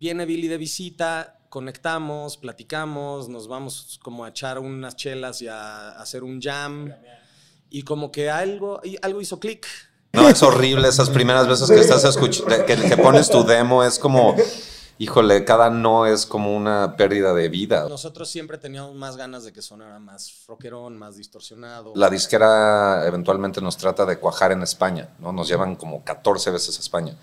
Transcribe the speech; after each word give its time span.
viene 0.00 0.26
Billy 0.26 0.48
de 0.48 0.58
visita, 0.58 1.38
conectamos, 1.48 2.36
platicamos, 2.36 3.28
nos 3.28 3.48
vamos 3.48 3.98
como 4.02 4.24
a 4.24 4.28
echar 4.28 4.58
unas 4.58 4.96
chelas 4.96 5.42
y 5.42 5.48
a, 5.48 5.90
hacer 5.90 6.22
un 6.24 6.40
jam. 6.40 6.92
Y 7.70 7.82
como 7.82 8.10
que 8.10 8.30
algo, 8.30 8.80
algo 9.02 9.20
hizo 9.20 9.38
clic. 9.38 9.66
No, 10.12 10.28
es 10.28 10.42
horrible 10.42 10.88
esas 10.88 11.10
primeras 11.10 11.46
veces 11.46 11.70
que 11.70 11.80
estás 11.80 12.04
escuchando, 12.04 12.64
que, 12.64 12.76
que 12.76 12.96
pones 12.96 13.30
tu 13.30 13.44
demo, 13.44 13.84
es 13.84 13.98
como 13.98 14.34
híjole, 14.98 15.44
cada 15.44 15.70
no 15.70 16.06
es 16.06 16.26
como 16.26 16.54
una 16.54 16.96
pérdida 16.96 17.32
de 17.32 17.48
vida. 17.48 17.88
Nosotros 17.88 18.28
siempre 18.28 18.58
teníamos 18.58 18.94
más 18.94 19.16
ganas 19.16 19.44
de 19.44 19.52
que 19.52 19.62
sonara 19.62 19.98
más 19.98 20.44
rockerón, 20.46 20.98
más 20.98 21.16
distorsionado. 21.16 21.92
La 21.94 22.10
disquera 22.10 23.06
eventualmente 23.06 23.60
nos 23.60 23.76
trata 23.76 24.04
de 24.04 24.18
cuajar 24.18 24.52
en 24.52 24.62
España, 24.62 25.08
¿no? 25.20 25.32
Nos 25.32 25.48
llevan 25.48 25.76
como 25.76 26.04
14 26.04 26.50
veces 26.50 26.76
a 26.76 26.80
España. 26.80 27.16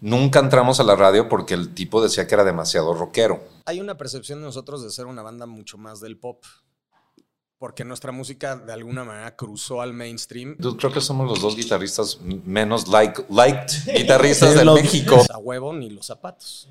Nunca 0.00 0.38
entramos 0.38 0.80
a 0.80 0.84
la 0.84 0.96
radio 0.96 1.28
porque 1.28 1.54
el 1.54 1.74
tipo 1.74 2.02
decía 2.02 2.26
que 2.26 2.34
era 2.34 2.44
demasiado 2.44 2.94
rockero. 2.94 3.42
Hay 3.66 3.80
una 3.80 3.96
percepción 3.96 4.40
de 4.40 4.46
nosotros 4.46 4.82
de 4.82 4.90
ser 4.90 5.06
una 5.06 5.22
banda 5.22 5.46
mucho 5.46 5.78
más 5.78 6.00
del 6.00 6.18
pop 6.18 6.44
porque 7.64 7.82
nuestra 7.82 8.12
música 8.12 8.56
de 8.56 8.74
alguna 8.74 9.04
manera 9.04 9.34
cruzó 9.36 9.80
al 9.80 9.94
mainstream. 9.94 10.56
Yo 10.58 10.76
creo 10.76 10.92
que 10.92 11.00
somos 11.00 11.26
los 11.26 11.40
dos 11.40 11.56
guitarristas 11.56 12.20
menos 12.20 12.88
like, 12.88 13.24
liked 13.30 13.72
guitarristas 13.96 14.54
de 14.54 14.66
México. 14.66 15.16
A 15.32 15.38
huevo 15.38 15.72
ni 15.72 15.88
los 15.88 16.04
zapatos. 16.04 16.68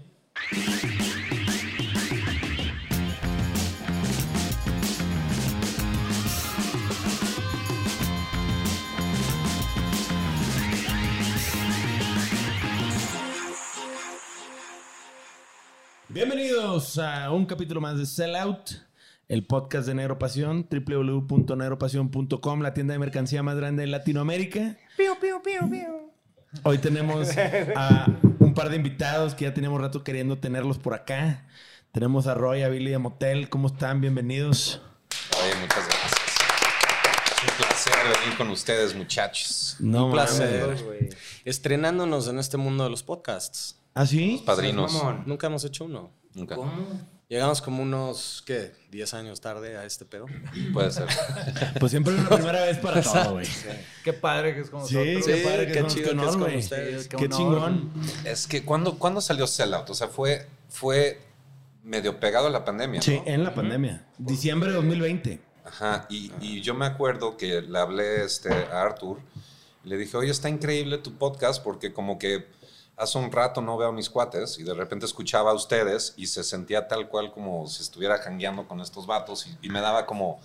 Bienvenidos 16.14 17.00
a 17.00 17.32
un 17.32 17.48
capítulo 17.48 17.82
más 17.82 17.98
de 17.98 18.06
Sellout 18.06 18.70
el 19.28 19.48
podcast 19.48 19.88
de 19.88 19.96
Negro 19.96 20.20
Pasión, 20.20 20.68
www.negropasión.com, 20.70 22.62
la 22.62 22.76
tienda 22.76 22.92
de 22.92 23.00
mercancía 23.00 23.42
más 23.42 23.56
grande 23.56 23.82
de 23.82 23.88
Latinoamérica. 23.88 24.78
Hoy 26.62 26.78
tenemos 26.78 27.30
a 27.76 28.06
un 28.38 28.54
par 28.54 28.70
de 28.70 28.76
invitados 28.76 29.34
que 29.34 29.46
ya 29.46 29.56
teníamos 29.56 29.82
rato 29.82 30.04
queriendo 30.04 30.38
tenerlos 30.38 30.78
por 30.78 30.94
acá. 30.94 31.48
Tenemos 31.92 32.28
a 32.28 32.36
Roy, 32.36 32.62
a 32.62 32.70
Billy 32.70 32.92
y 32.92 32.94
a 32.94 33.00
Motel. 33.00 33.50
¿Cómo 33.50 33.70
están? 33.70 34.00
Bienvenidos. 34.00 34.84
Oye, 35.42 35.56
muchas 35.62 35.88
gracias. 35.88 36.14
Es 37.44 37.50
un 37.50 37.58
placer 37.58 37.94
venir 38.22 38.38
con 38.38 38.50
ustedes, 38.52 38.94
muchachos. 38.94 39.78
un 39.80 40.12
placer. 40.12 40.78
Estrenándonos 41.44 42.28
en 42.28 42.38
este 42.38 42.58
mundo 42.58 42.84
de 42.84 42.92
los 42.92 43.02
podcasts. 43.02 43.83
¿Ah, 43.94 44.06
sí? 44.06 44.34
Los 44.34 44.42
padrinos. 44.42 44.94
Nunca 45.26 45.48
hemos 45.48 45.64
hecho 45.64 45.86
uno. 45.86 46.12
Nunca. 46.34 46.56
¿Cómo? 46.56 46.72
Llegamos 47.30 47.62
como 47.62 47.82
unos, 47.82 48.44
¿qué? 48.46 48.74
¿10 48.92 49.14
años 49.16 49.42
tarde 49.42 49.76
a 49.78 49.86
este 49.86 50.06
pedo? 50.06 50.28
Puede 50.72 50.92
ser. 50.92 51.08
pues 51.80 51.92
siempre 51.92 52.14
es 52.14 52.20
una 52.20 52.30
primera 52.30 52.64
vez 52.64 52.78
para 52.78 53.02
todo, 53.02 53.34
güey. 53.34 53.48
Qué 54.04 54.14
padre 54.14 54.54
que 54.54 54.62
es 54.62 54.70
como 54.70 54.86
sí, 54.86 54.96
nosotros. 54.96 55.26
qué 55.26 55.44
padre 55.44 55.66
que 55.66 55.74
qué 55.74 55.88
chido 55.88 56.12
que 56.12 56.26
es 56.26 56.36
con 56.36 56.56
ustedes. 56.56 57.08
qué 57.08 57.30
chingón. 57.30 57.92
Es 58.24 58.46
que, 58.46 58.64
¿cuándo, 58.64 59.00
¿cuándo 59.00 59.20
salió 59.20 59.48
Sellout? 59.48 59.90
O 59.90 59.96
sea, 59.96 60.10
fue, 60.10 60.48
fue 60.70 61.22
medio 61.84 62.20
pegado 62.20 62.48
a 62.48 62.50
la 62.50 62.66
pandemia, 62.66 63.02
Sí, 63.02 63.20
en 63.26 63.44
la 63.44 63.56
pandemia. 63.56 64.06
Diciembre 64.18 64.70
de 64.70 64.76
2020. 64.76 65.40
Ajá, 65.66 66.06
y, 66.10 66.32
y, 66.40 66.62
yo 66.62 66.76
me 66.76 66.86
acuerdo 66.86 67.38
que 67.38 67.62
le 67.62 67.80
hablé 67.80 68.26
este, 68.26 68.50
a 68.50 68.82
Arthur 68.82 69.18
y 69.84 69.90
le 69.90 69.98
dije, 69.98 70.18
oye, 70.18 70.30
está 70.30 70.50
increíble 70.50 70.98
tu 70.98 71.14
podcast 71.18 71.64
porque 71.64 71.94
como 71.94 72.20
que 72.20 72.46
hace 72.98 73.18
un 73.18 73.32
rato 73.32 73.62
no 73.62 73.78
veo 73.78 73.90
a 73.90 73.92
mis 73.92 74.10
cuates 74.10 74.58
y 74.60 74.64
de 74.64 74.74
repente 74.74 75.06
escuchaba 75.06 75.52
a 75.52 75.54
ustedes 75.54 76.14
y 76.18 76.28
se 76.28 76.44
sentía 76.44 76.88
tal 76.88 77.10
cual 77.10 77.32
como 77.32 77.68
si 77.68 77.82
estuviera 77.82 78.18
jangueando 78.18 78.68
con 78.68 78.82
estos 78.82 79.06
vatos 79.08 79.48
y, 79.62 79.70
me 79.70 79.82
daba 79.82 80.06
como... 80.06 80.40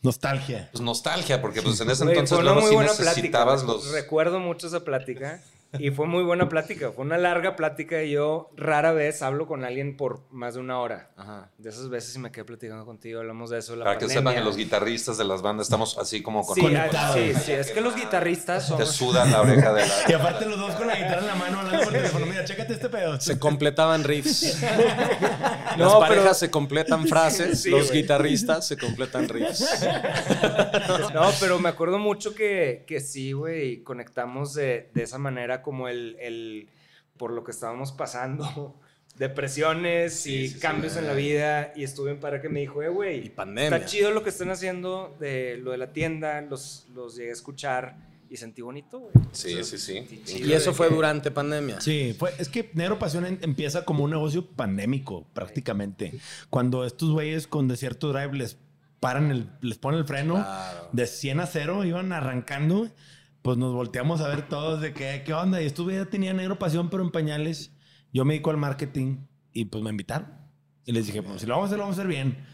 Nostalgia. 0.00 0.68
Pues 0.70 0.80
nostalgia, 0.80 1.40
porque 1.40 1.60
pues 1.60 1.80
en 1.80 1.90
ese 1.90 2.04
entonces 2.04 2.38
luego 2.40 2.62
sí 2.62 2.76
necesitabas 2.76 3.64
los... 3.64 3.90
Recuerdo 3.90 4.38
mucho 4.38 4.68
esa 4.68 4.80
plática 4.80 5.42
y 5.78 5.90
fue 5.90 6.06
muy 6.06 6.22
buena 6.22 6.48
plática, 6.48 6.92
fue 6.92 7.04
una 7.04 7.18
larga 7.18 7.54
plática 7.54 8.02
y 8.02 8.12
yo 8.12 8.50
rara 8.56 8.92
vez 8.92 9.20
hablo 9.20 9.46
con 9.46 9.64
alguien 9.64 9.96
por 9.96 10.22
más 10.30 10.54
de 10.54 10.60
una 10.60 10.80
hora. 10.80 11.10
Ajá. 11.16 11.50
De 11.58 11.68
esas 11.68 11.90
veces 11.90 12.12
sí 12.12 12.18
me 12.18 12.32
quedé 12.32 12.44
platicando 12.44 12.86
contigo, 12.86 13.20
hablamos 13.20 13.50
de 13.50 13.58
eso. 13.58 13.76
La 13.76 13.84
Para 13.84 13.98
que 13.98 14.08
sepan 14.08 14.34
que 14.34 14.40
los 14.40 14.56
guitarristas 14.56 15.18
de 15.18 15.24
las 15.24 15.42
bandas 15.42 15.66
estamos 15.66 15.98
así 15.98 16.22
como 16.22 16.46
con... 16.46 16.54
Sí, 16.54 16.66
ah, 16.74 17.12
sí, 17.12 17.34
sí, 17.34 17.52
es 17.52 17.70
que 17.70 17.82
los 17.82 17.94
guitarristas 17.94 18.66
son... 18.66 18.78
Te 18.78 18.86
sudan 18.86 19.30
la 19.30 19.42
oreja 19.42 19.72
de 19.74 19.86
la... 19.86 19.94
Y 20.08 20.12
aparte 20.12 20.46
los 20.46 20.58
dos 20.58 20.74
con 20.74 20.86
la 20.86 20.94
guitarra 20.94 21.20
en 21.20 21.26
la 21.26 21.34
mano 21.34 21.58
hablando 21.60 21.84
por 21.84 21.92
teléfono, 21.92 22.26
mira, 22.26 22.44
chécate 22.44 22.72
este 22.72 22.88
pedo. 22.88 23.20
Se 23.20 23.38
completaban 23.38 24.04
riffs. 24.04 24.62
las 25.76 25.94
parejas 25.96 26.38
se 26.38 26.50
completan 26.50 27.06
frases, 27.06 27.66
los 27.66 27.92
guitarristas 27.92 28.66
se 28.66 28.78
completan 28.78 29.28
riffs. 29.28 29.86
no, 31.12 31.30
pero 31.40 31.58
me 31.58 31.68
acuerdo 31.68 31.98
mucho 31.98 32.34
que, 32.34 32.84
que 32.86 33.00
sí, 33.00 33.32
güey, 33.32 33.82
conectamos 33.82 34.54
de, 34.54 34.90
de 34.94 35.02
esa 35.02 35.18
manera 35.18 35.57
como 35.62 35.88
el, 35.88 36.16
el 36.20 36.68
por 37.16 37.32
lo 37.32 37.44
que 37.44 37.50
estábamos 37.50 37.92
pasando, 37.92 38.78
depresiones 39.16 40.26
y 40.26 40.58
cambios 40.58 40.96
en 40.96 41.06
la 41.06 41.14
vida. 41.14 41.72
Y 41.76 41.84
estuve 41.84 42.12
en 42.12 42.20
para 42.20 42.40
que 42.40 42.48
me 42.48 42.60
dijo, 42.60 42.82
eh, 42.82 42.88
güey, 42.88 43.32
está 43.56 43.84
chido 43.84 44.10
lo 44.10 44.22
que 44.22 44.30
están 44.30 44.50
haciendo 44.50 45.16
de 45.20 45.58
lo 45.58 45.72
de 45.72 45.78
la 45.78 45.92
tienda, 45.92 46.40
los, 46.42 46.86
los 46.94 47.16
llegué 47.16 47.30
a 47.30 47.34
escuchar 47.34 48.08
y 48.30 48.36
sentí 48.36 48.62
bonito, 48.62 49.00
güey. 49.00 49.12
Sí, 49.32 49.64
sí, 49.64 49.78
sí. 49.78 50.22
Y 50.26 50.52
eso 50.52 50.74
fue 50.74 50.90
durante 50.90 51.30
pandemia. 51.30 51.80
Sí, 51.80 52.14
fue, 52.18 52.32
es 52.38 52.48
que 52.48 52.70
Negro 52.74 52.98
Pasión 52.98 53.24
empieza 53.40 53.84
como 53.84 54.04
un 54.04 54.10
negocio 54.10 54.46
pandémico, 54.46 55.26
prácticamente. 55.32 56.12
Cuando 56.50 56.84
estos 56.84 57.10
güeyes 57.10 57.46
con 57.46 57.68
Desierto 57.68 58.12
Drive 58.12 58.34
les 58.34 58.58
paran 59.00 59.30
el, 59.30 59.48
les 59.60 59.78
ponen 59.78 60.00
el 60.00 60.06
freno 60.06 60.44
de 60.92 61.06
100 61.06 61.40
a 61.40 61.46
0, 61.46 61.84
iban 61.84 62.12
arrancando 62.12 62.88
pues 63.48 63.56
nos 63.56 63.72
volteamos 63.72 64.20
a 64.20 64.28
ver 64.28 64.46
todos 64.46 64.82
de 64.82 64.92
qué, 64.92 65.22
qué 65.24 65.32
onda. 65.32 65.62
Y 65.62 65.64
estuve 65.64 65.94
ya 65.94 66.04
tenía 66.04 66.34
negro 66.34 66.58
pasión, 66.58 66.90
pero 66.90 67.02
en 67.02 67.10
pañales. 67.10 67.72
Yo 68.12 68.26
me 68.26 68.34
dedico 68.34 68.50
al 68.50 68.58
marketing 68.58 69.20
y 69.54 69.64
pues 69.64 69.82
me 69.82 69.88
invitaron. 69.88 70.28
Y 70.84 70.92
les 70.92 71.06
dije, 71.06 71.22
pues 71.22 71.40
si 71.40 71.46
lo 71.46 71.54
vamos 71.54 71.64
a 71.64 71.66
hacer, 71.68 71.78
lo 71.78 71.84
vamos 71.84 71.96
a 71.96 72.02
hacer 72.02 72.12
bien. 72.12 72.44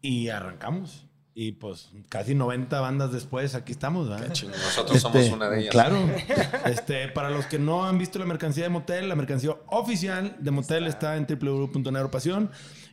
Y 0.00 0.28
arrancamos. 0.28 1.08
Y 1.34 1.50
pues 1.50 1.90
casi 2.08 2.36
90 2.36 2.80
bandas 2.80 3.10
después, 3.10 3.56
aquí 3.56 3.72
estamos. 3.72 4.06
Nosotros 4.08 5.00
somos 5.00 5.22
este, 5.22 5.34
una 5.34 5.50
de 5.50 5.62
ellas. 5.62 5.72
Claro. 5.72 5.96
este, 6.66 7.08
para 7.08 7.30
los 7.30 7.46
que 7.46 7.58
no 7.58 7.84
han 7.84 7.98
visto 7.98 8.20
la 8.20 8.24
mercancía 8.24 8.62
de 8.62 8.70
Motel, 8.70 9.08
la 9.08 9.16
mercancía 9.16 9.56
oficial 9.66 10.36
de 10.38 10.52
Motel 10.52 10.86
está 10.86 11.16
en 11.16 11.26
www.negropasión. 11.26 12.52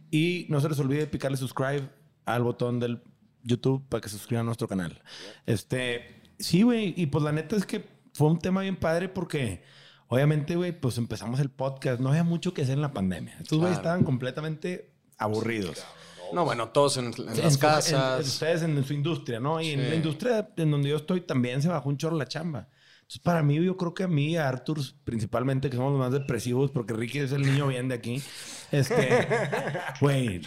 Y 0.10 0.48
no 0.50 0.62
se 0.62 0.70
les 0.70 0.80
olvide 0.80 1.06
picarle 1.06 1.38
subscribe 1.38 1.92
al 2.26 2.42
botón 2.42 2.80
del 2.80 3.04
YouTube 3.44 3.88
para 3.88 4.02
que 4.02 4.10
se 4.10 4.18
suscriban 4.18 4.46
a 4.46 4.48
nuestro 4.48 4.68
canal. 4.68 5.00
Este, 5.46 6.21
Sí, 6.42 6.64
güey. 6.64 6.94
Y 6.98 7.08
pues 7.08 7.24
la 7.24 7.32
neta 7.32 7.56
es 7.56 7.66
que 7.66 7.86
fue 8.14 8.28
un 8.28 8.40
tema 8.40 8.62
bien 8.62 8.76
padre 8.76 9.10
porque, 9.10 9.64
obviamente, 10.08 10.56
güey, 10.56 10.78
pues 10.78 10.98
empezamos 10.98 11.40
el 11.40 11.50
podcast. 11.50 12.00
No 12.00 12.10
había 12.10 12.24
mucho 12.24 12.54
que 12.54 12.64
hacer 12.64 12.76
en 12.76 12.82
la 12.82 12.94
pandemia. 12.94 13.38
Estos 13.40 13.60
güey 13.60 13.72
estaban 13.72 14.04
completamente 14.04 14.94
aburridos. 15.18 15.86
No, 16.34 16.46
bueno, 16.46 16.70
todos 16.70 16.98
en, 16.98 17.12
las 17.18 17.58
casas. 17.58 18.26
ustedes 18.26 18.62
en, 18.64 18.82
su 18.84 18.94
industria, 18.94 19.40
¿no? 19.40 19.60
Y 19.60 19.72
en 19.72 19.90
la 19.90 19.96
industria 19.96 20.50
en 20.56 20.72
donde 20.72 20.90
yo 20.90 20.98
estoy 20.98 21.22
también 21.22 21.62
se 21.62 21.68
bajó 21.68 21.90
un 21.90 21.98
chorro 21.98 22.16
la 22.16 22.28
chamba. 22.28 22.70
Entonces, 23.02 23.22
para 23.22 23.44
mí, 23.44 23.62
yo 23.62 23.76
creo 23.76 23.94
que 23.94 24.04
a 24.04 24.08
mí, 24.08 24.38
a 24.38 24.48
Arthur, 24.48 24.80
principalmente, 25.04 25.70
que 25.70 25.76
somos 25.76 25.92
los 25.92 26.00
más 26.00 26.14
depresivos, 26.14 26.72
porque 26.72 26.94
Ricky 26.94 27.20
es 27.20 27.34
el 27.34 27.42
niño 27.42 27.68
bien 27.68 27.90
de 27.90 27.96
aquí, 27.96 28.24
este, 28.72 29.28
güey, 30.00 30.42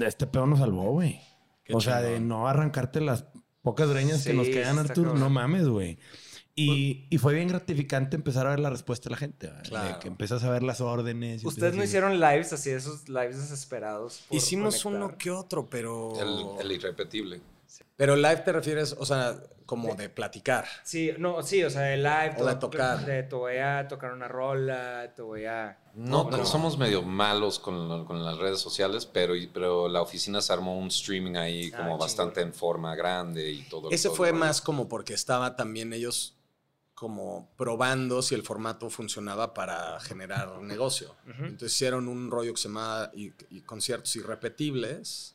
este 0.00 0.26
pedo 0.28 0.46
nos 0.46 0.60
salvó, 0.60 0.92
güey. 0.92 1.20
O 1.72 1.80
sea, 1.80 2.00
de 2.00 2.20
no 2.20 2.46
arrancarte 2.46 3.00
las 3.00 3.24
pocas 3.64 3.88
greñas 3.88 4.24
que 4.24 4.34
nos 4.34 4.46
quedan, 4.46 4.78
Artur, 4.78 5.18
no 5.18 5.30
mames, 5.30 5.66
güey. 5.66 5.98
Y, 6.56 7.06
y, 7.10 7.18
fue 7.18 7.34
bien 7.34 7.48
gratificante 7.48 8.14
empezar 8.14 8.46
a 8.46 8.50
ver 8.50 8.60
la 8.60 8.70
respuesta 8.70 9.08
de 9.08 9.10
la 9.10 9.16
gente. 9.16 9.50
Claro. 9.64 9.98
que 9.98 10.06
empiezas 10.06 10.44
a 10.44 10.50
ver 10.50 10.62
las 10.62 10.80
órdenes. 10.80 11.44
Ustedes 11.44 11.74
no 11.74 11.82
hicieron 11.82 12.20
lives 12.20 12.52
así, 12.52 12.70
esos 12.70 13.08
lives 13.08 13.38
desesperados. 13.38 14.24
Hicimos 14.30 14.84
uno 14.84 15.18
que 15.18 15.32
otro, 15.32 15.68
pero. 15.68 16.12
El, 16.60 16.70
irrepetible. 16.70 17.40
Pero 17.96 18.16
live 18.16 18.38
te 18.38 18.52
refieres, 18.52 18.94
o 18.98 19.06
sea, 19.06 19.40
como 19.66 19.94
de 19.94 20.08
platicar. 20.08 20.66
Sí, 20.82 21.12
no, 21.18 21.42
sí, 21.42 21.62
o 21.64 21.70
sea, 21.70 21.82
de 21.82 21.96
live. 21.96 22.36
O 22.38 22.44
de 22.44 22.54
tocar. 22.56 23.04
De 23.04 23.22
te 23.22 23.34
voy 23.34 23.56
a 23.56 23.86
tocar 23.88 24.12
una 24.12 24.28
rola, 24.28 25.12
te 25.14 25.22
voy 25.22 25.46
a. 25.46 25.78
No, 25.94 26.28
no, 26.30 26.44
somos 26.44 26.76
medio 26.76 27.02
malos 27.02 27.58
con, 27.58 28.04
con, 28.04 28.24
las 28.24 28.38
redes 28.38 28.58
sociales, 28.58 29.06
pero, 29.06 29.34
pero 29.52 29.88
la 29.88 30.02
oficina 30.02 30.40
se 30.40 30.52
armó 30.52 30.76
un 30.76 30.88
streaming 30.88 31.36
ahí 31.36 31.70
ah, 31.72 31.78
como 31.78 31.98
bastante 31.98 32.40
en 32.40 32.52
forma 32.52 32.94
grande 32.96 33.50
y 33.50 33.62
todo. 33.68 33.90
Ese 33.90 34.10
fue 34.10 34.32
más 34.32 34.60
como 34.60 34.88
porque 34.88 35.14
estaba 35.14 35.56
también 35.56 35.92
ellos 35.92 36.36
como 36.94 37.52
probando 37.56 38.22
si 38.22 38.34
el 38.34 38.42
formato 38.42 38.88
funcionaba 38.88 39.52
para 39.52 39.98
generar 40.00 40.60
negocio. 40.62 41.14
Entonces 41.26 41.72
hicieron 41.72 42.08
un 42.08 42.30
rollo 42.30 42.54
que 42.54 42.60
se 42.60 42.68
llamaba 42.68 43.10
y, 43.14 43.30
conciertos 43.62 44.14
irrepetibles. 44.16 45.33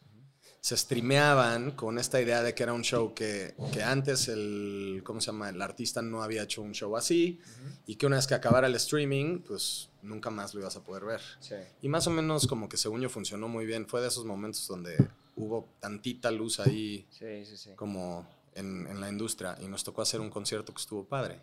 Se 0.62 0.76
streameaban 0.76 1.72
con 1.72 1.98
esta 1.98 2.22
idea 2.22 2.44
de 2.44 2.54
que 2.54 2.64
era 2.64 2.74
un 2.74 2.82
show 2.82 3.14
que, 3.14 3.56
que, 3.72 3.82
antes 3.82 4.28
el, 4.28 5.02
¿cómo 5.06 5.22
se 5.22 5.28
llama? 5.28 5.50
El 5.50 5.62
artista 5.62 6.02
no 6.02 6.22
había 6.22 6.44
hecho 6.44 6.62
un 6.62 6.74
show 6.74 6.98
así 6.98 7.40
y 7.88 7.96
que 7.96 8.06
una 8.06 8.18
vez 8.18 8.28
que 8.28 8.36
acabara 8.36 8.68
el 8.68 8.76
streaming, 8.76 9.40
pues 9.40 9.90
nunca 10.02 10.30
más 10.30 10.54
lo 10.54 10.62
ibas 10.62 10.76
a 10.76 10.84
poder 10.84 11.06
ver. 11.06 11.22
Y 11.82 11.88
más 11.88 12.08
o 12.08 12.10
menos 12.10 12.46
como 12.48 12.68
que 12.68 12.78
según 12.78 13.02
yo 13.02 13.10
funcionó 13.10 13.48
muy 13.48 13.66
bien. 13.66 13.88
Fue 13.88 14.02
de 14.02 14.10
esos 14.10 14.26
momentos 14.26 14.68
donde 14.68 14.98
hubo 15.36 15.70
tantita 15.80 16.30
luz 16.32 16.60
ahí 16.60 17.06
como 17.76 18.28
en, 18.56 18.88
en, 18.88 19.00
la 19.00 19.10
industria 19.10 19.58
y 19.62 19.68
nos 19.68 19.84
tocó 19.84 20.02
hacer 20.02 20.20
un 20.20 20.30
concierto 20.30 20.74
que 20.74 20.82
estuvo 20.82 21.06
padre. 21.06 21.40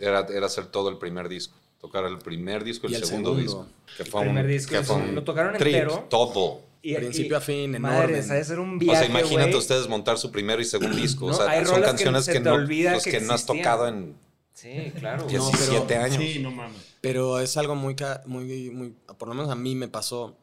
era, 0.00 0.20
era 0.20 0.46
hacer 0.46 0.66
todo 0.66 0.88
el 0.88 0.98
primer 0.98 1.28
disco. 1.28 1.56
Tocar 1.80 2.04
el 2.04 2.18
primer 2.18 2.64
disco 2.64 2.88
y 2.88 2.94
el, 2.94 3.04
segundo, 3.04 3.36
disco. 3.36 3.66
Que 3.96 4.04
fue 4.04 4.22
el 4.22 4.28
primer 4.28 4.46
disco. 4.48 4.70
Que 4.70 4.82
fue 4.82 5.12
lo 5.12 5.22
tocaron 5.22 5.54
entero. 5.54 6.06
Todo. 6.10 6.67
Y, 6.80 6.94
principio 6.94 7.36
a 7.36 7.40
fin, 7.40 7.74
en 7.74 7.82
madre, 7.82 8.18
orden. 8.20 8.44
Ser 8.44 8.60
un 8.60 8.78
viaje, 8.78 8.98
o 8.98 9.10
sea, 9.10 9.10
imagínate 9.10 9.56
ustedes 9.56 9.88
montar 9.88 10.16
su 10.18 10.30
primero 10.30 10.62
y 10.62 10.64
segundo 10.64 10.96
disco. 10.96 11.26
o 11.26 11.34
sea, 11.34 11.64
son 11.64 11.82
canciones 11.82 12.28
que, 12.28 12.40
no, 12.40 12.56
pues, 12.64 13.04
que, 13.04 13.20
no 13.20 13.32
has 13.32 13.44
tocado 13.44 13.88
en 13.88 14.16
Sí, 14.58 14.92
claro. 14.98 15.24
17 15.28 15.96
años. 15.96 16.16
Sí, 16.16 16.40
no 16.40 16.50
mames. 16.50 16.96
Pero 17.00 17.38
es 17.38 17.56
algo 17.56 17.76
muy, 17.76 17.94
muy, 18.26 18.70
muy, 18.70 18.96
por 19.16 19.28
lo 19.28 19.34
menos 19.34 19.50
a 19.50 19.54
mí 19.54 19.76
me 19.76 19.86
pasó. 19.86 20.36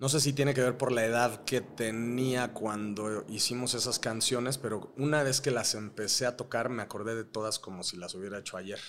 No 0.00 0.08
sé 0.08 0.18
si 0.18 0.32
tiene 0.32 0.52
que 0.52 0.62
ver 0.62 0.76
por 0.76 0.90
la 0.90 1.04
edad 1.04 1.44
que 1.44 1.60
tenía 1.60 2.52
cuando 2.52 3.24
hicimos 3.28 3.74
esas 3.74 4.00
canciones, 4.00 4.58
pero 4.58 4.92
una 4.96 5.22
vez 5.22 5.40
que 5.40 5.52
las 5.52 5.76
empecé 5.76 6.26
a 6.26 6.36
tocar 6.36 6.70
me 6.70 6.82
acordé 6.82 7.14
de 7.14 7.22
todas 7.22 7.60
como 7.60 7.84
si 7.84 7.96
las 7.96 8.16
hubiera 8.16 8.40
hecho 8.40 8.56
ayer. 8.56 8.80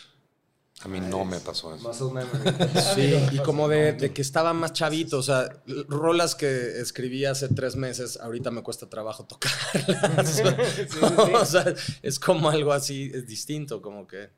A 0.81 0.87
mí 0.87 1.01
no 1.01 1.25
me 1.25 1.39
pasó 1.39 1.75
eso. 1.75 2.11
Sí, 2.95 3.13
y 3.33 3.39
como 3.39 3.67
de, 3.67 4.11
que 4.13 4.21
estaba 4.21 4.53
más 4.53 4.71
chavito, 4.71 5.17
o 5.17 5.23
sea, 5.23 5.61
rolas 5.87 6.35
que 6.35 6.79
escribí 6.79 7.25
hace 7.25 7.49
tres 7.49 7.75
meses, 7.75 8.17
ahorita 8.17 8.49
me 8.49 8.63
cuesta 8.63 8.89
trabajo 8.89 9.25
tocarlas. 9.25 10.41
o 11.33 11.45
sea, 11.45 11.73
es 12.01 12.19
como 12.19 12.49
algo 12.49 12.71
así, 12.71 13.11
es 13.13 13.27
distinto, 13.27 13.81
como 13.81 14.07
que 14.07 14.29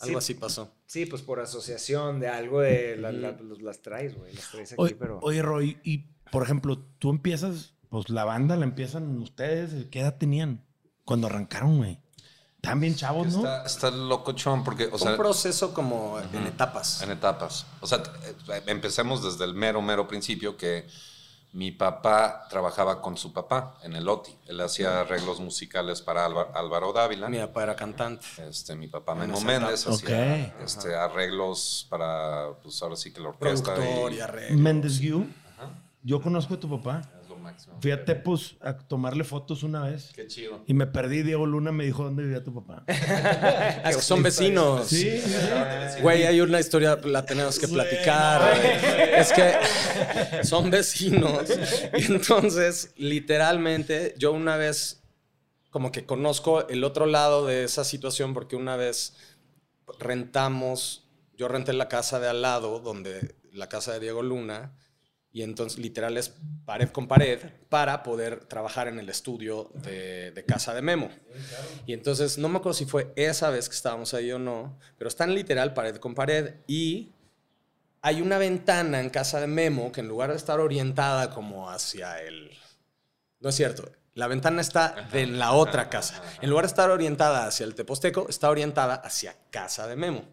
algo 0.00 0.18
así 0.18 0.34
pasó. 0.34 0.74
Sí, 0.86 1.06
pues 1.06 1.22
por 1.22 1.40
asociación 1.40 2.20
de 2.20 2.28
algo 2.28 2.60
de 2.60 2.96
las 2.98 3.80
traes, 3.80 4.14
güey, 4.16 4.34
las 4.34 4.50
traes 4.50 4.72
aquí, 4.72 4.82
oye, 4.82 4.96
pero... 4.98 5.18
Oye, 5.22 5.40
Roy, 5.40 5.78
y 5.82 6.10
por 6.30 6.42
ejemplo, 6.42 6.78
tú 6.98 7.08
empiezas, 7.08 7.74
pues 7.88 8.10
la 8.10 8.24
banda 8.24 8.56
la 8.56 8.64
empiezan 8.64 9.18
ustedes, 9.18 9.86
¿qué 9.90 10.00
edad 10.00 10.18
tenían 10.18 10.62
cuando 11.04 11.26
arrancaron, 11.26 11.78
güey? 11.78 12.00
También 12.60 12.94
chavos, 12.94 13.28
¿no? 13.28 13.38
Está, 13.38 13.64
está 13.64 13.90
locochón 13.90 14.62
porque, 14.62 14.90
o 14.92 14.96
Un 14.96 15.16
proceso 15.16 15.72
como 15.72 16.18
en 16.20 16.46
etapas. 16.46 17.02
En 17.02 17.10
etapas. 17.10 17.64
O 17.80 17.86
sea, 17.86 18.02
eh, 18.24 18.62
empecemos 18.66 19.22
desde 19.22 19.44
el 19.44 19.54
mero, 19.54 19.80
mero 19.80 20.06
principio 20.06 20.56
que 20.56 20.86
mi 21.52 21.72
papá 21.72 22.46
trabajaba 22.48 23.02
con 23.02 23.16
su 23.16 23.32
papá 23.32 23.76
en 23.82 23.96
el 23.96 24.08
OTI. 24.08 24.36
Él 24.46 24.60
hacía 24.60 25.00
arreglos 25.00 25.40
musicales 25.40 26.00
para 26.00 26.24
Álvaro, 26.24 26.92
Dávila. 26.92 27.28
Mi 27.28 27.38
papá 27.38 27.64
era 27.64 27.76
cantante. 27.76 28.26
Este, 28.48 28.76
mi 28.76 28.86
papá 28.86 29.14
Memo 29.14 29.40
Méndez 29.40 29.86
hacía 29.86 30.54
este, 30.62 30.94
arreglos 30.94 31.86
para, 31.88 32.50
pues 32.62 32.80
ahora 32.82 32.94
sí 32.94 33.12
que 33.12 33.20
la 33.20 33.30
orquesta. 33.30 33.74
Productor 33.74 34.12
y, 34.12 34.20
arreglos. 34.20 34.60
Méndez 34.60 35.00
Guiú. 35.00 35.26
Yo 36.02 36.20
conozco 36.22 36.54
a 36.54 36.60
tu 36.60 36.68
papá. 36.68 37.02
Fui 37.80 37.90
a 37.90 38.04
Tepos 38.04 38.56
a 38.60 38.76
tomarle 38.76 39.24
fotos 39.24 39.62
una 39.62 39.82
vez. 39.84 40.10
Qué 40.14 40.26
chido. 40.26 40.62
Y 40.66 40.74
me 40.74 40.86
perdí. 40.86 41.22
Diego 41.22 41.46
Luna 41.46 41.72
me 41.72 41.84
dijo 41.84 42.04
dónde 42.04 42.22
vivía 42.22 42.42
tu 42.42 42.54
papá. 42.54 42.84
es 43.84 43.96
que 43.96 44.02
son 44.02 44.22
vecinos. 44.22 44.86
Sí. 44.86 45.22
Güey, 46.02 46.24
hay 46.24 46.40
una 46.40 46.60
historia, 46.60 46.98
la 47.04 47.24
tenemos 47.24 47.58
que 47.58 47.68
platicar. 47.68 48.56
es 49.16 49.32
que 49.32 49.54
son 50.44 50.70
vecinos. 50.70 51.44
Y 51.98 52.12
entonces, 52.12 52.92
literalmente, 52.96 54.14
yo 54.18 54.32
una 54.32 54.56
vez, 54.56 55.02
como 55.70 55.92
que 55.92 56.06
conozco 56.06 56.68
el 56.68 56.84
otro 56.84 57.06
lado 57.06 57.46
de 57.46 57.64
esa 57.64 57.84
situación, 57.84 58.34
porque 58.34 58.56
una 58.56 58.76
vez 58.76 59.16
rentamos, 59.98 61.08
yo 61.36 61.48
renté 61.48 61.72
la 61.72 61.88
casa 61.88 62.20
de 62.20 62.28
al 62.28 62.42
lado, 62.42 62.80
donde 62.80 63.34
la 63.52 63.68
casa 63.68 63.92
de 63.92 64.00
Diego 64.00 64.22
Luna 64.22 64.72
y 65.32 65.42
entonces 65.42 65.78
literal 65.78 66.16
es 66.16 66.34
pared 66.64 66.88
con 66.88 67.06
pared 67.06 67.38
para 67.68 68.02
poder 68.02 68.44
trabajar 68.46 68.88
en 68.88 68.98
el 68.98 69.08
estudio 69.08 69.70
de, 69.74 70.44
casa 70.46 70.74
de 70.74 70.82
Memo. 70.82 71.10
Y 71.86 71.92
entonces 71.92 72.38
no 72.38 72.48
me 72.48 72.58
acuerdo 72.58 72.74
si 72.74 72.84
fue 72.84 73.12
esa 73.16 73.50
vez 73.50 73.68
que 73.68 73.76
estábamos 73.76 74.12
ahí 74.14 74.32
o 74.32 74.38
no, 74.38 74.78
pero 74.98 75.08
están 75.08 75.34
literal 75.34 75.72
pared 75.72 75.96
con 75.96 76.14
pared 76.14 76.54
y 76.66 77.12
hay 78.02 78.20
una 78.22 78.38
ventana 78.38 79.00
en 79.00 79.10
casa 79.10 79.40
de 79.40 79.46
Memo 79.46 79.92
que 79.92 80.00
en 80.00 80.08
lugar 80.08 80.30
de 80.30 80.36
estar 80.36 80.58
orientada 80.58 81.30
como 81.30 81.70
hacia 81.70 82.20
el... 82.22 82.50
No 83.38 83.50
es 83.50 83.54
cierto, 83.54 83.90
la 84.14 84.26
ventana 84.26 84.60
está 84.60 85.08
en 85.12 85.38
la 85.38 85.52
otra 85.52 85.88
casa. 85.88 86.20
En 86.42 86.50
lugar 86.50 86.64
de 86.64 86.68
estar 86.68 86.90
orientada 86.90 87.46
hacia 87.46 87.64
el 87.64 87.74
Teposteco, 87.74 88.26
está 88.28 88.50
orientada 88.50 88.94
hacia 88.96 89.36
casa 89.50 89.86
de 89.86 89.96
Memo. 89.96 90.24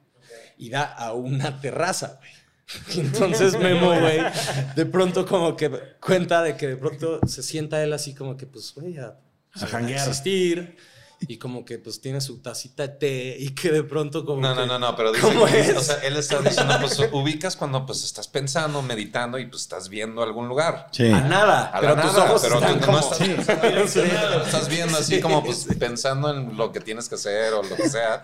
Y 0.57 0.69
da 0.69 0.83
a 0.83 1.13
una 1.13 1.61
terraza, 1.61 2.19
Y 2.93 2.99
entonces 2.99 3.57
Memo, 3.57 3.87
güey, 3.87 4.19
de 4.75 4.85
pronto 4.85 5.25
como 5.25 5.55
que 5.55 5.69
cuenta 5.99 6.41
de 6.43 6.57
que 6.57 6.67
de 6.67 6.77
pronto 6.77 7.19
se 7.25 7.43
sienta 7.43 7.83
él 7.83 7.93
así 7.93 8.13
como 8.13 8.35
que, 8.37 8.45
pues, 8.45 8.73
güey, 8.73 8.97
a, 8.97 9.17
a, 9.53 9.91
existir. 9.91 10.75
Y 11.19 11.39
como 11.39 11.65
que 11.65 11.79
pues 11.79 11.99
tiene 11.99 12.21
su 12.21 12.43
tacita 12.43 12.83
de 12.83 12.89
té 12.89 13.37
y 13.39 13.55
que 13.55 13.71
de 13.71 13.81
pronto 13.81 14.23
como 14.23 14.39
No, 14.39 14.53
no, 14.53 14.67
no, 14.67 14.77
no, 14.77 14.95
pero 14.95 15.11
dice 15.11 15.27
que, 15.27 15.73
o 15.73 15.81
sea, 15.81 15.95
él 16.03 16.15
está 16.15 16.39
diciendo, 16.41 16.75
pues 16.79 16.99
ubicas 17.11 17.55
cuando 17.55 17.87
pues 17.87 18.03
estás 18.03 18.27
pensando, 18.27 18.83
meditando 18.83 19.39
y 19.39 19.47
pues 19.47 19.63
estás 19.63 19.89
viendo 19.89 20.21
algún 20.21 20.47
lugar. 20.47 20.89
Sí. 20.91 21.09
A 21.09 21.21
nada. 21.21 21.71
A 21.73 21.79
pero 21.79 21.95
tus 21.99 22.15
ojos 22.15 22.41
pero 22.43 22.59
están 22.59 22.79
como... 22.79 22.99
no 22.99 22.99
estás, 22.99 23.17
sí. 23.91 24.01
estás 24.45 24.69
viendo 24.69 24.95
así 24.95 25.19
como 25.19 25.43
pues 25.43 25.67
pensando 25.79 26.31
en 26.31 26.55
lo 26.55 26.71
que 26.71 26.81
tienes 26.81 27.09
que 27.09 27.15
hacer 27.15 27.51
o 27.53 27.63
lo 27.63 27.75
que 27.75 27.89
sea. 27.89 28.23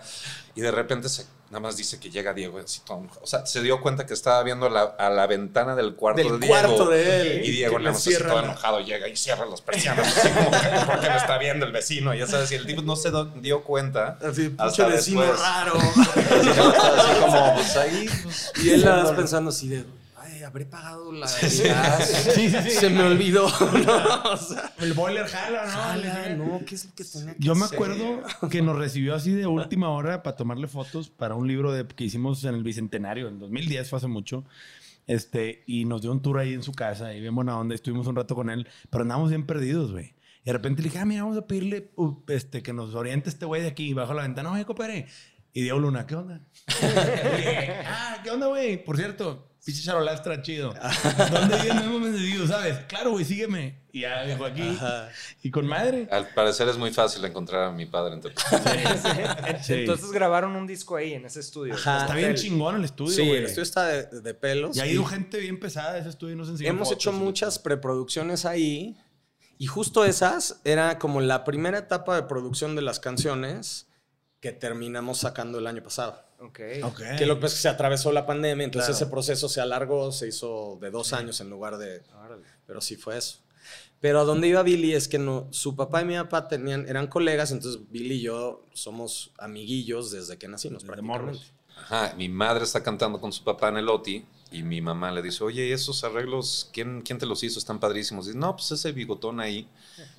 Y 0.54 0.60
de 0.60 0.70
repente 0.70 1.08
se 1.08 1.26
Nada 1.54 1.68
más 1.68 1.76
dice 1.76 2.00
que 2.00 2.10
llega 2.10 2.34
Diego 2.34 2.58
así 2.58 2.80
todo, 2.84 3.06
O 3.22 3.28
sea, 3.28 3.46
se 3.46 3.62
dio 3.62 3.80
cuenta 3.80 4.06
que 4.06 4.12
estaba 4.12 4.42
viendo 4.42 4.66
a 4.66 5.08
la 5.08 5.26
ventana 5.28 5.76
del 5.76 5.94
cuarto 5.94 6.20
del 6.20 6.40
de 6.40 6.46
Diego. 6.48 6.60
cuarto 6.60 6.90
de 6.90 7.20
él. 7.20 7.44
Y 7.44 7.50
Diego 7.52 7.78
le 7.78 7.90
así 7.90 8.12
todo 8.18 8.40
enojado 8.40 8.80
llega 8.80 9.06
y 9.06 9.14
cierra 9.14 9.46
las 9.46 9.60
persianas. 9.60 10.18
Así 10.18 10.30
como 10.30 10.50
porque 10.50 11.08
me 11.08 11.16
está 11.16 11.38
viendo 11.38 11.64
el 11.64 11.70
vecino. 11.70 12.12
Ya 12.12 12.26
sabes, 12.26 12.50
y 12.50 12.56
el 12.56 12.66
tipo 12.66 12.82
no 12.82 12.96
se 12.96 13.12
dio 13.36 13.62
cuenta. 13.62 14.18
Así, 14.20 14.52
hasta 14.58 14.88
vecino 14.88 15.32
raro. 15.32 15.74
así 15.78 17.20
como, 17.20 17.54
pues 17.54 17.76
ahí. 17.76 18.10
Pues, 18.24 18.52
y 18.60 18.70
él 18.70 18.84
nada 18.84 19.14
pensando 19.14 19.50
así 19.50 19.68
de 19.68 19.84
habré 20.44 20.66
pagado 20.66 21.12
la 21.12 21.26
sí, 21.26 21.48
sí, 21.48 22.50
sí, 22.50 22.70
Se 22.70 22.90
me 22.90 23.02
olvidó. 23.02 23.48
el 24.78 24.92
boiler 24.92 25.26
jala, 25.26 25.64
¿no? 25.64 25.70
Jala, 25.70 26.36
no, 26.36 26.60
¿qué 26.64 26.74
es 26.74 26.84
lo 26.84 26.94
que 26.94 27.04
tenía 27.04 27.34
que 27.34 27.42
Yo 27.42 27.54
me 27.54 27.64
acuerdo 27.64 28.22
que 28.50 28.62
nos 28.62 28.76
recibió 28.76 29.14
así 29.14 29.32
de 29.32 29.46
última 29.46 29.90
hora 29.90 30.22
para 30.22 30.36
tomarle 30.36 30.68
fotos 30.68 31.10
para 31.10 31.34
un 31.34 31.48
libro 31.48 31.72
de, 31.72 31.86
que 31.86 32.04
hicimos 32.04 32.44
en 32.44 32.54
el 32.54 32.62
Bicentenario, 32.62 33.28
en 33.28 33.38
2010, 33.38 33.88
fue 33.88 33.96
hace 33.98 34.08
mucho. 34.08 34.44
Este, 35.06 35.64
y 35.66 35.84
nos 35.84 36.00
dio 36.02 36.12
un 36.12 36.22
tour 36.22 36.38
ahí 36.38 36.54
en 36.54 36.62
su 36.62 36.72
casa 36.72 37.12
y 37.12 37.20
bien 37.20 37.34
buena 37.34 37.58
onda, 37.58 37.74
estuvimos 37.74 38.06
un 38.06 38.16
rato 38.16 38.34
con 38.34 38.48
él, 38.48 38.66
pero 38.88 39.02
andábamos 39.02 39.30
bien 39.30 39.44
perdidos, 39.44 39.92
güey. 39.92 40.14
Y 40.42 40.46
de 40.46 40.52
repente 40.52 40.82
le 40.82 40.88
dije, 40.88 40.98
ah, 40.98 41.04
mira, 41.04 41.22
vamos 41.22 41.38
a 41.38 41.46
pedirle 41.46 41.90
uh, 41.96 42.22
este, 42.28 42.62
que 42.62 42.72
nos 42.72 42.94
oriente 42.94 43.30
este 43.30 43.46
güey 43.46 43.62
de 43.62 43.68
aquí, 43.68 43.94
bajo 43.94 44.12
la 44.12 44.22
ventana. 44.22 44.52
Oye, 44.52 44.64
compadre. 44.64 45.06
Y 45.54 45.62
Diego 45.62 45.78
Luna, 45.78 46.06
¿qué 46.06 46.16
onda? 46.16 46.40
ah, 47.86 48.18
¿qué 48.22 48.30
onda, 48.30 48.48
güey? 48.48 48.84
Por 48.84 48.96
cierto, 48.96 49.53
Pinche 49.64 49.82
charolastra 49.82 50.42
chido. 50.42 50.74
¿Dónde 51.32 51.56
viene 51.62 51.80
Memo 51.80 51.98
Méndez 51.98 52.48
sabes? 52.48 52.80
Claro, 52.86 53.12
güey, 53.12 53.24
sígueme. 53.24 53.78
Y 53.92 54.00
ya 54.00 54.24
dijo 54.24 54.44
aquí. 54.44 54.78
Y 55.42 55.50
con 55.50 55.66
madre. 55.66 56.06
Al 56.10 56.28
parecer 56.34 56.68
es 56.68 56.76
muy 56.76 56.92
fácil 56.92 57.24
encontrar 57.24 57.64
a 57.64 57.70
mi 57.70 57.86
padre 57.86 58.20
Entonces 59.68 60.12
grabaron 60.12 60.54
un 60.54 60.66
disco 60.66 60.96
ahí, 60.96 61.14
en 61.14 61.24
ese 61.24 61.40
estudio. 61.40 61.74
Está 61.74 62.14
bien 62.14 62.34
chingón 62.34 62.76
el 62.76 62.84
estudio, 62.84 63.14
Sí, 63.14 63.30
el 63.30 63.44
estudio 63.44 63.62
está 63.62 63.86
de, 63.86 64.34
pelos. 64.34 64.76
Y 64.76 64.80
ha 64.80 64.86
ido 64.86 65.04
gente 65.06 65.38
bien 65.38 65.58
pesada 65.58 65.96
ese 65.96 66.10
estudio, 66.10 66.36
no 66.36 66.44
sé 66.44 66.66
Hemos 66.66 66.92
hecho 66.92 67.12
muchas 67.12 67.58
preproducciones 67.58 68.44
ahí. 68.44 68.98
Y 69.56 69.66
justo 69.66 70.04
esas 70.04 70.60
era 70.64 70.98
como 70.98 71.22
la 71.22 71.44
primera 71.44 71.78
etapa 71.78 72.16
de 72.16 72.24
producción 72.24 72.76
de 72.76 72.82
las 72.82 73.00
canciones 73.00 73.86
que 74.44 74.52
terminamos 74.52 75.20
sacando 75.20 75.58
el 75.58 75.66
año 75.66 75.82
pasado. 75.82 76.22
Okay. 76.38 76.82
Que 77.16 77.24
lo 77.24 77.40
que 77.40 77.46
es 77.46 77.54
que 77.54 77.60
se 77.60 77.68
atravesó 77.70 78.12
la 78.12 78.26
pandemia, 78.26 78.66
entonces 78.66 78.94
ese 78.94 79.06
proceso 79.06 79.48
se 79.48 79.62
alargó, 79.62 80.12
se 80.12 80.28
hizo 80.28 80.76
de 80.82 80.90
dos 80.90 81.14
años 81.14 81.40
en 81.40 81.48
lugar 81.48 81.78
de... 81.78 82.02
Pero 82.66 82.82
sí 82.82 82.96
fue 82.96 83.16
eso. 83.16 83.38
Pero 84.00 84.20
a 84.20 84.24
dónde 84.24 84.48
iba 84.48 84.62
Billy 84.62 84.92
es 84.92 85.08
que 85.08 85.18
no, 85.18 85.48
su 85.50 85.74
papá 85.76 86.02
y 86.02 86.04
mi 86.04 86.14
papá 86.16 86.46
tenían, 86.46 86.86
eran 86.86 87.06
colegas, 87.06 87.52
entonces 87.52 87.80
Billy 87.90 88.16
y 88.16 88.20
yo 88.20 88.66
somos 88.74 89.32
amiguillos 89.38 90.10
desde 90.10 90.36
que 90.36 90.46
nacimos, 90.46 90.84
prácticamente. 90.84 91.40
Ajá, 91.78 92.12
mi 92.14 92.28
madre 92.28 92.64
está 92.64 92.82
cantando 92.82 93.18
con 93.22 93.32
su 93.32 93.42
papá 93.42 93.70
en 93.70 93.78
el 93.78 93.88
OTI 93.88 94.26
y 94.50 94.62
mi 94.62 94.80
mamá 94.80 95.10
le 95.10 95.20
dice, 95.20 95.42
oye, 95.42 95.72
esos 95.72 96.04
arreglos, 96.04 96.70
¿quién, 96.72 97.02
quién 97.02 97.18
te 97.18 97.26
los 97.26 97.42
hizo? 97.42 97.58
Están 97.58 97.80
padrísimos. 97.80 98.26
Y 98.26 98.28
dice, 98.28 98.38
no, 98.38 98.54
pues 98.54 98.70
ese 98.70 98.92
bigotón 98.92 99.40
ahí. 99.40 99.68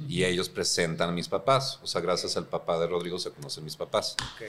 Y 0.09 0.23
ellos 0.23 0.49
presentan 0.49 1.09
a 1.09 1.11
mis 1.11 1.29
papás. 1.29 1.79
O 1.81 1.87
sea, 1.87 2.01
gracias 2.01 2.35
al 2.35 2.45
papá 2.45 2.77
de 2.79 2.87
Rodrigo 2.87 3.17
se 3.17 3.31
conocen 3.31 3.63
mis 3.63 3.77
papás. 3.77 4.15
Okay. 4.35 4.47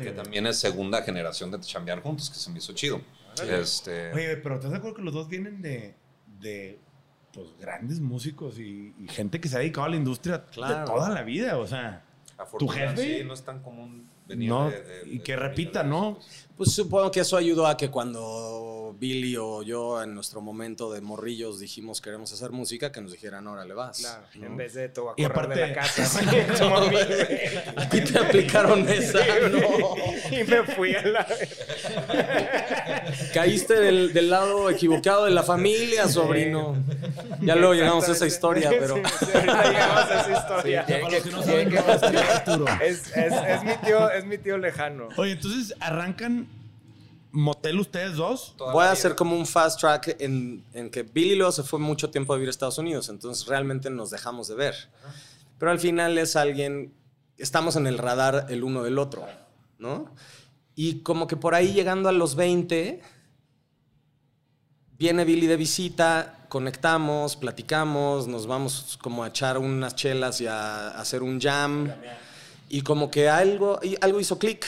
Que 0.00 0.10
también 0.10 0.46
es 0.46 0.58
segunda 0.58 1.02
generación 1.02 1.50
de 1.50 1.60
chambear 1.60 2.02
juntos, 2.02 2.28
que 2.28 2.36
se 2.36 2.50
me 2.50 2.58
hizo 2.58 2.74
chido. 2.74 3.00
Este... 3.42 4.12
Oye, 4.12 4.36
pero 4.36 4.56
¿estás 4.56 4.70
de 4.70 4.78
acuerdo 4.78 4.96
que 4.96 5.02
los 5.02 5.14
dos 5.14 5.28
vienen 5.28 5.62
de, 5.62 5.94
de 6.40 6.78
pues, 7.32 7.48
grandes 7.58 8.00
músicos 8.00 8.58
y, 8.58 8.94
gente 9.08 9.40
que 9.40 9.48
se 9.48 9.56
ha 9.56 9.58
dedicado 9.60 9.86
a 9.86 9.90
la 9.90 9.96
industria 9.96 10.38
de 10.38 10.84
toda 10.84 11.08
la 11.08 11.22
vida? 11.22 11.56
O 11.58 11.66
sea, 11.66 12.04
tu 12.58 12.68
jefe... 12.68 13.24
no 13.24 13.32
es 13.32 13.42
tan 13.42 13.62
común 13.62 14.10
no, 14.28 14.72
y 15.04 15.20
que 15.20 15.36
repita, 15.36 15.82
¿no? 15.82 16.18
Pues 16.56 16.72
supongo 16.72 17.10
que 17.10 17.20
eso 17.20 17.36
ayudó 17.36 17.66
a 17.66 17.76
que 17.76 17.90
cuando 17.90 18.96
Billy 18.98 19.36
o 19.36 19.62
yo 19.62 20.02
en 20.02 20.14
nuestro 20.14 20.40
momento 20.40 20.90
de 20.90 21.02
morrillos 21.02 21.60
dijimos 21.60 22.00
queremos 22.00 22.32
hacer 22.32 22.50
música, 22.50 22.90
que 22.90 23.02
nos 23.02 23.12
dijeran, 23.12 23.46
órale, 23.46 23.74
vas. 23.74 23.98
Claro, 23.98 24.26
en 24.34 24.56
vez 24.56 24.72
de 24.72 24.88
todo 24.88 25.10
a 25.10 25.14
Y 25.18 25.24
aparte- 25.24 25.54
de 25.54 25.66
la 25.68 25.74
casa. 25.74 26.04
A 27.76 27.88
ti 27.90 28.00
te 28.04 28.18
aplicaron 28.18 28.88
esa, 28.88 29.18
no. 29.50 29.60
y 30.30 30.44
me 30.44 30.62
fui 30.64 30.94
a 30.94 31.02
la... 31.06 31.26
Caíste 33.34 33.74
del, 33.74 34.12
del 34.12 34.30
lado 34.30 34.70
equivocado 34.70 35.24
de 35.24 35.30
la 35.30 35.42
familia, 35.42 36.08
sobrino. 36.08 36.76
Ya 37.42 37.56
luego 37.56 37.74
llegamos 37.74 38.08
a 38.08 38.12
esa 38.12 38.26
historia, 38.26 38.70
pero... 38.70 38.96
Sí, 38.96 39.26
llegamos 39.34 40.10
a 40.10 40.20
esa 40.20 40.32
historia. 40.32 40.86
Para 40.86 41.10
los 41.10 41.22
que 41.22 41.30
no 41.30 41.42
saben, 41.42 41.74
no 41.74 41.84
va 41.86 41.92
a 41.92 41.94
escribir 41.94 42.18
Arturo. 42.18 42.66
Es, 42.82 43.12
mi 43.64 43.76
tío, 43.86 44.10
es 44.10 44.24
mi 44.24 44.38
tío 44.38 44.58
lejano. 44.58 45.08
Oye, 45.16 45.32
entonces 45.32 45.74
arrancan 45.80 46.48
motel 47.32 47.78
ustedes 47.80 48.16
dos. 48.16 48.54
Voy 48.58 48.84
a 48.84 48.90
hacer 48.90 49.14
como 49.14 49.36
un 49.36 49.46
fast 49.46 49.78
track 49.78 50.16
en, 50.20 50.64
en 50.72 50.90
que 50.90 51.02
Billy 51.02 51.36
luego 51.36 51.52
se 51.52 51.62
fue 51.62 51.78
mucho 51.78 52.10
tiempo 52.10 52.32
a 52.32 52.36
vivir 52.36 52.48
a 52.48 52.50
Estados 52.50 52.78
Unidos, 52.78 53.08
entonces 53.10 53.46
realmente 53.46 53.90
nos 53.90 54.10
dejamos 54.10 54.48
de 54.48 54.54
ver. 54.54 54.74
Pero 55.58 55.70
al 55.70 55.78
final 55.78 56.16
es 56.18 56.34
alguien, 56.34 56.92
estamos 57.36 57.76
en 57.76 57.86
el 57.86 57.98
radar 57.98 58.46
el 58.48 58.64
uno 58.64 58.82
del 58.82 58.98
otro, 58.98 59.26
¿no? 59.78 60.10
Y 60.76 61.00
como 61.00 61.26
que 61.26 61.36
por 61.36 61.54
ahí 61.54 61.72
llegando 61.72 62.08
a 62.08 62.12
los 62.12 62.36
20, 62.36 63.00
viene 64.98 65.24
Billy 65.24 65.46
de 65.46 65.56
visita, 65.56 66.46
conectamos, 66.50 67.34
platicamos, 67.34 68.28
nos 68.28 68.46
vamos 68.46 68.98
como 69.02 69.24
a 69.24 69.28
echar 69.28 69.56
unas 69.56 69.96
chelas 69.96 70.40
y 70.42 70.46
a, 70.46 70.90
a 70.90 71.00
hacer 71.00 71.22
un 71.22 71.40
jam. 71.40 71.90
Y 72.68 72.82
como 72.82 73.10
que 73.10 73.28
algo, 73.28 73.80
y 73.82 73.96
algo 74.02 74.20
hizo 74.20 74.38
clic. 74.38 74.66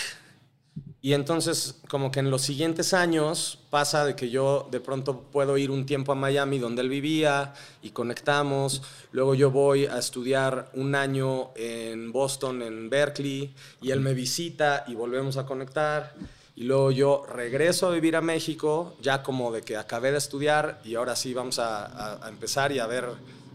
Y 1.00 1.12
entonces, 1.12 1.80
como 1.88 2.10
que 2.10 2.18
en 2.18 2.30
los 2.30 2.42
siguientes 2.42 2.92
años 2.92 3.60
pasa 3.70 4.04
de 4.04 4.16
que 4.16 4.30
yo 4.30 4.68
de 4.72 4.80
pronto 4.80 5.20
puedo 5.20 5.56
ir 5.56 5.70
un 5.70 5.86
tiempo 5.86 6.10
a 6.10 6.16
Miami 6.16 6.58
donde 6.58 6.82
él 6.82 6.88
vivía 6.88 7.54
y 7.82 7.90
conectamos. 7.90 8.82
Luego 9.12 9.36
yo 9.36 9.52
voy 9.52 9.86
a 9.86 9.98
estudiar 9.98 10.70
un 10.74 10.96
año 10.96 11.50
en 11.54 12.10
Boston, 12.10 12.62
en 12.62 12.90
Berkeley, 12.90 13.54
y 13.80 13.92
él 13.92 14.00
me 14.00 14.12
visita 14.12 14.84
y 14.88 14.94
volvemos 14.94 15.36
a 15.36 15.46
conectar. 15.46 16.14
Y 16.56 16.64
luego 16.64 16.90
yo 16.90 17.24
regreso 17.32 17.86
a 17.86 17.90
vivir 17.92 18.16
a 18.16 18.20
México, 18.20 18.96
ya 19.00 19.22
como 19.22 19.52
de 19.52 19.62
que 19.62 19.76
acabé 19.76 20.10
de 20.10 20.18
estudiar 20.18 20.80
y 20.84 20.96
ahora 20.96 21.14
sí 21.14 21.32
vamos 21.32 21.60
a, 21.60 22.18
empezar 22.28 22.72
y 22.72 22.80
a 22.80 22.88
ver 22.88 23.04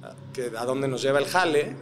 a, 0.01 0.62
a 0.62 0.65
dónde 0.65 0.88
nos 0.88 1.01
lleva 1.01 1.19
el 1.19 1.25
jale. 1.25 1.75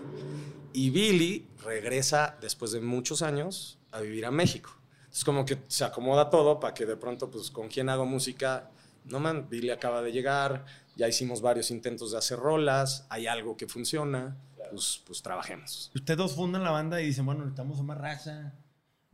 Y 0.73 0.89
Billy 0.89 1.45
regresa 1.63 2.35
después 2.41 2.71
de 2.71 2.81
muchos 2.81 3.21
años 3.21 3.77
a 3.91 3.99
vivir 3.99 4.25
a 4.25 4.31
México. 4.31 4.80
Es 5.11 5.23
como 5.23 5.45
que 5.45 5.59
se 5.67 5.83
acomoda 5.83 6.29
todo 6.29 6.59
para 6.59 6.73
que 6.73 6.85
de 6.85 6.95
pronto, 6.97 7.29
pues, 7.29 7.51
con 7.51 7.67
quién 7.67 7.89
hago 7.89 8.05
música. 8.05 8.69
No, 9.05 9.19
man, 9.19 9.47
Billy 9.49 9.69
acaba 9.71 10.01
de 10.01 10.11
llegar, 10.11 10.63
ya 10.95 11.07
hicimos 11.07 11.41
varios 11.41 11.71
intentos 11.71 12.11
de 12.11 12.17
hacer 12.19 12.37
rolas, 12.39 13.05
hay 13.09 13.27
algo 13.27 13.57
que 13.57 13.67
funciona, 13.67 14.37
pues, 14.69 15.01
pues 15.05 15.21
trabajemos. 15.21 15.91
Ustedes 15.95 16.17
dos 16.17 16.35
fundan 16.35 16.63
la 16.63 16.71
banda 16.71 17.01
y 17.01 17.07
dicen, 17.07 17.25
bueno, 17.25 17.41
necesitamos 17.41 17.79
a 17.79 17.83
más 17.83 17.97
raza. 17.97 18.53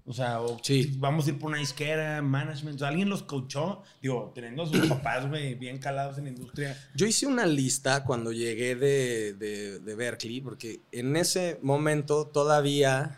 O 0.09 0.13
sea, 0.13 0.39
o 0.39 0.57
Sí. 0.63 0.95
vamos 0.99 1.25
a 1.27 1.31
ir 1.31 1.39
por 1.39 1.49
una 1.49 1.57
disquera, 1.57 2.21
management. 2.21 2.75
O 2.77 2.79
sea, 2.79 2.87
alguien 2.87 3.09
los 3.09 3.23
coachó. 3.23 3.83
Digo, 4.01 4.31
teniendo 4.33 4.63
a 4.63 4.67
sus 4.67 4.87
papás, 4.87 5.27
güey, 5.27 5.55
bien 5.55 5.79
calados 5.79 6.17
en 6.17 6.25
la 6.25 6.29
industria. 6.29 6.77
Yo 6.95 7.05
hice 7.05 7.27
una 7.27 7.45
lista 7.45 8.05
cuando 8.05 8.31
llegué 8.31 8.75
de, 8.75 9.33
de- 9.33 9.79
de 9.79 9.95
Berkeley, 9.95 10.39
porque 10.39 10.79
en 10.93 11.15
ese 11.17 11.59
momento 11.61 12.27
todavía 12.27 13.17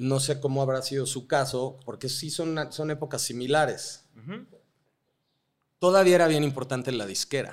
no 0.00 0.18
sé 0.18 0.40
cómo 0.40 0.62
habrá 0.62 0.80
sido 0.80 1.04
su 1.04 1.26
caso, 1.26 1.78
porque 1.84 2.08
sí 2.08 2.30
son, 2.30 2.56
son 2.72 2.90
épocas 2.90 3.20
similares. 3.20 4.06
Todavía 5.78 6.14
era 6.14 6.26
bien 6.26 6.42
importante 6.42 6.90
la 6.90 7.04
disquera. 7.04 7.52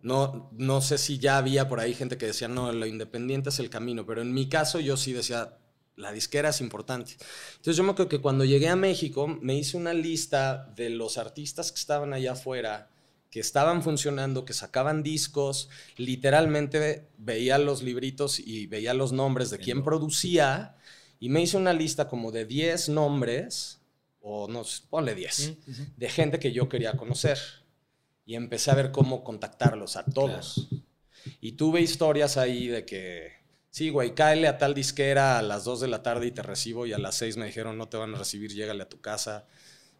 No, 0.00 0.48
no 0.52 0.80
sé 0.80 0.96
si 0.96 1.18
ya 1.18 1.36
había 1.36 1.68
por 1.68 1.80
ahí 1.80 1.92
gente 1.92 2.16
que 2.16 2.26
decía, 2.26 2.48
no, 2.48 2.72
lo 2.72 2.86
independiente 2.86 3.50
es 3.50 3.58
el 3.58 3.68
camino, 3.68 4.06
pero 4.06 4.22
en 4.22 4.32
mi 4.32 4.48
caso 4.48 4.80
yo 4.80 4.96
sí 4.96 5.12
decía, 5.12 5.58
la 5.96 6.12
disquera 6.12 6.48
es 6.48 6.62
importante. 6.62 7.16
Entonces 7.56 7.76
yo 7.76 7.82
me 7.82 7.90
acuerdo 7.90 8.08
que 8.08 8.22
cuando 8.22 8.46
llegué 8.46 8.68
a 8.68 8.76
México 8.76 9.26
me 9.26 9.54
hice 9.54 9.76
una 9.76 9.92
lista 9.92 10.72
de 10.76 10.88
los 10.88 11.18
artistas 11.18 11.72
que 11.72 11.78
estaban 11.78 12.14
allá 12.14 12.32
afuera, 12.32 12.88
que 13.30 13.40
estaban 13.40 13.82
funcionando, 13.82 14.46
que 14.46 14.54
sacaban 14.54 15.02
discos, 15.02 15.68
literalmente 15.98 17.10
veía 17.18 17.58
los 17.58 17.82
libritos 17.82 18.40
y 18.40 18.66
veía 18.66 18.94
los 18.94 19.12
nombres 19.12 19.50
de 19.50 19.58
quién 19.58 19.84
producía 19.84 20.77
y 21.20 21.28
me 21.28 21.40
hice 21.42 21.56
una 21.56 21.72
lista 21.72 22.08
como 22.08 22.30
de 22.32 22.44
10 22.44 22.90
nombres, 22.90 23.80
o 24.20 24.48
no, 24.48 24.62
ponle 24.90 25.14
10, 25.14 25.54
de 25.96 26.08
gente 26.08 26.38
que 26.38 26.52
yo 26.52 26.68
quería 26.68 26.92
conocer. 26.92 27.38
Y 28.24 28.34
empecé 28.34 28.70
a 28.70 28.74
ver 28.74 28.92
cómo 28.92 29.24
contactarlos 29.24 29.96
a 29.96 30.04
todos. 30.04 30.68
Y 31.40 31.52
tuve 31.52 31.80
historias 31.80 32.36
ahí 32.36 32.66
de 32.68 32.84
que, 32.84 33.32
sí, 33.70 33.88
güey, 33.88 34.14
cáele 34.14 34.48
a 34.48 34.58
tal 34.58 34.74
disquera 34.74 35.38
a 35.38 35.42
las 35.42 35.64
2 35.64 35.80
de 35.80 35.88
la 35.88 36.02
tarde 36.02 36.26
y 36.26 36.30
te 36.30 36.42
recibo. 36.42 36.84
Y 36.86 36.92
a 36.92 36.98
las 36.98 37.14
6 37.16 37.38
me 37.38 37.46
dijeron, 37.46 37.78
no 37.78 37.88
te 37.88 37.96
van 37.96 38.14
a 38.14 38.18
recibir, 38.18 38.52
llégale 38.52 38.82
a 38.82 38.88
tu 38.88 39.00
casa. 39.00 39.46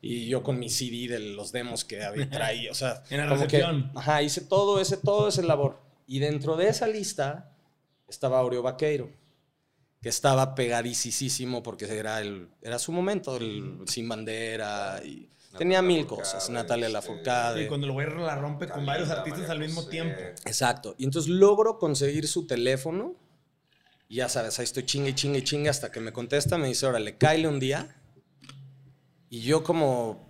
Y 0.03 0.27
yo 0.27 0.43
con 0.43 0.59
mi 0.59 0.69
CD 0.69 1.09
de 1.09 1.19
los 1.21 1.53
demos 1.53 1.85
que 1.85 2.05
había 2.05 2.29
traído, 2.31 2.71
o 2.71 2.75
sea, 2.75 3.03
En 3.11 3.19
la 3.19 3.25
que, 3.27 3.31
recepción. 3.35 3.91
ajá, 3.95 4.23
hice 4.23 4.43
todo 4.43 4.79
ese, 4.81 4.99
todo 4.99 5.29
ese 5.29 5.43
labor. 5.43 5.81
Y 6.07 6.19
dentro 6.19 6.57
de 6.57 6.69
esa 6.69 6.87
lista 6.87 7.51
estaba 8.09 8.39
Aureo 8.41 8.63
Vaqueiro, 8.63 9.11
que 10.01 10.09
estaba 10.09 10.55
pegadicísimo 10.55 11.63
porque 11.63 11.87
era, 11.87 12.21
el, 12.21 12.49
era 12.63 12.79
su 12.79 12.93
momento, 12.93 13.37
el 13.37 13.81
Sin 13.87 14.09
Bandera, 14.09 15.01
y 15.05 15.29
tenía 15.57 15.83
mil 15.83 16.07
cosas, 16.07 16.49
Natalia 16.51 16.89
Lafourcade. 16.89 17.65
Y 17.65 17.67
cuando 17.67 17.87
el 17.87 17.93
güey 17.93 18.07
la 18.07 18.37
rompe 18.37 18.69
con 18.69 18.87
varios 18.87 19.11
artistas 19.11 19.51
al 19.51 19.59
mismo 19.59 19.87
tiempo. 19.89 20.21
Exacto. 20.45 20.95
Y 20.99 21.05
entonces 21.05 21.31
logro 21.31 21.79
conseguir 21.79 22.29
su 22.29 22.47
teléfono. 22.47 23.17
Y 24.09 24.17
ya 24.17 24.29
sabes, 24.29 24.59
ahí 24.59 24.65
estoy 24.65 24.87
chingue, 24.87 25.15
chingue, 25.15 25.45
chingue 25.45 25.69
hasta 25.69 25.91
que 25.91 26.01
me 26.01 26.13
contesta. 26.13 26.57
Me 26.57 26.69
dice, 26.69 26.87
órale, 26.87 27.19
cáele 27.19 27.49
un 27.49 27.59
día. 27.59 27.95
Y 29.29 29.41
yo 29.41 29.63
como 29.63 30.29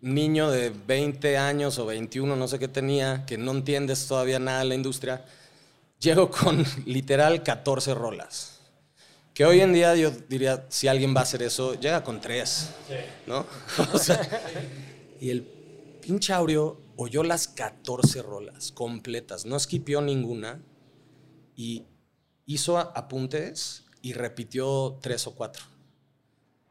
niño 0.00 0.50
de 0.50 0.70
20 0.70 1.38
años 1.38 1.78
o 1.78 1.86
21, 1.86 2.36
no 2.36 2.48
sé 2.48 2.58
qué 2.58 2.68
tenía, 2.68 3.24
que 3.24 3.38
no 3.38 3.52
entiendes 3.52 4.06
todavía 4.06 4.38
nada 4.38 4.60
de 4.60 4.66
la 4.66 4.74
industria, 4.74 5.24
llego 5.98 6.30
con 6.30 6.64
literal 6.86 7.42
14 7.42 7.94
rolas. 7.94 8.55
Que 9.36 9.44
hoy 9.44 9.60
en 9.60 9.74
día 9.74 9.94
yo 9.94 10.10
diría, 10.10 10.64
si 10.70 10.88
alguien 10.88 11.14
va 11.14 11.20
a 11.20 11.24
hacer 11.24 11.42
eso, 11.42 11.78
llega 11.78 12.02
con 12.02 12.22
tres, 12.22 12.70
¿no? 13.26 13.44
O 13.92 13.98
sea, 13.98 14.18
y 15.20 15.28
el 15.28 15.42
pinche 16.00 16.32
Aureo 16.32 16.80
oyó 16.96 17.22
las 17.22 17.46
14 17.46 18.22
rolas 18.22 18.72
completas, 18.72 19.44
no 19.44 19.56
esquipió 19.56 20.00
ninguna 20.00 20.62
y 21.54 21.84
hizo 22.46 22.78
apuntes 22.78 23.84
y 24.00 24.14
repitió 24.14 24.98
tres 25.02 25.26
o 25.26 25.34
cuatro. 25.34 25.64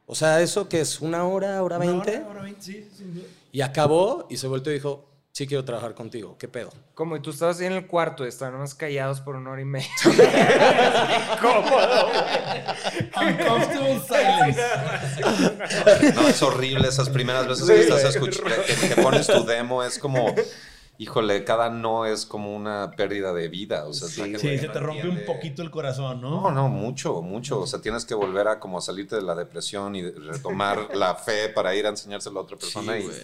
O 0.08 0.16
sea, 0.16 0.42
eso 0.42 0.68
que 0.68 0.82
es 0.82 1.02
una 1.02 1.24
hora, 1.28 1.62
hora 1.62 1.78
veinte, 1.78 2.18
hora, 2.18 2.30
hora 2.32 2.42
veinte, 2.42 2.64
sí, 2.64 2.90
sin 2.98 3.14
duda. 3.14 3.28
y 3.52 3.62
acabó 3.62 4.26
y 4.28 4.38
se 4.38 4.48
volteó 4.48 4.72
y 4.72 4.78
dijo, 4.78 5.15
sí 5.36 5.46
quiero 5.48 5.66
trabajar 5.66 5.94
contigo, 5.96 6.38
¿qué 6.38 6.48
pedo? 6.48 6.70
Como 6.94 7.18
y 7.18 7.20
tú 7.20 7.32
estabas 7.32 7.60
ahí 7.60 7.66
en 7.66 7.74
el 7.74 7.88
cuarto 7.88 8.24
y 8.24 8.30
estaban 8.30 8.58
más 8.58 8.74
callados 8.74 9.20
por 9.20 9.36
una 9.36 9.52
hora 9.52 9.62
y 9.62 9.66
media. 9.66 9.90
Uncomfortable 13.18 14.00
silence. 14.08 14.62
No, 16.14 16.30
es 16.30 16.42
horrible 16.42 16.88
esas 16.88 17.10
primeras 17.10 17.46
veces 17.50 17.68
que 17.68 17.82
estás 17.82 18.16
escuchando, 18.16 18.56
que, 18.66 18.88
que 18.88 19.02
pones 19.02 19.28
tu 19.28 19.44
demo, 19.46 19.84
es 19.84 20.00
como, 20.00 20.34
híjole, 20.98 21.44
cada 21.44 21.70
no 21.70 22.06
es 22.06 22.26
como 22.26 22.56
una 22.56 22.92
pérdida 22.92 23.34
de 23.34 23.48
vida. 23.48 23.86
O 23.86 23.94
sea, 23.94 24.08
Sí, 24.08 24.58
se 24.58 24.68
no 24.68 24.74
te 24.74 24.80
rompe 24.80 25.08
un 25.08 25.26
poquito 25.26 25.62
el 25.62 25.72
corazón, 25.72 26.22
¿no? 26.22 26.42
No, 26.42 26.52
no, 26.52 26.70
mucho, 26.70 27.22
mucho. 27.22 27.62
O 27.62 27.68
sea, 27.68 27.82
tienes 27.82 28.06
que 28.06 28.16
volver 28.16 28.48
a 28.48 28.60
como 28.60 28.82
salirte 28.82 29.16
de 29.16 29.22
la 29.22 29.36
depresión 29.36 29.96
y 29.96 30.10
retomar 30.10 30.90
la 30.96 31.16
fe 31.16 31.50
para 31.50 31.76
ir 31.76 31.86
a 31.86 31.90
enseñárselo 31.90 32.40
a 32.40 32.44
otra 32.44 32.58
persona. 32.58 32.98
y 32.98 33.04
güey. 33.04 33.18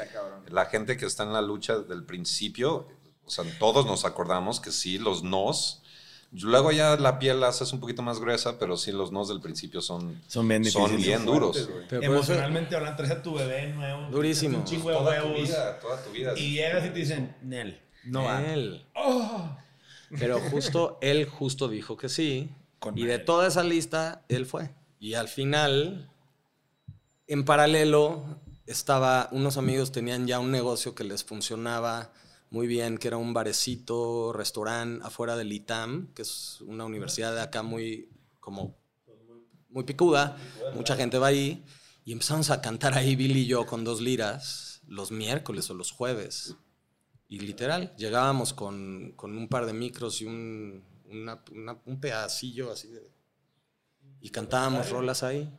la 0.48 0.66
gente 0.66 0.98
que 0.98 1.06
está 1.06 1.24
en 1.24 1.34
la 1.34 1.42
lucha 1.42 1.80
del 1.80 2.04
principio, 2.04 2.88
o 3.25 3.30
sea, 3.30 3.46
todos 3.60 3.86
nos 3.86 4.06
acordamos 4.06 4.60
que 4.60 4.72
sí, 4.72 4.98
los 4.98 5.24
nos. 5.24 5.81
Luego 6.32 6.72
ya 6.72 6.96
la 6.96 7.20
piel 7.20 7.42
la 7.42 7.50
haces 7.50 7.74
un 7.74 7.82
poquito 7.82 8.02
más 8.02 8.20
gruesa, 8.20 8.58
pero 8.58 8.78
sí, 8.78 8.94
los 8.94 9.12
nos 9.12 9.28
del 9.28 9.42
principio 9.42 9.82
son, 9.82 10.22
Son 10.28 10.48
bien 10.48 10.64
son 10.64 10.90
difíciles. 10.92 11.06
bien 11.08 11.26
duros. 11.26 11.70
Emocionalmente 11.90 12.74
hablando, 12.76 12.98
traes 12.98 13.12
a 13.12 13.22
tu 13.22 13.34
bebé 13.34 13.68
nuevo. 13.68 14.10
Durísimo. 14.10 14.60
Un 14.60 14.64
chingo 14.64 14.90
de 14.90 14.96
Toda 14.96 15.22
tu 15.22 15.34
vida, 15.34 15.80
toda 15.80 16.04
tu 16.04 16.12
vida. 16.12 16.34
Y 16.38 16.54
llegas 16.54 16.86
y 16.86 16.90
te 16.90 17.00
dicen, 17.00 17.36
Nel, 17.42 17.82
no 18.06 18.24
va. 18.24 18.42
Él. 18.46 18.86
Pero 20.18 20.40
justo, 20.52 20.98
él 21.02 21.26
justo 21.26 21.68
dijo 21.68 21.98
que 21.98 22.08
sí. 22.08 22.50
Con 22.80 22.98
y 22.98 23.04
de 23.04 23.20
toda 23.20 23.48
esa 23.48 23.64
lista, 23.64 24.24
él 24.30 24.46
fue. 24.46 24.70
Y 25.00 25.16
al 25.16 25.28
final, 25.28 26.10
en 27.28 27.44
paralelo, 27.44 28.24
estaba, 28.68 29.28
unos 29.32 29.58
amigos 29.58 29.92
tenían 29.92 30.28
ya 30.28 30.40
un 30.40 30.52
negocio 30.52 30.96
que 30.96 31.04
les 31.04 31.26
funcionaba 31.26 32.12
muy 32.51 32.67
bien, 32.67 32.98
que 33.00 33.08
era 33.08 33.17
un 33.17 33.34
barecito, 33.34 34.31
restaurante 34.34 35.03
afuera 35.05 35.36
del 35.36 35.51
ITAM, 35.51 36.13
que 36.13 36.22
es 36.22 36.62
una 36.62 36.86
universidad 36.86 37.34
de 37.34 37.41
acá 37.41 37.63
muy, 37.63 38.10
como, 38.39 38.77
muy 39.70 39.84
picuda, 39.86 40.38
mucha 40.75 40.96
gente 40.96 41.17
va 41.17 41.27
ahí. 41.27 41.63
Y 42.03 42.12
empezamos 42.12 42.50
a 42.50 42.62
cantar 42.62 42.93
ahí 42.96 43.15
Billy 43.15 43.41
y 43.41 43.46
yo 43.48 43.65
con 43.65 43.84
dos 43.84 44.01
liras 44.01 44.81
los 44.88 45.12
miércoles 45.12 45.70
o 45.70 45.74
los 45.74 45.91
jueves. 45.91 46.55
Y 47.29 47.39
literal, 47.39 47.96
llegábamos 47.96 48.53
con, 48.53 49.13
con 49.15 49.38
un 49.38 49.48
par 49.48 49.65
de 49.65 49.74
micros 49.74 50.22
y 50.22 50.25
un, 50.25 50.84
una- 51.05 51.41
una- 51.51 51.81
un 51.86 52.00
pedacillo 52.01 52.72
así 52.72 52.89
de... 52.89 53.10
Y 54.20 54.29
cantábamos 54.29 54.89
rolas 54.89 55.24
ahí. 55.24 55.50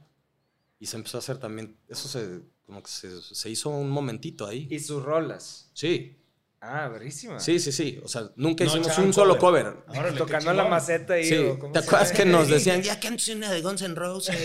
Y 0.79 0.87
se 0.87 0.97
empezó 0.97 1.17
a 1.17 1.21
hacer 1.21 1.39
también... 1.39 1.79
Eso 1.89 2.07
se, 2.09 2.43
como 2.67 2.83
que 2.83 2.91
se, 2.91 3.23
se 3.23 3.49
hizo 3.49 3.71
un 3.71 3.89
momentito 3.89 4.47
ahí. 4.47 4.69
Y 4.71 4.79
sus 4.81 5.03
rolas. 5.03 5.71
Sí, 5.73 6.22
Ah, 6.65 6.87
verísima. 6.87 7.41
sí, 7.41 7.59
sí, 7.59 7.73
sí. 7.73 8.01
O 8.05 8.09
sea, 8.09 8.31
nunca 8.37 8.63
No 8.65 8.71
hicimos 8.71 8.97
un 8.99 9.13
solo 9.13 9.37
cover. 9.37 9.65
cover. 9.65 9.99
Órale, 9.99 10.13
qué 10.13 10.19
Tocando 10.19 10.53
la 10.53 10.65
maceta 10.65 11.19
y 11.19 11.25
Sí, 11.25 11.35
¿te 11.73 11.81
acuerdas 11.81 12.13
que 12.13 12.25
nos 12.25 12.47
decían, 12.47 12.83
ya 12.83 13.01
cantes 13.01 13.29
una 13.31 13.51
de 13.51 13.61
Guns 13.63 13.83
N' 13.83 13.97
Roses? 13.97 14.37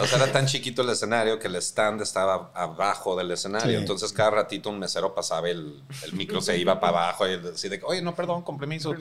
O 0.00 0.06
sea, 0.06 0.18
era 0.18 0.32
tan 0.32 0.46
chiquito 0.46 0.82
el 0.82 0.88
escenario 0.90 1.38
que 1.38 1.46
el 1.46 1.54
stand 1.56 2.00
estaba 2.02 2.50
abajo 2.54 3.14
del 3.16 3.30
escenario. 3.30 3.70
Sí. 3.70 3.76
Entonces, 3.76 4.12
cada 4.12 4.30
ratito 4.30 4.68
un 4.70 4.80
mesero 4.80 5.14
pasaba, 5.14 5.48
el, 5.48 5.80
el 6.04 6.12
micro 6.14 6.40
se 6.40 6.58
iba 6.58 6.80
para 6.80 6.98
abajo 7.04 7.28
y 7.28 7.36
decía, 7.38 7.70
de 7.70 7.78
que, 7.78 7.84
oye, 7.84 8.02
no, 8.02 8.16
perdón, 8.16 8.42
con 8.42 8.58
permiso. 8.58 8.94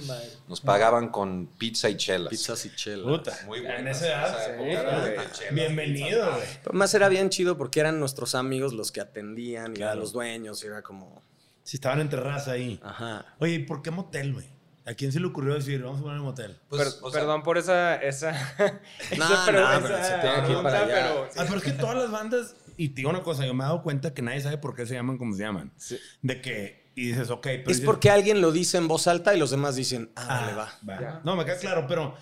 Nos 0.48 0.62
pagaban 0.62 1.10
con 1.10 1.48
pizza 1.58 1.90
y 1.90 1.98
chelas. 1.98 2.30
Pizzas 2.30 2.66
y 2.66 2.76
chelas. 2.76 3.08
Puta. 3.08 3.36
Muy 3.48 3.60
En 3.60 3.66
buenas, 3.66 3.98
esa 3.98 4.08
edad. 4.08 4.52
esa 4.70 5.24
sí, 5.24 5.40
chelas, 5.40 5.54
Bienvenido, 5.54 6.32
güey. 6.34 6.44
Más 6.74 6.94
era 6.94 7.10
bien 7.10 7.30
chido 7.30 7.58
porque 7.58 7.80
eran 7.80 8.00
nuestros 8.00 8.36
amigos 8.36 8.74
los 8.74 8.92
que 8.92 9.02
atendían 9.02 9.74
y 9.76 9.82
eran 9.82 9.98
los 10.00 10.12
dueños 10.14 10.64
y 10.64 10.68
era 10.68 10.83
como, 10.84 11.24
Si 11.64 11.78
estaban 11.78 12.00
entre 12.02 12.20
raza 12.20 12.52
ahí. 12.52 12.80
ajá. 12.84 13.26
Oye, 13.40 13.54
¿y 13.56 13.60
por 13.60 13.82
qué 13.82 13.90
motel, 13.92 14.34
güey? 14.34 14.46
¿A 14.86 14.94
quién 14.96 15.14
se 15.14 15.20
le 15.22 15.28
ocurrió 15.28 15.54
decir, 15.54 15.82
vamos 15.82 16.02
a 16.02 16.04
poner 16.04 16.20
un 16.20 16.26
motel? 16.26 16.60
Pues, 16.68 16.84
Per- 16.96 17.04
o 17.04 17.10
sea, 17.10 17.22
perdón 17.22 17.42
por 17.44 17.58
esa, 17.58 17.96
esa, 17.96 18.32
No, 18.32 18.36
esa, 19.34 19.46
pre- 19.46 19.60
no, 19.62 19.68
pero 19.82 19.98
esa 19.98 20.04
se 20.04 20.28
tiene 20.28 20.44
que 20.46 20.52
ir 20.52 20.62
para 20.62 20.80
allá. 20.84 20.94
pero 20.94 21.24
Ah, 21.38 21.46
pero 21.48 21.56
es 21.58 21.64
que 21.64 21.72
todas 21.72 21.96
las 21.96 22.12
bandas, 22.12 22.56
y 22.76 22.90
te 22.90 22.96
digo 22.96 23.10
una 23.10 23.24
cosa, 23.24 23.46
yo 23.46 23.54
me 23.54 23.64
he 23.64 23.68
dado 23.68 23.82
cuenta 23.82 24.14
que 24.14 24.22
nadie 24.22 24.42
sabe 24.42 24.58
por 24.58 24.76
qué 24.76 24.86
se 24.86 24.94
llaman 24.96 25.18
como 25.18 25.34
se 25.36 25.44
llaman. 25.44 25.72
Sí. 25.78 25.98
De 26.22 26.42
que, 26.42 26.92
y 26.96 27.08
dices, 27.08 27.30
ok, 27.30 27.42
pero. 27.44 27.62
Es 27.62 27.68
dices, 27.78 27.86
porque 27.86 28.10
alguien 28.12 28.42
lo 28.42 28.52
dice 28.52 28.78
en 28.78 28.90
voz 28.90 29.08
alta 29.08 29.34
y 29.34 29.40
los 29.40 29.52
demás 29.52 29.78
dicen, 29.78 30.12
ah, 30.18 30.26
Ah, 30.28 30.42
vale, 30.42 30.54
va. 30.54 30.80
va. 31.14 31.22
No, 31.24 31.38
me 31.38 31.46
queda 31.46 31.58
claro, 31.60 31.86
pero 31.88 32.16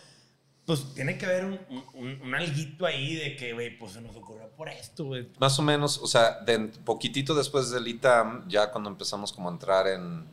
pues 0.66 0.94
tiene 0.94 1.18
que 1.18 1.26
haber 1.26 1.46
un, 1.46 1.60
un, 1.96 2.22
un- 2.22 2.36
alguito 2.36 2.86
ahí 2.86 3.16
de 3.16 3.36
que, 3.36 3.54
güey, 3.54 3.78
pues 3.78 3.94
se 3.94 4.02
nos 4.02 4.16
ocurrió 4.16 4.48
por 4.56 4.70
esto, 4.70 5.06
güey. 5.06 5.28
Más 5.40 5.58
o 5.60 5.62
menos, 5.62 5.98
o 5.98 6.08
sea, 6.08 6.40
de 6.42 6.60
poquitito 6.86 7.34
después 7.36 7.72
del 7.72 7.88
ITAM, 7.88 8.48
ya 8.48 8.72
cuando 8.72 8.90
empezamos 8.90 9.34
como 9.34 9.50
a 9.50 9.52
entrar 9.52 9.88
en, 9.88 10.26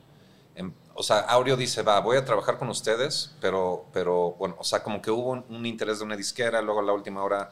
en- 0.54 0.75
o 0.94 1.02
sea, 1.02 1.20
Aureo 1.20 1.56
dice, 1.56 1.82
va, 1.82 2.00
voy 2.00 2.16
a 2.16 2.25
trabajar 2.25 2.58
con 2.58 2.68
ustedes, 2.68 3.35
pero, 3.40 3.87
pero 3.92 4.32
bueno, 4.32 4.56
o 4.58 4.64
sea, 4.64 4.82
como 4.82 5.00
que 5.00 5.11
hubo 5.11 5.30
un, 5.30 5.44
un 5.49 5.64
interés 5.66 5.99
de 5.99 6.04
una 6.04 6.16
disquera, 6.16 6.61
luego 6.61 6.80
a 6.80 6.85
la 6.85 6.92
última 6.92 7.23
hora 7.25 7.50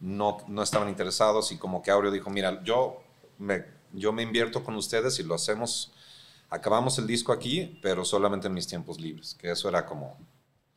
no, 0.00 0.38
no 0.48 0.62
estaban 0.62 0.88
interesados 0.88 1.50
y 1.50 1.56
como 1.58 1.82
que 1.82 1.90
Aureo 1.90 2.10
dijo, 2.10 2.30
mira, 2.30 2.62
yo 2.62 3.02
me, 3.38 3.64
yo 3.92 4.12
me 4.12 4.22
invierto 4.22 4.62
con 4.62 4.76
ustedes 4.76 5.18
y 5.18 5.22
lo 5.22 5.34
hacemos, 5.34 5.92
acabamos 6.50 6.98
el 6.98 7.06
disco 7.06 7.32
aquí, 7.32 7.78
pero 7.82 8.04
solamente 8.04 8.46
en 8.48 8.54
mis 8.54 8.66
tiempos 8.68 9.00
libres, 9.00 9.34
que 9.34 9.50
eso 9.50 9.68
era 9.68 9.86
como 9.86 10.16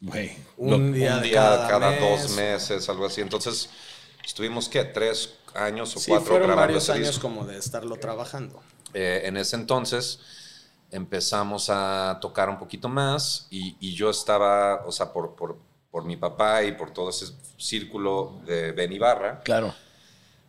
Güey. 0.01 0.35
Un 0.57 0.93
día, 0.93 1.21
un 1.23 1.29
cada, 1.31 1.91
mes. 1.91 1.99
dos 2.01 2.35
meses, 2.35 2.89
algo 2.89 3.05
así. 3.05 3.21
Entonces, 3.21 3.69
estuvimos, 4.25 4.67
¿qué? 4.67 4.83
Tres 4.83 5.35
años 5.53 5.95
o 5.95 5.99
Sí, 5.99 6.09
cuatro 6.09 6.27
fueron 6.27 6.47
grabando 6.47 6.67
varios 6.73 6.83
ese 6.83 6.91
años 6.93 7.07
disco. 7.07 7.21
como 7.21 7.45
de 7.45 7.57
estarlo 7.57 7.97
trabajando. 7.97 8.61
Eh, 8.93 9.21
en 9.25 9.37
ese 9.37 9.55
entonces 9.55 10.19
empezamos 10.91 11.69
a 11.69 12.17
tocar 12.19 12.49
un 12.49 12.57
poquito 12.57 12.89
más 12.89 13.47
y, 13.49 13.77
y 13.79 13.93
yo 13.95 14.09
estaba, 14.09 14.83
o 14.85 14.91
sea, 14.91 15.13
por, 15.13 15.35
por, 15.35 15.57
por 15.89 16.03
mi 16.03 16.17
papá 16.17 16.63
y 16.63 16.73
por 16.73 16.91
todo 16.91 17.09
ese 17.09 17.27
círculo 17.57 18.41
de 18.45 18.71
Ben 18.73 18.91
Ibarra, 18.91 19.39
Claro. 19.43 19.73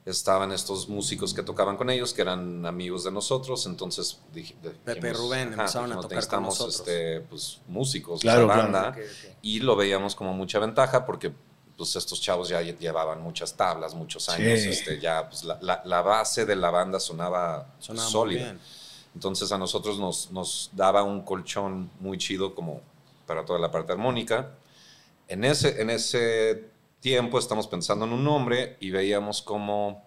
Estaban 0.05 0.51
estos 0.51 0.89
músicos 0.89 1.33
que 1.33 1.43
tocaban 1.45 1.77
con 1.77 1.89
ellos, 1.89 2.13
que 2.13 2.23
eran 2.23 2.67
amigos 2.67 3.05
de 3.05 3.13
nosotros, 3.13 3.67
entonces 3.67 4.19
dij- 4.35 4.55
Pepe 4.85 4.95
dijimos, 5.01 5.19
Rubén 5.19 5.53
ajá, 5.53 5.61
empezaron 5.63 5.93
a 5.93 5.95
tocar 5.97 6.09
con 6.09 6.17
necesitamos, 6.17 6.59
nosotros. 6.59 6.79
este, 6.81 7.21
pues, 7.21 7.61
músicos, 7.69 8.21
Claro, 8.21 8.47
la 8.49 8.55
claro. 8.55 8.73
banda, 8.73 8.97
y 9.43 9.61
lo 9.61 9.77
veíamos 9.77 10.15
como 10.17 10.33
mucha 10.35 10.59
ventaja 10.59 11.05
porque 11.07 11.33
pues 11.77 11.97
estos 11.97 12.21
chavos 12.21 12.49
ya 12.49 12.61
lle- 12.63 12.77
llevaban 12.79 13.23
muchas 13.23 13.57
tablas, 13.57 13.95
muchos 13.95 14.29
años, 14.29 14.61
Sí. 14.61 14.69
este, 14.71 15.01
ya 15.01 15.29
pues, 15.29 15.45
la, 15.45 15.59
la- 15.63 15.83
la 15.85 16.03
base 16.03 16.45
de 16.47 16.57
la 16.57 16.71
banda 16.71 16.99
sonaba, 17.01 17.69
Sonaba 17.79 18.09
sólida. 18.09 18.57
Entonces 19.15 19.51
a 19.53 19.59
nosotros 19.59 19.99
nos, 19.99 20.31
nos 20.31 20.71
daba 20.73 21.03
un 21.03 21.23
colchón 21.23 21.91
muy 22.01 22.19
chido 22.19 22.55
como 22.55 22.81
para 23.27 23.45
toda 23.45 23.59
la 23.59 23.71
parte 23.71 23.93
armónica. 23.93 24.51
En 25.29 25.45
ese, 25.45 25.81
en 25.81 25.91
ese 25.91 26.72
tiempo 27.03 27.39
estamos 27.39 27.67
pensando 27.67 28.07
en 28.07 28.13
un 28.15 28.25
nombre 28.25 28.79
y 28.81 28.91
veíamos 28.91 29.43
como 29.43 30.07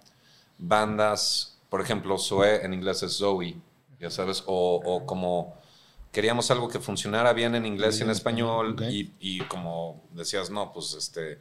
bandas, 0.58 1.58
por 1.70 1.82
ejemplo, 1.82 2.18
Zoe 2.18 2.66
en 2.66 2.74
inglés 2.74 3.04
es 3.04 3.18
Zoe, 3.18 3.56
ya 4.00 4.10
sabes, 4.10 4.44
o, 4.48 4.82
o 4.84 5.06
como 5.06 5.54
queríamos 6.12 6.50
algo 6.50 6.70
que 6.70 6.80
funcionara 6.80 7.34
bien 7.34 7.54
en 7.56 7.66
inglés 7.66 8.00
y 8.00 8.04
en 8.04 8.10
español 8.10 8.72
Ok. 8.74 8.84
y, 8.90 9.14
y 9.20 9.40
como 9.42 10.02
decías, 10.12 10.50
no, 10.50 10.74
pues 10.74 10.94
este... 10.94 11.40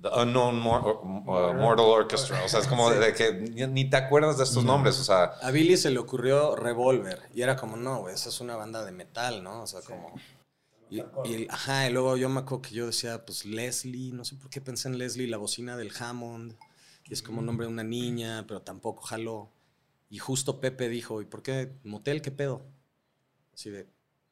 The 0.00 0.10
Unknown 0.20 0.60
Mor- 0.60 1.00
uh, 1.02 1.54
Mortal 1.54 1.86
Orchestra. 1.86 2.44
O 2.44 2.48
sea, 2.48 2.60
es 2.60 2.66
como 2.66 2.90
de 2.90 3.14
que 3.14 3.32
ni, 3.32 3.66
ni 3.68 3.88
te 3.88 3.96
acuerdas 3.96 4.36
de 4.36 4.44
estos 4.44 4.62
nombres. 4.62 5.00
O 5.00 5.04
sea, 5.04 5.32
A 5.40 5.50
Billy 5.50 5.78
se 5.78 5.90
le 5.90 5.98
ocurrió 5.98 6.54
Revolver 6.56 7.22
y 7.34 7.40
era 7.40 7.56
como, 7.56 7.78
no, 7.78 8.00
güey, 8.00 8.14
esa 8.14 8.28
es 8.28 8.38
una 8.42 8.54
banda 8.54 8.84
de 8.84 8.92
metal, 8.92 9.42
¿no? 9.42 9.62
O 9.62 9.66
sea, 9.66 9.80
como... 9.80 10.12
Y, 11.24 11.34
y- 11.42 11.46
ajá, 11.50 11.88
y 11.88 11.92
luego 11.92 12.16
yo 12.16 12.28
me 12.28 12.40
acuerdo 12.40 12.62
que 12.62 12.74
yo 12.74 12.86
decía, 12.86 13.24
pues 13.24 13.44
Leslie, 13.44 14.12
no 14.12 14.24
sé 14.24 14.36
por 14.36 14.50
qué 14.50 14.60
pensé 14.60 14.88
en 14.88 14.98
Leslie, 14.98 15.26
la 15.28 15.36
bocina 15.38 15.76
del 15.76 15.90
Hammond, 15.98 16.54
y 17.08 17.12
es 17.12 17.22
como 17.22 17.42
nombre 17.42 17.66
de 17.66 17.72
una 17.72 17.84
niña, 17.84 18.44
pero 18.46 18.62
tampoco 18.62 19.02
jaló. 19.02 19.50
Y 20.10 20.18
justo 20.18 20.60
Pepe 20.60 20.88
dijo, 20.88 21.20
¿y 21.22 21.24
por 21.24 21.42
qué 21.42 21.72
motel? 21.82 22.22
¿Qué 22.22 22.30
pedo? 22.30 22.62
Así 23.52 23.70
de, 23.70 23.86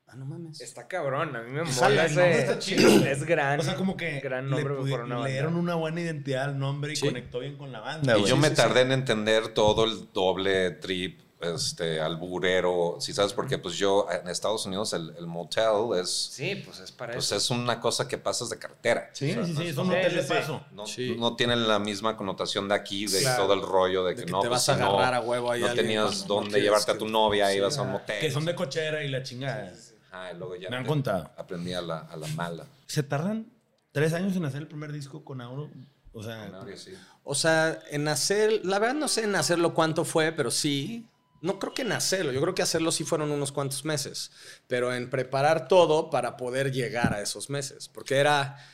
ah, 0.07 0.17
no 0.17 0.25
mames. 0.27 0.61
Está 0.61 0.87
cabrón, 0.89 1.35
a 1.35 1.43
mí 1.43 1.51
me 1.51 1.63
mola 1.65 2.07
el 2.07 2.11
ese. 2.13 2.39
está 2.41 2.59
chido. 2.59 2.89
Es 3.07 3.25
gran. 3.25 3.61
O 3.61 3.63
sea, 3.63 3.75
como 3.77 3.97
que 3.97 4.21
Gran 4.21 4.49
le, 4.51 4.63
nombre 4.65 4.91
para 4.93 5.05
una 5.05 5.25
le 5.25 5.33
dieron 5.33 5.57
una 5.57 5.75
buena 5.75 6.01
identidad 6.01 6.45
al 6.45 6.59
nombre 6.59 6.93
y 6.93 6.97
Sí. 6.97 7.07
conectó 7.07 7.41
bien 7.41 7.57
con 7.57 7.73
la 7.73 7.81
banda, 7.81 8.17
y 8.17 8.21
güey. 8.21 8.31
yo 8.31 8.37
me 8.37 8.49
sí, 8.51 8.55
tardé 8.55 8.83
en 8.83 8.93
entender 8.93 9.49
todo 9.55 9.85
el 9.85 10.13
doble 10.13 10.71
trip, 10.73 11.21
este, 11.43 12.01
alburero. 12.01 12.97
Si 13.01 13.13
sabes, 13.13 13.33
porque 13.33 13.59
pues 13.59 13.75
yo 13.77 14.07
en 14.11 14.29
Estados 14.29 14.65
Unidos 14.67 14.93
el, 14.93 15.15
el 15.19 15.27
motel 15.27 15.99
es, 16.01 16.09
Sí, 16.11 16.55
pues 16.65 16.79
es 16.81 16.93
para 16.93 17.13
pues 17.15 17.27
eso. 17.27 17.37
es 17.37 17.51
una 17.51 17.81
cosa 17.81 18.09
que 18.09 18.17
pasas 18.19 18.49
de 18.51 18.59
cartera. 18.59 19.11
Sí, 19.13 19.33
sí, 19.33 19.55
sí, 19.57 19.73
son 19.73 19.87
Sí, 19.89 19.93
hoteles 19.93 20.29
de 20.29 20.35
paso. 20.35 20.65
No, 20.73 20.87
Sí. 20.87 21.17
no 21.19 21.37
tienen 21.37 21.67
la 21.69 21.79
misma 21.79 22.17
connotación 22.17 22.69
de 22.69 22.75
aquí, 22.75 23.07
de 23.07 23.21
Claro. 23.21 23.43
todo 23.45 23.55
el 23.55 23.63
rollo 23.63 24.05
de 24.05 24.15
que, 24.15 24.21
De 24.21 24.27
que 24.27 24.33
no, 24.33 24.41
te 24.41 24.49
pues, 24.49 24.67
vas 24.67 24.69
a 24.69 24.75
si 24.75 24.81
no- 24.81 24.87
agarrar 24.99 25.15
a 25.15 25.21
huevo 25.21 25.51
ahí 25.51 25.61
No 25.61 25.67
alguien 25.69 25.87
tenías 25.87 26.23
no 26.23 26.27
dónde 26.35 26.61
llevarte 26.61 26.93
a 26.93 26.99
tu 26.99 27.09
novia, 27.09 27.51
Sí, 27.51 27.57
ibas 27.57 27.77
a 27.79 27.83
un 27.83 27.89
ah, 27.89 27.93
motel. 27.93 28.21
Que 28.21 28.31
son 28.31 28.45
de 28.45 28.55
cochera 28.55 29.03
y 29.03 29.09
la 29.09 29.23
chingada. 29.23 29.73
Ajá, 30.11 30.33
y 30.33 30.37
luego 30.37 30.57
ya 30.57 30.69
Me 30.71 30.77
han 30.77 30.83
te- 30.85 30.89
contado. 30.89 31.31
Aprendí 31.37 31.73
a 31.73 31.81
la, 31.83 31.99
a 32.01 32.17
la 32.17 32.27
mala. 32.29 32.67
¿Se 32.87 33.03
tardan 33.03 33.51
tres 33.93 34.13
años 34.13 34.37
en 34.37 34.45
hacer 34.45 34.61
el 34.63 34.69
primer 34.69 34.93
disco 34.93 35.25
con 35.25 35.41
Auro? 35.41 35.71
O 36.15 36.23
sea, 36.23 36.51
sí. 36.77 36.93
O 37.25 37.35
sea, 37.35 37.79
en 37.91 38.07
hacer, 38.09 38.61
la 38.65 38.79
verdad 38.79 38.95
no 38.97 39.09
sé 39.09 39.25
en 39.25 39.35
hacerlo 39.35 39.73
cuánto 39.73 40.05
fue, 40.05 40.31
pero 40.33 40.51
sí. 40.51 41.07
No 41.43 41.59
creo 41.59 41.75
que 41.75 41.83
en 41.83 41.93
hacerlo, 41.93 42.33
yo 42.33 42.41
creo 42.41 42.55
que 42.55 42.63
hacerlo 42.63 42.93
sí 42.93 43.05
fueron 43.05 43.31
unos 43.33 43.53
cuantos 43.53 43.85
meses, 43.85 44.31
pero 44.69 44.95
en 44.95 45.11
preparar 45.11 45.69
todo 45.69 46.09
para 46.09 46.37
poder 46.37 46.73
llegar 46.73 47.13
a 47.13 47.21
esos 47.21 47.51
meses, 47.51 47.89
porque 47.89 48.17
era, 48.17 48.65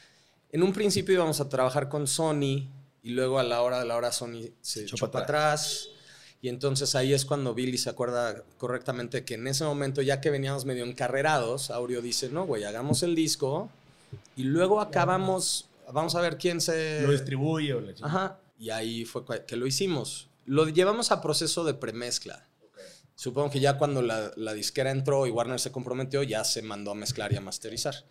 en 0.52 0.62
un 0.62 0.72
principio 0.72 1.14
íbamos 1.14 1.40
a 1.40 1.48
trabajar 1.48 1.88
con 1.88 2.06
Sony 2.06 2.68
y 3.02 3.10
luego 3.10 3.38
a 3.38 3.42
la 3.42 3.62
hora 3.62 3.80
de 3.80 3.86
la 3.86 3.96
hora 3.96 4.12
Sony 4.12 4.50
se 4.60 4.82
Echó 4.82 5.10
para 5.10 5.24
atrás 5.24 5.88
y 6.40 6.48
entonces 6.48 6.94
ahí 6.94 7.12
es 7.12 7.24
cuando 7.24 7.54
Billy 7.54 7.78
se 7.78 7.90
acuerda 7.90 8.44
correctamente 8.58 9.24
que 9.24 9.34
en 9.34 9.46
ese 9.48 9.64
momento 9.64 10.02
ya 10.02 10.20
que 10.20 10.30
veníamos 10.30 10.64
medio 10.64 10.84
encarrerados, 10.84 11.70
Aureo 11.70 12.00
dice, 12.00 12.28
no, 12.28 12.46
güey, 12.46 12.64
hagamos 12.64 13.02
el 13.02 13.14
disco 13.14 13.70
y 14.36 14.44
luego 14.44 14.80
acabamos, 14.80 15.68
vamos 15.92 16.14
a 16.14 16.20
ver 16.20 16.38
quién 16.38 16.60
se... 16.60 17.02
lo 17.02 17.12
distribuye 17.12 17.74
o 17.74 17.80
chingada. 17.80 18.06
Ajá. 18.06 18.38
Y 18.58 18.70
ahí 18.70 19.04
fue 19.04 19.22
que 19.46 19.56
lo 19.56 19.66
hicimos. 19.66 20.28
Lo 20.44 20.68
llevamos 20.68 21.10
a 21.10 21.20
proceso 21.20 21.64
de 21.64 21.74
premezcla. 21.74 22.47
Supongo 23.18 23.50
que 23.50 23.58
ya 23.58 23.76
cuando 23.76 24.00
la, 24.00 24.52
disquera 24.54 24.92
entró 24.92 25.26
y 25.26 25.30
Warner 25.30 25.58
se 25.58 25.72
comprometió, 25.72 26.22
ya 26.22 26.44
se 26.44 26.62
mandó 26.62 26.92
a 26.92 26.94
mezclar 26.94 27.32
y 27.32 27.36
a 27.36 27.40
masterizar. 27.40 28.06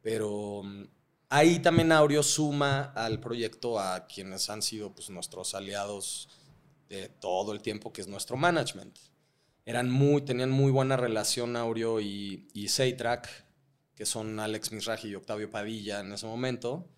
Pero 0.00 0.62
mm, 0.62 0.84
ahí 1.28 1.58
también 1.58 1.90
Aureo 1.90 2.22
suma 2.22 2.92
al 2.94 3.18
proyecto 3.18 3.80
a 3.80 4.06
quienes 4.06 4.48
han 4.50 4.62
sido 4.62 4.94
pues, 4.94 5.10
nuestros 5.10 5.56
aliados 5.56 6.28
de 6.88 7.08
todo 7.08 7.52
el 7.52 7.62
tiempo, 7.62 7.92
que 7.92 8.00
es 8.00 8.06
nuestro 8.06 8.36
management. 8.36 8.96
Eran 9.66 9.90
muy, 9.90 10.22
tenían 10.22 10.50
muy 10.50 10.70
buena 10.70 10.96
relación 10.96 11.56
Aureo 11.56 12.00
y, 12.00 12.46
y 12.54 12.68
Seitrack, 12.68 13.28
que 13.96 14.06
son 14.06 14.38
Alex 14.38 14.70
Misraji 14.70 15.08
y 15.08 15.14
Octavio 15.16 15.50
Padilla 15.50 15.98
en 15.98 16.12
ese 16.12 16.26
momento. 16.26 16.88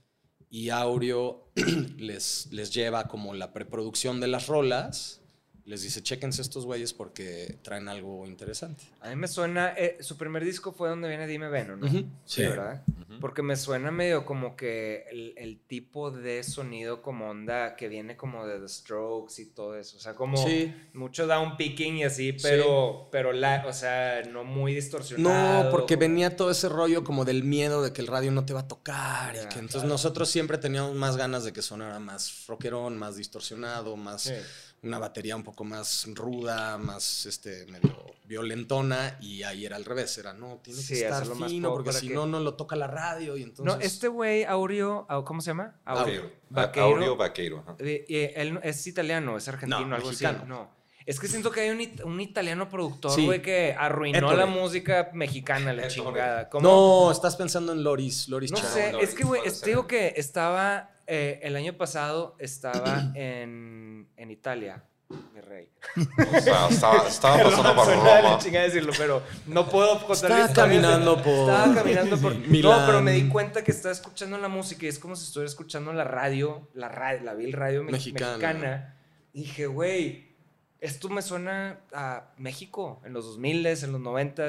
Y 0.51 0.69
Aureo 0.69 1.49
les, 1.97 2.49
les 2.53 2.71
lleva 2.75 3.09
como 3.09 3.33
la 3.33 3.55
preproducción 3.55 4.21
de 4.21 4.29
las 4.29 4.47
rolas 4.47 5.23
les 5.67 5.83
dice, 5.83 6.01
chéquense 6.03 6.41
estos 6.43 6.65
güeyes 6.65 6.93
porque 6.93 7.59
traen 7.63 7.89
algo 7.89 8.25
interesante. 8.27 8.85
A 9.01 9.09
mí 9.11 9.17
me 9.17 9.27
suena, 9.29 9.75
eh, 9.77 9.99
su 10.01 10.17
primer 10.17 10.45
disco 10.45 10.73
fue 10.73 10.89
donde 10.89 11.09
viene 11.09 11.27
Dime 11.27 11.49
Veno, 11.49 11.77
¿no? 11.77 11.87
Ujú. 11.87 12.05
Sí, 12.25 12.43
¿verdad? 12.43 12.83
Porque 13.21 13.43
me 13.43 13.57
suena 13.57 13.91
medio 13.91 14.25
como 14.27 14.57
que 14.57 15.05
el, 15.11 15.35
el 15.37 15.59
tipo 15.67 16.11
de 16.11 16.43
sonido 16.45 17.03
como 17.03 17.31
onda 17.31 17.75
que 17.75 17.89
viene 17.89 18.17
como 18.17 18.47
de 18.47 18.59
The 18.61 18.69
Strokes 18.69 19.41
y 19.43 19.47
todo 19.47 19.77
eso. 19.77 19.97
O 19.97 20.01
sea, 20.01 20.15
como 20.15 20.37
Sí. 20.37 20.73
mucho 20.93 21.27
down 21.27 21.57
picking 21.57 21.97
y 21.97 22.05
así, 22.05 22.33
pero, 22.35 23.09
pero 23.11 23.33
la, 23.33 23.65
o 23.67 23.73
sea, 23.73 24.23
no 24.31 24.45
muy 24.45 24.75
distorsionado. 24.75 25.65
No, 25.65 25.71
porque 25.71 25.97
venía 25.97 26.37
todo 26.37 26.51
ese 26.51 26.69
rollo 26.69 27.03
como 27.05 27.25
del 27.25 27.43
miedo 27.43 27.83
de 27.83 27.93
que 27.93 28.03
el 28.03 28.07
radio 28.07 28.31
no 28.33 28.45
te 28.45 28.53
va 28.53 28.61
a 28.61 28.69
tocar. 28.69 29.35
y 29.35 29.39
Ya, 29.39 29.49
que 29.49 29.55
entonces 29.59 29.81
claro. 29.83 29.89
nosotros 29.89 30.29
siempre 30.29 30.59
teníamos 30.59 30.95
más 30.95 31.17
ganas 31.17 31.43
de 31.45 31.53
que 31.53 31.63
sonara 31.63 31.99
más 31.99 32.45
rockerón, 32.47 32.97
más 32.99 33.17
distorsionado, 33.17 33.97
más 33.97 34.23
Sí. 34.23 34.35
Una 34.83 34.99
batería 34.99 35.35
un 35.37 35.43
poco 35.43 35.65
más 35.65 36.07
ruda, 36.15 36.79
más 36.79 37.27
este 37.27 37.67
medio 37.67 37.97
violentona. 38.25 39.19
Y 39.21 39.43
ahí 39.43 39.67
era 39.67 39.77
al 39.77 39.85
revés, 39.85 40.17
era 40.19 40.33
no, 40.33 40.61
tiene 40.63 40.81
Sí, 40.81 40.95
que 40.95 41.05
estar 41.05 41.25
fino 41.49 41.69
pop 41.71 41.79
porque 41.79 41.93
si 41.93 42.09
que- 42.09 42.15
no, 42.15 42.27
no 42.27 42.41
lo 42.41 42.55
toca 42.55 42.77
la 42.77 42.87
radio. 42.87 43.37
Y 43.37 43.43
entonces. 43.43 43.65
No, 43.77 43.81
este 43.81 44.09
güey, 44.09 44.45
Aureo, 44.45 45.07
Au- 45.09 45.25
¿cómo 45.25 45.41
se 45.41 45.51
llama? 45.51 45.75
Vaqueiro. 45.85 46.31
Vaqueiro. 46.51 46.89
Aureo 46.89 47.17
Vaqueiro. 47.17 47.59
ajá. 47.61 47.77
Eh, 47.81 48.05
eh, 48.09 48.33
él 48.37 48.61
es 48.63 48.87
italiano, 48.87 49.37
es 49.37 49.49
argentino, 49.49 49.87
No, 49.87 49.97
algo 49.97 50.09
mexicano. 50.09 50.39
así. 50.39 50.49
No. 50.49 50.77
Es 51.05 51.21
que 51.21 51.29
siento 51.29 51.53
que 51.53 51.61
hay 51.61 51.71
un, 51.71 51.81
it- 51.81 52.01
un 52.05 52.21
italiano 52.21 52.69
productor, 52.69 53.13
Sí. 53.13 53.25
güey, 53.25 53.41
que 53.41 53.77
arruinó 53.79 54.19
Ettore. 54.19 54.37
la 54.39 54.47
música 54.47 55.11
mexicana, 55.15 55.73
la 55.73 55.87
Ettore. 55.87 55.95
chingada. 55.95 56.49
¿Cómo? 56.49 56.69
No, 57.07 57.13
estás 57.13 57.37
pensando 57.37 57.73
en 57.73 57.85
Loris, 57.85 58.29
Loris 58.29 58.51
No 58.51 58.57
sé, 58.59 58.93
es 59.01 59.15
que, 59.15 59.23
güey, 59.25 59.41
digo 59.65 59.87
que 59.87 60.15
estaba, 60.17 60.91
eh, 61.07 61.41
el 61.43 61.57
año 61.57 61.77
pasado 61.77 62.37
estaba 62.39 63.11
en, 63.15 64.09
en 64.17 64.31
Italia, 64.31 64.85
mi 65.33 65.41
rey. 65.41 65.71
O 65.97 66.41
sea, 66.41 66.69
estaba, 66.69 67.09
estaba 67.09 67.43
pasando 67.45 67.75
por 67.77 67.87
Roma. 67.95 68.39
chingada 68.39 68.65
decirlo, 68.65 68.93
pero 68.99 69.23
no 69.47 69.69
puedo 69.69 70.05
contar 70.07 70.31
Estaba 70.33 70.53
caminando 70.53 71.23
por- 71.23 71.33
Estaba 71.51 71.75
caminando 71.75 72.17
por... 72.19 72.35
Milán. 72.37 72.81
No, 72.81 72.87
pero 72.87 73.03
me 73.03 73.13
di 73.13 73.29
cuenta 73.29 73.63
que 73.63 73.71
estaba 73.71 73.93
escuchando 73.93 74.37
la 74.39 74.49
música 74.49 74.85
y 74.85 74.89
es 74.89 74.99
como 74.99 75.15
si 75.15 75.25
estuviera 75.25 75.49
escuchando 75.49 75.93
la 75.93 76.05
radio, 76.05 76.69
la 76.75 76.89
radio, 76.89 77.23
la 77.25 77.35
vil 77.35 77.53
radio 77.53 77.85
me- 77.85 77.93
Mexicana. 77.93 78.33
mexicana. 78.37 78.97
Y 79.33 79.41
dije, 79.43 79.67
güey, 79.67 80.35
esto 80.81 81.09
me 81.09 81.23
suena 81.23 81.81
a 81.93 82.33
México 82.39 83.01
en 83.05 83.13
los 83.13 83.25
2000 83.27 83.67
en 83.67 83.93
los 83.93 84.01
90 84.01 84.49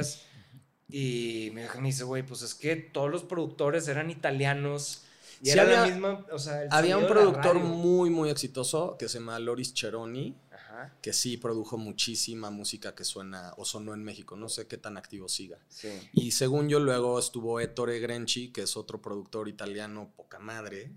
Y 0.90 1.52
me 1.54 1.68
dice, 1.84 2.04
güey, 2.04 2.24
pues 2.24 2.42
es 2.42 2.56
que 2.56 2.76
todos 2.78 3.12
los 3.12 3.24
productores 3.24 3.88
eran 3.90 4.10
italianos. 4.10 5.04
Y 5.42 5.46
Sí, 5.46 5.52
era 5.52 5.64
la 5.66 5.82
había- 5.84 5.94
misma, 5.94 6.26
o 6.32 6.40
sea, 6.40 6.64
el 6.64 6.70
Había 6.72 6.98
un 6.98 7.08
productor 7.08 7.60
muy, 7.60 8.10
muy 8.10 8.30
exitoso 8.30 8.96
que 8.98 9.08
se 9.08 9.20
llama 9.20 9.38
Loris 9.40 9.74
Cheroni. 9.74 10.36
Ajá, 10.52 10.94
que 11.02 11.14
sí 11.14 11.38
produjo 11.38 11.78
muchísima 11.78 12.50
música 12.50 12.94
que 12.96 13.04
suena 13.04 13.54
o 13.58 13.66
sonó 13.66 13.94
en 13.94 14.04
México. 14.04 14.36
No 14.36 14.50
sé 14.50 14.68
qué 14.68 14.78
tan 14.78 14.98
activo 14.98 15.28
siga. 15.30 15.58
sí. 15.70 15.90
Y 16.14 16.32
según 16.32 16.70
yo, 16.70 16.80
luego 16.80 17.20
estuvo 17.20 17.60
Ettore 17.60 18.00
Grenchi, 18.00 18.52
que 18.52 18.62
es 18.64 18.76
otro 18.78 19.02
productor 19.02 19.48
italiano, 19.48 20.12
poca 20.16 20.40
madre, 20.40 20.92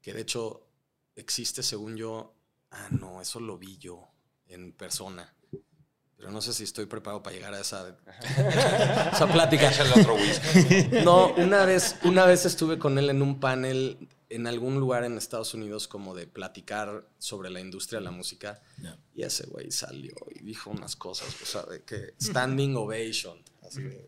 que 0.00 0.12
de 0.14 0.20
hecho 0.22 0.66
existe, 1.16 1.62
según 1.62 1.96
yo. 1.96 2.34
Ah, 2.70 2.88
no, 2.90 3.20
eso 3.20 3.38
lo 3.40 3.58
vi 3.58 3.76
yo 3.78 4.08
en 4.48 4.72
persona. 4.72 5.34
Pero 6.22 6.30
no 6.30 6.40
sé 6.40 6.52
si 6.52 6.62
estoy 6.62 6.86
preparado 6.86 7.20
para 7.20 7.34
llegar 7.34 7.52
a 7.52 7.58
esa, 7.60 7.96
esa 9.12 9.26
plática. 9.26 9.68
Échale 9.70 9.90
otro 10.00 10.14
whisky. 10.14 10.88
No, 11.04 11.32
una 11.34 11.64
vez, 11.64 11.96
una 12.04 12.24
vez 12.26 12.46
estuve 12.46 12.78
con 12.78 12.96
él 12.96 13.10
en 13.10 13.22
un 13.22 13.40
panel 13.40 14.08
en 14.28 14.46
algún 14.46 14.78
lugar 14.78 15.02
en 15.02 15.18
Estados 15.18 15.52
Unidos 15.52 15.88
como 15.88 16.14
de 16.14 16.28
platicar 16.28 17.04
sobre 17.18 17.50
la 17.50 17.58
industria 17.58 17.98
de 17.98 18.04
la 18.04 18.12
música. 18.12 18.62
Ya. 18.80 18.96
Y 19.16 19.22
ese 19.24 19.48
güey 19.48 19.72
salió 19.72 20.14
y 20.32 20.44
dijo 20.44 20.70
unas 20.70 20.94
cosas, 20.94 21.26
o 21.42 21.44
sea, 21.44 21.62
de 21.64 21.82
que 21.82 22.14
standing 22.22 22.76
ovation. 22.76 23.42
así 23.66 23.82
de- 23.82 24.06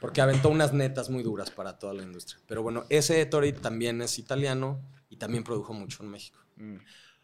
porque 0.00 0.22
aventó 0.22 0.48
unas 0.48 0.72
netas 0.72 1.10
muy 1.10 1.22
duras 1.22 1.50
para 1.50 1.78
toda 1.78 1.92
la 1.92 2.02
industria. 2.02 2.40
Pero 2.48 2.62
bueno, 2.62 2.86
ese 2.88 3.20
Ettore 3.20 3.52
también 3.52 4.00
es 4.00 4.18
italiano 4.18 4.80
y 5.10 5.16
también 5.18 5.44
produjo 5.44 5.74
mucho 5.74 6.02
en 6.04 6.08
México. 6.10 6.38
Mm. 6.56 6.76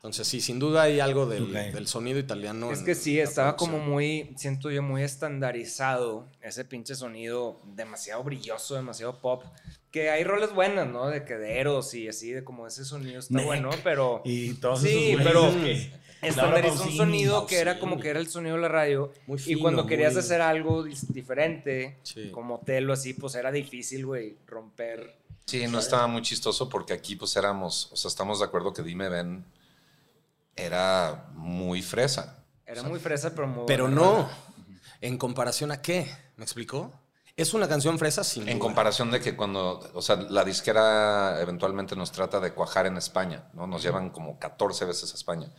Entonces, 0.06 0.28
sí, 0.28 0.40
sin 0.40 0.58
duda 0.58 0.82
hay 0.82 1.00
algo 1.00 1.26
del, 1.26 1.44
Ok. 1.44 1.74
del 1.74 1.86
sonido 1.86 2.18
italiano. 2.18 2.70
Es 2.70 2.80
que 2.82 2.94
sí, 2.94 3.18
estaba 3.18 3.56
como 3.56 3.72
producción. 3.72 3.92
muy, 3.92 4.34
siento 4.36 4.70
yo, 4.70 4.82
muy 4.82 5.02
estandarizado 5.02 6.26
ese 6.42 6.64
pinche 6.64 6.94
sonido 6.94 7.60
demasiado 7.64 8.22
brilloso, 8.24 8.74
demasiado 8.74 9.20
pop. 9.20 9.44
Que 9.90 10.10
hay 10.10 10.24
roles 10.24 10.52
buenas, 10.54 10.86
¿no? 10.88 11.08
De 11.08 11.24
que 11.24 11.34
de 11.36 11.58
Eros 11.58 11.94
y 11.94 12.08
así, 12.08 12.30
de 12.30 12.44
como 12.44 12.66
ese 12.66 12.84
sonido 12.84 13.18
está 13.20 13.34
Neck. 13.34 13.46
bueno, 13.46 13.70
pero 13.82 14.22
Y 14.24 14.54
todos 14.54 14.80
Sí, 14.82 15.10
esos 15.12 15.24
pero- 15.24 15.50
que- 15.52 15.90
estandarizó 16.22 16.72
un 16.74 16.78
Pausini, 16.78 16.96
sonido 16.96 17.46
que 17.46 17.58
era 17.58 17.78
como 17.78 18.00
que 18.00 18.08
era 18.08 18.18
el 18.20 18.28
sonido 18.28 18.56
de 18.56 18.62
la 18.62 18.68
radio. 18.68 19.12
Muy 19.26 19.38
y 19.38 19.42
fino, 19.42 19.60
cuando 19.60 19.86
querías 19.86 20.12
muy- 20.14 20.20
hacer 20.20 20.40
algo 20.40 20.84
diferente, 21.10 21.98
Sí. 22.02 22.30
como 22.30 22.60
Telo 22.60 22.92
así, 22.92 23.14
pues 23.14 23.34
era 23.34 23.50
difícil, 23.52 24.06
güey, 24.06 24.36
romper. 24.46 25.16
Sí, 25.46 25.66
no 25.68 25.78
estaba 25.78 26.06
muy 26.08 26.22
chistoso 26.22 26.68
porque 26.68 26.92
aquí 26.92 27.14
pues 27.16 27.36
éramos, 27.36 27.90
o 27.92 27.96
sea, 27.96 28.08
estamos 28.08 28.40
de 28.40 28.46
acuerdo 28.46 28.72
que 28.72 28.82
Dime 28.82 29.08
Ven 29.08 29.44
era 30.56 31.26
muy 31.34 31.82
fresa. 31.82 32.44
Era 32.64 32.82
muy 32.82 32.98
fresa, 32.98 33.30
pero 33.34 33.46
muy 33.46 33.64
Pero 33.66 33.84
buena 33.84 34.00
no. 34.00 34.28
¿En 35.00 35.18
comparación 35.18 35.70
a 35.70 35.80
qué? 35.82 36.10
¿Me 36.36 36.44
explicó? 36.44 36.92
Es 37.36 37.52
una 37.52 37.68
canción 37.68 37.98
fresa 37.98 38.24
sin 38.24 38.48
En 38.48 38.54
duda. 38.58 38.58
comparación 38.60 39.10
de 39.10 39.20
que 39.20 39.36
cuando, 39.36 39.88
o 39.92 40.00
sea, 40.02 40.16
la 40.16 40.42
disquera 40.42 41.38
eventualmente 41.40 41.94
nos 41.94 42.10
trata 42.10 42.40
de 42.40 42.52
cuajar 42.54 42.86
en 42.86 42.96
España, 42.96 43.48
¿no? 43.52 43.66
Nos 43.66 43.82
llevan 43.82 44.08
como 44.10 44.38
14 44.38 44.86
veces 44.86 45.12
a 45.12 45.16
España. 45.16 45.50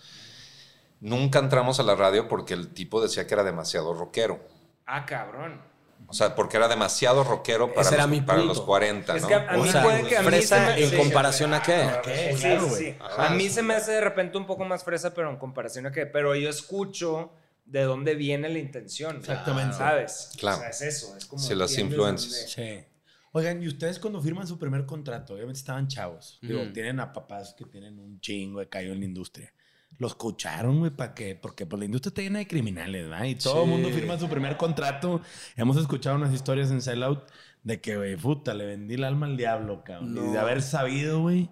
Nunca 0.99 1.37
entramos 1.39 1.79
a 1.79 1.83
la 1.83 1.95
radio 1.95 2.27
porque 2.27 2.55
el 2.55 2.73
tipo 2.73 2.99
decía 2.99 3.27
que 3.27 3.35
era 3.35 3.43
demasiado 3.43 3.93
rockero. 3.93 4.39
Ah, 4.87 5.05
cabrón. 5.05 5.61
O 6.09 6.13
sea, 6.13 6.35
porque 6.35 6.55
era 6.57 6.67
demasiado 6.69 7.23
rockero 7.23 7.73
para, 7.73 7.89
era 7.89 7.97
los, 8.03 8.09
mi 8.09 8.21
para 8.21 8.41
los 8.41 8.61
40, 8.61 9.15
Es 9.15 9.21
¿no? 9.23 9.27
que 9.27 9.33
a, 9.33 9.49
a 9.51 9.57
O 9.57 9.63
mí 9.63 9.69
sea, 9.69 9.83
puede 9.83 10.03
que 10.07 10.17
a 10.17 10.21
mí 10.21 10.27
fresa 10.27 10.65
me- 10.65 10.83
en 10.83 10.89
sí. 10.89 10.95
comparación 10.97 11.53
a 11.53 11.61
qué. 11.61 11.73
¿A 11.75 12.01
qué? 12.01 12.33
Sí, 12.33 12.39
Claro, 12.41 12.69
sí. 12.69 12.95
Ajá. 12.99 13.27
A 13.27 13.29
mí 13.31 13.49
se 13.49 13.61
me 13.61 13.73
hace 13.73 13.91
de 13.91 14.01
repente 14.01 14.37
un 14.37 14.45
poco 14.45 14.63
más 14.63 14.83
fresa, 14.85 15.13
pero 15.13 15.29
en 15.29 15.35
comparación 15.37 15.85
a 15.85 15.91
qué. 15.91 16.05
Pero 16.05 16.33
yo 16.35 16.49
escucho 16.49 17.31
de 17.65 17.81
dónde 17.83 18.15
viene 18.15 18.47
la 18.47 18.59
intención. 18.59 19.17
Exactamente. 19.17 19.75
¿Sabes? 19.75 20.29
Claro. 20.39 20.57
O 20.57 20.59
sea, 20.61 20.69
es 20.69 20.81
eso. 20.81 21.17
Es 21.17 21.25
como 21.25 21.41
Sí, 21.43 21.53
las 21.55 21.77
influencias. 21.77 22.55
dónde- 22.55 22.81
Sí. 22.85 22.87
Oigan, 23.33 23.61
¿y 23.61 23.67
ustedes 23.67 23.99
cuando 23.99 24.21
firman 24.21 24.47
su 24.47 24.57
primer 24.57 24.85
contrato? 24.85 25.33
Obviamente 25.33 25.59
estaban 25.59 25.87
chavos. 25.89 26.39
Digo, 26.41 26.61
tienen 26.73 26.99
a 27.01 27.11
papás 27.11 27.53
que 27.55 27.65
tienen 27.65 27.99
un 27.99 28.19
chingo 28.21 28.61
de 28.61 28.69
callo 28.69 28.93
en 28.93 28.99
la 29.01 29.05
industria. 29.05 29.53
Los 29.99 30.13
coacharon, 30.15 30.79
güey, 30.79 30.91
¿para 30.91 31.15
qué? 31.15 31.35
Porque 31.35 31.65
pues, 31.65 31.79
la 31.79 31.85
industria 31.85 32.09
está 32.09 32.21
llena 32.21 32.39
de 32.39 32.47
criminales, 32.47 33.09
¿verdad? 33.09 33.25
Y 33.25 33.35
todo 33.35 33.63
el 33.63 33.69
mundo 33.69 33.89
firma 33.89 34.19
su 34.19 34.29
primer 34.29 34.55
contrato. 34.57 35.21
Hemos 35.55 35.77
escuchado 35.77 36.15
unas 36.15 36.33
historias 36.33 36.69
en 36.69 36.81
Sellout 36.81 37.23
de 37.63 37.81
que, 37.81 37.97
güey, 37.97 38.15
puta, 38.15 38.53
le 38.53 38.65
vendí 38.65 38.93
el 38.93 39.03
alma 39.03 39.25
al 39.25 39.37
diablo, 39.37 39.83
cabrón. 39.83 40.11
Y 40.15 40.19
No. 40.19 40.31
de 40.31 40.37
haber 40.39 40.61
sabido, 40.61 41.21
güey. 41.21 41.49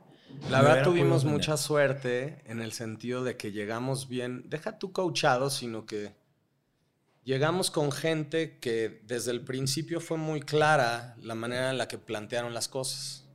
La 0.49 0.61
verdad 0.61 0.83
tuvimos 0.83 1.25
mucha 1.25 1.57
suerte 1.57 2.41
en 2.45 2.61
el 2.61 2.71
sentido 2.71 3.23
de 3.23 3.35
que 3.37 3.51
llegamos 3.51 4.09
bien, 4.09 4.43
deja 4.47 4.77
tú 4.77 4.91
coachado, 4.91 5.49
sino 5.49 5.85
que 5.85 6.13
llegamos 7.23 7.71
con 7.71 7.91
gente 7.91 8.59
que 8.59 9.01
desde 9.07 9.31
el 9.31 9.41
principio 9.41 9.99
fue 9.99 10.17
muy 10.17 10.41
clara 10.41 11.15
la 11.21 11.35
manera 11.35 11.71
en 11.71 11.77
la 11.77 11.87
que 11.87 11.97
plantearon 11.97 12.53
las 12.53 12.67
cosas. 12.67 13.25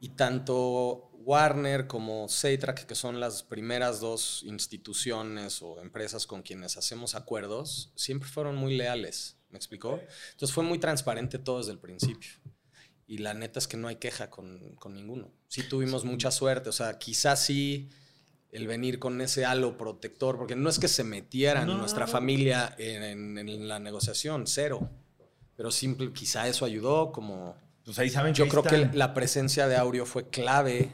Y 0.00 0.10
tanto 0.10 1.11
Warner 1.24 1.86
como 1.86 2.28
Seitrack, 2.28 2.86
que 2.86 2.94
son 2.94 3.20
las 3.20 3.42
primeras 3.42 4.00
dos 4.00 4.42
instituciones 4.44 5.62
o 5.62 5.80
empresas 5.80 6.26
con 6.26 6.42
quienes 6.42 6.76
hacemos 6.76 7.14
acuerdos, 7.14 7.92
siempre 7.96 8.28
fueron 8.28 8.56
muy 8.56 8.76
leales. 8.76 9.36
¿Me 9.50 9.58
explicó? 9.58 10.00
Entonces 10.32 10.54
fue 10.54 10.64
muy 10.64 10.78
transparente 10.78 11.38
todo 11.38 11.58
desde 11.58 11.72
el 11.72 11.78
principio. 11.78 12.30
Y 13.06 13.18
la 13.18 13.34
neta 13.34 13.58
es 13.58 13.68
que 13.68 13.76
no 13.76 13.88
hay 13.88 13.96
queja 13.96 14.30
con, 14.30 14.74
con 14.76 14.94
ninguno. 14.94 15.30
Sí 15.48 15.62
tuvimos 15.62 16.04
mucha 16.04 16.30
suerte. 16.30 16.70
O 16.70 16.72
sea, 16.72 16.98
quizás 16.98 17.44
sí 17.44 17.90
el 18.50 18.66
venir 18.66 18.98
con 18.98 19.20
ese 19.20 19.44
halo 19.44 19.76
protector, 19.76 20.38
porque 20.38 20.56
no 20.56 20.70
es 20.70 20.78
que 20.78 20.88
se 20.88 21.04
metieran 21.04 21.66
No. 21.66 21.76
nuestra 21.78 22.06
familia 22.06 22.74
en, 22.78 23.36
en 23.38 23.68
la 23.68 23.78
negociación, 23.78 24.46
cero. 24.46 24.88
Pero 25.56 25.70
simple, 25.70 26.12
quizá 26.12 26.48
eso 26.48 26.64
ayudó, 26.64 27.12
como... 27.12 27.56
Pues 27.84 27.98
ahí 27.98 28.10
saben 28.10 28.32
Yo 28.32 28.44
ahí 28.44 28.50
creo 28.50 28.62
que 28.62 28.88
la 28.94 29.12
presencia 29.12 29.66
de 29.68 29.76
Aureo 29.76 30.06
fue 30.06 30.28
clave 30.30 30.90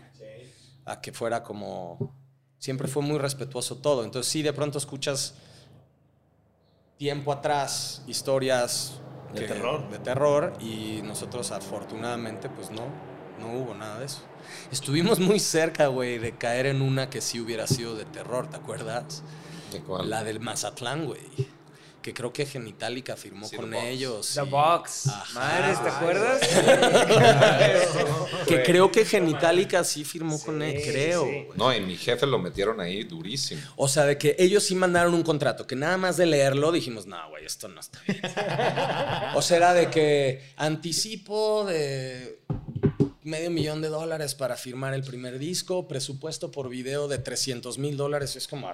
a 0.88 1.00
que 1.00 1.12
fuera 1.12 1.42
como... 1.42 2.14
Siempre 2.58 2.88
fue 2.88 3.02
muy 3.02 3.18
respetuoso 3.18 3.76
todo. 3.76 4.02
Entonces 4.04 4.30
sí, 4.32 4.42
de 4.42 4.52
pronto 4.52 4.78
escuchas 4.78 5.34
tiempo 6.96 7.32
atrás 7.32 8.02
historias 8.06 8.94
De 9.32 9.42
que- 9.42 9.46
terror. 9.46 9.88
de 9.90 9.98
terror 10.00 10.52
y 10.60 11.00
nosotros 11.04 11.52
afortunadamente 11.52 12.48
pues 12.48 12.70
no, 12.70 12.82
no 13.38 13.52
hubo 13.52 13.74
nada 13.74 14.00
de 14.00 14.06
eso. 14.06 14.22
Estuvimos 14.72 15.20
muy 15.20 15.38
cerca, 15.38 15.86
güey, 15.88 16.18
de 16.18 16.36
caer 16.36 16.66
en 16.66 16.82
una 16.82 17.10
que 17.10 17.20
sí 17.20 17.38
hubiera 17.38 17.66
sido 17.66 17.94
de 17.94 18.04
terror, 18.04 18.48
¿te 18.48 18.56
acuerdas? 18.56 19.22
¿De 19.72 19.80
cuál? 19.80 20.10
La 20.10 20.24
del 20.24 20.40
Mazatlán, 20.40 21.04
güey. 21.06 21.20
Que 22.08 22.14
creo 22.14 22.32
que 22.32 22.46
Genitalica 22.46 23.16
firmó 23.16 23.46
Sí, 23.46 23.56
con 23.56 23.70
The 23.70 23.76
Box. 23.76 23.88
ellos. 23.88 24.32
The 24.34 24.42
y- 24.42 24.48
Box. 24.50 25.06
Ajá. 25.08 25.34
Madres, 25.34 25.82
¿te 25.82 25.88
acuerdas? 25.90 26.40
Que 28.48 28.62
creo 28.62 28.90
que 28.90 29.04
Genitalica 29.04 29.84
sí 29.84 30.04
firmó 30.04 30.40
con 30.40 30.62
él, 30.62 30.80
creo. 30.82 31.24
sí. 31.24 31.46
No, 31.56 31.74
y 31.74 31.80
mi 31.80 31.96
jefe 31.96 32.26
lo 32.26 32.38
metieron 32.38 32.80
ahí 32.80 33.04
durísimo. 33.04 33.60
O 33.76 33.88
sea, 33.88 34.04
de 34.04 34.16
que 34.16 34.36
ellos 34.38 34.64
sí 34.64 34.74
mandaron 34.74 35.12
un 35.12 35.22
contrato, 35.22 35.66
que 35.66 35.76
nada 35.76 35.98
más 35.98 36.16
de 36.16 36.26
leerlo 36.26 36.72
dijimos, 36.72 37.06
no, 37.06 37.16
güey, 37.28 37.44
esto 37.44 37.68
no 37.68 37.80
está 37.80 37.98
bien. 38.06 38.22
o 39.34 39.42
sea, 39.42 39.56
era 39.58 39.74
de 39.74 39.90
que 39.90 40.42
anticipo 40.56 41.64
de 41.66 42.40
medio 43.28 43.50
millón 43.50 43.82
de 43.82 43.88
dólares 43.88 44.34
para 44.34 44.56
firmar 44.56 44.94
el 44.94 45.02
primer 45.04 45.38
disco, 45.38 45.86
presupuesto 45.86 46.50
por 46.50 46.68
video 46.68 47.06
de 47.08 47.18
300 47.18 47.78
mil 47.78 47.96
dólares. 47.96 48.34
Es 48.36 48.48
como, 48.48 48.68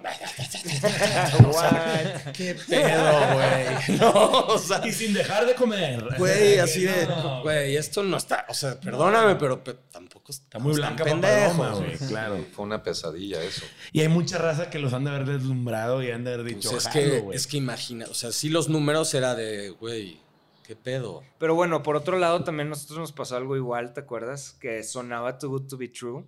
qué 2.32 2.56
pedo, 2.68 3.34
güey. 3.34 3.64
No, 3.98 4.12
o 4.46 4.58
sea, 4.58 4.86
Y 4.86 4.92
sin 4.92 5.14
dejar 5.14 5.46
de 5.46 5.54
comer. 5.54 6.04
güey, 6.18 6.58
así 6.58 6.84
de, 6.84 7.06
No, 7.06 7.42
güey, 7.42 7.76
esto 7.76 8.02
no 8.02 8.16
está, 8.16 8.46
o 8.48 8.54
sea, 8.54 8.78
perdóname, 8.80 9.36
pero 9.36 9.62
pe- 9.62 9.74
tampoco 9.90 10.32
Está 10.32 10.58
muy 10.58 10.74
blanca 10.74 11.04
pendejos, 11.04 11.78
güey. 11.78 11.96
güey. 11.96 12.08
Claro. 12.08 12.44
Fue 12.54 12.64
una 12.64 12.82
pesadilla 12.82 13.42
eso. 13.42 13.62
Y 13.92 14.00
hay 14.00 14.08
mucha 14.08 14.38
raza 14.38 14.70
que 14.70 14.78
los 14.78 14.92
han 14.92 15.04
de 15.04 15.10
haber 15.10 15.26
deslumbrado 15.26 16.02
y 16.02 16.10
han 16.10 16.24
de 16.24 16.34
haber 16.34 16.44
Pues 16.52 16.56
dicho, 16.62 16.76
es, 16.76 16.84
"Jalo, 16.84 16.94
que, 16.94 17.20
güey". 17.20 17.36
es 17.36 17.46
que 17.46 17.56
imagina, 17.56 18.06
o 18.10 18.14
sea, 18.14 18.32
sí 18.32 18.48
los 18.48 18.68
números 18.68 19.12
era 19.14 19.34
de, 19.34 19.70
güey, 19.70 20.18
qué 20.66 20.74
pedo. 20.76 21.22
Pero 21.38 21.54
bueno, 21.54 21.82
por 21.82 21.96
otro 21.96 22.18
lado, 22.18 22.42
también 22.44 22.68
nosotros 22.68 22.98
nos 22.98 23.12
pasó 23.12 23.36
algo 23.36 23.56
igual, 23.56 23.92
¿te 23.92 24.00
acuerdas? 24.00 24.52
Que 24.60 24.82
sonaba 24.82 25.38
Too 25.38 25.48
Good 25.50 25.68
to 25.68 25.76
Be 25.76 25.88
True. 25.88 26.24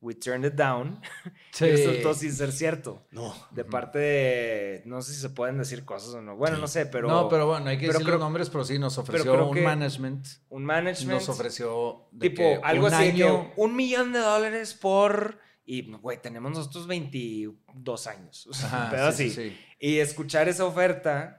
We 0.00 0.14
turned 0.14 0.44
it 0.46 0.54
down. 0.54 1.00
Sí. 1.50 1.64
Y 1.64 1.70
resultó 1.72 2.14
sin 2.14 2.32
ser 2.32 2.52
cierto. 2.52 3.04
No. 3.10 3.34
De 3.50 3.64
parte 3.64 3.98
de. 3.98 4.82
No 4.84 5.02
sé 5.02 5.12
si 5.12 5.20
se 5.20 5.30
pueden 5.30 5.58
decir 5.58 5.84
cosas 5.84 6.14
o 6.14 6.20
no. 6.22 6.36
Bueno, 6.36 6.56
no 6.58 6.68
sé, 6.68 6.86
pero. 6.86 7.08
no, 7.08 7.28
pero 7.28 7.48
bueno, 7.48 7.68
hay 7.68 7.78
que 7.78 7.86
pero 7.86 7.94
decir 7.94 8.06
creo- 8.06 8.18
los 8.18 8.24
nombres, 8.24 8.48
pero 8.48 8.64
sí, 8.64 8.78
nos 8.78 8.96
ofreció 8.96 9.48
un 9.48 9.60
management. 9.64 10.24
Un 10.50 10.64
management. 10.64 11.18
Nos 11.18 11.28
ofreció 11.28 12.06
de 12.12 12.30
tipo, 12.30 12.42
que 12.42 12.60
algo 12.62 12.86
un 12.86 12.94
así 12.94 13.06
de 13.06 13.14
que 13.14 13.24
año- 13.24 13.50
un 13.56 13.74
millón 13.74 14.12
de 14.12 14.20
dólares 14.20 14.74
por. 14.74 15.40
Y, 15.64 15.90
güey, 15.96 16.22
tenemos 16.22 16.52
nosotros 16.52 16.86
22 16.86 18.06
años. 18.06 18.46
O 18.46 18.52
sea, 18.54 18.68
Ajá, 18.68 18.84
un 18.84 18.90
pedo 18.92 19.12
sí, 19.12 19.24
así. 19.24 19.30
sí, 19.34 19.50
sí. 19.50 19.58
Y 19.80 19.98
escuchar 19.98 20.48
esa 20.48 20.64
oferta, 20.64 21.37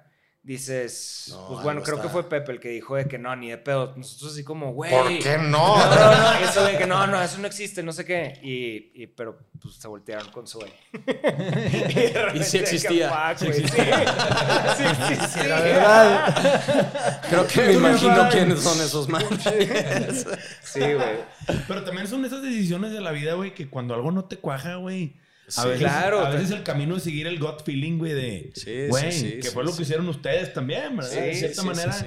dices. 0.50 1.28
No, 1.30 1.48
pues 1.48 1.64
bueno, 1.64 1.84
creo 1.84 2.02
que 2.02 2.10
fue 2.10 2.28
Pepe 2.28 2.54
el 2.54 2.60
que 2.60 2.70
dijo 2.70 2.96
de 2.96 3.06
que 3.06 3.20
no, 3.20 3.36
ni 3.36 3.52
de 3.52 3.60
pedo. 3.60 3.94
Nosotros 3.96 4.34
así 4.34 4.44
como, 4.44 4.74
güey. 4.74 4.92
¿Por 4.92 5.08
qué 5.20 5.38
no? 5.38 5.78
No, 5.78 5.96
no, 5.96 6.18
no, 6.18 6.34
eso 6.40 6.64
de 6.64 6.76
que 6.76 6.88
no, 6.88 7.06
no, 7.06 7.22
eso 7.22 7.38
no 7.38 7.46
existe, 7.46 7.84
no 7.84 7.94
sé 7.94 8.04
qué. 8.04 8.40
Y, 8.42 9.04
y 9.04 9.08
pero 9.08 9.38
pues 9.62 9.76
se 9.76 9.88
voltearon 9.88 10.32
con 10.32 10.48
su 10.48 10.60
y, 12.34 12.38
Y 12.40 12.44
sí 12.44 12.58
existía. 12.58 13.36
Sí 13.38 13.48
existía. 13.48 14.76
Sí 14.78 14.84
existía. 14.84 15.48
La 15.48 15.62
verdad. 15.62 17.22
Creo 17.30 17.48
que 17.48 17.62
me 17.62 17.74
imagino 17.74 18.30
quiénes 18.30 18.60
son 18.62 18.82
esos 18.82 19.08
managers. 19.08 20.26
Sí, 20.64 20.80
güey. 20.80 21.20
Pero 21.68 21.84
también 21.84 22.08
son 22.08 22.26
esas 22.26 22.42
decisiones 22.42 22.92
de 22.92 23.02
la 23.02 23.12
vida, 23.12 23.34
güey, 23.34 23.54
que 23.54 23.70
cuando 23.70 23.94
algo 23.94 24.12
no 24.12 24.26
te 24.26 24.38
cuaja, 24.38 24.76
güey. 24.76 25.16
A 25.58 25.66
veces, 25.66 25.80
Claro. 25.80 26.20
A 26.26 26.30
veces 26.30 26.52
el 26.52 26.64
camino 26.64 26.98
es 26.98 27.04
seguir 27.04 27.28
el 27.28 27.40
gut 27.40 27.64
feeling, 27.64 27.98
güey, 27.98 28.14
de. 28.14 28.52
Sí, 28.56 28.88
Güey, 28.88 29.12
sí, 29.12 29.20
sí, 29.20 29.36
que 29.38 29.44
sí, 29.44 29.50
fue 29.50 29.64
lo 29.64 29.72
sí. 29.72 29.78
que 29.78 29.84
hicieron 29.84 30.08
ustedes 30.10 30.54
también, 30.54 30.96
¿verdad? 30.98 31.12
Sí, 31.12 31.20
de 31.20 31.36
cierta 31.36 31.62
sí, 31.62 31.68
manera. 31.68 31.94
sí, 31.94 32.06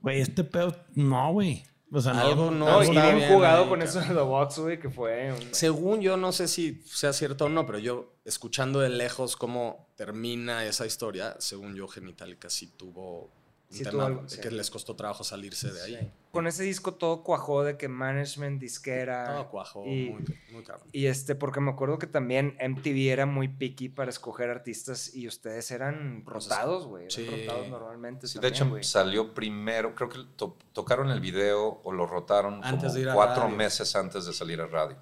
Güey, 0.00 0.20
este 0.20 0.44
pedo. 0.44 0.76
No, 0.94 1.32
güey. 1.32 1.64
O 1.92 2.00
sea, 2.00 2.12
no. 2.12 2.20
Algo 2.20 2.50
no 2.52 2.66
No, 2.66 2.84
y 2.84 2.90
bien 2.90 3.16
bien 3.16 3.32
jugado 3.32 3.64
ahí, 3.64 3.68
con 3.68 3.82
eso 3.82 4.00
de 4.00 4.06
The 4.06 4.12
Box, 4.14 4.58
güey, 4.60 4.78
que 4.78 4.90
fue 4.90 5.32
un... 5.32 5.52
Según 5.54 6.00
yo, 6.00 6.16
no 6.16 6.30
sé 6.30 6.46
si 6.46 6.82
sea 6.86 7.12
cierto 7.12 7.46
o 7.46 7.48
no, 7.48 7.66
pero 7.66 7.78
yo, 7.80 8.14
escuchando 8.24 8.78
de 8.80 8.90
lejos 8.90 9.36
cómo 9.36 9.88
termina 9.96 10.64
esa 10.64 10.86
historia, 10.86 11.34
según 11.40 11.74
yo, 11.74 11.88
Genitalica 11.88 12.48
sí 12.48 12.68
tuvo 12.76 13.32
Sí 13.70 13.78
tema 13.84 13.90
tuvo 13.92 14.02
algo, 14.02 14.22
de 14.22 14.28
sí. 14.30 14.40
que 14.40 14.50
les 14.50 14.68
costó 14.70 14.96
trabajo 14.96 15.22
salirse 15.22 15.72
de 15.72 15.80
ahí. 15.82 16.12
Con 16.32 16.46
ese 16.48 16.64
disco 16.64 16.94
todo 16.94 17.22
cuajó 17.22 17.62
de 17.62 17.76
que 17.76 17.88
management, 17.88 18.60
disquera... 18.60 19.26
Todo 19.26 19.48
cuajo, 19.48 19.84
y- 19.86 20.10
muy, 20.10 20.24
muy 20.52 20.64
cabrón. 20.64 20.88
Y 20.92 21.06
este, 21.06 21.34
porque 21.36 21.60
me 21.60 21.70
acuerdo 21.70 21.98
que 21.98 22.06
también 22.08 22.56
MTV 22.60 23.12
era 23.12 23.26
muy 23.26 23.46
picky 23.48 23.88
para 23.88 24.10
escoger 24.10 24.50
artistas 24.50 25.14
y 25.14 25.28
ustedes 25.28 25.70
eran 25.70 26.24
rotados, 26.26 26.86
güey. 26.86 27.06
Rotados 27.08 27.68
normalmente. 27.68 28.26
Sí, 28.26 28.34
de 28.38 28.42
también, 28.42 28.54
hecho, 28.54 28.68
güey. 28.70 28.82
salió 28.84 29.34
primero, 29.34 29.94
creo 29.94 30.08
que 30.08 30.18
to- 30.36 30.58
tocaron 30.72 31.10
el 31.10 31.20
video 31.20 31.80
o 31.84 31.92
lo 31.92 32.06
rotaron 32.06 32.64
Antes 32.64 32.82
como 32.82 32.94
de 32.94 33.00
ir 33.02 33.08
a 33.10 33.14
cuatro 33.14 33.44
radio. 33.44 33.56
meses 33.56 33.94
antes 33.94 34.26
de 34.26 34.32
salir 34.32 34.60
a 34.60 34.66
radio. 34.66 34.96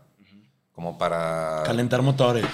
Como 0.72 0.96
para... 0.96 1.62
Calentar 1.66 2.02
motores. 2.02 2.44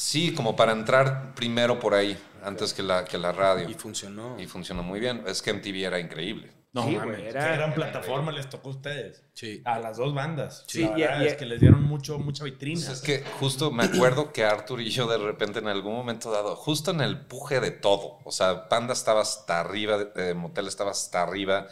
Sí, 0.00 0.32
como 0.32 0.54
para 0.54 0.70
entrar 0.70 1.34
primero 1.34 1.80
por 1.80 1.92
ahí, 1.94 2.16
antes 2.44 2.72
que 2.72 2.84
la, 2.84 3.04
que 3.04 3.18
la 3.18 3.32
radio. 3.32 3.68
Y 3.68 3.74
funcionó. 3.74 4.36
Y 4.38 4.46
funcionó 4.46 4.84
muy 4.84 5.00
bien. 5.00 5.24
Es 5.26 5.42
que 5.42 5.52
MTV 5.52 5.84
era 5.86 5.98
increíble. 5.98 6.52
No, 6.72 6.84
Sí, 6.86 6.94
mames. 6.94 7.18
era- 7.20 7.42
gran 7.42 7.54
era 7.70 7.74
plataforma 7.74 8.30
les 8.30 8.48
tocó 8.48 8.68
a 8.68 8.72
ustedes. 8.74 9.24
Sí. 9.34 9.60
A 9.64 9.80
las 9.80 9.96
dos 9.96 10.14
bandas. 10.14 10.62
Sí, 10.68 10.82
La 10.84 10.96
y- 10.98 11.00
verdad 11.00 11.20
y- 11.22 11.26
es 11.26 11.34
que 11.34 11.46
les 11.46 11.58
dieron 11.58 11.82
mucho, 11.82 12.16
mucha 12.20 12.44
vitrina. 12.44 12.78
Pues 12.86 12.98
es 12.98 13.00
que 13.00 13.24
justo 13.40 13.72
me 13.72 13.84
acuerdo 13.84 14.32
que 14.32 14.44
Arthur 14.44 14.80
y 14.82 14.90
yo 14.90 15.08
de 15.08 15.18
repente 15.18 15.58
en 15.58 15.66
algún 15.66 15.94
momento 15.96 16.30
dado, 16.30 16.54
justo 16.54 16.92
en 16.92 17.00
el 17.00 17.20
puje 17.26 17.58
de 17.58 17.72
todo, 17.72 18.20
o 18.24 18.30
sea, 18.30 18.68
Panda 18.68 18.92
estaba 18.92 19.22
hasta 19.22 19.58
arriba, 19.58 19.98
eh, 20.14 20.34
Motel 20.34 20.68
estaba 20.68 20.92
hasta 20.92 21.22
arriba, 21.22 21.66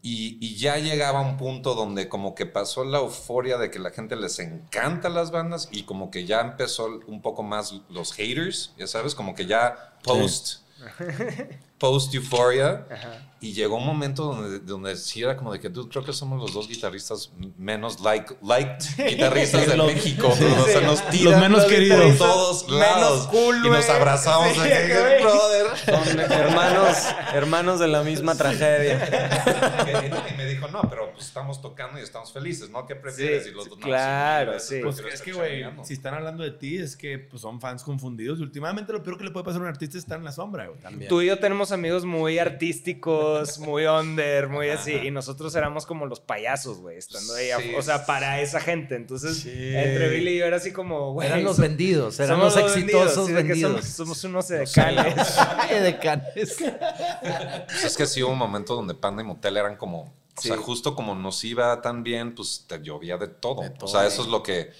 y, 0.00 0.38
y 0.40 0.56
ya 0.56 0.76
llegaba 0.78 1.20
un 1.20 1.36
punto 1.36 1.74
donde 1.74 2.08
como 2.08 2.34
que 2.34 2.46
pasó 2.46 2.84
la 2.84 2.98
euforia 2.98 3.58
de 3.58 3.70
que 3.70 3.78
la 3.78 3.90
gente 3.90 4.16
les 4.16 4.38
encanta 4.38 5.08
las 5.08 5.30
bandas 5.30 5.68
y 5.72 5.82
como 5.82 6.10
que 6.10 6.24
ya 6.24 6.40
empezó 6.40 7.00
un 7.06 7.20
poco 7.20 7.42
más 7.42 7.74
los 7.90 8.12
haters, 8.12 8.72
ya 8.78 8.86
sabes, 8.86 9.14
como 9.14 9.34
que 9.34 9.46
ya 9.46 9.98
post, 10.04 10.60
post 11.78 12.14
euphoria. 12.14 12.86
Ajá. 12.90 13.24
Y 13.40 13.52
llegó 13.52 13.76
un 13.76 13.86
momento 13.86 14.24
donde, 14.34 14.58
donde 14.58 14.96
sí 14.96 15.22
era 15.22 15.36
como 15.36 15.52
de 15.52 15.60
que 15.60 15.70
tú 15.70 15.88
creo 15.88 16.04
que 16.04 16.12
somos 16.12 16.40
los 16.40 16.52
dos 16.52 16.66
guitarristas 16.66 17.30
menos 17.56 18.00
like, 18.00 18.34
liked 18.42 18.84
guitarristas 18.96 19.64
de 19.68 19.76
Los- 19.76 19.86
México. 19.94 20.24
¿no? 20.40 20.62
O 20.64 20.66
sea, 20.66 20.80
sí. 20.80 20.84
nos 20.84 21.08
tiran 21.10 21.32
Los 21.34 21.40
menos 21.42 21.60
por 21.64 21.72
queridos. 21.72 22.18
todos 22.18 22.66
Menos 22.68 22.80
lados. 22.80 23.26
cool, 23.28 23.56
y 23.64 23.70
nos 23.70 23.86
güey. 23.86 23.96
abrazamos. 23.96 24.48
Sí, 24.54 24.60
de 24.60 25.18
brother. 25.22 25.66
Son 25.84 26.18
hermanos, 26.18 26.96
hermanos 27.32 27.78
de 27.78 27.86
la 27.86 28.02
misma 28.02 28.34
tragedia. 28.34 29.08
Y 30.34 30.36
me 30.36 30.44
dijo, 30.46 30.68
no, 30.68 30.82
pero 30.90 31.12
pues 31.12 31.26
estamos 31.26 31.60
tocando 31.62 31.98
y 31.98 32.02
estamos 32.02 32.32
felices, 32.32 32.70
¿no? 32.70 32.86
¿Qué 32.86 32.94
prefieres? 32.96 33.44
Sí, 33.44 33.50
y 33.50 33.52
los 33.54 33.68
dos, 33.68 33.78
no, 33.78 33.84
claro, 33.86 34.52
veces 34.52 34.68
sí. 34.68 34.80
Pues 34.82 34.98
es 35.14 35.22
que, 35.22 35.32
güey, 35.32 35.64
si 35.84 35.94
están 35.94 36.14
hablando 36.14 36.42
de 36.42 36.50
ti, 36.52 36.76
es 36.78 36.96
que 36.96 37.18
pues, 37.18 37.42
son 37.42 37.60
fans 37.60 37.82
confundidos. 37.84 38.38
Y 38.40 38.42
últimamente 38.42 38.92
lo 38.92 39.02
peor 39.02 39.16
que 39.18 39.24
le 39.24 39.30
puede 39.30 39.44
pasar 39.44 39.60
a 39.60 39.64
un 39.64 39.68
artista 39.68 39.96
es 39.96 40.04
estar 40.04 40.18
en 40.18 40.24
la 40.24 40.32
sombra, 40.32 40.66
güey. 40.66 40.80
También. 40.80 41.08
Tú 41.08 41.22
y 41.22 41.26
yo 41.26 41.38
tenemos 41.38 41.67
amigos 41.72 42.04
muy 42.04 42.38
artísticos, 42.38 43.58
muy 43.58 43.86
under, 43.86 44.48
muy 44.48 44.68
así. 44.70 44.92
Y 44.92 45.10
nosotros 45.10 45.54
éramos 45.54 45.86
como 45.86 46.06
los 46.06 46.20
payasos, 46.20 46.78
güey, 46.78 46.98
estando 46.98 47.34
ahí. 47.34 47.50
Sí. 47.60 47.74
O 47.76 47.82
sea, 47.82 48.06
para 48.06 48.40
esa 48.40 48.60
gente. 48.60 48.96
Entonces, 48.96 49.38
Sí. 49.38 49.50
entre 49.52 50.08
Billy 50.10 50.32
y 50.32 50.38
yo 50.38 50.46
era 50.46 50.56
así 50.56 50.72
como, 50.72 51.12
güey. 51.12 51.28
Eran 51.28 51.44
los 51.44 51.58
vendidos, 51.58 52.18
eran 52.20 52.38
los 52.38 52.56
exitosos 52.56 53.30
vendidos. 53.30 53.84
Somos, 53.84 53.84
somos 53.86 54.24
unos 54.24 54.48
decanes. 54.48 55.14
de 55.82 55.98
canes. 55.98 56.56
Pues 57.66 57.84
es 57.84 57.96
que 57.96 58.06
sí 58.06 58.22
hubo 58.22 58.32
un 58.32 58.38
momento 58.38 58.74
donde 58.74 58.94
Panda 58.94 59.22
y 59.22 59.26
Motel 59.26 59.56
eran 59.56 59.76
como, 59.76 60.14
o 60.36 60.40
sea, 60.40 60.56
justo 60.56 60.94
como 60.94 61.14
nos 61.14 61.42
iba 61.44 61.80
tan 61.82 62.02
bien, 62.02 62.34
pues 62.34 62.64
te 62.66 62.80
llovía 62.82 63.16
de 63.16 63.28
todo. 63.28 63.62
De 63.62 63.74
O 63.80 63.88
sea, 63.88 64.06
eso 64.06 64.22
es 64.22 64.28
lo 64.28 64.42
que, 64.42 64.70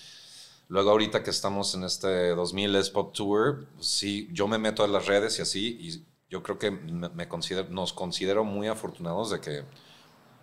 luego 0.68 0.90
ahorita 0.90 1.22
que 1.22 1.30
estamos 1.30 1.74
en 1.74 1.84
este 1.84 2.30
2000 2.30 2.76
es 2.76 2.90
Pop 2.90 3.12
Tour, 3.14 3.66
pues 3.74 3.88
sí, 3.88 4.28
yo 4.32 4.46
me 4.48 4.58
meto 4.58 4.84
en 4.84 4.92
las 4.92 5.06
redes 5.06 5.38
y 5.38 5.42
así, 5.42 5.78
y 5.80 6.04
yo 6.30 6.42
creo 6.42 6.58
que 6.58 6.70
me, 6.70 7.08
me 7.10 7.28
considero, 7.28 7.68
nos 7.70 7.92
considero 7.92 8.44
muy 8.44 8.68
afortunados 8.68 9.30
de 9.30 9.40
que 9.40 9.64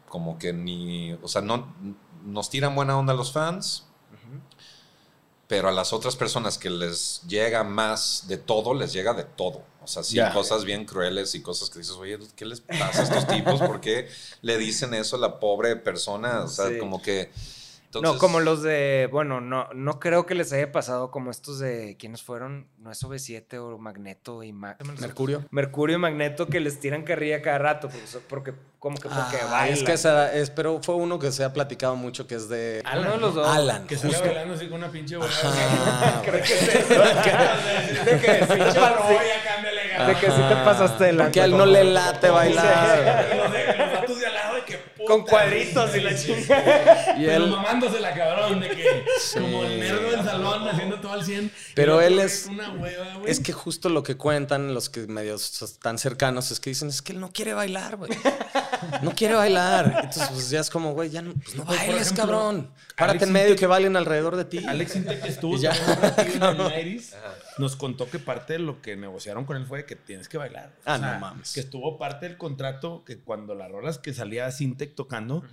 como 0.09 0.37
que 0.39 0.53
ni, 0.53 1.13
o 1.13 1.27
sea, 1.27 1.41
no, 1.41 1.73
nos 2.25 2.49
tiran 2.49 2.73
buena 2.75 2.97
onda 2.97 3.13
los 3.13 3.31
fans, 3.31 3.85
pero 5.47 5.69
a 5.69 5.71
las 5.71 5.93
otras 5.93 6.15
personas 6.15 6.57
que 6.57 6.71
les 6.71 7.21
llega 7.27 7.63
más 7.63 8.25
de 8.27 8.37
todo, 8.37 8.73
les 8.73 8.93
llega 8.93 9.13
de 9.13 9.23
todo. 9.25 9.63
O 9.83 9.87
sea, 9.87 10.01
sí, 10.01 10.15
Ya. 10.15 10.33
cosas 10.33 10.65
bien 10.65 10.85
crueles 10.85 11.35
y 11.35 11.41
cosas 11.43 11.69
que 11.69 11.77
dices, 11.79 11.93
oye, 11.95 12.17
¿qué 12.35 12.45
les 12.45 12.61
pasa 12.61 13.01
a 13.01 13.03
estos 13.03 13.27
tipos? 13.27 13.59
¿Por 13.59 13.79
qué 13.79 14.09
le 14.41 14.57
dicen 14.57 14.95
eso 14.95 15.17
a 15.17 15.19
la 15.19 15.39
pobre 15.39 15.75
persona? 15.75 16.45
O 16.45 16.47
sea, 16.47 16.69
Sí. 16.69 16.79
como 16.79 16.99
que... 17.01 17.31
no, 18.01 18.09
entonces- 18.09 18.19
como 18.21 18.39
los 18.39 18.61
de. 18.63 19.07
Bueno, 19.11 19.41
no, 19.41 19.67
no 19.73 19.99
creo 19.99 20.25
que 20.25 20.35
les 20.35 20.51
haya 20.53 20.71
pasado 20.71 21.11
como 21.11 21.31
estos 21.31 21.59
de. 21.59 21.95
¿Quiénes 21.99 22.21
fueron? 22.23 22.67
No 22.77 22.91
es 22.91 23.03
OV7 23.03 23.57
o 23.59 23.77
Magneto 23.77 24.43
y 24.43 24.51
Ma- 24.53 24.77
Mercurio. 24.99 25.43
Mercurio 25.51 25.97
y 25.97 25.99
Magneto 25.99 26.47
que 26.47 26.59
les 26.59 26.79
tiran 26.79 27.03
carrilla 27.03 27.41
cada 27.41 27.57
rato. 27.57 27.89
Porque, 27.89 28.19
porque 28.27 28.53
como 28.79 28.97
que 28.97 29.09
porque 29.09 29.37
Ah, 29.41 29.47
bailan. 29.51 29.73
es 29.77 29.83
que 29.83 29.93
esa, 29.93 30.31
es, 30.33 30.51
pero 30.51 30.79
fue 30.83 30.95
uno 30.95 31.17
que 31.17 31.31
se 31.31 31.43
ha 31.43 31.51
platicado 31.53 31.95
mucho 31.95 32.27
que 32.27 32.35
es 32.35 32.47
de 32.49 32.83
Uno 32.99 33.11
de 33.11 33.17
los 33.17 33.33
dos. 33.35 33.47
Alan. 33.47 33.87
Que 33.87 33.97
sale 33.97 34.13
justo. 34.13 34.27
bailando 34.27 34.53
así 34.53 34.67
con 34.67 34.77
una 34.77 34.91
pinche 34.91 35.17
bola. 35.17 35.31
Ah, 35.43 36.21
Creo 36.25 36.41
que 36.43 36.53
es 36.53 36.61
eso. 36.75 36.93
De 36.93 38.19
que 38.21 38.45
sí, 38.45 38.59
de 40.05 40.15
que 40.19 40.31
sí 40.31 40.41
te 40.49 40.55
pasaste 40.63 41.03
de 41.05 41.13
Porque 41.23 41.41
a 41.41 41.45
él 41.45 41.51
no 41.57 41.65
le 41.65 41.83
late 41.85 42.29
bailar. 42.29 43.84
con 45.05 45.23
cuadritos 45.23 45.95
y 45.95 46.01
la 46.01 46.15
chingada. 46.15 47.15
Y 47.17 47.25
Pero 47.25 47.45
él, 47.45 47.51
mamándosela, 47.51 48.13
cabrón, 48.13 48.59
de 48.59 48.69
que 48.69 49.05
como 49.33 49.63
el 49.63 49.79
nerdo 49.79 50.11
del 50.11 50.23
salón 50.25 50.67
haciendo 50.67 50.99
todo 50.99 51.13
al 51.13 51.23
100. 51.25 51.51
Pero 51.73 52.01
él 52.01 52.19
es- 52.19 52.47
Una 52.49 52.71
hueva, 52.71 53.15
güey. 53.19 53.31
es 53.31 53.39
que 53.39 53.53
justo 53.53 53.89
lo 53.89 54.03
que 54.03 54.17
cuentan 54.17 54.73
los 54.73 54.89
que 54.89 55.01
medio 55.07 55.35
están 55.35 55.97
cercanos 55.97 56.51
es 56.51 56.59
que 56.59 56.69
dicen, 56.71 56.89
es 56.89 57.01
que 57.01 57.13
él 57.13 57.19
no 57.19 57.31
quiere 57.31 57.53
bailar, 57.53 57.95
güey. 57.97 58.11
No 59.01 59.11
quiere 59.15 59.35
bailar. 59.35 60.01
Entonces, 60.03 60.29
pues 60.31 60.49
ya 60.49 60.59
es 60.59 60.69
como, 60.69 60.93
güey, 60.93 61.09
ya 61.09 61.21
no, 61.21 61.33
pues 61.33 61.55
no 61.55 61.63
bailes, 61.65 62.01
ejemplo, 62.01 62.15
cabrón. 62.23 62.71
Párate 62.95 63.17
Alex 63.19 63.23
en 63.27 63.33
medio 63.33 63.53
y 63.53 63.55
que 63.57 63.67
bailen 63.67 63.95
alrededor 63.97 64.35
de 64.35 64.45
ti. 64.45 64.63
Alex 64.67 64.95
Intec 64.95 65.25
estuvo 65.25 65.57
ya. 65.57 65.71
en 66.17 66.31
el 66.31 66.39
90s, 66.39 67.13
nos 67.57 67.75
contó 67.75 68.09
que 68.09 68.19
parte 68.19 68.53
de 68.53 68.59
lo 68.59 68.81
que 68.81 68.95
negociaron 68.95 69.45
con 69.45 69.57
él 69.57 69.65
fue 69.65 69.85
que 69.85 69.95
tienes 69.95 70.27
que 70.27 70.37
bailar. 70.37 70.75
Ah, 70.85 70.97
no 70.97 71.19
mames. 71.19 71.53
Que 71.53 71.61
estuvo 71.61 71.97
parte 71.97 72.27
del 72.27 72.37
contrato 72.37 73.03
que 73.05 73.19
cuando 73.19 73.55
las 73.55 73.71
rolas 73.71 73.97
que 73.97 74.13
salía 74.13 74.51
Sintec 74.51 74.95
tocando, 74.95 75.43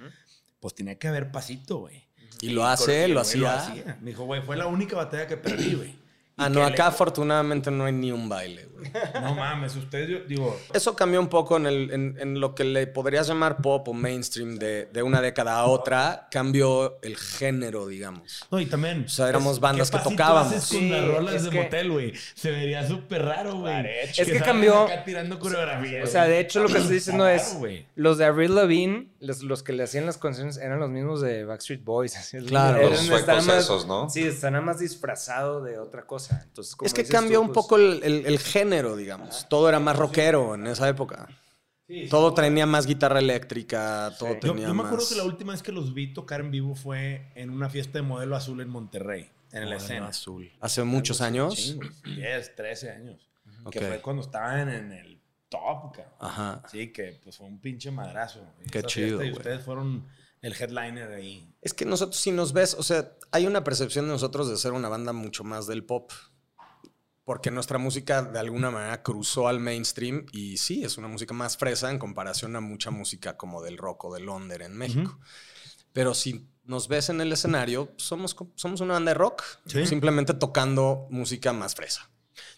pues 0.61 0.75
tenía 0.75 0.99
que 0.99 1.09
haber 1.09 1.31
pasito, 1.31 1.79
güey. 1.79 2.05
Y 2.41 2.51
lo 2.51 2.65
hace, 2.67 3.09
lo 3.09 3.23
el 3.23 3.41
güey 3.41 3.45
hacía. 3.47 3.99
Me 4.01 4.11
dijo, 4.11 4.25
güey, 4.25 4.43
fue 4.43 4.57
la 4.57 4.67
única 4.67 4.97
batalla 4.97 5.27
que 5.27 5.37
perdí, 5.37 5.75
güey. 5.75 6.02
Ah, 6.39 6.49
que 6.49 6.55
no, 6.55 6.61
le- 6.61 6.73
acá 6.73 6.87
afortunadamente 6.87 7.71
no 7.71 7.85
hay 7.85 7.93
ni 7.93 8.11
un 8.11 8.27
baile, 8.29 8.65
güey. 8.67 8.91
No 9.23 9.35
mames, 9.35 9.77
ustedes, 9.77 10.09
yo 10.09 10.19
digo, 10.27 10.59
Eso 10.73 10.97
cambió 10.97 11.21
un 11.21 11.29
poco 11.29 11.59
en, 11.59 11.67
el- 11.67 11.91
en- 11.93 12.17
en 12.19 12.41
lo 12.41 12.55
que 12.55 12.65
le 12.65 12.87
podrías 12.87 13.29
llamar 13.29 13.59
pop 13.59 13.87
o 13.89 13.93
mainstream 13.93 14.57
de, 14.57 14.87
de 14.87 15.03
una 15.03 15.21
década 15.21 15.57
a 15.57 15.67
otra. 15.67 16.29
Cambió 16.31 16.99
el 17.03 17.17
género, 17.17 17.87
digamos. 17.87 18.47
No, 18.51 18.59
y 18.61 18.67
también. 18.67 19.05
O 19.05 19.09
sea, 19.09 19.29
éramos 19.29 19.57
¿qué 19.59 19.63
bandas 19.63 19.91
que 19.91 19.99
tocábamos. 19.99 20.53
haces 20.53 20.69
con 20.71 20.79
Sí, 20.81 20.89
las 20.89 21.07
rolas 21.07 21.35
es 21.35 21.45
de 21.45 21.51
que- 21.51 21.63
motel, 21.63 21.91
güey. 21.93 22.13
Se 22.35 22.51
vería 22.51 22.89
súper 22.89 23.25
raro, 23.25 23.57
güey. 23.59 23.87
Es 23.87 24.17
que 24.17 24.25
salgan 24.25 24.43
cambió- 24.43 24.85
acá 24.85 25.05
tirando 25.05 25.39
coreografía. 25.39 26.03
O 26.03 26.07
sea, 26.07 26.25
de 26.25 26.41
hecho, 26.41 26.61
lo 26.63 26.69
que 26.69 26.79
estoy 26.79 26.95
diciendo 26.95 27.29
es: 27.29 27.57
los 27.95 28.17
de 28.19 28.25
Avril 28.25 28.55
Lavigne, 28.55 29.09
los, 29.23 29.43
los 29.43 29.63
que 29.63 29.73
le 29.73 29.83
hacían 29.85 30.05
las 30.07 30.19
canciones, 30.19 30.57
eran 30.59 30.79
los 30.81 30.91
mismos 30.91 31.21
de 31.21 31.45
Backstreet 31.45 31.83
Boys. 31.85 32.15
Claro. 32.47 32.79
Eran- 32.79 32.91
Los 32.91 33.27
más- 33.27 33.49
esos, 33.49 33.87
¿no? 33.87 34.11
Sí, 34.11 34.23
están 34.25 34.53
nada 34.55 34.65
más 34.65 34.79
disfrazado 34.81 35.63
de 35.63 35.79
otra 35.79 36.07
cosa. 36.07 36.43
Entonces, 36.45 36.75
como 36.77 36.87
Es 36.87 36.93
que 36.95 37.05
cambió 37.05 37.39
tú, 37.39 37.47
un 37.47 37.53
pues, 37.53 37.65
poco 37.65 37.77
el, 37.77 38.01
el- 38.03 38.27
el 38.27 38.39
género, 38.39 38.97
digamos. 38.97 39.47
Todo 39.49 39.69
era 39.69 39.79
más 39.81 39.97
rockero 39.97 40.55
en 40.55 40.67
esa 40.67 40.89
época. 40.89 41.29
Todo 42.09 42.33
tenía 42.33 42.65
más 42.65 42.87
guitarra 42.87 43.19
eléctrica, 43.19 44.15
todo 44.19 44.31
Sí. 44.31 44.35
Yo, 44.43 44.53
tenía 44.53 44.69
yo 44.69 44.75
me 44.75 44.83
más... 44.83 44.87
acuerdo 44.87 45.07
que 45.09 45.15
la 45.17 45.25
última 45.25 45.53
vez 45.53 45.63
que 45.63 45.73
los 45.73 45.93
vi 45.93 46.13
tocar 46.15 46.41
en 46.41 46.51
vivo 46.51 46.75
fue 46.75 47.31
en 47.35 47.51
una 47.51 47.69
fiesta 47.69 47.99
de 47.99 48.03
modelo 48.03 48.35
azul 48.35 48.61
en 48.63 48.71
Monterrey, 48.71 49.31
en 49.51 49.61
la 49.61 49.67
Modelo 49.67 49.77
escena. 49.77 50.09
azul. 50.09 50.51
Hace 50.61 50.85
muchos 50.85 51.21
años. 51.21 51.55
Chingos, 51.55 52.03
10, 52.03 52.55
13 52.57 52.91
años. 52.91 53.29
Que 53.71 53.81
fue 53.81 54.01
cuando 54.01 54.23
estaban 54.23 54.69
en 54.71 54.91
el 54.93 55.12
top, 55.53 55.95
cabrón. 55.95 56.15
Ajá. 56.19 56.63
Sí, 56.71 56.93
que 56.93 57.21
pues 57.23 57.37
fue 57.37 57.47
un 57.47 57.61
pinche 57.61 57.91
madrazo. 57.91 58.45
Qué 58.71 58.79
esa 58.81 58.89
chido, 58.89 59.19
fiesta, 59.21 59.25
Y 59.27 59.33
ustedes 59.33 59.65
fueron 59.65 60.09
el 60.41 60.53
headliner 60.55 61.09
de 61.09 61.15
ahí. 61.17 61.55
Es 61.61 61.75
que 61.75 61.85
nosotros, 61.85 62.17
si 62.21 62.33
nos 62.33 62.53
ves, 62.53 62.75
o 62.75 62.83
sea, 62.83 63.13
hay 63.31 63.47
una 63.47 63.63
percepción 63.63 64.07
de 64.07 64.13
nosotros 64.13 64.49
de 64.51 64.57
ser 64.57 64.73
una 64.73 64.89
banda 64.89 65.13
mucho 65.13 65.45
más 65.45 65.67
del 65.67 65.85
pop. 65.85 66.11
Porque 67.25 67.53
nuestra 67.53 67.79
música 67.79 68.23
de 68.23 68.41
alguna 68.41 68.73
manera 68.73 69.01
cruzó 69.05 69.47
al 69.47 69.61
mainstream 69.61 70.27
y 70.33 70.57
sí, 70.57 70.83
es 70.83 70.99
una 70.99 71.07
música 71.07 71.33
más 71.33 71.57
fresa 71.57 71.89
en 71.89 72.01
comparación 72.01 72.57
a 72.57 72.61
mucha 72.61 72.91
música 72.91 73.37
como 73.37 73.63
del 73.63 73.79
rock 73.79 74.07
o 74.07 74.15
del 74.15 74.29
under 74.29 74.61
en 74.63 74.77
México. 74.77 75.21
Pero 75.93 76.15
si 76.15 76.49
nos 76.65 76.89
ves 76.89 77.11
en 77.11 77.21
el 77.21 77.33
escenario, 77.33 77.93
somos, 77.97 78.35
somos 78.57 78.81
una 78.81 78.95
banda 78.95 79.11
de 79.13 79.15
rock, 79.15 79.45
Sí. 79.67 79.87
simplemente 79.87 80.35
tocando 80.35 81.07
música 81.11 81.53
más 81.53 81.77
fresa. 81.77 82.11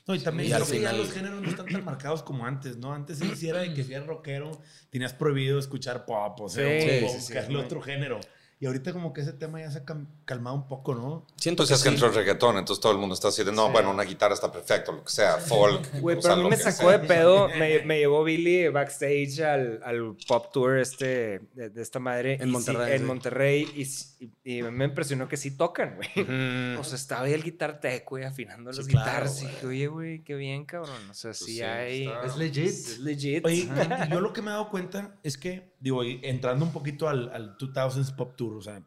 No, 0.06 0.14
y 0.14 0.18
también 0.20 0.48
Y 0.48 0.52
creo 0.52 0.66
que 0.66 0.80
ya 0.80 0.92
los 0.92 1.10
géneros 1.12 1.40
no 1.42 1.48
están 1.48 1.66
tan 1.66 1.84
marcados 1.84 2.22
como 2.22 2.46
antes, 2.46 2.76
¿no? 2.76 2.92
Antes 2.92 3.18
sí 3.36 3.48
era 3.48 3.60
de 3.60 3.74
que 3.74 3.82
si 3.84 3.92
eras 3.94 4.06
rockero, 4.06 4.50
tenías 4.90 5.12
prohibido 5.12 5.58
escuchar 5.58 6.04
pop, 6.04 6.40
o 6.40 6.48
sea, 6.48 6.64
Sí, 6.80 7.04
o 7.04 7.08
sí, 7.08 7.20
sí, 7.20 7.34
sí. 7.46 7.56
otro 7.56 7.80
género. 7.80 8.20
Y 8.60 8.66
ahorita 8.66 8.92
como 8.92 9.12
que 9.12 9.20
ese 9.20 9.32
tema 9.34 9.60
ya 9.60 9.70
se 9.70 9.78
ha 9.78 9.84
calmado 10.24 10.56
un 10.56 10.68
poco, 10.68 10.94
¿no? 10.94 11.26
Siento 11.36 11.64
Entonces 11.64 11.76
es 11.78 11.82
que 11.82 11.88
sí. 11.90 11.94
entró 11.96 12.08
el 12.08 12.14
reggaetón, 12.14 12.56
entonces 12.56 12.80
todo 12.80 12.92
el 12.92 12.98
mundo 12.98 13.14
está 13.14 13.28
así 13.28 13.44
de, 13.44 13.52
no, 13.52 13.70
bueno, 13.70 13.90
una 13.90 14.04
guitarra 14.04 14.32
está 14.32 14.50
perfecto, 14.50 14.92
lo 14.92 15.04
que 15.04 15.10
sea, 15.10 15.36
folk. 15.38 16.00
Güey, 16.00 16.18
pero 16.22 16.34
a 16.34 16.36
mí 16.36 16.48
me 16.48 16.56
sacó 16.56 16.88
sea. 16.88 16.98
de 16.98 17.06
pedo, 17.06 17.48
me, 17.58 17.80
me 17.84 17.98
llevó 17.98 18.24
Billy 18.24 18.68
backstage 18.68 19.40
al, 19.40 19.80
al 19.84 20.16
pop 20.26 20.50
tour 20.52 20.78
este 20.78 21.40
de, 21.54 21.68
de 21.70 21.82
esta 21.82 21.98
madre. 21.98 22.34
En 22.34 22.42
y 22.42 22.44
sí, 22.44 22.50
Monterrey, 22.52 22.92
en 22.92 22.98
sí. 23.00 23.04
Monterrey 23.04 23.72
y, 23.74 23.84
sí- 23.84 24.32
y 24.44 24.62
me 24.62 24.84
impresionó 24.86 25.28
que 25.28 25.36
sí 25.36 25.50
tocan, 25.56 25.96
güey. 25.96 26.26
Mm. 26.26 26.78
O 26.78 26.84
sea, 26.84 26.96
estaba 26.96 27.22
ahí 27.26 27.32
el 27.34 27.42
guitar 27.42 27.80
tech, 27.80 28.08
güey, 28.08 28.24
afinando 28.24 28.70
las 28.72 28.86
Sí, 28.86 28.90
claro, 28.92 29.06
guitarras. 29.10 29.42
y 29.42 29.46
dije, 29.46 29.66
oye, 29.66 29.86
güey, 29.88 30.22
qué 30.24 30.36
bien, 30.36 30.64
cabrón. 30.64 31.10
O 31.10 31.14
sea, 31.14 31.34
sí, 31.34 31.56
sí, 31.56 31.62
hay... 31.62 32.06
está- 32.06 32.24
Es 32.24 32.36
legit. 32.36 32.66
Es 32.66 32.98
legit. 33.00 33.44
Oye, 33.44 33.68
yo 34.10 34.20
lo 34.20 34.32
que 34.32 34.40
me 34.40 34.48
he 34.48 34.52
dado 34.52 34.70
cuenta 34.70 35.16
es 35.22 35.36
que, 35.36 35.72
digo, 35.80 36.02
entrando 36.04 36.64
un 36.64 36.72
poquito 36.72 37.08
al, 37.08 37.30
al 37.34 37.58
2000s 37.58 38.14
Pop 38.16 38.36
Tour, 38.36 38.43
o 38.52 38.60
sea, 38.62 38.82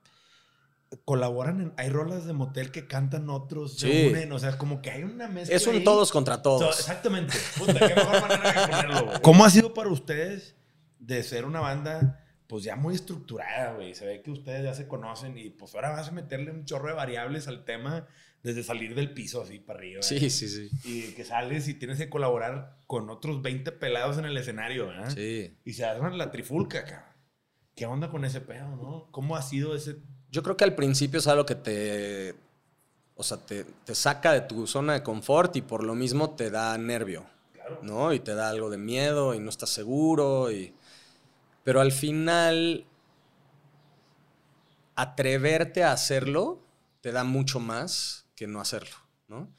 colaboran 1.03 1.61
en, 1.61 1.73
hay 1.77 1.89
rolas 1.89 2.25
de 2.25 2.33
motel 2.33 2.71
que 2.71 2.87
cantan 2.87 3.29
otros, 3.29 3.73
Sí. 3.77 3.91
se 3.91 4.09
unen, 4.09 4.31
o 4.31 4.39
sea, 4.39 4.57
como 4.57 4.81
que 4.81 4.89
hay 4.91 5.03
una 5.03 5.27
mezcla 5.27 5.55
Es 5.55 5.67
un 5.67 5.75
ahí. 5.75 5.83
todos 5.83 6.11
contra 6.11 6.35
So, 6.35 6.41
todos. 6.43 6.79
exactamente. 6.79 7.33
Puta, 7.57 7.73
qué 7.79 7.93
mejor 7.95 8.21
manera 8.21 8.53
de 8.53 8.67
ponerlo, 8.67 9.05
güey. 9.05 9.21
¿Cómo 9.21 9.43
ha 9.45 9.49
sido 9.49 9.73
para 9.73 9.89
ustedes 9.89 10.55
de 10.99 11.23
ser 11.23 11.43
una 11.45 11.59
banda, 11.59 12.23
pues 12.47 12.63
ya 12.63 12.75
muy 12.77 12.95
estructurada, 12.95 13.73
güey? 13.73 13.95
Se 13.95 14.05
ve 14.05 14.21
que 14.21 14.31
ustedes 14.31 14.63
ya 14.63 14.73
se 14.73 14.87
conocen 14.87 15.37
y 15.37 15.49
pues 15.49 15.75
ahora 15.75 15.89
vas 15.89 16.07
a 16.07 16.11
meterle 16.11 16.51
un 16.51 16.63
chorro 16.63 16.87
de 16.87 16.93
variables 16.93 17.47
al 17.49 17.65
tema 17.65 18.07
desde 18.43 18.63
salir 18.63 18.95
del 18.95 19.11
piso 19.13 19.41
así 19.41 19.59
para 19.59 19.79
arriba. 19.79 20.01
Sí, 20.03 20.29
sí, 20.29 20.47
sí. 20.47 20.69
Y 20.85 21.11
que 21.15 21.25
sales 21.25 21.67
y 21.67 21.73
tienes 21.73 21.97
que 21.97 22.09
colaborar 22.09 22.77
con 22.87 23.09
otros 23.09 23.41
20 23.41 23.73
pelados 23.73 24.17
en 24.19 24.23
el 24.25 24.37
escenario, 24.37 24.87
¿verdad? 24.87 25.09
Sí. 25.13 25.57
Y 25.65 25.73
se 25.73 25.83
arman 25.83 26.17
la 26.17 26.31
trifulca, 26.31 26.85
cabrón. 26.85 27.16
¿Qué 27.77 27.85
onda 27.85 28.09
con 28.09 28.25
ese 28.25 28.41
pedo, 28.41 28.75
no? 28.75 29.07
¿Cómo 29.11 29.35
ha 29.35 29.41
sido 29.43 29.75
ese...? 29.75 29.97
Yo 30.31 30.41
creo 30.41 30.57
que 30.57 30.63
al 30.63 30.73
principio 30.73 31.19
es 31.19 31.27
algo 31.27 31.45
que 31.45 31.53
te. 31.53 32.35
O 33.15 33.21
sea, 33.21 33.37
te, 33.37 33.65
te 33.65 33.93
saca 33.93 34.33
de 34.33 34.41
tu 34.41 34.65
zona 34.65 34.93
de 34.93 35.03
confort 35.03 35.55
y 35.55 35.61
por 35.61 35.83
lo 35.83 35.93
mismo 35.93 36.31
te 36.31 36.49
da 36.49 36.75
nervio. 36.79 37.27
¿No? 37.83 38.13
Y 38.13 38.19
te 38.19 38.33
da 38.33 38.49
algo 38.49 38.71
de 38.71 38.79
miedo 38.79 39.35
y 39.35 39.39
no 39.39 39.51
estás 39.51 39.69
seguro. 39.69 40.51
Y... 40.51 40.73
Pero 41.63 41.79
al 41.79 41.91
final. 41.91 42.85
Atreverte 44.95 45.83
a 45.83 45.91
hacerlo 45.91 46.59
te 47.01 47.11
da 47.11 47.23
mucho 47.23 47.59
más 47.59 48.25
que 48.35 48.47
no 48.47 48.59
hacerlo. 48.59 48.95
¿No? 49.27 49.53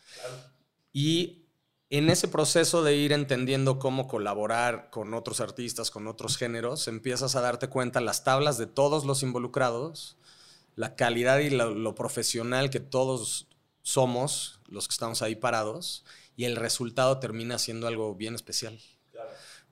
Y 0.93 1.45
en 1.91 2.11
ese 2.11 2.29
proceso 2.29 2.83
de 2.83 2.97
ir 2.97 3.13
entendiendo 3.13 3.79
cómo 3.79 4.07
colaborar 4.09 4.91
con 4.91 5.15
otros 5.15 5.41
artistas, 5.41 5.91
con 5.91 6.07
otros 6.07 6.37
géneros, 6.37 6.87
empiezas 6.87 7.35
a 7.35 7.41
darte 7.41 7.69
cuenta 7.69 8.01
las 8.01 8.25
tablas 8.25 8.59
de 8.59 8.67
todos 8.67 9.05
los 9.05 9.23
involucrados, 9.23 10.19
la 10.77 10.97
calidad 10.97 11.39
y 11.39 11.51
lo, 11.51 11.75
lo 11.75 11.95
profesional 11.95 12.69
que 12.69 12.81
todos 12.81 13.49
somos, 13.83 14.61
los 14.67 14.87
que 14.87 14.93
estamos 14.93 15.23
ahí 15.23 15.35
parados, 15.35 16.05
y 16.37 16.45
el 16.45 16.57
resultado 16.57 17.19
termina 17.19 17.59
siendo 17.59 17.87
algo 17.87 18.15
bien 18.15 18.35
especial. 18.35 18.79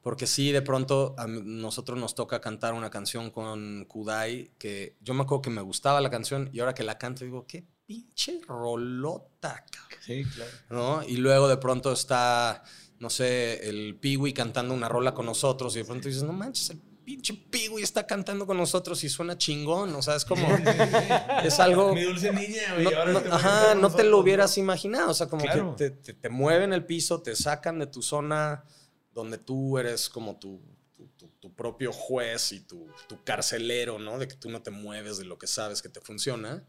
Porque 0.01 0.27
sí, 0.27 0.53
de 0.53 0.63
pronto 0.63 1.15
a 1.19 1.27
nosotros 1.27 1.99
nos 1.99 2.15
toca 2.15 2.41
cantar 2.41 2.75
una 2.75 2.91
canción 2.91 3.31
con 3.31 3.85
Kudai 3.87 4.53
que 4.57 4.97
yo 5.01 5.15
me 5.15 5.23
acuerdo 5.23 5.43
que 5.43 5.51
me 5.51 5.63
gustaba 5.63 6.01
la 6.01 6.11
canción 6.11 6.49
y 6.53 6.61
ahora 6.61 6.75
que 6.75 6.85
la 6.85 6.97
canto 6.97 7.25
digo, 7.25 7.47
qué 7.47 7.67
pinche 7.87 8.41
rolota, 8.47 9.65
cabrón. 9.71 9.99
Sí, 10.05 10.25
claro. 10.25 10.51
¿no? 10.71 11.03
Y 11.09 11.17
luego 11.17 11.49
de 11.49 11.57
pronto 11.57 11.93
está, 11.93 12.63
no 12.99 13.11
sé, 13.11 13.69
el 13.69 13.97
Piwi 13.99 14.33
cantando 14.33 14.75
una 14.75 14.89
rola 14.89 15.15
con 15.15 15.27
nosotros 15.27 15.75
y 15.77 15.81
de 15.81 15.85
pronto 15.85 16.09
dices, 16.09 16.23
no 16.25 16.33
manches, 16.33 16.71
el 16.71 16.79
pinche 16.81 17.35
Piwi 17.35 17.83
está 17.83 18.07
cantando 18.07 18.47
con 18.47 18.57
nosotros 18.57 19.03
y 19.05 19.09
suena 19.09 19.39
chingón, 19.39 19.95
o 19.95 20.03
sea, 20.03 20.17
es 20.17 20.25
como, 20.25 20.47
es 21.45 21.61
algo... 21.61 21.95
Mi 21.95 22.03
dulce 22.03 22.33
niña, 22.33 22.75
güey. 22.75 22.85
no- 22.85 22.99
ahora 22.99 23.13
no- 23.13 23.35
ajá, 23.35 23.75
no 23.77 23.91
te 23.91 24.03
lo 24.05 24.19
hubieras 24.19 24.57
¿no? 24.57 24.65
imaginado, 24.65 25.11
o 25.11 25.15
sea, 25.15 25.29
como 25.29 25.43
Claro. 25.45 25.77
que 25.77 25.91
te, 25.91 25.97
te, 25.97 26.15
te 26.15 26.29
mueven 26.29 26.73
el 26.73 26.85
piso, 26.85 27.23
te 27.23 27.37
sacan 27.37 27.79
de 27.79 27.87
tu 27.87 28.03
zona 28.03 28.65
donde 29.13 29.39
tú 29.39 29.79
eres 29.79 30.09
como 30.09 30.39
tu, 30.39 30.61
tu, 30.93 31.07
tu- 31.17 31.29
tu 31.41 31.55
propio 31.55 31.93
juez 31.93 32.53
y 32.53 32.61
tu, 32.61 32.87
tu 33.09 33.23
carcelero, 33.23 33.99
¿no? 33.99 34.19
De 34.19 34.27
que 34.29 34.35
tú 34.35 34.51
no 34.51 34.63
te 34.63 34.71
mueves 34.71 35.17
de 35.19 35.25
lo 35.25 35.39
que 35.39 35.47
sabes 35.47 35.81
que 35.83 35.89
te 35.89 36.01
funciona. 36.01 36.67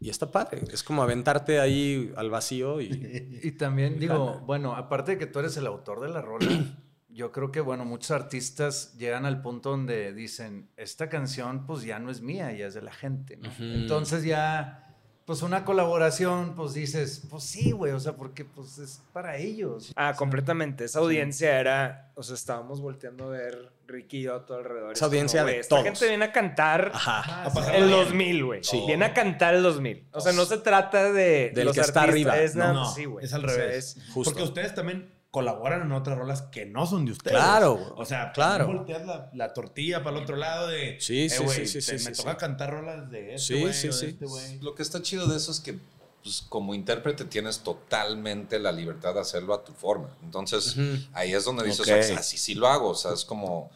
Y 0.00 0.10
está 0.10 0.30
padre, 0.30 0.62
es 0.72 0.82
como 0.82 1.02
aventarte 1.02 1.60
ahí 1.60 2.12
al 2.16 2.30
vacío 2.30 2.80
y... 2.80 3.40
Y 3.44 3.52
también 3.52 3.98
digo, 3.98 4.40
bueno, 4.46 4.74
aparte 4.74 5.12
de 5.12 5.18
que 5.18 5.26
tú 5.26 5.38
eres 5.38 5.56
el 5.56 5.66
autor 5.66 6.00
de 6.00 6.08
la 6.08 6.20
rola, 6.20 6.46
yo 7.08 7.30
creo 7.30 7.52
que, 7.52 7.60
bueno, 7.60 7.84
muchos 7.84 8.10
artistas 8.10 8.96
llegan 8.98 9.24
al 9.24 9.40
punto 9.40 9.70
donde 9.70 10.12
dicen, 10.12 10.70
esta 10.76 11.08
canción 11.08 11.64
pues 11.64 11.82
ya 11.84 11.98
no 12.00 12.10
es 12.10 12.20
mía, 12.20 12.52
ya 12.52 12.66
es 12.66 12.74
de 12.74 12.82
la 12.82 12.92
gente. 12.92 13.38
Entonces 13.58 14.24
ya, 14.24 14.93
pues 15.24 15.42
una 15.42 15.64
colaboración, 15.64 16.54
pues 16.54 16.74
dices, 16.74 17.22
pues 17.30 17.44
sí, 17.44 17.70
güey, 17.72 17.92
o 17.92 18.00
sea, 18.00 18.12
porque 18.14 18.44
pues 18.44 18.78
es 18.78 19.00
para 19.12 19.36
ellos. 19.38 19.92
Ah, 19.96 20.14
completamente. 20.16 20.84
Esa 20.84 20.98
audiencia 20.98 21.58
era, 21.58 22.12
o 22.14 22.22
sea, 22.22 22.34
estábamos 22.34 22.80
volteando 22.80 23.24
a 23.24 23.28
ver 23.30 23.72
Ricky 23.86 24.18
y 24.18 24.22
yo 24.22 24.34
a 24.34 24.44
todo 24.44 24.58
alrededor. 24.58 24.92
Esa 24.92 24.92
Es 24.92 25.00
como, 25.00 25.06
audiencia 25.08 25.44
de 25.44 25.58
Esta 25.60 25.68
todos. 25.76 25.84
gente 25.84 26.08
viene 26.08 26.24
a 26.26 26.32
cantar 26.32 26.90
Ajá. 26.94 27.44
A 27.44 27.50
pasar 27.52 27.74
el 27.76 27.86
bien. 27.86 27.96
2000, 28.04 28.44
güey. 28.44 28.64
Sí. 28.64 28.82
Viene 28.86 29.04
a 29.06 29.14
cantar 29.14 29.54
el 29.54 29.62
2000. 29.62 30.06
O 30.12 30.20
sea, 30.20 30.32
no 30.32 30.44
se 30.44 30.58
trata 30.58 31.12
de 31.12 31.52
Del 31.54 31.66
los 31.66 31.74
que 31.74 31.80
está 31.80 32.02
artistas, 32.02 32.32
arriba. 32.32 32.44
Es 32.44 32.54
nada, 32.54 32.72
No, 32.74 32.92
sí, 32.92 33.04
güey. 33.06 33.24
es 33.24 33.32
al 33.32 33.44
O 33.44 33.48
sea, 33.48 33.56
revés. 33.58 33.96
es- 33.96 34.12
Justo. 34.12 34.30
Porque 34.32 34.42
ustedes 34.44 34.74
también 34.74 35.10
colaboran 35.34 35.82
en 35.82 35.90
otras 35.90 36.16
rolas 36.16 36.42
que 36.42 36.64
no 36.64 36.86
son 36.86 37.04
de 37.06 37.10
ustedes. 37.10 37.36
Claro, 37.36 37.92
O 37.96 38.04
sea, 38.04 38.30
claro. 38.30 38.68
volteas 38.68 39.04
la, 39.04 39.30
la 39.34 39.52
tortilla 39.52 40.04
para 40.04 40.16
el 40.18 40.22
otro 40.22 40.36
lado 40.36 40.68
de. 40.68 40.96
Sí, 41.00 41.24
"Eh, 41.24 41.28
sí, 41.30 41.42
güey, 41.42 41.66
sí, 41.66 41.80
sí, 41.82 41.90
te- 41.90 41.98
sí, 41.98 42.08
Me 42.08 42.14
sí, 42.14 42.22
toca 42.22 42.30
sí. 42.32 42.36
cantar 42.38 42.70
rolas 42.70 43.10
de 43.10 43.34
este 43.34 43.54
Sí, 43.54 43.60
güey 43.60 43.74
sí, 43.74 43.92
sí. 43.92 44.06
este 44.06 44.26
güey. 44.26 44.60
Lo 44.60 44.76
que 44.76 44.82
está 44.84 45.02
chido 45.02 45.26
de 45.26 45.36
eso 45.36 45.50
es 45.50 45.58
que 45.58 45.76
pues, 46.22 46.40
como 46.48 46.72
intérprete 46.72 47.24
tienes 47.24 47.58
totalmente 47.60 48.58
la 48.60 48.70
libertad 48.72 49.12
de 49.14 49.20
hacerlo 49.20 49.54
a 49.54 49.64
tu 49.64 49.72
forma. 49.72 50.08
Entonces, 50.22 50.76
ahí 51.12 51.34
es 51.34 51.44
donde 51.44 51.64
dices, 51.64 51.80
Ok. 51.80 51.98
o 51.98 52.02
sea, 52.02 52.22
sí, 52.22 52.38
sí 52.38 52.54
lo 52.54 52.68
hago. 52.68 52.90
O 52.90 52.94
sea, 52.94 53.12
es 53.12 53.24
como... 53.24 53.70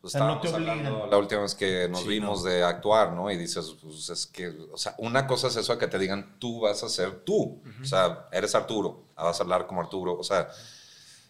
Pues, 0.00 0.14
O 0.14 0.18
sea, 0.18 0.26
no 0.26 0.34
estábamos 0.42 0.54
hablando 0.70 1.06
la 1.10 1.18
última 1.18 1.42
vez 1.42 1.54
que 1.54 1.86
nos 1.88 2.02
Sí, 2.02 2.08
vimos 2.08 2.42
de 2.44 2.62
actuar, 2.62 3.12
¿no? 3.12 3.30
Y 3.30 3.36
dices, 3.36 3.74
pues 3.82 4.08
es 4.08 4.26
que, 4.26 4.48
o 4.72 4.78
sea, 4.78 4.94
una 4.98 5.26
cosa 5.26 5.48
es 5.48 5.56
eso 5.56 5.72
de 5.74 5.78
que 5.78 5.88
te 5.88 5.98
digan, 5.98 6.36
tú 6.38 6.60
vas 6.60 6.82
a 6.84 6.88
ser 6.88 7.22
tú. 7.24 7.60
O 7.82 7.84
sea, 7.84 8.26
eres 8.32 8.54
Arturo, 8.54 9.02
vas 9.16 9.38
a 9.40 9.42
hablar 9.42 9.66
como 9.66 9.80
Arturo. 9.82 10.16
O 10.16 10.22
sea, 10.24 10.48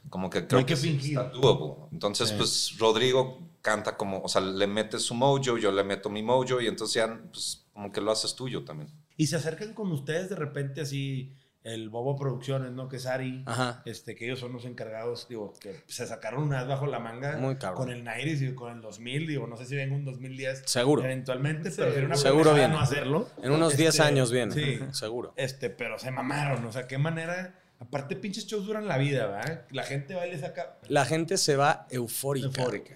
como 0.09 0.31
que 0.31 0.47
creo 0.47 0.61
hay 0.61 0.65
que 0.65 0.77
sí 0.77 0.91
fingir. 0.93 1.19
está 1.19 1.25
doable. 1.31 1.75
Entonces, 1.93 2.31
Sí. 2.31 2.35
pues 2.37 2.77
Rodrigo 2.79 3.39
canta 3.63 3.97
como, 3.97 4.21
o 4.23 4.29
sea, 4.29 4.41
le 4.41 4.67
mete 4.67 4.99
su 4.99 5.15
mojo, 5.15 5.39
yo 5.59 5.71
le 5.71 5.85
meto 5.85 6.09
mi 6.11 6.23
mojo 6.23 6.61
y 6.61 6.67
entonces 6.67 6.95
ya, 6.95 7.21
pues, 7.31 7.67
como 7.73 7.93
que 7.93 8.01
lo 8.01 8.11
haces 8.11 8.35
tuyo 8.35 8.65
también. 8.65 8.91
Y 9.17 9.27
se 9.27 9.37
acercan 9.37 9.75
con 9.75 9.93
ustedes 9.93 10.31
de 10.31 10.37
repente 10.37 10.81
así, 10.81 11.37
el 11.63 11.91
Bobo 11.91 12.17
Producciones, 12.17 12.73
¿no? 12.73 12.89
Que 12.89 12.97
es 12.97 13.05
Ari, 13.05 13.43
Ajá. 13.47 13.83
este, 13.85 14.17
que 14.17 14.25
ellos 14.25 14.39
son 14.41 14.55
los 14.55 14.65
encargados, 14.65 15.29
digo, 15.29 15.53
que 15.61 15.83
se 15.89 16.07
sacaron 16.07 16.45
una 16.45 16.61
vez 16.61 16.69
bajo 16.69 16.87
la 16.87 16.99
manga 17.01 17.37
Muy 17.37 17.57
con 17.57 17.91
el 17.91 18.03
Nairis 18.03 18.41
y 18.41 18.55
con 18.55 18.73
el 18.75 18.81
2000, 18.81 19.27
digo, 19.27 19.47
no 19.47 19.59
sé 19.59 19.67
si 19.67 19.77
venga 19.77 19.95
un 19.95 20.07
2010 20.07 20.63
Seguro. 20.65 21.05
eventualmente, 21.05 21.71
pero 21.71 21.91
sería 21.93 22.07
una 22.07 22.17
Seguro 22.17 22.55
viene. 22.55 22.69
no 22.73 22.81
hacerlo. 22.81 23.29
En 23.43 23.53
unos 23.53 23.77
10 23.77 23.91
Este, 23.91 24.03
años 24.03 24.33
viene. 24.33 24.53
Sí, 24.55 24.79
Seguro. 24.93 25.35
este, 25.37 25.69
pero 25.69 25.99
se 25.99 26.11
mamaron, 26.11 26.65
o 26.65 26.73
sea, 26.73 26.87
qué 26.89 26.97
manera... 26.97 27.55
Aparte, 27.81 28.15
pinches 28.15 28.47
shows 28.47 28.67
duran 28.67 28.87
la 28.87 28.99
vida, 28.99 29.27
¿verdad? 29.27 29.67
La 29.73 29.83
gente 29.85 30.15
va 30.15 30.27
y 30.27 30.31
le 30.31 30.39
saca 30.39 30.79
La 30.89 31.05
gente 31.07 31.37
se 31.39 31.57
va 31.57 31.87
eufórica. 31.91 32.47
eufórica. 32.47 32.95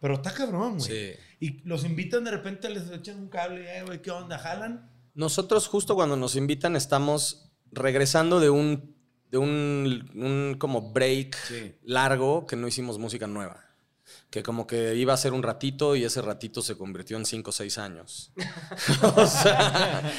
Pero 0.00 0.14
está 0.14 0.32
cabrón, 0.32 0.78
güey. 0.78 0.88
Sí. 0.88 1.12
Y 1.40 1.60
los 1.68 1.84
invitan 1.84 2.24
de 2.24 2.30
repente, 2.30 2.70
les 2.70 2.88
echan 2.90 3.18
un 3.18 3.28
cable, 3.28 3.78
eh, 3.78 3.82
güey, 3.82 4.00
¿qué 4.00 4.10
onda? 4.10 4.38
¿Jalan? 4.38 4.88
Nosotros 5.14 5.66
justo 5.68 5.94
cuando 5.96 6.16
nos 6.16 6.36
invitan 6.36 6.76
estamos 6.76 7.50
regresando 7.72 8.38
de 8.38 8.48
un, 8.50 8.94
de 9.30 9.38
un, 9.38 10.10
un 10.14 10.56
como 10.58 10.92
break 10.92 11.34
Sí. 11.48 11.74
largo 11.82 12.46
que 12.46 12.54
no 12.56 12.68
hicimos 12.68 12.98
música 12.98 13.26
nueva. 13.26 13.64
Que 14.30 14.42
como 14.44 14.66
que 14.68 14.94
iba 14.94 15.14
a 15.14 15.16
ser 15.16 15.32
un 15.32 15.42
ratito 15.42 15.96
y 15.96 16.04
ese 16.04 16.22
ratito 16.22 16.62
se 16.62 16.76
convirtió 16.78 17.16
en 17.16 17.24
5 17.26 17.50
o 17.50 17.52
6 17.52 17.78
años. 17.78 18.32
o 19.16 19.26
sea, 19.26 20.12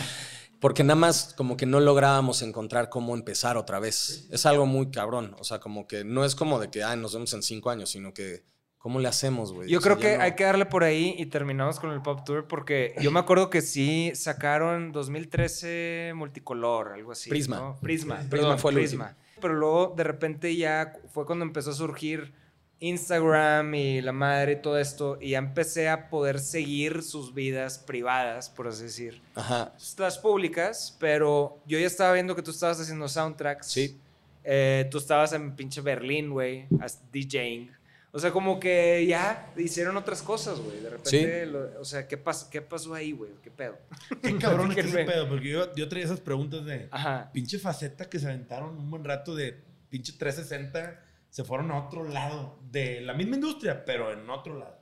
porque 0.60 0.84
nada 0.84 0.96
más 0.96 1.34
como 1.38 1.56
que 1.58 1.66
no 1.66 1.80
lográbamos 1.80 2.42
encontrar 2.42 2.90
cómo 2.90 3.16
empezar 3.16 3.58
otra 3.58 3.80
vez. 3.80 4.28
Es 4.32 4.46
algo 4.46 4.66
muy 4.66 4.90
cabrón. 4.92 5.36
O 5.40 5.44
sea, 5.44 5.60
como 5.60 5.88
que 5.88 6.04
no 6.04 6.26
es 6.26 6.36
como 6.36 6.60
de 6.60 6.70
que 6.70 6.84
"Ay, 6.84 6.98
nos 6.98 7.14
vemos 7.14 7.34
en 7.34 7.44
5 7.44 7.70
años, 7.70 7.90
sino 7.92 8.14
que 8.14 8.44
¿cómo 8.78 9.00
le 9.00 9.08
hacemos, 9.10 9.52
güey? 9.54 9.70
Yo 9.70 9.80
O 9.80 9.82
sea, 9.82 9.96
creo 9.96 10.02
que 10.02 10.18
no- 10.18 10.24
hay 10.24 10.36
que 10.36 10.44
darle 10.46 10.66
por 10.66 10.84
ahí 10.84 11.14
y 11.18 11.26
terminamos 11.26 11.80
con 11.80 11.92
el 11.92 12.02
Pop 12.02 12.24
Tour 12.26 12.48
porque 12.48 12.96
yo 13.02 13.12
me 13.12 13.20
acuerdo 13.20 13.50
que 13.50 13.62
sí 13.62 14.12
sacaron 14.16 14.92
2013 14.94 16.14
multicolor, 16.16 16.94
algo 16.94 17.12
así. 17.12 17.30
Prisma. 17.30 17.58
¿no? 17.58 17.78
Prisma. 17.82 18.16
Prisma 18.16 18.30
perdón, 18.30 18.60
fue 18.60 18.72
el 18.72 18.78
Prisma. 18.78 19.16
Pero 19.42 19.54
luego 19.56 19.94
de 19.96 20.04
repente 20.04 20.56
ya 20.56 20.94
fue 21.12 21.26
cuando 21.26 21.44
empezó 21.46 21.72
a 21.72 21.74
surgir 21.74 22.34
Instagram 22.80 23.74
y 23.76 24.02
la 24.02 24.12
madre 24.12 24.54
y 24.54 24.62
todo 24.62 24.78
esto 24.78 25.18
y 25.20 25.32
ya 25.32 25.40
empecé 25.40 25.90
a 25.90 26.10
poder 26.10 26.40
seguir 26.40 27.02
sus 27.04 27.34
vidas 27.34 27.80
privadas, 27.80 28.50
por 28.50 28.68
así 28.68 28.84
decir. 28.84 29.22
Ajá. 29.36 29.74
Las 29.98 30.18
públicas, 30.20 30.96
pero 31.00 31.60
yo 31.66 31.80
ya 31.80 31.88
estaba 31.88 32.14
viendo 32.14 32.36
que 32.36 32.42
tú 32.44 32.52
estabas 32.52 32.80
haciendo 32.80 33.08
soundtracks. 33.08 33.68
Sí. 33.68 33.98
Eh, 34.44 34.88
tú 34.92 34.98
estabas 35.00 35.34
en 35.34 35.56
pinche 35.56 35.82
Berlín, 35.82 36.30
güey, 36.30 36.66
as- 36.80 37.02
DJing. 37.12 37.72
O 38.14 38.20
sea, 38.20 38.32
como 38.32 38.60
que 38.60 39.06
ya 39.06 39.52
hicieron 39.58 39.98
otras 39.98 40.22
cosas, 40.22 40.60
güey. 40.60 40.80
De 40.80 40.90
repente, 40.90 41.46
lo- 41.46 41.82
o 41.82 41.86
sea, 41.86 42.08
¿qué, 42.08 42.18
pas- 42.24 42.48
¿qué 42.50 42.62
pasó 42.62 42.94
ahí, 42.94 43.12
güey? 43.12 43.32
¿Qué 43.44 43.52
pedo? 43.52 43.78
Qué 44.24 44.38
cabrón 44.38 44.72
es 44.78 44.78
ese 44.86 45.04
pedo, 45.04 45.28
porque 45.28 45.50
yo, 45.50 45.76
yo 45.76 45.90
traía 45.90 46.06
esas 46.06 46.22
preguntas 46.22 46.66
de 46.66 46.88
Ajá. 46.92 47.30
pinche 47.34 47.60
faceta 47.60 48.10
que 48.10 48.18
se 48.20 48.28
aventaron 48.28 48.70
un 48.78 48.90
buen 48.90 49.04
rato 49.04 49.36
de 49.36 49.60
pinche 49.90 50.14
360, 50.14 51.04
se 51.38 51.44
fueron 51.44 51.70
a 51.70 51.86
otro 51.86 52.04
lado 52.04 52.58
de 52.64 53.00
la 53.00 53.14
misma 53.14 53.36
industria, 53.36 53.86
pero 53.86 54.12
en 54.12 54.28
otro 54.28 54.58
lado. 54.58 54.76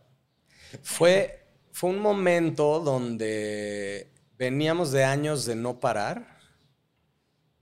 Fue, 0.84 1.48
fue 1.74 1.90
un 1.90 2.00
momento 2.00 2.80
donde 2.80 4.10
veníamos 4.38 4.94
de 4.94 5.04
años 5.04 5.44
de 5.44 5.58
no 5.58 5.82
parar 5.82 6.40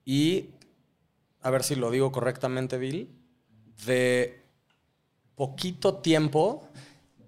y, 0.05 0.51
a 1.41 1.49
ver 1.49 1.63
si 1.63 1.73
lo 1.73 1.89
digo 1.89 2.11
correctamente, 2.11 2.77
Bill, 2.77 3.09
de 3.83 4.43
poquito 5.33 5.95
tiempo 5.95 6.69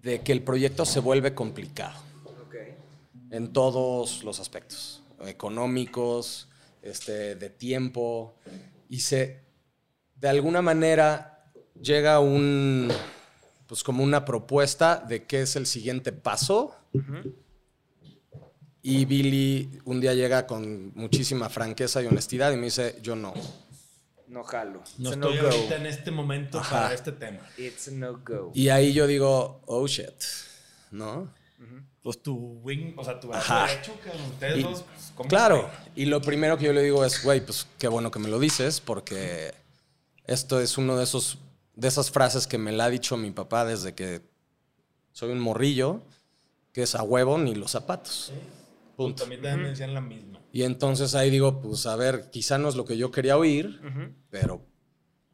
de 0.04 0.22
que 0.22 0.34
el 0.34 0.44
proyecto 0.44 0.86
se 0.86 1.00
vuelve 1.00 1.34
complicado 1.34 2.00
en 3.32 3.52
todos 3.54 4.24
los 4.24 4.40
aspectos, 4.40 5.02
económicos, 5.26 6.48
este, 6.84 7.34
de 7.34 7.50
tiempo, 7.50 8.36
y 8.88 9.00
se, 9.00 9.42
de 10.14 10.30
alguna 10.30 10.62
manera, 10.62 11.35
llega 11.82 12.20
un, 12.20 12.90
pues 13.68 13.84
como 13.84 14.04
una 14.04 14.26
propuesta 14.26 14.98
de 15.08 15.24
qué 15.26 15.42
es 15.42 15.56
el 15.56 15.66
siguiente 15.66 16.12
paso, 16.12 16.76
y 18.82 19.06
Billy 19.06 19.80
un 19.86 20.00
día 20.00 20.14
llega 20.14 20.46
con 20.46 20.92
muchísima 20.96 21.50
franqueza 21.50 22.02
y 22.04 22.06
honestidad 22.08 22.52
y 22.52 22.58
me 22.58 22.66
dice, 22.66 22.98
yo 23.02 23.16
no. 23.16 23.34
No 24.28 24.44
jalo. 24.44 24.84
No 24.98 25.10
It's 25.10 25.12
a 25.12 25.14
estoy 25.14 25.36
no-go. 25.38 25.48
ahorita 25.50 25.76
en 25.78 25.86
este 25.86 26.12
momento 26.12 26.60
Ajá. 26.60 26.82
para 26.84 26.94
este 26.94 27.12
tema. 27.12 27.40
It's 27.58 27.88
a 27.88 27.92
no-go. 27.92 28.52
Y 28.54 28.70
ahí 28.70 28.94
yo 28.94 29.08
digo, 29.08 29.62
oh 29.66 29.88
shit, 29.88 30.22
¿no? 30.92 31.34
Pues 32.04 32.22
tu 32.22 32.36
wing, 32.62 32.94
o 32.98 33.04
sea, 33.04 33.20
tu 33.20 33.28
brazo 33.30 33.56
derecho, 33.66 33.94
ustedes 34.32 34.58
Y- 34.60 34.64
dos, 34.64 34.84
pues, 34.84 35.12
¿cómo 35.16 35.28
Claro, 35.30 35.72
y 35.96 36.06
lo 36.06 36.22
primero 36.22 36.56
que 36.56 36.66
yo 36.66 36.74
le 36.74 36.84
digo 36.84 37.04
es, 37.04 37.24
güey, 37.24 37.44
pues 37.44 37.66
qué 37.80 37.88
bueno 37.88 38.12
que 38.12 38.20
me 38.20 38.28
lo 38.28 38.38
dices, 38.40 38.80
porque 38.80 39.52
esto 40.28 40.60
es 40.62 40.78
uno 40.78 40.96
de 40.98 41.04
esos 41.06 41.40
de 41.76 41.88
esas 41.88 42.12
frases 42.12 42.48
que 42.48 42.58
me 42.58 42.72
la 42.72 42.86
ha 42.86 42.90
dicho 42.90 43.18
mi 43.18 43.32
papá 43.32 43.66
desde 43.66 43.94
que 43.94 44.22
soy 45.12 45.32
un 45.32 45.40
morrillo, 45.40 46.02
que 46.72 46.84
es 46.84 46.96
a 46.96 47.04
huevo 47.04 47.38
ni 47.38 47.56
los 47.56 47.72
zapatos. 47.72 48.32
Punto. 48.96 49.24
También 49.24 49.42
también 49.42 49.64
me 49.64 49.70
decían 49.70 49.94
la 49.94 50.02
misma. 50.02 50.40
Y 50.52 50.64
entonces 50.64 51.16
ahí 51.16 51.30
digo, 51.30 51.62
pues 51.62 51.86
a 51.86 51.96
ver, 51.96 52.30
quizá 52.32 52.58
no 52.58 52.70
es 52.70 52.76
lo 52.76 52.86
que 52.86 52.98
yo 52.98 53.12
quería 53.12 53.38
oír, 53.38 53.82
pero 54.30 54.66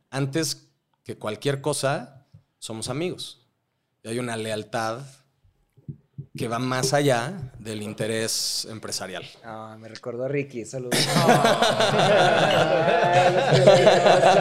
antes 0.10 0.72
que 1.04 1.18
cualquier 1.18 1.62
cosa, 1.62 2.28
somos 2.58 2.90
amigos. 2.90 3.48
Y 4.04 4.10
hay 4.10 4.20
una 4.20 4.36
lealtad 4.36 5.04
que 6.38 6.48
va 6.48 6.60
más 6.60 6.94
allá 6.94 7.34
del 7.60 7.82
interés 7.82 8.66
empresarial. 8.70 9.24
Ah, 9.44 9.76
me 9.80 9.90
recordó 9.90 10.26
a 10.26 10.28
Ricky. 10.30 10.64
Saludos. 10.66 10.98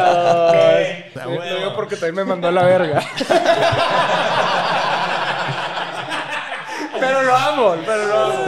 A 0.01 1.25
Lo 1.25 1.31
huevo. 1.31 1.43
digo 1.59 1.75
porque 1.75 1.97
también 1.97 2.15
me 2.17 2.25
mandó 2.25 2.49
a 2.49 2.53
la 2.53 2.63
verga. 2.65 3.03
pero 7.01 7.23
lo 7.23 7.35
amo, 7.37 7.75
pero 7.85 8.07
lo 8.07 8.19
amo. 8.19 8.45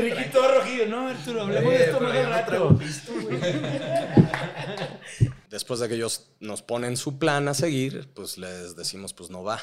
Ricky 0.00 0.24
todo 0.30 0.54
rojillo, 0.60 0.86
no, 0.86 1.08
Arturo, 1.08 1.42
hablemos 1.42 1.72
de 1.72 1.84
esto 1.84 2.00
más 2.00 2.16
al 2.16 2.26
rato. 2.28 2.78
Después 5.50 5.80
de 5.80 5.88
que 5.88 5.94
ellos 5.96 6.30
nos 6.40 6.62
ponen 6.62 6.96
su 6.96 7.18
plan 7.18 7.46
a 7.48 7.54
seguir, 7.54 8.08
pues 8.14 8.38
les 8.38 8.74
decimos, 8.74 9.12
pues 9.12 9.28
no 9.30 9.42
va. 9.44 9.60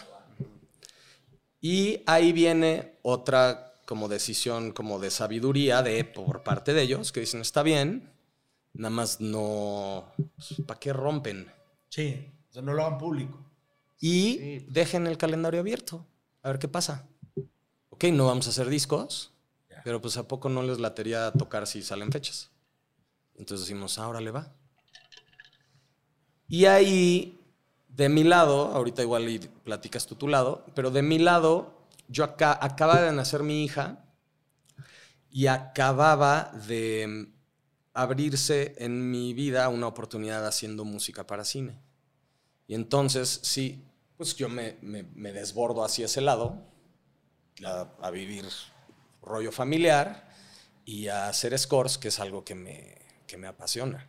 Y 1.62 2.02
ahí 2.06 2.32
viene 2.32 2.98
otra 3.02 3.74
como 3.86 4.08
decisión, 4.08 4.72
como 4.72 5.00
de 5.00 5.10
sabiduría 5.12 5.82
de 5.82 6.04
por 6.06 6.44
parte 6.44 6.74
de 6.74 6.84
ellos, 6.84 7.12
que 7.12 7.22
dicen, 7.22 7.42
está 7.42 7.64
bien, 7.64 8.12
nada 8.74 8.92
más 8.92 9.20
no, 9.20 10.12
¿para 10.68 10.80
qué 10.80 10.94
rompen? 10.94 11.52
Sí, 11.90 12.32
o 12.50 12.54
sea, 12.54 12.62
no 12.62 12.74
lo 12.74 12.86
hagan 12.86 12.98
público. 13.00 13.44
Y 14.00 14.38
Sí. 14.38 14.66
dejen 14.70 15.08
el 15.08 15.18
calendario 15.18 15.60
abierto, 15.60 16.06
a 16.44 16.50
ver 16.50 16.60
qué 16.60 16.68
pasa. 16.68 17.08
Ok, 17.90 18.06
no 18.06 18.28
vamos 18.28 18.46
a 18.48 18.52
hacer 18.52 18.70
discos, 18.70 19.34
Ya. 19.70 19.82
pero 19.84 20.00
pues 20.00 20.16
a 20.18 20.28
poco 20.28 20.48
no 20.50 20.62
les 20.64 20.80
latería 20.80 21.32
tocar 21.34 21.66
si 21.68 21.82
salen 21.82 22.12
fechas. 22.12 22.52
Entonces 23.36 23.68
decimos, 23.68 23.98
ahora 23.98 24.22
le 24.22 24.32
va. 24.32 24.54
Y 26.48 26.66
ahí, 26.66 27.39
de 28.00 28.10
mi 28.10 28.24
lado, 28.24 28.56
ahorita 28.78 29.02
igual 29.04 29.30
y 29.30 29.40
platicas 29.40 30.06
tú 30.08 30.16
tu 30.16 30.28
lado, 30.28 30.66
pero 30.76 30.90
de 30.92 31.02
mi 31.04 31.20
lado, 31.20 31.54
yo 32.08 32.24
acá, 32.24 32.58
acaba 32.62 33.02
de 33.02 33.12
nacer 33.12 33.44
mi 33.44 33.64
hija 33.66 33.86
y 35.30 35.48
acababa 35.48 36.52
de 36.68 37.28
abrirse 37.94 38.76
en 38.78 39.12
mi 39.12 39.34
vida 39.34 39.70
una 39.70 39.88
oportunidad 39.88 40.46
haciendo 40.48 40.86
música 40.86 41.28
para 41.28 41.44
cine. 41.44 41.80
Y 42.68 42.76
entonces, 42.76 43.40
sí, 43.44 43.86
pues 44.18 44.36
yo 44.36 44.50
me, 44.50 44.78
me- 44.82 45.04
me 45.04 45.34
desbordo 45.34 45.84
hacia 45.84 46.06
ese 46.06 46.22
lado, 46.22 46.58
a, 47.66 47.88
a 48.02 48.12
vivir 48.12 48.46
rollo 49.22 49.52
familiar 49.52 50.30
y 50.86 51.08
a 51.08 51.28
hacer 51.30 51.58
scores, 51.58 51.98
que 51.98 52.08
es 52.10 52.20
algo 52.20 52.44
que 52.44 52.56
me, 52.56 52.98
que 53.28 53.38
me 53.38 53.48
apasiona. 53.48 54.08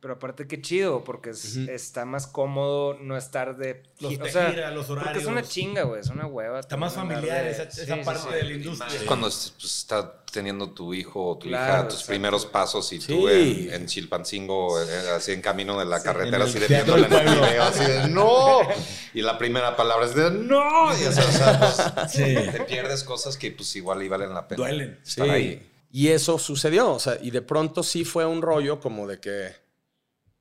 Pero 0.00 0.14
aparte, 0.14 0.46
qué 0.46 0.62
chido, 0.62 1.02
porque 1.02 1.30
es- 1.30 1.56
está 1.56 2.04
más 2.04 2.28
cómodo 2.28 2.94
no 3.00 3.16
estar 3.16 3.56
de. 3.56 3.82
Los 3.98 4.16
o 4.16 4.26
sea, 4.26 4.50
gira, 4.52 4.70
los 4.70 4.86
Porque 4.86 5.18
es 5.18 5.24
una 5.24 5.32
horarios. 5.32 5.48
chinga, 5.52 5.82
güey. 5.82 6.00
Es 6.00 6.06
una 6.08 6.24
hueva. 6.26 6.60
Está 6.60 6.76
más 6.76 6.94
familiar 6.94 7.42
de- 7.42 7.50
esa, 7.50 7.68
Sí, 7.68 7.80
esa 7.80 7.96
sí, 7.96 8.00
parte 8.04 8.22
sí. 8.28 8.34
de 8.34 8.42
la 8.44 8.52
industria. 8.52 8.94
Es 8.96 9.02
cuando 9.02 9.26
pues, 9.26 9.54
está 9.60 10.22
teniendo 10.30 10.70
tu 10.70 10.94
hijo 10.94 11.30
o 11.30 11.36
tu 11.38 11.48
Claro, 11.48 11.64
hija 11.72 11.84
tus 11.88 11.94
exacto. 11.94 12.10
primeros 12.10 12.46
pasos 12.46 12.92
y 12.92 13.00
tú 13.00 13.28
Sí. 13.28 13.68
en, 13.72 13.74
en 13.74 13.86
Chilpancingo, 13.86 14.80
eh, 14.80 15.10
así 15.16 15.32
en 15.32 15.40
camino 15.42 15.76
de 15.80 15.86
la 15.86 16.00
carretera, 16.00 16.44
así 16.44 16.60
de 16.60 16.68
teatro 16.68 16.94
viéndola 16.94 17.22
en 17.22 17.28
el 17.28 17.34
video, 17.40 17.62
así 17.64 17.84
de 17.84 18.08
¡No! 18.08 18.60
Y 19.14 19.22
la 19.22 19.36
primera 19.36 19.74
palabra 19.74 20.06
es 20.06 20.14
de 20.14 20.30
¡No! 20.30 20.96
Y 20.96 21.04
o 21.06 21.12
sea, 21.12 21.24
o 21.26 21.32
sea, 21.72 21.94
pues, 21.96 22.12
Sí. 22.12 22.22
te 22.52 22.60
pierdes 22.68 23.02
cosas 23.02 23.36
que 23.36 23.50
pues 23.50 23.74
igual 23.74 24.00
y 24.04 24.08
valen 24.08 24.32
la 24.32 24.46
pena. 24.46 24.58
Duelen. 24.58 24.98
Sí. 25.02 25.20
Estar 25.22 25.30
ahí. 25.34 25.66
Y 25.90 26.08
eso 26.08 26.38
sucedió, 26.38 26.92
o 26.92 27.00
sea, 27.00 27.18
y 27.20 27.30
de 27.32 27.42
pronto 27.42 27.82
sí 27.82 28.04
fue 28.04 28.24
un 28.26 28.42
rollo 28.42 28.78
como 28.78 29.08
de 29.08 29.18
que, 29.18 29.52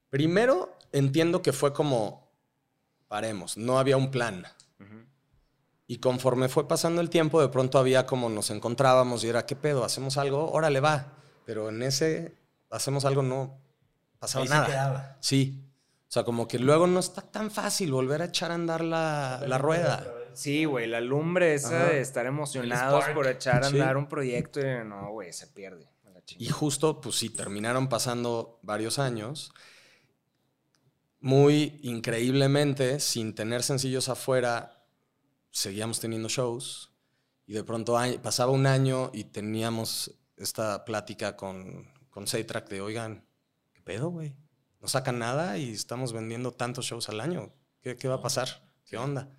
primero 0.09 0.75
entiendo 0.91 1.41
que 1.41 1.53
fue 1.53 1.73
como, 1.73 2.31
paremos, 3.07 3.57
no 3.57 3.79
había 3.79 3.97
un 3.97 4.11
plan. 4.11 4.45
Y 5.89 5.99
conforme 5.99 6.49
fue 6.49 6.67
pasando 6.67 6.99
el 6.99 7.09
tiempo, 7.09 7.41
de 7.41 7.47
pronto 7.47 7.79
había 7.79 8.05
como 8.05 8.29
nos 8.29 8.49
encontrábamos 8.49 9.23
y 9.23 9.29
era, 9.29 9.45
¿qué 9.45 9.55
pedo? 9.55 9.85
¿Hacemos 9.85 10.17
algo? 10.17 10.51
Órale, 10.51 10.81
va. 10.81 11.13
Pero 11.45 11.69
en 11.69 11.81
ese, 11.81 12.35
hacemos 12.69 13.05
algo, 13.05 13.23
no 13.23 13.57
pasaba 14.19 14.41
Ahí 14.43 14.47
se 14.49 14.53
nada. 14.53 14.65
quedaba. 14.67 15.17
Sí. 15.21 15.63
O 16.09 16.11
sea, 16.11 16.25
como 16.25 16.45
que 16.47 16.59
luego 16.59 16.87
no 16.87 16.99
está 16.99 17.21
tan 17.21 17.51
fácil 17.51 17.93
volver 17.93 18.21
a 18.21 18.25
echar 18.25 18.51
a 18.51 18.55
andar 18.55 18.83
la, 18.83 19.41
la 19.47 19.57
rueda. 19.57 20.05
Sí, 20.33 20.65
güey, 20.65 20.87
la 20.87 20.99
lumbre 20.99 21.53
esa 21.53 21.83
Ajá. 21.83 21.89
de 21.93 22.01
estar 22.01 22.25
emocionados 22.25 23.05
por 23.13 23.25
echar 23.27 23.63
a 23.63 23.69
Sí. 23.69 23.79
andar 23.79 23.95
un 23.95 24.07
proyecto 24.09 24.59
y 24.59 24.85
no, 24.85 25.11
güey, 25.11 25.31
se 25.31 25.47
pierde. 25.47 25.87
Y 26.37 26.49
justo, 26.49 26.99
pues 26.99 27.15
sí, 27.15 27.29
terminaron 27.29 27.87
pasando 27.87 28.59
varios 28.61 28.99
años. 28.99 29.53
Muy 31.19 31.79
increíblemente, 31.83 32.99
sin 32.99 33.33
tener 33.33 33.63
sencillos 33.63 34.09
afuera, 34.09 34.85
seguíamos 35.51 35.99
teniendo 35.99 36.29
shows. 36.29 36.91
Y 37.45 37.53
de 37.53 37.63
pronto 37.63 37.97
pasaba 38.21 38.51
un 38.51 38.67
año 38.67 39.09
y 39.13 39.25
teníamos 39.25 40.11
esta 40.35 40.85
plática 40.85 41.35
con, 41.35 41.91
con 42.09 42.27
Saytrack 42.27 42.69
de, 42.69 42.81
oigan, 42.81 43.25
¿qué 43.73 43.81
pedo, 43.81 44.09
güey? 44.09 44.35
No 44.81 44.87
sacan 44.87 45.19
nada 45.19 45.57
y 45.57 45.71
estamos 45.71 46.13
vendiendo 46.13 46.51
tantos 46.51 46.85
shows 46.85 47.09
al 47.09 47.19
año. 47.19 47.53
¿Qué, 47.81 47.95
qué 47.95 48.07
va 48.07 48.15
a 48.15 48.21
pasar? 48.21 48.71
¿Qué 48.85 48.97
onda? 48.97 49.31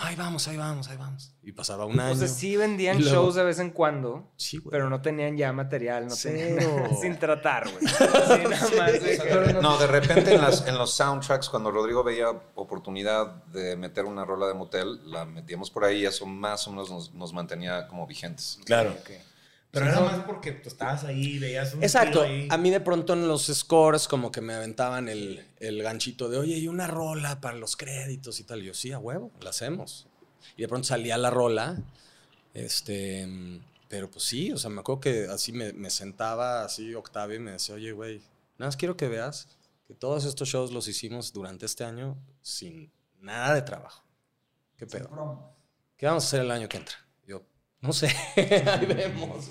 Ahí 0.00 0.14
vamos, 0.16 0.46
ahí 0.48 0.56
vamos, 0.56 0.88
ahí 0.88 0.96
vamos. 0.96 1.34
Y 1.42 1.52
pasaba 1.52 1.84
un 1.84 1.98
año. 1.98 2.12
O 2.12 2.16
sea, 2.16 2.28
sí 2.28 2.56
vendían 2.56 2.98
luego- 3.00 3.10
shows 3.14 3.34
de 3.34 3.44
vez 3.44 3.58
en 3.58 3.70
cuando, 3.70 4.30
Sí, 4.36 4.58
güey. 4.58 4.70
pero 4.70 4.88
no 4.88 5.00
tenían 5.02 5.36
ya 5.36 5.52
material, 5.52 6.06
no 6.06 6.14
tenían 6.14 6.58
sin 7.00 7.18
tratar, 7.18 7.68
güey. 7.70 7.78
Sí, 7.88 8.48
nada 8.48 8.68
más. 8.78 8.92
de 8.92 9.18
que- 9.18 9.58
No, 9.60 9.76
de 9.76 9.86
repente 9.88 10.34
en, 10.34 10.40
las- 10.40 10.66
en 10.66 10.78
los 10.78 10.94
soundtracks, 10.94 11.48
cuando 11.48 11.70
Rodrigo 11.70 12.04
veía 12.04 12.28
oportunidad 12.54 13.44
de 13.46 13.76
meter 13.76 14.04
una 14.04 14.24
rola 14.24 14.46
de 14.46 14.54
motel, 14.54 15.00
la 15.10 15.24
metíamos 15.24 15.70
por 15.70 15.84
ahí 15.84 16.02
y 16.02 16.06
eso 16.06 16.26
más 16.26 16.66
o 16.68 16.70
menos 16.70 16.90
nos, 16.90 17.12
nos 17.14 17.32
mantenía 17.32 17.88
como 17.88 18.06
vigentes. 18.06 18.58
Claro. 18.64 18.90
Ok. 19.00 19.10
Pero 19.70 19.86
era 19.86 20.00
más 20.00 20.20
porque 20.24 20.52
tú 20.52 20.70
estabas 20.70 21.04
ahí, 21.04 21.38
veías 21.38 21.74
un 21.74 21.82
Exacto. 21.82 22.22
tiro 22.22 22.32
ahí. 22.32 22.48
A 22.50 22.56
mí 22.56 22.70
de 22.70 22.80
pronto 22.80 23.12
en 23.12 23.28
los 23.28 23.46
scores 23.46 24.08
como 24.08 24.32
que 24.32 24.40
me 24.40 24.54
aventaban 24.54 25.08
el, 25.08 25.46
el 25.58 25.82
ganchito 25.82 26.28
de, 26.30 26.38
oye, 26.38 26.56
y 26.56 26.68
una 26.68 26.86
rola 26.86 27.40
para 27.40 27.58
los 27.58 27.76
créditos 27.76 28.40
y 28.40 28.44
tal. 28.44 28.62
Y 28.62 28.66
yo, 28.66 28.74
sí, 28.74 28.92
a 28.92 28.98
huevo, 28.98 29.30
la 29.40 29.50
hacemos. 29.50 30.06
Y 30.56 30.62
de 30.62 30.68
pronto 30.68 30.88
salía 30.88 31.18
la 31.18 31.30
rola. 31.30 31.76
Este, 32.54 33.28
pero 33.88 34.10
pues 34.10 34.24
sí, 34.24 34.52
o 34.52 34.56
sea, 34.56 34.70
me 34.70 34.80
acuerdo 34.80 35.00
que 35.00 35.26
así 35.30 35.52
me, 35.52 35.72
me 35.74 35.90
sentaba 35.90 36.64
así 36.64 36.94
Octavio 36.94 37.36
y 37.36 37.40
me 37.40 37.52
decía, 37.52 37.74
oye, 37.74 37.92
güey, 37.92 38.18
nada 38.58 38.68
más 38.68 38.76
quiero 38.76 38.96
que 38.96 39.08
veas 39.08 39.48
que 39.86 39.94
todos 39.94 40.24
estos 40.24 40.48
shows 40.48 40.72
los 40.72 40.88
hicimos 40.88 41.32
durante 41.32 41.66
este 41.66 41.84
año 41.84 42.16
sin 42.42 42.90
nada 43.20 43.54
de 43.54 43.62
trabajo. 43.62 44.02
¿Qué 44.76 44.86
pedo? 44.86 45.54
¿Qué 45.96 46.06
vamos 46.06 46.24
a 46.24 46.26
hacer 46.26 46.40
el 46.40 46.50
año 46.50 46.68
que 46.68 46.76
entra? 46.78 46.96
No 47.80 47.92
sé, 47.92 48.08
ahí 48.36 48.86
vemos. 48.86 49.50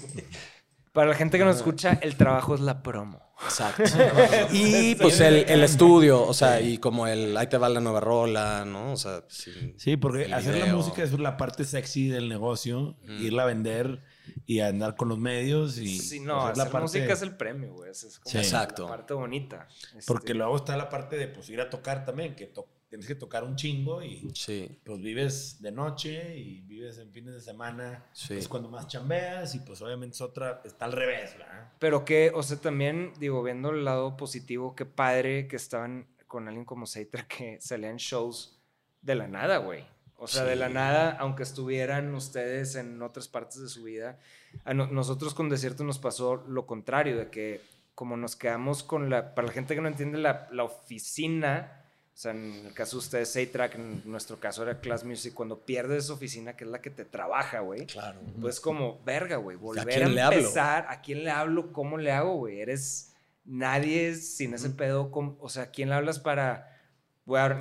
Para 0.91 1.09
la 1.09 1.15
gente 1.15 1.37
que 1.37 1.45
nos 1.45 1.57
escucha, 1.57 1.99
el 2.01 2.15
trabajo 2.17 2.55
es 2.55 2.61
la 2.61 2.81
promo. 2.81 3.21
Exacto. 3.43 3.83
y 4.51 4.95
pues 4.95 5.19
el, 5.19 5.45
el 5.47 5.63
estudio, 5.63 6.25
o 6.25 6.33
sea, 6.33 6.59
y 6.59 6.79
como 6.79 7.07
el 7.07 7.37
ahí 7.37 7.47
te 7.47 7.57
va 7.57 7.69
la 7.69 7.79
nueva 7.79 7.99
rola, 7.99 8.65
¿no? 8.65 8.93
O 8.93 8.97
sea, 8.97 9.23
sí. 9.27 9.75
Sí, 9.77 9.95
porque 9.95 10.33
hacer 10.33 10.57
la 10.57 10.73
música 10.73 11.03
es 11.03 11.17
la 11.19 11.37
parte 11.37 11.63
sexy 11.63 12.07
del 12.07 12.29
negocio, 12.29 12.97
irla 13.03 13.43
a 13.43 13.45
vender 13.45 14.01
y 14.45 14.59
andar 14.59 14.95
con 14.95 15.09
los 15.09 15.17
medios 15.17 15.77
y 15.77 15.99
Sí, 15.99 16.19
no, 16.19 16.41
hacer 16.47 16.67
hacer 16.67 16.81
música 16.81 17.13
es 17.13 17.21
el 17.21 17.35
premio, 17.35 17.73
güey. 17.73 17.91
esa 17.91 18.07
Es 18.07 18.19
como 18.19 18.31
Sí. 18.31 18.37
la 18.37 18.43
Exacto. 18.43 18.87
parte 18.87 19.13
bonita. 19.13 19.67
Este, 19.95 20.01
Porque 20.05 20.33
luego 20.33 20.55
está 20.55 20.75
la 20.77 20.89
parte 20.89 21.17
de 21.17 21.27
pues 21.27 21.49
ir 21.49 21.61
a 21.61 21.69
tocar 21.69 22.05
también, 22.05 22.35
que 22.35 22.47
to- 22.47 22.67
tienes 22.89 23.05
que 23.05 23.15
tocar 23.15 23.43
un 23.43 23.57
chingo 23.57 24.01
y 24.01 24.29
Sí. 24.33 24.79
pues 24.85 25.01
vives 25.01 25.61
de 25.61 25.71
noche 25.73 26.37
y 26.37 26.61
vives 26.61 26.97
en 26.99 27.11
fines 27.11 27.33
de 27.33 27.41
semana, 27.41 28.05
Sí. 28.13 28.35
es 28.35 28.47
cuando 28.47 28.69
más 28.69 28.87
chambeas 28.87 29.53
y 29.55 29.59
pues 29.59 29.81
obviamente 29.81 30.15
es 30.15 30.21
otra, 30.21 30.61
está 30.63 30.85
al 30.85 30.93
revés, 30.93 31.33
¿verdad? 31.37 31.73
Pero 31.79 32.05
que, 32.05 32.31
o 32.33 32.41
sea, 32.43 32.55
también, 32.57 33.11
digo, 33.19 33.43
viendo 33.43 33.71
el 33.71 33.83
lado 33.83 34.15
positivo, 34.15 34.73
qué 34.73 34.85
padre 34.85 35.49
que 35.49 35.57
estaban 35.57 36.07
con 36.27 36.47
alguien 36.47 36.63
como 36.65 36.85
Seitra 36.85 37.27
que 37.27 37.59
salían 37.59 37.97
shows 37.97 38.57
de 39.01 39.15
la 39.15 39.27
nada, 39.27 39.57
güey. 39.57 39.85
O 40.19 40.27
sea, 40.27 40.43
de 40.43 40.55
la 40.55 40.67
nada, 40.69 41.15
aunque 41.19 41.43
estuvieran 41.43 42.13
ustedes 42.15 42.75
en 42.75 43.01
otras 43.01 43.27
partes 43.27 43.61
de 43.61 43.69
su 43.69 43.83
vida, 43.83 44.17
a 44.65 44.73
no- 44.73 44.87
nosotros 44.87 45.33
con 45.35 45.47
Desierto 45.49 45.83
nos 45.83 45.99
pasó 45.99 46.43
lo 46.47 46.65
contrario, 46.65 47.17
de 47.17 47.29
que 47.29 47.61
como 47.93 48.17
nos 48.17 48.35
quedamos 48.35 48.83
con 48.83 49.09
la, 49.09 49.33
para 49.35 49.47
la 49.47 49.53
gente 49.53 49.75
que 49.75 49.81
no 49.81 49.87
entiende, 49.87 50.17
la, 50.17 50.47
la 50.51 50.63
oficina, 50.63 51.83
o 52.13 52.17
sea, 52.19 52.31
en 52.31 52.65
el 52.65 52.73
caso 52.73 52.95
de 52.97 52.99
ustedes, 52.99 53.29
Saytrack, 53.33 53.75
en 53.75 54.01
nuestro 54.05 54.39
caso 54.39 54.63
era 54.63 54.79
Class 54.79 55.03
Music, 55.03 55.33
cuando 55.35 55.59
pierdes 55.59 56.09
oficina, 56.09 56.55
que 56.55 56.63
es 56.63 56.69
la 56.71 56.81
que 56.81 56.89
te 56.89 57.05
trabaja, 57.05 57.59
güey, 57.59 57.85
Claro. 57.85 58.19
pues 58.41 58.59
como, 58.59 58.99
verga, 59.05 59.37
güey, 59.37 59.55
volver 59.57 60.01
a, 60.03 60.05
hablo? 60.07 60.21
empezar, 60.39 60.87
¿a 60.89 61.01
quién 61.01 61.23
le 61.23 61.29
hablo? 61.31 61.71
¿Cómo 61.71 61.97
le 61.97 62.11
hago, 62.11 62.35
güey? 62.37 62.59
Eres 62.59 63.13
nadie 63.45 64.15
sin 64.15 64.53
ese 64.55 64.71
pedo, 64.71 65.11
com- 65.11 65.37
o 65.39 65.49
sea, 65.49 65.63
¿a 65.63 65.71
quién 65.71 65.89
le 65.89 65.95
hablas 65.95 66.19
para, 66.19 66.76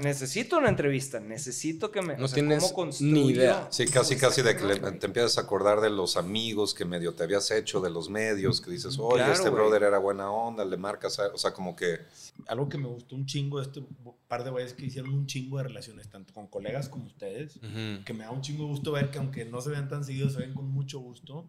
necesito 0.00 0.58
una 0.58 0.68
entrevista, 0.68 1.18
necesito 1.18 1.90
que 1.90 2.00
me, 2.00 2.16
No 2.16 2.26
o 2.26 2.28
sea, 2.28 2.36
tienes 2.36 2.62
¿cómo 2.62 2.74
construyo 2.74 3.12
ni 3.12 3.28
idea. 3.30 3.66
Sí, 3.70 3.86
casi, 3.86 4.14
esta 4.14 4.28
casi 4.28 4.42
de 4.42 4.56
que 4.56 4.64
le- 4.64 4.78
te 4.92 5.06
empiezas 5.06 5.38
a 5.38 5.40
acordar 5.40 5.80
de 5.80 5.90
los 5.90 6.16
amigos 6.16 6.72
que 6.72 6.84
medio 6.84 7.14
te 7.14 7.24
habías 7.24 7.50
hecho, 7.50 7.80
de 7.80 7.90
los 7.90 8.08
medios, 8.08 8.60
que 8.60 8.70
dices, 8.70 8.96
oye, 9.00 9.16
Claro, 9.16 9.32
este 9.32 9.50
brother 9.50 9.82
era 9.82 9.98
buena 9.98 10.30
onda, 10.30 10.64
le 10.64 10.76
marcas, 10.76 11.18
a- 11.18 11.34
o 11.34 11.38
sea, 11.38 11.52
como 11.52 11.74
que... 11.74 11.98
Algo 12.46 12.68
que 12.68 12.78
me 12.78 12.86
gustó 12.86 13.16
un 13.16 13.26
chingo 13.26 13.58
de 13.58 13.64
este 13.66 13.82
par 14.28 14.44
de 14.44 14.50
güeyes 14.50 14.72
que 14.74 14.86
hicieron 14.86 15.12
un 15.12 15.26
chingo 15.26 15.58
de 15.58 15.64
relaciones, 15.64 16.08
tanto 16.08 16.32
con 16.32 16.46
colegas 16.46 16.88
como 16.88 17.06
ustedes, 17.06 17.58
que 18.04 18.12
me 18.12 18.22
da 18.22 18.30
un 18.30 18.42
chingo 18.42 18.62
de 18.64 18.68
gusto 18.70 18.92
ver 18.92 19.10
que 19.10 19.18
aunque 19.18 19.44
no 19.44 19.60
se 19.60 19.70
vean 19.70 19.88
tan 19.88 20.04
seguidos, 20.04 20.34
se 20.34 20.38
ven 20.40 20.54
con 20.54 20.68
mucho 20.68 21.00
gusto. 21.00 21.44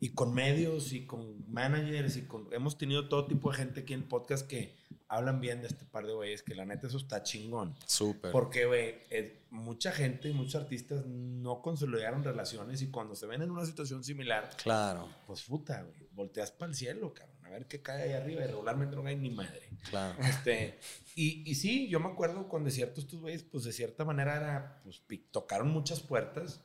Y 0.00 0.10
con 0.10 0.32
medios 0.32 0.92
y 0.92 1.04
con 1.06 1.44
managers 1.52 2.16
y 2.16 2.22
con... 2.22 2.46
Hemos 2.52 2.78
tenido 2.78 3.08
todo 3.08 3.26
tipo 3.26 3.50
de 3.50 3.56
gente 3.56 3.80
aquí 3.80 3.94
en 3.94 4.00
el 4.00 4.06
podcast 4.06 4.46
que 4.46 4.76
hablan 5.08 5.40
bien 5.40 5.60
de 5.62 5.68
este 5.68 5.84
par 5.86 6.06
de 6.06 6.12
güeyes, 6.12 6.42
que 6.42 6.54
la 6.54 6.64
neta 6.64 6.86
eso 6.86 6.98
está 6.98 7.22
chingón. 7.22 7.74
Súper. 7.86 8.30
Porque, 8.30 8.66
güey, 8.66 8.94
mucha 9.50 9.90
gente 9.92 10.28
y 10.28 10.32
muchos 10.32 10.56
artistas 10.56 11.06
no 11.06 11.62
consolidaron 11.62 12.22
relaciones 12.22 12.82
y 12.82 12.90
cuando 12.90 13.14
se 13.16 13.26
ven 13.26 13.42
en 13.42 13.50
una 13.50 13.64
situación 13.64 14.04
similar, 14.04 14.50
Claro, 14.62 15.08
pues 15.26 15.42
puta, 15.44 15.82
güey, 15.82 16.08
volteas 16.12 16.50
para 16.52 16.70
el 16.70 16.76
cielo, 16.76 17.14
cabrón, 17.14 17.46
a 17.46 17.50
ver 17.50 17.66
qué 17.66 17.80
cae 17.80 18.02
ahí 18.02 18.12
arriba 18.12 18.44
y 18.44 18.46
regularmente 18.46 18.94
no 18.96 19.02
cae 19.02 19.16
ni 19.16 19.30
madre. 19.30 19.70
claro. 19.88 20.14
Este, 20.22 20.78
y, 21.14 21.50
y 21.50 21.54
sí, 21.54 21.88
yo 21.88 22.00
me 22.00 22.08
acuerdo 22.08 22.48
con 22.48 22.64
Desierto 22.64 23.00
estos 23.00 23.20
güeyes, 23.20 23.42
pues 23.42 23.64
de 23.64 23.72
cierta 23.72 24.04
manera 24.04 24.36
era, 24.36 24.80
pues 24.84 25.02
tocaron 25.30 25.70
muchas 25.70 26.00
puertas 26.00 26.62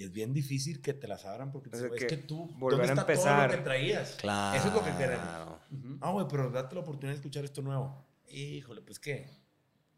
y 0.00 0.04
es 0.04 0.12
bien 0.12 0.32
difícil 0.32 0.80
que 0.80 0.94
te 0.94 1.06
las 1.06 1.26
abran 1.26 1.52
porque 1.52 1.68
te 1.68 1.76
Es 1.76 1.90
que 1.92 2.06
que 2.06 2.16
tú, 2.16 2.46
volver 2.56 2.86
¿dónde 2.86 3.02
a 3.02 3.04
está 3.04 3.22
todo 3.22 3.46
lo 3.46 3.50
que 3.50 3.56
traías? 3.58 4.12
Claro. 4.12 4.56
Eso 4.56 4.68
es 4.68 4.74
lo 4.74 4.82
que 4.82 4.92
queremos. 4.92 5.28
Ah, 6.00 6.10
güey, 6.12 6.26
pero 6.26 6.48
date 6.48 6.74
la 6.74 6.80
oportunidad 6.80 7.10
de 7.12 7.16
escuchar 7.16 7.44
esto 7.44 7.60
nuevo. 7.60 8.02
Híjole, 8.30 8.80
pues 8.80 8.98
qué. 8.98 9.28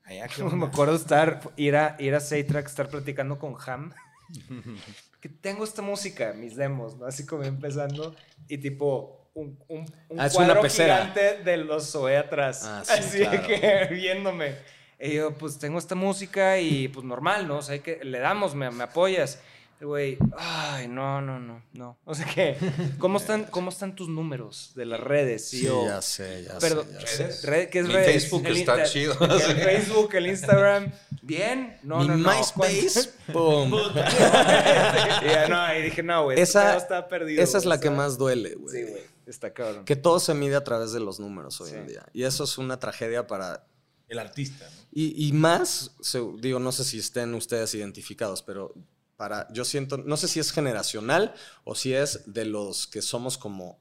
Allá 0.02 0.26
que 0.26 0.42
Me 0.56 0.66
acuerdo 0.66 0.96
estar, 0.96 1.40
ir 1.56 1.76
a, 1.76 1.94
ir 2.00 2.16
a 2.16 2.18
Saytrack, 2.18 2.66
estar 2.66 2.88
platicando 2.88 3.38
con 3.38 3.54
Ham. 3.64 3.94
que 5.20 5.28
tengo 5.28 5.62
esta 5.62 5.82
música, 5.82 6.32
mis 6.32 6.56
demos, 6.56 6.96
¿no? 6.96 7.06
Así 7.06 7.24
como 7.24 7.44
empezando. 7.44 8.16
Y 8.48 8.58
tipo, 8.58 9.30
un, 9.34 9.56
un, 9.68 9.86
un 10.08 10.20
Ah, 10.20 10.24
una 10.24 10.30
cuadro 10.30 10.62
pecera. 10.62 10.96
gigante 10.96 11.44
de 11.44 11.58
los 11.58 11.88
Zoé 11.92 12.16
atrás. 12.16 12.64
Ah, 12.64 12.82
sí, 12.84 12.92
así 12.92 13.18
claro. 13.20 13.46
que 13.46 13.94
viéndome. 13.94 14.56
Y 14.98 15.14
yo, 15.14 15.32
pues 15.38 15.60
tengo 15.60 15.78
esta 15.78 15.94
música 15.94 16.58
y 16.58 16.88
pues 16.88 17.04
normal, 17.06 17.46
¿no? 17.46 17.58
O 17.58 17.62
sea, 17.62 17.74
hay 17.74 17.80
que, 17.80 18.04
le 18.04 18.18
damos, 18.18 18.56
me, 18.56 18.68
me 18.72 18.82
apoyas. 18.82 19.40
El 19.82 19.88
güey, 19.88 20.16
ay, 20.38 20.86
no, 20.86 21.20
no, 21.20 21.40
no, 21.40 21.60
no. 21.72 21.98
O 22.04 22.14
sea 22.14 22.24
que, 22.24 22.56
¿cómo 23.00 23.18
están, 23.18 23.42
cómo 23.50 23.70
están 23.70 23.96
tus 23.96 24.08
números 24.08 24.70
de 24.76 24.86
las 24.86 25.00
redes? 25.00 25.48
Sí, 25.48 25.64
yo, 25.64 25.84
ya 25.84 26.00
sé, 26.00 26.44
ya 26.44 26.56
Perdón, 26.60 26.86
sé. 26.86 27.00
ya 27.00 27.32
sé. 27.32 27.46
red- 27.48 27.68
¿qué 27.68 27.80
es 27.80 27.86
Mi 27.88 27.92
redes? 27.94 28.06
Facebook 28.22 28.46
El 28.46 28.56
está 28.58 28.84
chido. 28.84 29.16
El 29.20 29.40
Facebook, 29.40 30.14
el 30.14 30.26
Instagram, 30.28 30.92
bien. 31.22 31.80
No, 31.82 31.98
Mi 31.98 32.06
no, 32.06 32.16
no. 32.16 32.30
MySpace, 32.30 33.10
boom. 33.32 33.74
Y 33.74 35.26
ya, 35.26 35.48
no, 35.48 35.76
y 35.76 35.82
dije, 35.82 36.00
no, 36.04 36.22
güey. 36.26 36.40
Esa- 36.40 36.76
Esa 36.76 36.78
está 36.78 37.08
perdido. 37.08 37.42
Esa 37.42 37.58
es 37.58 37.64
la 37.64 37.74
o 37.74 37.80
que 37.80 37.90
más 37.90 38.16
duele, 38.16 38.54
güey. 38.54 38.72
Sí, 38.76 38.88
güey. 38.88 39.02
Está 39.26 39.52
cabrón. 39.52 39.84
Que 39.84 39.96
todo 39.96 40.20
se 40.20 40.32
mide 40.32 40.54
a 40.54 40.62
través 40.62 40.92
de 40.92 41.00
los 41.00 41.18
números 41.18 41.60
hoy 41.60 41.72
en 41.72 41.88
día. 41.88 42.06
Y 42.12 42.22
eso 42.22 42.44
es 42.44 42.56
una 42.56 42.78
tragedia 42.78 43.26
para... 43.26 43.66
El 44.06 44.20
artista, 44.20 44.64
¿no? 44.64 44.76
Y, 44.92 45.26
y 45.26 45.32
más, 45.32 45.90
digo, 46.38 46.60
no 46.60 46.70
sé 46.70 46.84
si 46.84 47.00
estén 47.00 47.34
ustedes 47.34 47.74
identificados, 47.74 48.42
pero 48.42 48.74
para, 49.22 49.46
yo 49.52 49.64
siento, 49.64 49.98
no 49.98 50.16
sé 50.16 50.26
si 50.26 50.40
es 50.40 50.50
generacional 50.50 51.32
o 51.62 51.76
si 51.76 51.94
es 51.94 52.24
de 52.26 52.44
los 52.44 52.88
que 52.88 53.02
somos 53.02 53.38
como 53.38 53.78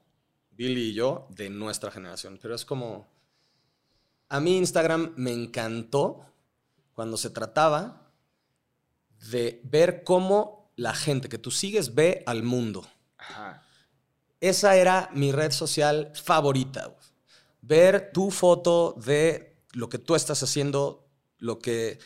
Billy 0.52 0.90
y 0.90 0.94
yo, 0.94 1.26
de 1.30 1.50
nuestra 1.50 1.90
generación, 1.90 2.38
pero 2.40 2.54
es 2.54 2.64
como, 2.64 3.08
a 4.28 4.38
mí 4.38 4.56
Instagram 4.56 5.14
me 5.16 5.32
encantó 5.32 6.24
cuando 6.94 7.16
se 7.16 7.28
trataba 7.28 8.12
de 9.30 9.60
ver 9.64 10.04
cómo 10.04 10.70
la 10.76 10.94
gente 10.94 11.28
que 11.28 11.38
tú 11.38 11.50
sigues 11.50 11.92
ve 11.92 12.22
al 12.26 12.44
mundo. 12.44 12.86
Esa 14.38 14.76
era 14.76 15.10
mi 15.12 15.32
red 15.32 15.50
social 15.50 16.12
favorita. 16.14 16.96
Ver 17.62 18.12
tu 18.12 18.30
foto 18.30 18.94
de 19.04 19.56
lo 19.72 19.88
que 19.88 19.98
tú 19.98 20.14
estás 20.14 20.40
haciendo, 20.44 21.04
lo 21.38 21.58
que 21.58 21.98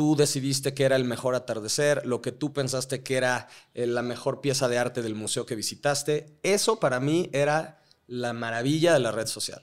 tú 0.00 0.16
decidiste 0.16 0.72
que 0.72 0.84
era 0.84 0.96
el 0.96 1.04
mejor 1.04 1.34
atardecer, 1.34 2.06
lo 2.06 2.22
que 2.22 2.32
tú 2.32 2.54
pensaste 2.54 3.02
que 3.02 3.18
era 3.18 3.48
eh, 3.74 3.86
la 3.86 4.00
mejor 4.00 4.40
pieza 4.40 4.66
de 4.66 4.78
arte 4.78 5.02
del 5.02 5.14
museo 5.14 5.44
que 5.44 5.54
visitaste. 5.54 6.38
Eso 6.42 6.80
para 6.80 7.00
mí 7.00 7.28
era 7.34 7.82
la 8.06 8.32
maravilla 8.32 8.94
de 8.94 9.00
la 9.00 9.12
red 9.12 9.26
social. 9.26 9.62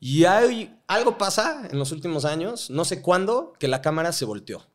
Y 0.00 0.24
hay, 0.24 0.76
algo 0.88 1.18
pasa 1.18 1.68
en 1.70 1.78
los 1.78 1.92
últimos 1.92 2.24
años, 2.24 2.68
no 2.68 2.84
sé 2.84 3.00
cuándo, 3.00 3.52
que 3.60 3.68
la 3.68 3.80
cámara 3.80 4.10
se 4.10 4.24
volteó. 4.24 4.66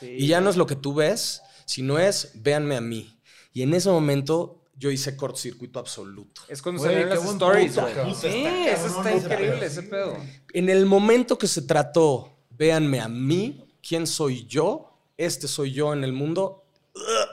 Y 0.00 0.28
ya 0.28 0.40
no 0.40 0.48
es 0.48 0.56
lo 0.56 0.64
que 0.64 0.76
tú 0.76 0.94
ves, 0.94 1.42
sino 1.66 1.98
es 1.98 2.30
véanme 2.36 2.76
a 2.76 2.80
mí. 2.80 3.20
Y 3.52 3.60
en 3.60 3.74
ese 3.74 3.90
momento 3.90 4.62
yo 4.78 4.90
hice 4.90 5.14
cortocircuito 5.14 5.78
absoluto. 5.78 6.40
Es 6.48 6.62
cuando 6.62 6.82
salieron 6.82 7.10
las 7.10 7.22
stories, 7.22 7.74
Sí, 8.18 8.46
eso 8.66 8.86
está 8.86 9.14
increíble, 9.14 9.66
ese 9.66 9.82
pedo. 9.82 10.16
En 10.54 10.70
el 10.70 10.86
momento 10.86 11.36
que 11.36 11.48
se 11.48 11.60
trató, 11.60 12.38
véanme 12.48 13.02
a 13.02 13.08
mí, 13.08 13.63
quién 13.86 14.06
soy 14.06 14.46
yo, 14.46 14.98
este 15.16 15.48
soy 15.48 15.72
yo 15.72 15.92
en 15.92 16.04
el 16.04 16.12
mundo, 16.12 16.64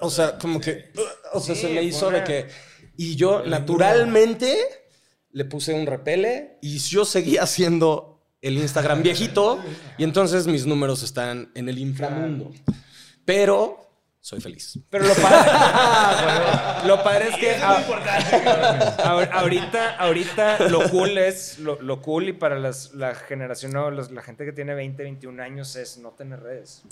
o 0.01 0.09
sea, 0.09 0.37
como 0.37 0.59
que, 0.59 0.91
o 1.33 1.39
sea, 1.39 1.55
se 1.55 1.69
me 1.69 1.83
hizo 1.83 2.09
de 2.09 2.23
que, 2.23 2.47
y 2.97 3.15
yo 3.15 3.43
naturalmente 3.45 4.57
le 5.31 5.45
puse 5.45 5.73
un 5.73 5.85
repele 5.85 6.57
y 6.61 6.77
yo 6.77 7.05
seguía 7.05 7.43
haciendo 7.43 8.21
el 8.41 8.57
Instagram 8.57 9.03
viejito 9.03 9.59
y 9.97 10.03
entonces 10.03 10.47
mis 10.47 10.65
números 10.65 11.03
están 11.03 11.51
en 11.55 11.69
el 11.69 11.77
inframundo. 11.77 12.51
Pero 13.23 13.90
soy 14.21 14.39
feliz. 14.39 14.79
Pero 14.89 15.05
lo 15.07 15.15
padre, 15.15 15.51
lo 16.87 17.03
padre 17.03 17.29
es 17.29 17.37
que 17.37 17.55
ahorita, 19.33 19.97
ahorita 19.97 20.69
lo 20.69 20.89
cool 20.89 21.17
es, 21.17 21.59
lo, 21.59 22.01
cool 22.01 22.29
y 22.29 22.33
para 22.33 22.57
la 22.59 23.15
generación, 23.15 23.73
no, 23.73 23.89
la 23.89 24.21
gente 24.21 24.45
que 24.45 24.53
tiene 24.53 24.75
20, 24.75 25.03
21 25.03 25.41
años 25.41 25.75
es 25.75 25.97
no 25.97 26.11
tener 26.11 26.41
redes. 26.41 26.83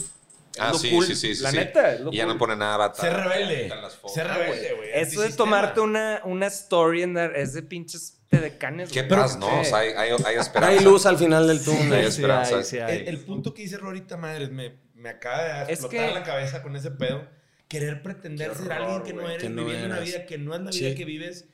Ah, 0.57 0.73
sí, 0.73 0.99
sí, 1.03 1.15
sí, 1.15 1.43
La 1.43 1.51
neta. 1.51 1.97
y 2.11 2.17
ya 2.17 2.25
no 2.25 2.38
pone 2.38 2.55
nada 2.55 2.73
avatar. 2.73 3.05
Ser 3.05 3.13
rebelde. 3.15 3.71
Ser 4.13 4.27
rebelde, 4.27 4.73
güey. 4.75 4.89
Eso 4.93 5.21
de 5.21 5.32
tomarte 5.32 5.80
una, 5.80 6.21
una 6.25 6.47
story 6.47 7.03
en 7.03 7.17
es 7.17 7.53
de 7.53 7.61
pinches 7.61 8.19
canes. 8.57 8.89
¿Qué 8.91 9.03
pasa, 9.03 9.38
no? 9.38 9.61
O 9.61 9.63
sea, 9.63 9.80
hay, 9.80 9.89
hay, 9.89 10.11
hay, 10.25 10.36
esperanza. 10.38 10.80
Hay 10.80 10.84
luz 10.84 11.05
al 11.05 11.17
final 11.17 11.47
del 11.47 11.63
túnel. 11.63 11.93
hay 11.93 12.05
esperanza. 12.05 12.59
El, 12.89 13.19
punto 13.19 13.53
que 13.53 13.63
dice 13.63 13.77
Rorita 13.77 14.17
Madres 14.17 14.49
me, 14.51 14.75
me 15.00 15.10
acaba 15.10 15.66
de 15.66 15.74
explotar 15.74 16.14
la 16.14 16.24
cabeza 16.24 16.62
con 16.62 16.76
ese 16.76 16.91
pedo. 16.91 17.28
Querer 17.68 18.02
pretender 18.02 18.56
ser 18.56 18.72
alguien 18.72 19.04
que 19.04 19.14
no 19.14 19.30
eres, 19.30 19.47
viviendo 19.47 19.86
una 19.86 20.00
vida 20.00 20.26
que 20.26 20.38
no 20.38 20.56
es 20.56 20.62
la 20.62 20.72
vida 20.72 20.95
que 20.95 21.06
vives 21.06 21.47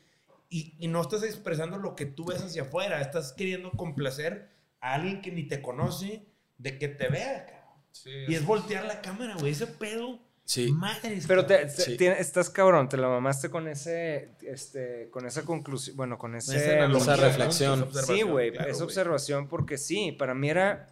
y, 0.49 0.75
y, 0.79 0.87
no 0.87 1.01
estás 1.01 1.23
expresando 1.23 1.77
lo 1.77 1.95
que 1.95 2.05
tú 2.05 2.25
ves 2.25 2.41
hacia 2.41 2.63
afuera. 2.63 3.01
Estás 3.01 3.33
queriendo 3.33 3.71
complacer 3.71 4.49
a 4.79 4.93
alguien 4.93 5.21
que 5.21 5.31
ni 5.31 5.43
te 5.47 5.61
conoce 5.61 6.25
de 6.57 6.77
que 6.77 6.87
te 6.87 7.09
vea, 7.09 7.55
y 8.05 8.35
es 8.35 8.45
voltear 8.45 8.85
la 8.85 9.01
cámara, 9.01 9.35
güey. 9.39 9.51
Ese 9.51 9.67
pedo. 9.67 10.19
Sí. 10.43 10.71
Madre. 10.71 11.19
Pero 11.27 11.45
te, 11.45 11.63
estás 12.19 12.51
cabrón, 12.51 12.87
te 12.87 12.97
la 12.97 13.07
mamaste 13.07 13.49
con 13.49 13.67
ese, 13.67 14.35
este, 14.41 15.09
con 15.09 15.25
esa 15.25 15.43
conclusión, 15.43 15.97
bueno, 15.97 16.19
con 16.19 16.35
ese, 16.35 16.85
esa, 16.85 17.15
reflexión. 17.15 17.89
sí, 18.05 18.21
güey, 18.21 18.53
esa 18.67 18.83
observación 18.83 19.47
porque 19.47 19.79
sí, 19.79 20.11
para 20.11 20.35
mí 20.35 20.49
era 20.49 20.87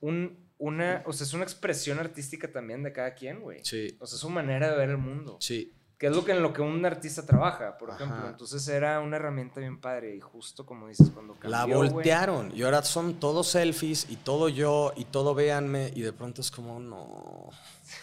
un, 0.00 0.47
una, 0.58 1.02
o 1.06 1.12
sea, 1.12 1.26
es 1.26 1.32
una 1.32 1.44
expresión 1.44 1.98
artística 1.98 2.50
también 2.50 2.82
de 2.82 2.92
cada 2.92 3.14
quien, 3.14 3.40
güey. 3.40 3.60
Sí. 3.64 3.96
O 4.00 4.06
sea, 4.06 4.16
es 4.16 4.20
su 4.20 4.30
manera 4.30 4.70
de 4.70 4.76
ver 4.76 4.90
el 4.90 4.98
mundo. 4.98 5.38
Sí 5.40 5.72
que 5.98 6.06
es 6.06 6.14
lo 6.14 6.24
que 6.24 6.30
en 6.30 6.42
lo 6.42 6.52
que 6.52 6.62
un 6.62 6.86
artista 6.86 7.26
trabaja, 7.26 7.76
por 7.76 7.90
ejemplo. 7.90 8.28
Entonces 8.28 8.66
era 8.68 9.00
una 9.00 9.16
herramienta 9.16 9.58
bien 9.58 9.80
padre 9.80 10.14
y 10.14 10.20
justo 10.20 10.64
como 10.64 10.86
dices 10.86 11.10
cuando 11.12 11.34
cambió, 11.34 11.50
La 11.50 11.64
voltearon 11.64 12.52
y 12.54 12.62
ahora 12.62 12.82
son 12.82 13.14
todos 13.14 13.48
selfies 13.48 14.06
y 14.08 14.14
todo 14.16 14.48
yo 14.48 14.92
y 14.94 15.04
todo 15.06 15.34
véanme 15.34 15.90
y 15.94 16.02
de 16.02 16.12
pronto 16.12 16.40
es 16.40 16.52
como 16.52 16.78
no. 16.78 17.50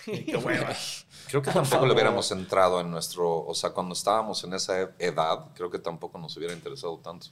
Qué 0.05 0.35
bueno. 0.35 0.65
Creo 1.27 1.41
que 1.41 1.51
tampoco 1.51 1.85
le 1.85 1.93
hubiéramos 1.93 2.29
entrado 2.31 2.81
en 2.81 2.91
nuestro, 2.91 3.45
o 3.45 3.55
sea, 3.55 3.69
cuando 3.69 3.93
estábamos 3.93 4.43
en 4.43 4.53
esa 4.53 4.91
edad, 4.99 5.45
creo 5.55 5.71
que 5.71 5.79
tampoco 5.79 6.19
nos 6.19 6.35
hubiera 6.35 6.53
interesado 6.53 6.97
tanto. 6.99 7.27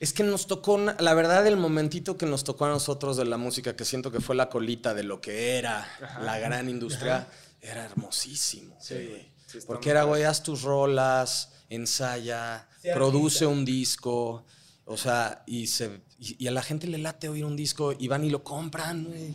Es 0.00 0.12
que 0.12 0.22
nos 0.22 0.46
tocó, 0.46 0.78
la 0.78 1.14
verdad, 1.14 1.46
el 1.46 1.56
momentito 1.56 2.16
que 2.16 2.26
nos 2.26 2.44
tocó 2.44 2.66
a 2.66 2.68
nosotros 2.68 3.16
de 3.16 3.24
la 3.24 3.36
música, 3.36 3.74
que 3.74 3.84
siento 3.84 4.12
que 4.12 4.20
fue 4.20 4.36
la 4.36 4.48
colita 4.48 4.94
de 4.94 5.02
lo 5.02 5.20
que 5.20 5.58
era 5.58 5.88
la 6.22 6.38
gran 6.38 6.68
industria, 6.68 7.26
era 7.60 7.84
hermosísimo. 7.84 8.76
Sí. 8.80 9.28
Porque 9.66 9.90
era, 9.90 10.04
güey, 10.04 10.22
haz 10.22 10.42
tus 10.42 10.62
rolas, 10.62 11.50
ensaya, 11.68 12.68
produce 12.94 13.46
un 13.46 13.64
disco. 13.64 14.44
O 14.84 14.96
sea, 14.96 15.42
y, 15.46 15.66
se, 15.66 16.00
y, 16.18 16.46
a 16.46 16.50
la 16.50 16.62
gente 16.62 16.86
le 16.86 16.98
late 16.98 17.28
oír 17.28 17.44
un 17.44 17.56
disco 17.56 17.92
y 17.98 18.08
van 18.08 18.24
y 18.24 18.30
lo 18.30 18.44
compran, 18.44 19.04
güey. 19.04 19.34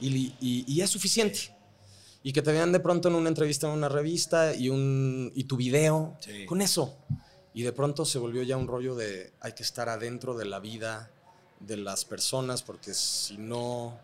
Y, 0.00 0.34
y, 0.40 0.80
es 0.82 0.90
suficiente. 0.90 1.54
Y 2.22 2.32
que 2.32 2.42
te 2.42 2.52
vean 2.52 2.72
de 2.72 2.80
pronto 2.80 3.08
en 3.08 3.14
una 3.14 3.28
entrevista 3.28 3.66
en 3.66 3.72
una 3.72 3.88
revista 3.88 4.54
y, 4.54 4.68
un, 4.68 5.32
y 5.34 5.44
tu 5.44 5.56
video. 5.56 6.18
Con 6.46 6.60
eso. 6.60 6.98
Y 7.54 7.62
de 7.62 7.72
pronto 7.72 8.04
se 8.04 8.18
volvió 8.18 8.42
ya 8.42 8.56
un 8.56 8.66
rollo 8.66 8.96
de 8.96 9.32
hay 9.40 9.52
que 9.52 9.62
estar 9.62 9.88
adentro 9.88 10.36
de 10.36 10.44
la 10.44 10.58
vida 10.58 11.10
de 11.60 11.76
las 11.76 12.04
personas 12.04 12.62
porque 12.62 12.92
si 12.94 13.38
no, 13.38 13.96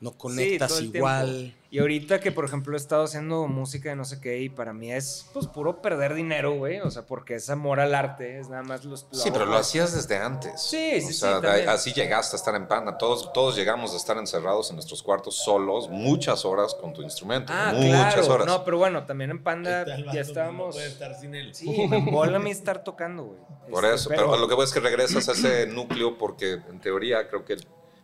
no 0.00 0.16
conectas 0.16 0.80
igual. 0.80 1.54
Y 1.72 1.78
ahorita 1.78 2.18
que, 2.18 2.32
por 2.32 2.44
ejemplo, 2.44 2.74
he 2.74 2.76
estado 2.76 3.04
haciendo 3.04 3.46
música 3.46 3.90
de 3.90 3.96
no 3.96 4.04
sé 4.04 4.20
qué 4.20 4.40
y 4.40 4.48
para 4.48 4.72
mí 4.72 4.90
es, 4.90 5.26
pues, 5.32 5.46
puro 5.46 5.80
perder 5.80 6.14
dinero, 6.14 6.56
güey. 6.56 6.80
O 6.80 6.90
sea, 6.90 7.06
porque 7.06 7.36
es 7.36 7.48
amor 7.48 7.78
al 7.78 7.94
arte, 7.94 8.40
es 8.40 8.48
nada 8.48 8.64
más 8.64 8.84
los... 8.84 9.06
Sí, 9.12 9.30
pero 9.30 9.46
lo 9.46 9.56
hacías 9.56 9.94
desde 9.94 10.16
antes. 10.16 10.60
Sí, 10.60 11.00
sí, 11.00 11.10
o 11.10 11.12
sea, 11.12 11.72
así 11.72 11.92
llegaste 11.92 12.34
a 12.34 12.38
estar 12.38 12.56
en 12.56 12.66
Panda. 12.66 12.98
Todos, 12.98 13.32
todos 13.32 13.54
llegamos 13.54 13.94
a 13.94 13.98
estar 13.98 14.16
encerrados 14.16 14.70
en 14.70 14.76
nuestros 14.76 15.00
cuartos 15.00 15.36
solos 15.36 15.88
muchas 15.88 16.44
horas 16.44 16.74
con 16.74 16.92
tu 16.92 17.02
instrumento. 17.02 17.52
Ah, 17.54 17.72
muchas 17.72 18.14
claro. 18.14 18.34
horas. 18.34 18.46
No, 18.48 18.64
pero 18.64 18.78
bueno, 18.78 19.06
también 19.06 19.30
en 19.30 19.42
Panda 19.44 19.84
ya 20.12 20.20
estábamos... 20.20 20.74
No 20.74 20.82
estar 20.82 21.14
sin 21.20 21.36
él. 21.36 21.54
Sí, 21.54 21.86
me 21.88 21.98
mola 21.98 22.38
a 22.38 22.40
mí 22.40 22.50
estar 22.50 22.82
tocando, 22.82 23.24
güey. 23.24 23.38
Por 23.70 23.84
este, 23.84 23.94
eso, 23.94 24.08
pero... 24.08 24.36
lo 24.36 24.48
que 24.48 24.54
voy 24.54 24.64
es 24.64 24.72
que 24.72 24.80
regresas 24.80 25.28
a 25.28 25.32
ese 25.32 25.66
núcleo 25.68 26.18
porque 26.18 26.54
en 26.54 26.80
teoría 26.80 27.28
creo 27.28 27.44
que 27.44 27.58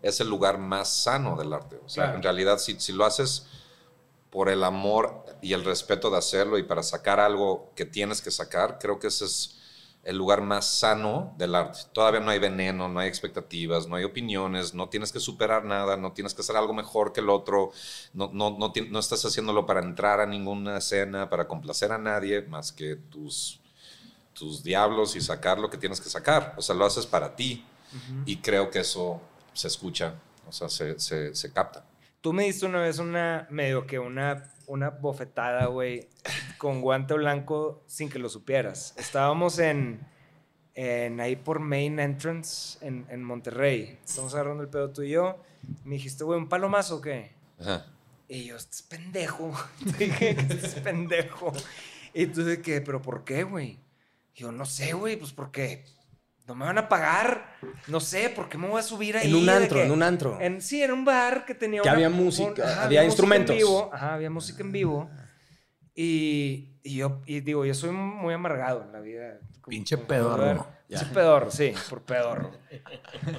es 0.08 0.20
el 0.20 0.28
lugar 0.28 0.58
más 0.58 1.02
sano 1.02 1.36
del 1.36 1.52
arte. 1.52 1.80
O 1.84 1.88
sea, 1.88 2.14
en 2.14 2.22
realidad, 2.22 2.58
si, 2.58 2.78
si 2.80 2.92
lo 2.92 3.04
haces 3.04 3.46
por 4.30 4.48
el 4.48 4.64
amor 4.64 5.24
y 5.40 5.52
el 5.52 5.64
respeto 5.64 6.10
de 6.10 6.18
hacerlo 6.18 6.58
y 6.58 6.62
para 6.62 6.82
sacar 6.82 7.20
algo 7.20 7.72
que 7.74 7.84
tienes 7.84 8.20
que 8.20 8.30
sacar, 8.30 8.78
creo 8.78 8.98
que 8.98 9.08
ese 9.08 9.24
es 9.24 9.56
el 10.06 10.16
lugar 10.16 10.40
más 10.40 10.66
sano 10.66 11.34
del 11.36 11.56
arte. 11.56 11.80
Todavía 11.92 12.20
no 12.20 12.30
hay 12.30 12.38
veneno, 12.38 12.88
no 12.88 13.00
hay 13.00 13.08
expectativas, 13.08 13.88
no 13.88 13.96
hay 13.96 14.04
opiniones, 14.04 14.72
no 14.72 14.88
tienes 14.88 15.10
que 15.10 15.18
superar 15.18 15.64
nada, 15.64 15.96
no 15.96 16.12
tienes 16.12 16.32
que 16.32 16.42
hacer 16.42 16.54
algo 16.54 16.72
mejor 16.72 17.12
que 17.12 17.20
el 17.20 17.28
otro, 17.28 17.72
no, 18.12 18.30
no, 18.32 18.50
no, 18.56 18.72
no 18.88 18.98
estás 19.00 19.24
haciéndolo 19.24 19.66
para 19.66 19.80
entrar 19.80 20.20
a 20.20 20.26
ninguna 20.26 20.78
escena, 20.78 21.28
para 21.28 21.48
complacer 21.48 21.90
a 21.90 21.98
nadie, 21.98 22.42
más 22.42 22.70
que 22.70 22.94
tus, 22.94 23.60
tus 24.32 24.62
diablos 24.62 25.16
y 25.16 25.20
sacar 25.20 25.58
lo 25.58 25.70
que 25.70 25.76
tienes 25.76 26.00
que 26.00 26.08
sacar. 26.08 26.54
O 26.56 26.62
sea, 26.62 26.76
lo 26.76 26.84
haces 26.84 27.06
para 27.06 27.34
ti 27.34 27.64
y 28.26 28.36
creo 28.36 28.70
que 28.70 28.80
eso 28.80 29.20
se 29.56 29.68
escucha, 29.68 30.14
o 30.46 30.52
sea, 30.52 30.68
se, 30.68 30.98
se, 31.00 31.34
se 31.34 31.52
capta. 31.52 31.84
Tú 32.20 32.32
me 32.32 32.44
diste 32.44 32.66
una 32.66 32.80
vez 32.82 32.98
una, 32.98 33.46
medio 33.50 33.86
que 33.86 33.98
una, 33.98 34.52
una 34.66 34.90
bofetada, 34.90 35.66
güey, 35.66 36.08
con 36.58 36.80
guante 36.80 37.14
blanco 37.14 37.82
sin 37.86 38.08
que 38.10 38.18
lo 38.18 38.28
supieras. 38.28 38.94
Estábamos 38.96 39.58
en, 39.58 40.00
en 40.74 41.20
ahí 41.20 41.36
por 41.36 41.58
Main 41.58 41.98
Entrance 41.98 42.84
en, 42.86 43.06
en 43.08 43.22
Monterrey. 43.22 43.98
Estamos 44.04 44.34
agarrando 44.34 44.62
el 44.62 44.68
pedo 44.68 44.90
tú 44.90 45.02
y 45.02 45.10
yo. 45.10 45.42
Me 45.84 45.94
dijiste, 45.94 46.24
güey, 46.24 46.38
¿un 46.38 46.48
palomazo 46.48 46.96
o 46.96 47.00
qué? 47.00 47.32
Ajá. 47.60 47.86
Y 48.28 48.44
yo, 48.44 48.56
este 48.56 48.76
es 48.76 48.82
pendejo. 48.82 49.52
dije, 49.98 50.30
este 50.30 50.66
es 50.66 50.74
pendejo. 50.74 51.52
Y 52.12 52.26
tú 52.26 52.44
de 52.44 52.60
qué, 52.60 52.80
¿pero 52.80 53.00
por 53.00 53.24
qué, 53.24 53.44
güey? 53.44 53.78
Yo, 54.34 54.52
no 54.52 54.66
sé, 54.66 54.92
güey, 54.92 55.16
pues 55.16 55.32
porque 55.32 55.84
no 56.46 56.54
me 56.54 56.64
van 56.64 56.78
a 56.78 56.88
pagar. 56.88 57.56
No 57.88 58.00
sé, 58.00 58.28
¿por 58.30 58.48
qué 58.48 58.56
me 58.58 58.68
voy 58.68 58.80
a 58.80 58.82
subir 58.82 59.16
ahí? 59.16 59.28
En 59.28 59.34
un 59.36 59.48
antro, 59.48 59.82
en 59.82 59.90
un 59.90 60.02
antro. 60.02 60.40
En, 60.40 60.60
sí, 60.62 60.82
en 60.82 60.92
un 60.92 61.04
bar 61.04 61.44
que 61.44 61.54
tenía. 61.54 61.82
Que 61.82 61.88
había 61.88 62.08
música, 62.08 62.84
había, 62.84 63.04
instrumentos. 63.04 63.56
Ajá, 63.92 64.14
había 64.14 64.30
música 64.30 64.62
en 64.62 64.72
vivo. 64.72 65.10
Y, 65.94 66.78
y 66.82 66.96
yo, 66.96 67.22
y 67.26 67.40
digo, 67.40 67.64
yo 67.64 67.74
soy 67.74 67.90
muy 67.90 68.34
amargado 68.34 68.82
en 68.82 68.92
la 68.92 69.00
vida. 69.00 69.38
Como- 69.60 69.70
Pinche 69.70 69.96
como 69.96 70.08
pedorro. 70.08 70.66
Pinche 70.88 71.06
pedorro, 71.06 71.50
sí, 71.50 71.72
por 71.88 72.02
pedorro. 72.02 72.52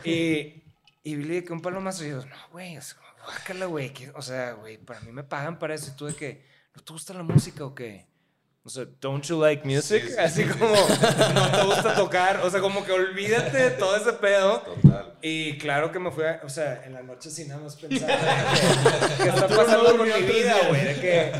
y, 0.03 0.63
y 1.03 1.15
le 1.15 1.27
dije 1.27 1.43
que 1.45 1.53
un 1.53 1.61
palo 1.61 1.79
más 1.79 2.01
y 2.01 2.09
yo, 2.09 2.25
no, 2.25 2.35
güey, 2.51 2.75
es 2.75 2.93
como, 2.95 3.07
guácala, 3.25 3.65
güey. 3.67 3.93
O 4.15 4.21
sea, 4.21 4.53
güey, 4.53 4.77
para 4.77 4.99
mí 5.01 5.11
me 5.11 5.23
pagan 5.23 5.59
para 5.59 5.75
eso. 5.75 5.91
Y 5.93 5.95
tú 5.95 6.07
de 6.07 6.15
que, 6.15 6.45
¿no 6.75 6.81
te 6.83 6.91
gusta 6.93 7.13
la 7.13 7.23
música 7.23 7.63
o 7.63 7.73
qué? 7.75 8.07
O 8.67 8.69
sea, 8.69 8.85
don't 8.99 9.23
you 9.25 9.39
like 9.41 9.65
music? 9.65 10.03
Sí, 10.03 10.09
sí, 10.11 10.19
Así 10.19 10.43
sí, 10.43 10.49
como, 10.49 10.75
no 11.33 11.51
te 11.51 11.63
gusta 11.63 11.95
tocar. 11.95 12.41
O 12.43 12.49
sea, 12.49 12.59
como 12.59 12.83
que 12.83 12.91
olvídate 12.91 13.57
de 13.57 13.69
todo 13.71 13.95
ese 13.95 14.11
pedo. 14.11 14.59
Total. 14.59 15.13
Y 15.21 15.57
claro 15.57 15.89
que 15.89 15.99
me 15.99 16.11
fui 16.11 16.25
a, 16.25 16.41
o 16.43 16.49
sea, 16.49 16.83
en 16.83 16.91
la 16.91 17.01
noche 17.01 17.29
sin 17.31 17.47
nada 17.47 17.61
más 17.61 17.77
pensar, 17.77 18.09
¿qué 19.23 19.29
está 19.29 19.47
pasando 19.47 19.95
con 19.97 20.05
mi 20.05 20.21
vida, 20.21 20.55
güey? 20.67 20.99
Que, 20.99 21.31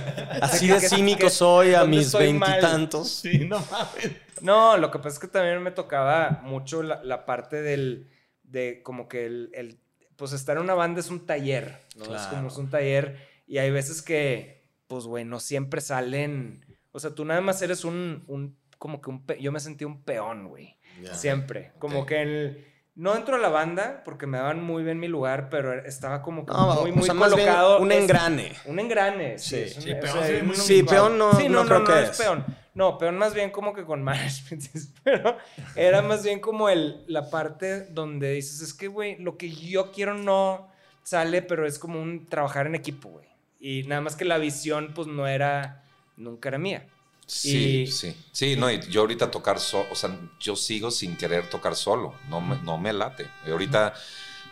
Así 0.42 0.68
de 0.70 0.80
que- 0.80 0.88
cínico 0.88 1.20
que- 1.20 1.30
soy 1.30 1.74
a 1.74 1.82
¿dónde 1.82 1.98
mis 1.98 2.14
veintitantos. 2.14 3.10
Sí, 3.12 3.40
no 3.40 3.60
mames. 3.70 4.12
No, 4.40 4.78
lo 4.78 4.90
que 4.90 5.00
pasa 5.00 5.10
es 5.10 5.20
que 5.20 5.28
también 5.28 5.62
me 5.62 5.72
tocaba 5.72 6.40
mucho 6.44 6.82
la, 6.82 7.04
la 7.04 7.26
parte 7.26 7.62
del, 7.62 8.10
de 8.44 8.82
como 8.84 9.10
que 9.10 9.26
el, 9.26 9.50
el- 9.54 9.80
pues 10.16 10.32
estar 10.32 10.56
en 10.56 10.64
una 10.64 10.76
banda 10.76 11.02
es 11.02 11.10
un 11.10 11.26
taller, 11.26 11.78
¿no? 11.98 12.16
Es 12.16 12.22
como 12.24 12.48
es 12.48 12.56
un 12.56 12.70
taller 12.70 13.18
y 13.48 13.58
hay 13.58 13.70
veces 13.70 14.02
que, 14.02 14.64
pues, 14.88 15.04
güey, 15.04 15.26
no 15.26 15.42
siempre 15.42 15.82
salen, 15.82 16.64
o 16.98 17.00
sea, 17.00 17.12
tú 17.16 17.24
nada 17.24 17.40
más 17.42 17.62
eres 17.62 17.86
un, 17.86 18.24
un 18.28 18.58
como 18.80 19.00
que 19.02 19.10
un, 19.12 19.24
yo 19.40 19.52
me 19.52 19.60
sentí 19.60 19.86
un 19.86 20.02
peón, 20.04 20.48
güey. 20.50 20.76
Siempre. 21.14 21.72
Como 21.80 22.06
que 22.06 22.22
el- 22.24 22.68
no 22.96 23.16
entro 23.16 23.36
a 23.36 23.38
la 23.40 23.50
banda 23.50 24.02
porque 24.04 24.26
me 24.26 24.40
daban 24.40 24.64
muy 24.64 24.84
bien 24.84 25.00
mi 25.00 25.08
lugar, 25.08 25.50
pero 25.50 25.72
estaba 25.86 26.24
como 26.24 26.44
que 26.46 26.52
No, 26.52 26.82
muy, 26.82 26.90
o 26.90 26.96
muy 26.96 27.04
sea, 27.04 27.14
más 27.14 27.36
bien 27.36 27.48
colocado. 27.48 27.80
un 27.80 27.92
Es- 27.92 28.02
engrane. 28.02 28.52
Un 28.66 28.80
engrane, 28.80 29.38
sí. 29.38 29.70
Sí. 29.70 29.92
un- 29.92 29.98
o 29.98 30.00
peón 30.02 30.14
sea, 30.14 30.28
sí, 30.28 30.34
un- 30.42 30.48
muy 30.48 30.56
Sí, 30.56 30.84
peón 30.84 31.18
no, 31.20 31.34
Sí, 31.34 31.48
no, 31.50 31.66
creo 31.66 31.84
que 31.84 32.02
es 32.02 32.10
es. 32.10 32.18
peón. 32.18 32.44
No, 32.74 32.98
peón 32.98 33.18
más 33.18 33.34
bien 33.36 33.52
como 33.52 33.74
que 33.74 33.84
con 33.86 34.02
management. 34.04 34.64
Pero 35.04 35.38
era 35.76 36.02
más 36.02 36.24
bien 36.24 36.40
como 36.40 36.70
el, 36.70 37.04
la 37.08 37.30
parte 37.30 37.82
donde 37.92 38.32
dices, 38.34 38.62
es 38.62 38.74
que, 38.74 38.88
güey, 38.88 39.18
lo 39.20 39.38
que 39.38 39.52
yo 39.52 39.92
quiero 39.92 40.16
no 40.16 40.68
sale, 41.04 41.44
pero 41.44 41.66
es 41.68 41.78
como 41.78 42.02
un 42.02 42.28
trabajar 42.28 42.66
en 42.66 42.74
equipo, 42.76 43.10
güey. 43.10 43.28
Y 43.60 43.84
nada 43.84 44.02
más 44.02 44.16
que 44.16 44.26
la 44.26 44.38
visión, 44.40 44.92
pues 44.96 45.08
no 45.08 45.28
era, 45.28 45.84
nunca 46.18 46.50
era 46.50 46.58
mía. 46.58 46.88
Sí, 47.26 47.82
Y- 47.82 47.86
sí. 47.86 48.16
Sí, 48.32 48.56
no, 48.56 48.72
y 48.72 48.80
yo 48.90 49.02
ahorita 49.02 49.30
tocar 49.30 49.60
solo, 49.60 49.88
o 49.92 49.96
sea, 49.96 50.18
yo 50.40 50.56
sigo 50.56 50.92
sin 50.92 51.18
querer 51.18 51.50
tocar 51.50 51.76
solo, 51.76 52.14
no 52.30 52.40
me, 52.40 52.56
no 52.62 52.78
me 52.78 52.94
late. 52.94 53.30
Y 53.46 53.50
ahorita 53.52 53.94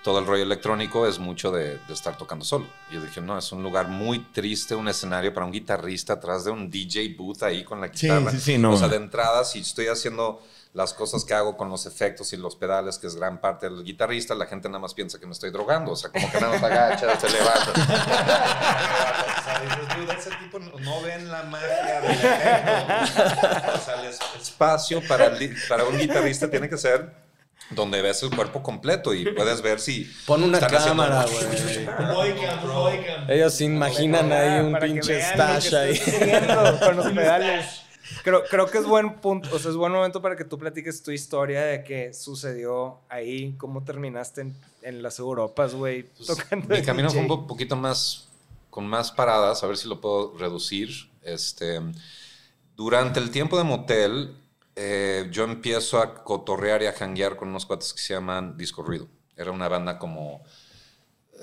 todo 0.03 0.19
el 0.19 0.25
rollo 0.25 0.43
electrónico 0.43 1.07
es 1.07 1.17
mucho 1.17 1.51
de, 1.51 1.77
de 1.79 1.93
estar 1.93 2.17
tocando 2.17 2.43
solo. 2.43 2.67
Y 2.91 2.95
yo 2.95 3.01
dije, 3.01 3.21
no, 3.21 3.37
es 3.37 3.51
un 3.53 3.63
lugar 3.63 3.87
muy 3.87 4.19
triste, 4.19 4.75
un 4.75 4.89
escenario 4.89 5.33
para 5.33 5.45
un 5.45 5.53
guitarrista 5.53 6.13
atrás 6.13 6.43
de 6.43 6.51
un 6.51 6.69
DJ 6.69 7.15
booth 7.17 7.43
ahí 7.43 7.63
con 7.63 7.79
la 7.79 7.87
Sí, 7.91 8.07
guitarra. 8.07 8.31
sí, 8.31 8.39
sí, 8.39 8.57
no. 8.57 8.73
O 8.73 8.77
sea, 8.77 8.89
de 8.89 8.97
entrada, 8.97 9.45
si 9.45 9.59
estoy 9.59 9.87
haciendo 9.87 10.41
las 10.75 10.93
cosas 10.93 11.23
que 11.25 11.33
hago 11.33 11.55
con 11.57 11.69
los 11.69 11.85
efectos 11.85 12.31
y 12.33 12.37
los 12.37 12.55
pedales, 12.57 12.97
que 12.99 13.07
es 13.07 13.15
gran 13.15 13.39
parte 13.39 13.69
del 13.69 13.83
guitarrista, 13.83 14.35
la 14.35 14.45
gente 14.45 14.67
nada 14.67 14.79
más 14.79 14.93
piensa 14.93 15.17
que 15.19 15.25
me 15.25 15.31
estoy 15.31 15.49
drogando. 15.49 15.93
O 15.93 15.95
sea, 15.95 16.11
como 16.11 16.29
que 16.29 16.39
nada 16.39 16.53
más 16.59 16.63
agacha, 16.63 17.17
se 17.19 17.29
levanta. 17.29 17.71
O 19.37 19.43
sea, 19.47 19.59
dices, 19.61 19.97
"Dude, 19.97 20.13
ese 20.13 20.29
tipo 20.43 20.59
no, 20.59 20.77
no 20.79 21.01
ven 21.01 21.31
la 21.31 21.43
magia 21.43 22.01
del 22.01 22.11
efecto. 22.11 23.71
O 23.73 23.77
sea, 23.79 24.01
el 24.01 24.05
es- 24.09 24.19
espacio 24.41 25.01
para, 25.07 25.27
el 25.27 25.55
para 25.69 25.83
un 25.85 25.97
guitarrista 25.97 26.49
tiene 26.49 26.67
que 26.69 26.77
ser 26.77 27.13
donde 27.69 28.01
ves 28.01 28.21
el 28.23 28.35
cuerpo 28.35 28.61
completo 28.61 29.13
y 29.13 29.31
puedes 29.33 29.61
ver 29.61 29.79
si... 29.79 30.03
Pon 30.25 30.43
una 30.43 30.59
cámara, 30.59 31.25
güey. 31.25 31.87
Ellos 33.29 33.53
se 33.53 33.63
imaginan 33.65 34.31
ahí 34.31 34.59
un 34.59 34.77
pinche 34.79 35.21
stash 35.21 35.73
ahí. 35.75 35.99
con 36.83 36.97
los 36.97 37.07
pedales. 37.11 37.81
Creo, 38.23 38.43
creo 38.49 38.67
que 38.67 38.77
es 38.77 38.85
buen 38.85 39.15
punto, 39.15 39.49
o 39.53 39.59
sea, 39.59 39.71
es 39.71 39.77
buen 39.77 39.91
momento 39.91 40.21
para 40.21 40.35
que 40.35 40.45
tú 40.45 40.57
platiques 40.59 41.01
tu 41.03 41.11
historia 41.11 41.63
de 41.63 41.83
qué 41.83 42.13
sucedió 42.13 42.99
ahí, 43.09 43.55
cómo 43.57 43.83
terminaste 43.83 44.41
en, 44.41 44.55
en 44.81 45.01
las 45.01 45.19
Europas, 45.19 45.73
güey, 45.73 46.03
tocando. 46.25 46.67
Mi 46.75 46.81
camino 46.83 47.09
fue 47.09 47.19
un 47.21 47.27
DJ. 47.27 47.35
po- 47.37 47.47
poquito 47.47 47.75
más, 47.75 48.27
con 48.69 48.85
más 48.87 49.11
paradas, 49.11 49.63
a 49.63 49.67
ver 49.67 49.77
si 49.77 49.87
lo 49.87 49.99
puedo 50.01 50.37
reducir. 50.37 50.89
Este, 51.23 51.81
durante 52.75 53.19
el 53.19 53.31
tiempo 53.31 53.57
de 53.57 53.63
motel, 53.63 54.37
eh, 54.75 55.27
yo 55.31 55.43
empiezo 55.45 55.99
a 55.99 56.23
cotorrear 56.23 56.83
y 56.83 56.87
a 56.87 56.93
janguear 56.93 57.35
con 57.37 57.47
unos 57.49 57.65
cuates 57.65 57.93
que 57.93 58.01
se 58.01 58.13
llaman 58.13 58.57
Disco 58.57 58.83
Ruido. 58.83 59.07
Era 59.37 59.51
una 59.51 59.67
banda 59.67 59.97
como 59.97 60.41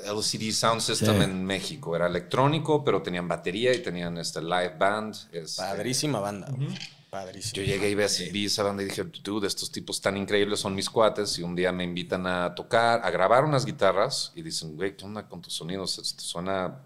LCD 0.05 0.53
Sound 0.53 0.81
System 0.81 1.17
Sí. 1.19 1.23
en 1.25 1.45
México. 1.45 1.95
Era 1.95 2.07
electrónico, 2.07 2.83
pero 2.85 3.03
tenían 3.03 3.29
batería 3.29 3.73
y 3.75 3.83
tenían 3.83 4.19
este 4.19 4.41
live 4.43 4.77
band. 4.79 5.15
este, 5.33 5.63
Padrísima 5.63 6.19
banda. 6.21 6.49
güey. 6.51 6.69
Padrísima. 7.11 7.53
yo 7.57 7.63
llegué 7.63 7.91
y 7.91 7.95
vi, 7.95 8.05
vi 8.33 8.47
esa 8.47 8.63
banda 8.63 8.83
y 8.83 8.87
dije, 8.87 9.05
dude, 9.23 9.47
estos 9.47 9.71
tipos 9.71 10.01
tan 10.01 10.17
increíbles 10.17 10.61
son 10.61 10.75
mis 10.75 10.89
cuates. 10.89 11.39
Y 11.39 11.43
un 11.43 11.55
día 11.55 11.71
me 11.71 11.85
invitan 11.85 12.27
a 12.27 12.55
tocar, 12.55 13.05
a 13.05 13.11
grabar 13.11 13.45
unas 13.45 13.67
guitarras 13.67 14.33
y 14.35 14.41
dicen, 14.43 14.77
güey, 14.77 14.97
¿qué 14.97 15.05
onda 15.05 15.29
con 15.29 15.43
tus 15.43 15.53
sonidos? 15.53 15.93
Suena. 16.17 16.81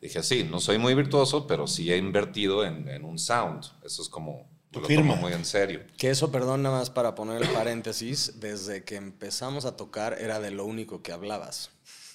Dije, 0.00 0.22
sí, 0.22 0.44
no 0.50 0.60
soy 0.60 0.78
muy 0.78 0.94
virtuoso, 0.94 1.46
pero 1.46 1.66
sí 1.66 1.92
he 1.92 1.98
invertido 1.98 2.64
en, 2.64 2.88
en 2.88 3.04
un 3.04 3.18
sound. 3.18 3.64
Eso 3.84 4.00
es 4.00 4.08
como. 4.08 4.48
Tu 4.70 4.80
lo 4.80 4.86
firma. 4.86 5.10
tomo 5.14 5.20
muy 5.22 5.32
en 5.34 5.44
serio. 5.44 5.80
Que 5.98 6.10
eso, 6.10 6.30
perdón, 6.30 6.62
nada 6.62 6.78
más 6.78 6.90
para 6.90 7.14
poner 7.16 7.42
el 7.42 7.48
paréntesis, 7.48 8.38
desde 8.40 8.84
que 8.84 8.94
empezamos 8.96 9.64
a 9.64 9.76
tocar 9.76 10.16
era 10.20 10.38
de 10.40 10.52
lo 10.52 10.64
único 10.64 11.02
que 11.02 11.10
hablabas. 11.12 11.70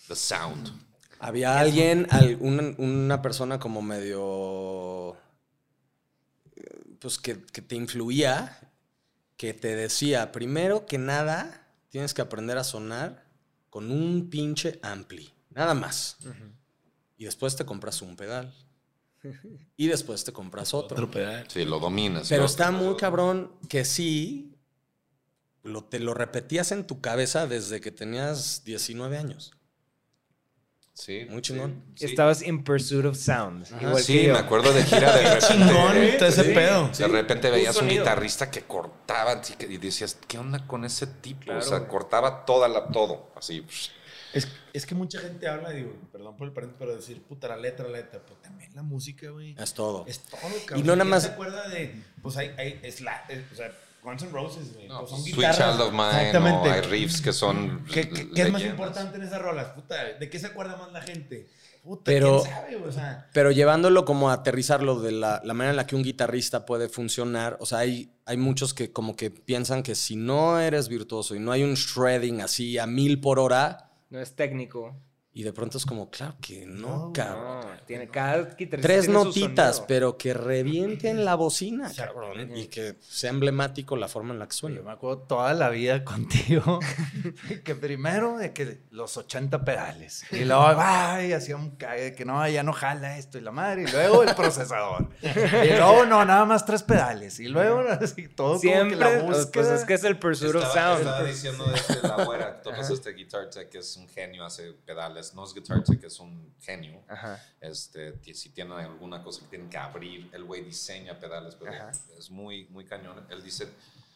The 0.08 0.16
sound. 0.16 0.70
Había 1.20 1.60
alguien, 1.60 2.08
al- 2.12 2.38
una, 2.40 2.76
una 2.78 3.22
persona 3.22 3.60
como 3.60 3.82
medio, 3.82 5.18
pues 7.00 7.18
que, 7.18 7.42
que 7.42 7.62
te 7.62 7.76
influía, 7.76 8.60
que 9.38 9.54
te 9.54 9.76
decía, 9.76 10.32
primero 10.32 10.86
que 10.86 10.98
nada, 10.98 11.68
tienes 11.90 12.14
que 12.14 12.22
aprender 12.22 12.58
a 12.58 12.64
sonar 12.64 13.26
con 13.70 13.92
un 13.92 14.30
pinche 14.30 14.80
ampli, 14.84 15.32
nada 15.50 15.74
más. 15.74 16.18
Y 17.18 17.26
después 17.26 17.56
te 17.56 17.66
compras 17.66 18.02
un 18.02 18.16
pedal. 18.16 18.54
Y 19.78 19.88
después 19.88 20.24
te 20.24 20.32
compras 20.32 20.74
otro. 20.74 20.96
Otro 20.96 21.12
pedal. 21.12 21.46
Sí, 21.50 21.66
lo 21.66 21.80
dominas. 21.80 22.30
Pero 22.30 22.44
Lo- 22.44 22.48
está 22.48 22.72
muy 22.72 22.96
cabrón 22.96 23.52
que 23.68 23.84
sí, 23.84 24.56
lo, 25.64 25.84
te 25.84 26.00
lo 26.00 26.14
repetías 26.14 26.72
en 26.72 26.86
tu 26.88 27.02
cabeza 27.02 27.46
desde 27.48 27.82
que 27.82 27.92
tenías 27.92 28.64
19 28.64 29.18
años. 29.18 29.52
Sí. 30.98 31.28
Muy 31.30 31.42
chingón. 31.42 31.84
sí. 31.96 32.06
Estabas 32.06 32.42
in 32.42 32.64
pursuit 32.64 33.04
of 33.06 33.18
sound. 33.18 33.68
igual 33.82 34.02
Sí, 34.02 34.22
que 34.22 34.32
me 34.32 34.40
acuerdo 34.40 34.72
de 34.74 34.82
gira 34.86 35.14
de 35.14 35.24
repente. 35.36 35.46
Chingón, 35.48 35.96
todo 36.18 36.28
ese 36.30 36.44
Sí. 36.46 36.54
pedo. 36.54 36.88
De 36.88 37.08
repente 37.10 37.50
veías 37.52 37.76
un 37.78 37.90
guitarrista 37.90 38.50
que 38.50 38.62
cortaba 38.62 39.34
así 39.34 39.56
que- 39.56 39.66
y 39.66 39.78
decías, 39.78 40.18
¿qué 40.28 40.38
onda 40.38 40.66
con 40.66 40.86
ese 40.86 41.06
tipo? 41.06 41.42
Claro, 41.42 41.60
o 41.60 41.64
sea, 41.64 41.80
güey. 41.80 41.90
cortaba 41.90 42.46
toda 42.46 42.70
la, 42.70 42.88
todo, 42.88 43.30
así. 43.36 43.66
Es, 44.34 44.48
es 44.74 44.86
que 44.86 44.96
mucha 44.96 45.20
gente 45.20 45.48
habla, 45.50 45.72
digo, 45.72 45.94
perdón 46.14 46.36
por 46.38 46.48
el 46.48 46.54
paréntesis, 46.54 46.78
pero 46.80 46.96
decir, 46.96 47.22
puta, 47.24 47.48
la 47.50 47.58
letra, 47.58 47.86
la 47.88 47.98
letra, 47.98 48.22
pero 48.24 48.36
también 48.38 48.74
la 48.74 48.82
música, 48.82 49.30
güey. 49.30 49.54
Es 49.60 49.74
todo. 49.74 50.06
Es 50.08 50.20
todo, 50.20 50.40
cabrón. 50.66 50.80
Y 50.80 50.84
no 50.84 50.94
nada 50.96 51.04
¿Quién 51.04 51.10
más- 51.10 51.24
se 51.24 51.30
acuerda 51.30 51.68
de, 51.70 51.94
pues 52.22 52.38
hay, 52.38 52.54
hay, 52.58 52.80
es 52.84 53.02
la, 53.02 53.26
es- 53.30 53.44
o 53.52 53.56
sea, 53.56 53.72
Guns 54.06 54.22
N' 54.24 54.32
Roses, 54.32 54.74
güey. 54.74 54.88
No, 54.88 55.00
pues 55.00 55.10
son 55.12 55.22
Sweet 55.22 55.36
guitarras. 55.36 55.58
Child 55.58 55.82
of 55.82 55.92
Mine, 55.92 56.08
Exactamente. 56.28 56.70
o 56.70 56.72
hay 56.72 56.82
riffs 56.82 57.22
que 57.22 57.34
son. 57.34 57.84
¿Qué, 57.92 58.10
qué- 58.10 58.30
qué 58.32 58.42
es 58.44 58.52
más 58.52 58.64
importante 58.64 59.18
en 59.18 59.24
esas 59.24 59.42
rolas? 59.42 59.68
Puta, 59.74 59.96
¿de 60.20 60.30
qué 60.30 60.40
se 60.40 60.48
acuerda 60.48 60.78
más 60.78 60.92
la 60.94 61.02
gente? 61.02 61.50
Puta, 61.84 62.02
Pero- 62.06 62.42
¿quién 62.42 62.54
sabe? 62.56 62.76
O 62.78 62.92
sea, 62.92 63.30
Pero 63.34 63.52
llevándolo 63.52 64.06
como 64.06 64.30
a 64.30 64.34
aterrizarlo 64.34 65.00
de 65.02 65.12
la, 65.12 65.42
la 65.44 65.54
manera 65.54 65.72
en 65.72 65.76
la 65.78 65.86
que 65.86 65.96
un 65.96 66.02
guitarrista 66.04 66.66
puede 66.66 66.90
funcionar, 66.90 67.58
o 67.60 67.66
sea, 67.68 67.80
hay, 67.80 68.12
hay 68.26 68.38
muchos 68.38 68.74
que 68.74 68.92
como 68.92 69.16
que 69.16 69.30
piensan 69.30 69.84
que 69.84 69.94
si 69.94 70.16
no 70.16 70.60
eres 70.60 70.88
virtuoso 70.88 71.36
y 71.36 71.40
no 71.40 71.52
hay 71.52 71.64
un 71.64 71.76
shredding 71.76 72.42
así 72.42 72.78
a 72.80 72.88
mil 72.88 73.20
por 73.22 73.38
hora, 73.40 73.92
No 74.10 74.20
es 74.20 74.36
técnico. 74.36 74.96
Y 75.38 75.44
de 75.44 75.52
pronto 75.52 75.78
es 75.78 75.86
como, 75.86 76.10
claro 76.10 76.38
que 76.40 76.66
no, 76.66 77.08
No, 77.08 77.14
cabrón. 77.14 77.60
No, 77.60 77.86
tiene 77.86 78.08
cada 78.08 78.56
Tres 78.56 79.10
notitas, 79.10 79.82
pero 79.82 80.18
que 80.18 80.34
revienten 80.34 81.26
la 81.26 81.36
bocina, 81.36 81.92
cabrón. 81.94 82.56
Y 82.58 82.68
que 82.68 82.96
sea 83.02 83.32
emblemático 83.32 83.98
la 83.98 84.08
forma 84.08 84.34
en 84.34 84.40
la 84.40 84.48
que 84.48 84.54
suena. 84.54 84.78
Yo 84.78 84.84
me 84.84 84.94
acuerdo 84.94 85.24
toda 85.24 85.54
la 85.54 85.68
vida 85.68 86.06
contigo 86.06 86.80
que 87.66 87.76
primero 87.76 88.38
de 88.38 88.54
que 88.54 88.82
los 88.92 89.18
80 89.18 89.66
pedales 89.66 90.24
y 90.32 90.46
luego 90.46 90.64
ay, 90.78 91.34
hacía 91.34 91.58
un 91.58 91.72
cague 91.72 92.16
que 92.16 92.24
no, 92.24 92.48
ya 92.48 92.64
no 92.64 92.72
jala 92.72 93.18
esto 93.18 93.38
y 93.38 93.42
la 93.42 93.52
madre 93.52 93.84
y 93.84 93.88
luego 93.88 94.24
el 94.24 94.34
procesador 94.36 95.10
y 95.22 95.70
luego 95.70 96.06
no, 96.06 96.24
nada 96.24 96.46
más 96.46 96.66
tres 96.66 96.84
pedales 96.84 97.40
y 97.42 97.50
luego 97.50 97.82
así 97.90 98.30
todo 98.30 98.58
Siempre, 98.58 98.98
como 98.98 99.10
que 99.10 99.16
la 99.18 99.26
pues 99.26 99.38
búsqueda. 99.40 99.76
es 99.76 99.84
que 99.84 99.94
es 99.96 100.04
el 100.06 100.18
pursuit 100.18 100.56
of 100.56 100.64
Estaba, 100.64 100.96
sound. 100.96 101.08
estaba 101.08 101.24
diciendo 101.24 101.66
desde 101.66 102.08
la 102.08 102.14
abuela, 102.16 102.62
topas 102.62 102.90
este 102.90 103.12
Guitar 103.12 103.50
Tech, 103.50 103.70
que 103.70 103.80
es 103.80 103.98
un 103.98 104.08
genio, 104.08 104.46
hace 104.46 104.72
pedales. 104.86 105.25
No 105.34 105.44
es 105.46 105.54
Guitar 105.54 105.84
Tech, 105.84 106.04
es 106.04 106.20
un 106.20 106.54
genio. 106.60 107.02
Ajá. 107.08 107.42
Este, 107.60 108.22
si 108.34 108.50
tienen 108.50 108.74
alguna 108.78 109.24
cosa 109.24 109.42
que 109.42 109.48
tienen 109.48 109.70
que 109.70 109.78
abrir, 109.78 110.30
el 110.34 110.44
güey 110.44 110.64
diseña 110.64 111.20
pedales, 111.20 111.56
pero 111.56 111.72
Ajá. 111.74 111.92
es 112.18 112.30
muy, 112.30 112.66
muy 112.68 112.86
cañón. 112.86 113.26
Él 113.30 113.44
dice, 113.44 113.68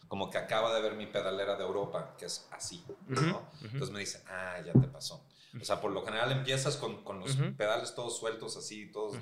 como 0.08 0.30
que 0.30 0.38
acaba 0.38 0.74
de 0.76 0.82
ver 0.82 0.94
mi 0.96 1.08
pedalera 1.08 1.56
de 1.56 1.64
Europa, 1.64 2.16
que 2.18 2.26
es 2.26 2.48
así, 2.52 2.84
¿no? 3.08 3.50
Entonces 3.62 3.92
me 3.92 4.00
dice, 4.00 4.22
ah, 4.28 4.58
ya 4.66 4.74
te 4.74 4.88
pasó. 4.88 5.26
O 5.60 5.64
sea, 5.66 5.82
por 5.82 5.92
lo 5.92 6.04
general 6.06 6.32
empiezas 6.32 6.78
con, 6.78 7.04
con 7.04 7.20
los 7.20 7.36
Ujú. 7.36 7.56
pedales 7.56 7.96
todos 7.96 8.18
sueltos 8.20 8.56
así, 8.58 8.92
todos 8.92 9.18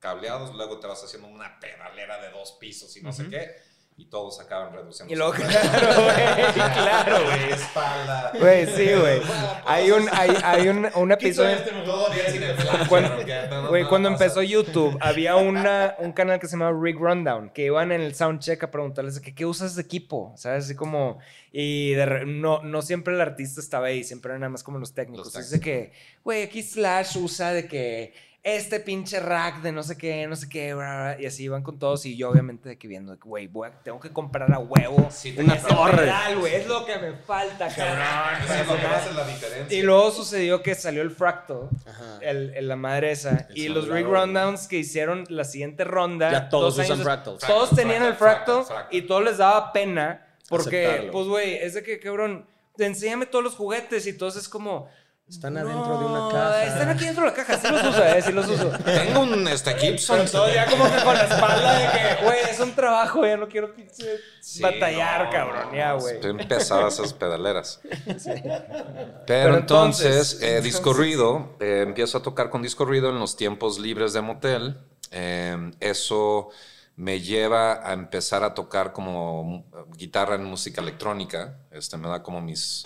cableados, 0.00 0.54
luego 0.54 0.80
te 0.80 0.88
vas 0.88 1.02
haciendo 1.04 1.28
una 1.28 1.60
pedalera 1.60 2.20
de 2.20 2.30
dos 2.30 2.52
pisos 2.52 2.96
y 2.96 3.02
no 3.02 3.12
sé 3.12 3.28
qué 3.28 3.54
y 3.96 4.06
todos 4.06 4.40
acaban 4.40 4.72
reduciendo. 4.72 5.12
Y 5.12 5.16
luego, 5.16 5.32
claro, 5.34 6.04
güey, 6.04 6.52
claro, 6.54 7.24
güey. 7.24 7.52
espalda. 7.52 8.32
Güey, 8.38 8.66
sí, 8.66 8.94
güey. 8.98 9.20
Hay 9.66 9.90
un, 9.90 10.08
hay, 10.10 10.30
hay 10.42 10.68
un, 10.68 10.88
un 10.94 11.12
episodio. 11.12 11.56
Flash, 11.58 12.88
Cuando, 12.88 13.68
güey, 13.68 13.84
cuando 13.84 14.08
empezó 14.08 14.42
YouTube, 14.42 14.96
había 15.00 15.36
una, 15.36 15.94
un 15.98 16.12
canal 16.12 16.40
que 16.40 16.46
se 16.46 16.52
llamaba 16.52 16.76
Rig 16.80 16.96
Rundown, 16.96 17.50
que 17.50 17.66
iban 17.66 17.92
en 17.92 18.00
el 18.00 18.14
soundcheck 18.14 18.62
a 18.64 18.70
preguntarles 18.70 19.20
que, 19.20 19.34
qué 19.34 19.44
usas 19.44 19.76
de 19.76 19.82
equipo, 19.82 20.32
¿sabes? 20.36 20.64
Así 20.64 20.74
como, 20.74 21.18
y 21.52 21.92
de 21.92 22.24
no, 22.26 22.62
no 22.62 22.82
siempre 22.82 23.14
el 23.14 23.20
artista 23.20 23.60
estaba 23.60 23.88
ahí, 23.88 24.04
siempre 24.04 24.30
eran 24.30 24.40
nada 24.40 24.50
más 24.50 24.62
como 24.62 24.78
los 24.78 24.94
técnicos. 24.94 25.26
Los 25.26 25.34
Entonces, 25.34 25.52
de 25.52 25.60
que, 25.60 25.92
güey, 26.24 26.42
aquí 26.42 26.62
Slash 26.62 27.18
usa 27.18 27.52
de 27.52 27.68
que 27.68 28.14
este 28.44 28.80
pinche 28.80 29.20
rack 29.20 29.62
de 29.62 29.70
no 29.70 29.84
sé 29.84 29.96
qué, 29.96 30.26
no 30.26 30.34
sé 30.34 30.48
qué, 30.48 30.74
bla, 30.74 31.14
bla, 31.14 31.16
y 31.20 31.26
así 31.26 31.44
iban 31.44 31.62
con 31.62 31.78
todos, 31.78 32.04
y 32.06 32.16
yo 32.16 32.30
obviamente 32.30 32.70
de 32.70 32.76
que 32.76 32.88
viendo, 32.88 33.16
güey, 33.22 33.48
tengo 33.84 34.00
que 34.00 34.10
comprar 34.12 34.52
a 34.52 34.58
huevo 34.58 35.08
Sí, 35.12 35.32
una 35.38 35.56
torre. 35.62 35.98
pedal, 35.98 36.44
es 36.46 36.66
lo 36.66 36.84
que 36.84 36.98
me 36.98 37.12
falta, 37.12 37.68
cabrón. 37.72 38.42
Eso 38.44 38.54
es 38.54 38.66
lo 38.66 38.76
que 38.76 38.86
hace 38.86 39.12
la 39.14 39.26
diferencia. 39.28 39.78
Y 39.78 39.82
luego 39.82 40.10
sucedió 40.10 40.60
que 40.60 40.74
salió 40.74 41.02
el 41.02 41.12
Fractal, 41.12 41.68
Ajá. 41.86 42.18
el, 42.20 42.52
el- 42.54 42.66
la 42.66 42.74
madre 42.74 43.12
esa. 43.12 43.46
El 43.50 43.58
y 43.58 43.68
los 43.68 43.86
rig 43.86 44.06
rundowns 44.06 44.66
que 44.66 44.76
hicieron 44.78 45.24
la 45.28 45.44
siguiente 45.44 45.84
ronda. 45.84 46.32
Ya 46.32 46.48
todos 46.48 46.74
dos 46.76 46.84
usan 46.84 46.94
años- 46.96 47.04
Fractal. 47.04 47.38
Todos 47.38 47.68
Fractal, 47.68 47.76
tenían 47.76 48.02
el 48.02 48.14
Fractal, 48.14 48.64
Fractal. 48.64 48.88
y 48.90 49.02
todos 49.02 49.22
les 49.22 49.38
daba 49.38 49.72
pena. 49.72 50.26
Porque, 50.48 50.84
Aceptarlo. 50.86 51.12
pues, 51.12 51.26
güey, 51.28 51.54
es 51.58 51.74
de 51.74 51.82
que, 51.84 52.00
cabrón, 52.00 52.44
enséñame 52.76 53.26
todos 53.26 53.44
los 53.44 53.54
juguetes 53.54 54.04
y 54.08 54.12
todos 54.18 54.34
es 54.36 54.48
como. 54.48 54.88
Están 55.28 55.54
"No, 55.54 55.60
adentro 55.60 55.98
de 55.98 56.04
una 56.04 56.28
caja. 56.30 56.64
Están 56.64 56.88
aquí 56.90 57.04
dentro 57.06 57.24
de 57.24 57.30
la 57.30 57.34
caja, 57.36 57.58
sí 57.58 57.68
los 57.70 57.84
uso, 57.84 58.04
eh, 58.04 58.22
sí 58.22 58.32
los 58.32 58.48
uso. 58.48 58.70
Tengo 58.84 59.20
un 59.20 59.48
este, 59.48 59.74
Gibson. 59.78 60.20
Pero 60.30 60.52
ya 60.52 60.66
como 60.66 60.84
que 60.84 61.02
con 61.02 61.14
la 61.14 61.24
espalda 61.24 61.78
de 61.78 61.86
que, 62.18 62.24
güey, 62.24 62.38
es 62.50 62.60
un 62.60 62.72
trabajo, 62.74 63.24
ya 63.26 63.36
no 63.38 63.48
quiero 63.48 63.74
pinche 63.74 64.04
Sí, 64.42 64.60
batallar, 64.62 65.24
no, 65.24 65.30
cabrón, 65.30 65.74
ya, 65.74 65.92
güey. 65.94 66.16
Están 66.16 66.36
pesadas 66.48 66.94
esas 66.98 67.14
pedaleras. 67.14 67.80
Pero, 67.84 69.22
Pero 69.26 69.56
entonces, 69.56 70.34
entonces- 70.34 70.42
eh, 70.42 70.60
Disco 70.60 70.78
entonces- 70.90 70.96
Ruido, 70.98 71.56
eh, 71.60 71.84
empiezo 71.86 72.18
a 72.18 72.22
tocar 72.22 72.50
con 72.50 72.60
Disco 72.60 72.84
Ruido 72.84 73.08
en 73.08 73.18
los 73.18 73.36
tiempos 73.36 73.78
libres 73.78 74.12
de 74.12 74.20
motel. 74.20 74.80
Eh, 75.12 75.70
eso 75.80 76.50
me 76.96 77.20
lleva 77.20 77.88
a 77.88 77.94
empezar 77.94 78.44
a 78.44 78.52
tocar 78.52 78.92
como 78.92 79.64
guitarra 79.96 80.34
en 80.34 80.44
música 80.44 80.82
electrónica. 80.82 81.56
Este, 81.70 81.96
me 81.96 82.08
da 82.08 82.22
como 82.22 82.40
mis... 82.42 82.84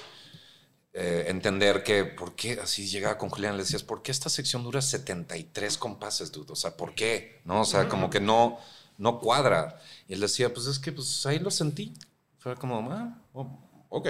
eh, 0.99 1.27
entender 1.29 1.83
que, 1.83 2.07
¿por 2.07 2.35
qué? 2.35 2.59
Así 2.59 2.89
llegaba 2.89 3.19
con 3.19 3.29
Julián, 3.29 3.59
le 3.59 3.65
decías, 3.65 3.83
¿por 3.83 4.01
qué 4.01 4.11
esta 4.11 4.31
sección 4.31 4.65
dura 4.65 4.81
73 4.81 5.77
compases, 5.77 6.33
dude? 6.33 6.55
O 6.55 6.57
sea, 6.57 6.75
¿por 6.75 6.95
qué? 6.95 7.43
¿No? 7.45 7.61
O 7.61 7.65
sea, 7.67 7.87
como 7.87 8.09
que 8.09 8.19
no, 8.19 8.59
no 8.97 9.21
cuadra. 9.21 9.79
Y 10.09 10.15
él 10.15 10.21
decía, 10.21 10.55
pues 10.55 10.65
es 10.65 10.79
que 10.79 10.93
pues 10.93 11.27
ahí 11.27 11.39
lo 11.39 11.51
sentí. 11.51 11.93
Fue 12.39 12.57
como, 12.57 12.91
ah, 12.91 13.15
oh, 13.35 13.47
ok. 13.91 14.09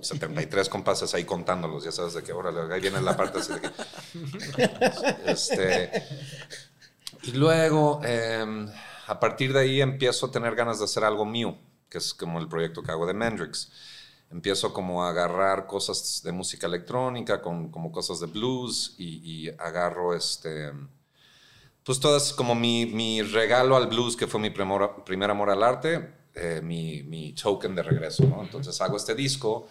73 0.00 0.66
compases 0.70 1.12
ahí 1.14 1.24
contándolos, 1.24 1.84
ya 1.84 1.92
sabes 1.92 2.14
de 2.14 2.22
que, 2.22 2.32
órale, 2.32 2.72
ahí 2.72 2.80
viene 2.80 3.02
la 3.02 3.14
parte 3.14 3.40
así 3.40 3.52
de 3.52 3.60
que... 3.60 3.70
Este, 5.30 6.04
y 7.24 7.32
luego, 7.32 8.00
eh, 8.02 8.66
a 9.06 9.20
partir 9.20 9.52
de 9.52 9.60
ahí 9.60 9.82
empiezo 9.82 10.26
a 10.26 10.30
tener 10.30 10.54
ganas 10.54 10.78
de 10.78 10.86
hacer 10.86 11.04
algo 11.04 11.26
mío, 11.26 11.58
que 11.90 11.98
es 11.98 12.14
como 12.14 12.38
el 12.38 12.48
proyecto 12.48 12.82
que 12.82 12.92
hago 12.92 13.06
de 13.06 13.12
Mendrix. 13.12 13.70
Empiezo 14.30 14.72
como 14.72 15.04
a 15.04 15.10
agarrar 15.10 15.66
cosas 15.66 16.22
de 16.24 16.32
música 16.32 16.66
electrónica, 16.66 17.40
con, 17.40 17.70
como 17.70 17.92
cosas 17.92 18.20
de 18.20 18.26
blues, 18.26 18.94
y, 18.98 19.46
y 19.46 19.48
agarro 19.58 20.14
este... 20.14 20.72
Pues 21.84 22.00
todas 22.00 22.32
como 22.32 22.54
mi, 22.54 22.86
mi 22.86 23.20
regalo 23.22 23.76
al 23.76 23.86
blues, 23.86 24.16
que 24.16 24.26
fue 24.26 24.40
mi 24.40 24.48
primor- 24.50 25.04
primer 25.04 25.30
amor 25.30 25.50
al 25.50 25.62
arte, 25.62 26.14
eh, 26.34 26.60
mi, 26.62 27.02
mi 27.02 27.34
token 27.34 27.74
de 27.74 27.82
regreso, 27.82 28.24
¿no? 28.24 28.42
Entonces 28.42 28.80
hago 28.80 28.96
este 28.96 29.14
disco, 29.14 29.68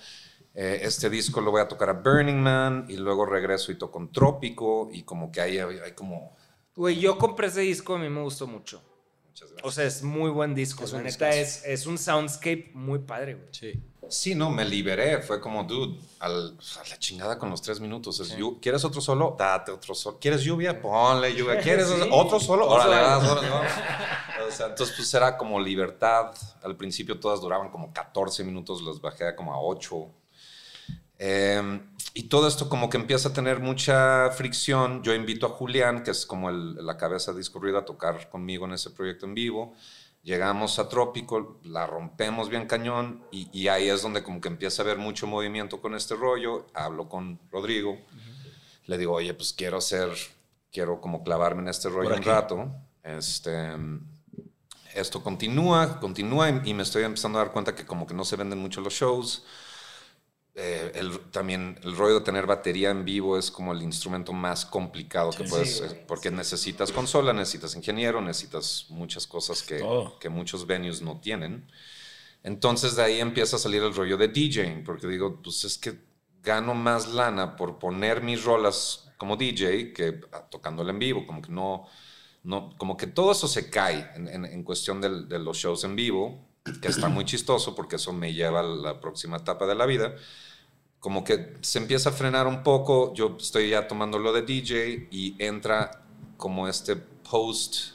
eh, 0.53 0.79
este 0.83 1.09
disco 1.09 1.41
lo 1.41 1.49
voy 1.49 1.61
a 1.61 1.67
tocar 1.67 1.89
a 1.89 1.93
Burning 1.93 2.39
Man, 2.39 2.85
y 2.87 2.97
luego 2.97 3.25
regreso 3.25 3.71
y 3.71 3.75
toco 3.79 3.99
en 3.99 4.11
Trópico, 4.11 4.89
y 4.93 5.01
como 5.01 5.31
que 5.31 5.41
hay, 5.41 5.57
hay 5.57 5.91
como... 5.93 6.35
Güey, 6.75 6.99
yo 6.99 7.17
compré 7.17 7.47
ese 7.47 7.61
disco, 7.61 7.95
a 7.95 7.99
mí 7.99 8.07
me 8.09 8.21
gustó 8.21 8.45
mucho. 8.45 8.81
Muchas 9.27 9.49
gracias. 9.49 9.67
O 9.67 9.71
sea, 9.71 9.85
es 9.85 10.03
muy 10.03 10.29
buen 10.29 10.53
disco. 10.53 10.83
Es 10.83 10.93
la 10.93 11.01
neta 11.01 11.29
es, 11.31 11.65
es 11.65 11.87
un 11.87 11.97
soundscape 11.97 12.71
muy 12.75 12.99
padre, 12.99 13.33
güey. 13.33 13.47
Sí. 13.51 13.73
Sí, 14.13 14.35
no, 14.35 14.49
me 14.51 14.63
liberé. 14.63 15.21
Fue 15.21 15.41
como, 15.41 15.63
dude, 15.63 15.99
al- 16.19 16.55
a 16.83 16.87
la 16.89 16.99
chingada 16.99 17.37
con 17.39 17.49
los 17.49 17.61
tres 17.61 17.79
minutos. 17.79 18.19
Es, 18.19 18.37
"Yu- 18.37 18.59
¿Quieres 18.61 18.85
otro 18.85 19.01
solo? 19.01 19.35
Date 19.37 19.71
otro 19.71 19.95
solo. 19.95 20.19
¿Quieres 20.19 20.43
lluvia? 20.43 20.79
Ponle 20.81 21.35
lluvia. 21.35 21.59
¿Quieres 21.59 21.87
Sí. 21.87 22.09
otro 22.11 22.39
solo? 22.39 22.67
Órale, 22.67 22.95
¿no? 23.25 23.61
O 24.47 24.51
sea, 24.51 24.67
entonces, 24.67 24.95
pues 24.95 25.13
era 25.13 25.35
como 25.37 25.59
libertad. 25.59 26.31
Al 26.63 26.75
principio 26.75 27.19
todas 27.19 27.41
duraban 27.41 27.69
como 27.71 27.91
14 27.91 28.43
minutos, 28.43 28.81
los 28.81 29.01
bajé 29.01 29.27
a 29.27 29.35
como 29.35 29.53
a 29.53 29.59
8. 29.59 30.09
Eh, 31.19 31.79
y 32.13 32.23
todo 32.23 32.47
esto 32.47 32.69
como 32.69 32.89
que 32.89 32.97
empieza 32.97 33.29
a 33.29 33.33
tener 33.33 33.59
mucha 33.59 34.29
fricción. 34.31 35.01
Yo 35.03 35.13
invito 35.13 35.45
a 35.45 35.49
Julián, 35.49 36.03
que 36.03 36.11
es 36.11 36.25
como 36.25 36.49
el- 36.49 36.75
la 36.85 36.97
cabeza 36.97 37.31
de 37.31 37.37
Discurrido, 37.39 37.77
a 37.79 37.85
tocar 37.85 38.29
conmigo 38.29 38.65
en 38.65 38.73
ese 38.73 38.89
proyecto 38.91 39.25
en 39.25 39.33
vivo. 39.33 39.73
Llegamos 40.23 40.79
a 40.79 40.87
Trópico, 40.87 41.59
la 41.63 41.85
rompemos 41.85 42.47
bien 42.47 42.65
cañón 42.65 43.25
y, 43.29 43.49
y 43.51 43.67
ahí 43.67 43.89
es 43.89 44.01
donde 44.01 44.23
como 44.23 44.39
que 44.39 44.47
empieza 44.47 44.81
a 44.81 44.85
haber 44.85 44.97
mucho 44.97 45.27
movimiento 45.27 45.81
con 45.81 45.95
este 45.95 46.15
rollo. 46.15 46.65
Hablo 46.73 47.09
con 47.09 47.39
Rodrigo, 47.51 47.97
le 48.85 48.97
digo, 48.97 49.13
oye, 49.13 49.33
pues 49.33 49.51
quiero 49.51 49.77
hacer, 49.77 50.09
quiero 50.71 51.01
como 51.01 51.23
clavarme 51.25 51.63
en 51.63 51.67
este 51.67 51.89
rollo 51.89 52.15
un 52.15 52.23
rato. 52.23 52.71
Este, 53.03 53.69
esto 54.95 55.21
continúa, 55.21 55.99
continúa 55.99 56.49
y, 56.49 56.69
y 56.69 56.73
me 56.73 56.83
estoy 56.83 57.03
empezando 57.03 57.37
a 57.37 57.43
dar 57.43 57.51
cuenta 57.51 57.75
que 57.75 57.85
como 57.85 58.07
que 58.07 58.13
no 58.13 58.23
se 58.23 58.37
venden 58.37 58.59
mucho 58.59 58.79
los 58.79 58.93
shows. 58.93 59.43
Eh, 60.55 60.91
el, 60.95 61.19
también 61.31 61.79
el 61.83 61.95
rollo 61.97 62.19
de 62.19 62.25
tener 62.25 62.45
batería 62.45 62.91
en 62.91 63.03
vivo 63.05 63.39
es 63.39 63.49
como 63.49 63.73
el 63.73 63.81
instrumento 63.81 64.33
más 64.33 64.67
complicado 64.67 65.31
que 65.31 65.43
puedes, 65.45 65.77
Sí, 65.77 65.83
eh, 65.83 66.03
porque 66.07 66.29
necesitas 66.29 66.91
consola, 66.91 67.33
necesitas 67.33 67.75
ingeniero, 67.75 68.21
necesitas 68.21 68.85
muchas 68.89 69.25
cosas 69.25 69.63
que, 69.63 69.79
muchos 70.29 70.67
venues 70.67 71.01
no 71.01 71.19
tienen. 71.19 71.65
Entonces 72.43 72.95
de 72.95 73.03
ahí 73.03 73.19
empieza 73.19 73.55
a 73.55 73.59
salir 73.59 73.81
el 73.81 73.95
rollo 73.95 74.17
de 74.17 74.27
DJing, 74.27 74.83
porque 74.83 75.07
digo, 75.07 75.41
pues 75.41 75.63
es 75.63 75.77
que 75.77 75.99
gano 76.43 76.73
más 76.75 77.07
lana 77.07 77.55
por 77.55 77.79
poner 77.79 78.21
mis 78.21 78.43
rolas 78.43 79.09
como 79.17 79.37
DJ 79.37 79.93
que 79.93 80.21
ah, 80.33 80.47
tocándola 80.51 80.91
en 80.91 80.99
vivo, 80.99 81.25
como 81.25 81.41
que 81.41 81.51
no, 81.51 81.87
no 82.43 82.75
como 82.77 82.97
que 82.97 83.07
todo 83.07 83.31
eso 83.31 83.47
se 83.47 83.69
cae 83.69 84.09
en, 84.15 84.27
en- 84.27 84.45
en 84.45 84.63
cuestión 84.63 84.99
de 85.01 85.39
los 85.39 85.57
shows 85.57 85.83
en 85.85 85.95
vivo, 85.95 86.45
que 86.81 86.87
está 86.87 87.09
muy 87.09 87.25
chistoso 87.25 87.75
porque 87.75 87.97
eso 87.97 88.13
me 88.13 88.33
lleva 88.33 88.61
a 88.61 88.63
la 88.63 88.99
próxima 88.99 89.37
etapa 89.37 89.65
de 89.65 89.75
la 89.75 89.85
vida. 89.85 90.15
Como 90.99 91.23
que 91.23 91.57
se 91.61 91.79
empieza 91.79 92.09
a 92.09 92.13
frenar 92.13 92.47
un 92.47 92.63
poco, 92.63 93.13
yo 93.13 93.35
estoy 93.37 93.69
ya 93.69 93.87
tomando 93.87 94.19
lo 94.19 94.31
de 94.31 94.43
DJ 94.43 95.09
y 95.11 95.35
entra 95.39 96.05
como 96.37 96.67
este 96.67 96.95
post 96.95 97.93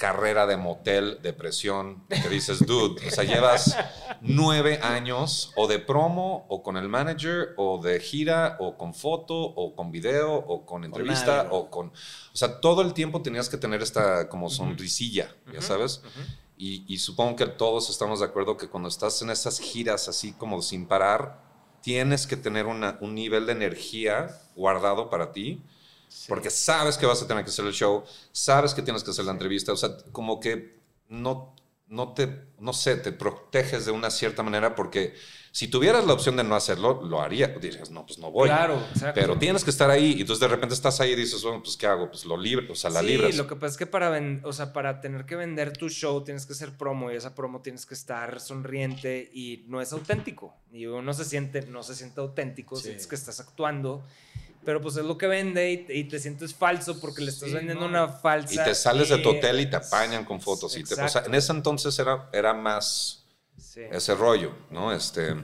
carrera 0.00 0.46
de 0.46 0.56
motel, 0.56 1.18
depresión, 1.22 2.02
que 2.08 2.28
dices, 2.30 2.60
dude, 2.66 3.06
o 3.06 3.10
sea, 3.10 3.22
llevas 3.22 3.76
nueve 4.22 4.80
años 4.82 5.52
o 5.56 5.68
de 5.68 5.78
promo, 5.78 6.46
o 6.48 6.62
con 6.62 6.78
el 6.78 6.88
manager, 6.88 7.50
o 7.58 7.80
de 7.82 8.00
gira, 8.00 8.56
o 8.60 8.78
con 8.78 8.94
foto, 8.94 9.34
o 9.34 9.76
con 9.76 9.92
video, 9.92 10.34
o 10.34 10.64
con 10.64 10.84
entrevista, 10.84 11.48
o 11.50 11.70
con... 11.70 11.88
O 11.88 12.36
sea, 12.36 12.60
todo 12.60 12.80
el 12.80 12.94
tiempo 12.94 13.20
tenías 13.20 13.50
que 13.50 13.58
tener 13.58 13.82
esta 13.82 14.28
como 14.30 14.48
sonrisilla, 14.48 15.34
ya 15.52 15.60
sabes. 15.60 16.00
Y, 16.60 16.84
y 16.92 16.98
supongo 16.98 17.36
que 17.36 17.46
todos 17.46 17.88
estamos 17.90 18.20
de 18.20 18.26
acuerdo 18.26 18.56
que 18.56 18.68
cuando 18.68 18.88
estás 18.88 19.22
en 19.22 19.30
esas 19.30 19.58
giras 19.60 20.08
así 20.08 20.32
como 20.34 20.60
sin 20.62 20.86
parar, 20.86 21.40
tienes 21.82 22.26
que 22.26 22.36
tener 22.36 22.66
una- 22.66 22.98
un 23.00 23.14
nivel 23.14 23.46
de 23.46 23.52
energía 23.52 24.28
guardado 24.54 25.08
para 25.10 25.32
ti. 25.32 25.62
Porque 26.26 26.50
sabes 26.50 26.96
que 26.98 27.06
vas 27.06 27.22
a 27.22 27.26
tener 27.26 27.44
que 27.44 27.50
hacer 27.50 27.66
el 27.66 27.72
show, 27.72 28.04
sabes 28.32 28.74
que 28.74 28.82
tienes 28.82 29.02
que 29.04 29.10
hacer 29.10 29.24
la 29.24 29.32
entrevista, 29.32 29.72
o 29.72 29.76
sea, 29.76 29.90
como 30.12 30.38
que 30.40 30.78
no, 31.08 31.54
no 31.88 32.14
te, 32.14 32.46
no 32.60 32.72
sé, 32.72 32.96
te 32.96 33.12
proteges 33.12 33.84
de 33.86 33.92
una 33.92 34.10
cierta 34.10 34.42
manera 34.44 34.74
porque 34.76 35.14
si 35.52 35.66
tuvieras 35.68 36.06
la 36.06 36.12
opción 36.12 36.36
de 36.36 36.44
no 36.44 36.54
hacerlo, 36.54 37.02
lo 37.02 37.20
haría. 37.20 37.48
Dirías, 37.48 37.90
no, 37.90 38.06
pues 38.06 38.18
no 38.18 38.30
voy. 38.30 38.48
Claro, 38.48 38.76
exacto. 38.94 39.20
Pero 39.20 39.36
tienes 39.38 39.64
que 39.64 39.70
estar 39.70 39.90
ahí 39.90 40.14
y 40.16 40.20
entonces 40.20 40.40
de 40.40 40.48
repente 40.48 40.74
estás 40.74 41.00
ahí 41.00 41.10
y 41.12 41.16
dices, 41.16 41.42
bueno, 41.42 41.60
pues 41.62 41.76
¿qué 41.76 41.86
hago? 41.86 42.08
Pues 42.08 42.24
lo 42.24 42.36
libre, 42.36 42.70
o 42.70 42.74
sea, 42.74 42.88
la 42.90 43.00
sí, 43.00 43.06
libras. 43.08 43.34
lo 43.36 43.46
que 43.48 43.56
pasa 43.56 43.72
es 43.72 43.76
que 43.76 43.86
para, 43.86 44.10
ven- 44.10 44.40
o 44.44 44.52
sea, 44.52 44.72
para 44.72 45.00
tener 45.00 45.26
que 45.26 45.34
vender 45.36 45.76
tu 45.76 45.88
show 45.88 46.22
tienes 46.22 46.46
que 46.46 46.52
hacer 46.52 46.76
promo 46.76 47.10
y 47.10 47.16
esa 47.16 47.34
promo 47.34 47.60
tienes 47.62 47.84
que 47.84 47.94
estar 47.94 48.38
sonriente 48.40 49.30
y 49.34 49.64
no 49.68 49.80
es 49.80 49.92
auténtico. 49.92 50.54
Y 50.72 50.86
uno 50.86 51.12
se 51.12 51.24
siente, 51.24 51.62
no 51.62 51.82
se 51.82 51.94
siente 51.94 52.20
auténtico, 52.20 52.76
Sí. 52.76 52.84
sientes 52.84 53.06
que 53.06 53.14
estás 53.16 53.40
actuando. 53.40 54.04
Pero 54.64 54.82
pues 54.82 54.94
es 54.98 55.04
lo 55.04 55.16
que 55.16 55.26
vende 55.26 55.70
y 55.72 55.78
te, 55.78 55.96
y 55.96 56.04
te 56.04 56.18
sientes 56.18 56.54
falso 56.54 57.00
porque 57.00 57.22
le 57.22 57.30
estás 57.30 57.48
Sí, 57.48 57.54
vendiendo 57.54 57.88
no. 57.88 58.04
una 58.04 58.08
falsa. 58.08 58.60
Y 58.60 58.64
te 58.64 58.74
sales 58.74 59.08
de 59.08 59.16
tu 59.18 59.30
hotel 59.30 59.58
y 59.58 59.66
te 59.70 59.76
apañan 59.76 60.24
con 60.26 60.38
fotos. 60.40 60.76
Y 60.76 60.84
te- 60.84 61.00
o 61.00 61.08
sea, 61.08 61.22
en 61.24 61.34
ese 61.34 61.52
entonces 61.52 61.98
era, 61.98 62.28
era 62.30 62.52
más 62.52 63.19
Sí. 63.60 63.82
ese 63.90 64.14
rollo, 64.14 64.52
¿no? 64.70 64.92
Este, 64.92 65.34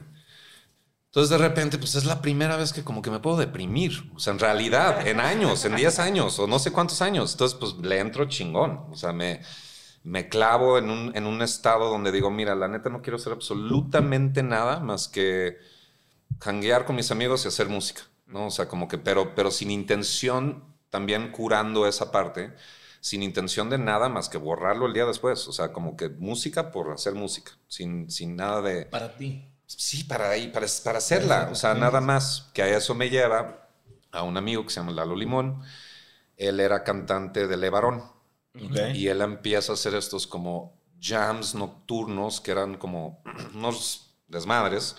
Entonces 1.07 1.31
de 1.31 1.39
repente, 1.39 1.79
pues 1.79 1.95
es 1.95 2.05
la 2.05 2.21
primera 2.21 2.57
vez 2.57 2.73
que 2.73 2.85
como 2.85 3.01
que 3.01 3.11
me 3.11 3.21
puedo 3.21 3.39
deprimir. 3.39 4.11
O 4.15 4.19
sea, 4.19 4.33
en 4.35 4.39
realidad, 4.39 5.07
en 5.07 5.21
años, 5.21 5.65
en 5.65 5.75
10 5.75 5.99
años 5.99 6.39
o 6.39 6.47
no 6.47 6.59
sé 6.59 6.73
cuántos 6.73 7.01
años. 7.01 7.33
Entonces, 7.33 7.57
pues 7.59 7.75
le 7.77 7.99
entro 8.01 8.27
chingón. 8.27 8.87
O 8.91 8.97
sea, 8.97 9.13
me, 9.13 9.41
me 10.05 10.29
clavo 10.29 10.79
en 10.79 10.91
un, 10.91 11.17
en 11.17 11.27
un 11.27 11.41
estado 11.43 11.89
donde 11.91 12.13
digo, 12.13 12.31
mira, 12.31 12.55
la 12.55 12.69
neta 12.69 12.91
no 12.91 13.01
quiero 13.03 13.17
hacer 13.17 13.33
absolutamente 13.33 14.43
nada 14.43 14.81
más 14.81 15.09
que 15.09 15.57
hanguear 16.41 16.85
con 16.87 16.97
mis 16.97 17.11
amigos 17.11 17.45
y 17.45 17.49
hacer 17.49 17.69
música. 17.69 18.03
¿no? 18.27 18.47
O 18.47 18.51
sea, 18.51 18.69
como 18.69 18.89
que, 18.89 18.99
pero, 18.99 19.35
pero 19.35 19.51
sin 19.51 19.71
intención, 19.71 20.65
también 20.91 21.33
curando 21.33 21.87
esa 21.87 22.13
parte, 22.13 22.55
sin 23.07 23.23
intención 23.23 23.71
de 23.71 23.79
nada 23.79 24.09
más 24.09 24.29
que 24.29 24.37
borrarlo 24.37 24.87
el 24.87 24.93
día 24.93 25.07
después. 25.07 25.47
O 25.47 25.53
sea, 25.53 25.73
como 25.73 25.97
que 25.97 26.09
música 26.09 26.73
por 26.73 26.91
hacer 26.91 27.15
música, 27.15 27.53
sin, 27.69 28.11
sin 28.11 28.35
nada 28.35 28.61
de... 28.63 28.87
Para 28.87 29.17
ti. 29.17 29.49
Sí, 29.65 30.03
para, 30.03 30.31
ahí, 30.31 30.49
para, 30.49 30.67
para 30.83 30.99
hacerla. 30.99 31.49
O 31.53 31.55
sea, 31.55 31.75
nada 31.75 32.01
más 32.01 32.51
que 32.53 32.63
a 32.63 32.77
eso 32.77 32.97
me 32.97 33.09
lleva 33.09 33.69
a 34.11 34.25
un 34.25 34.37
amigo 34.37 34.65
que 34.65 34.71
se 34.71 34.81
llama 34.81 34.91
Lalo 34.91 35.15
Limón. 35.15 35.63
Él 36.37 36.59
era 36.59 36.83
cantante 36.83 37.47
de 37.47 37.57
Levarón. 37.57 38.03
Y 38.93 39.07
él 39.07 39.21
empieza 39.21 39.71
a 39.71 39.75
hacer 39.75 39.95
estos 39.95 40.27
como 40.27 40.77
jams 41.01 41.55
nocturnos 41.55 42.41
que 42.41 42.51
eran 42.51 42.77
como 42.77 43.23
unos 43.55 44.17
desmadres, 44.27 44.97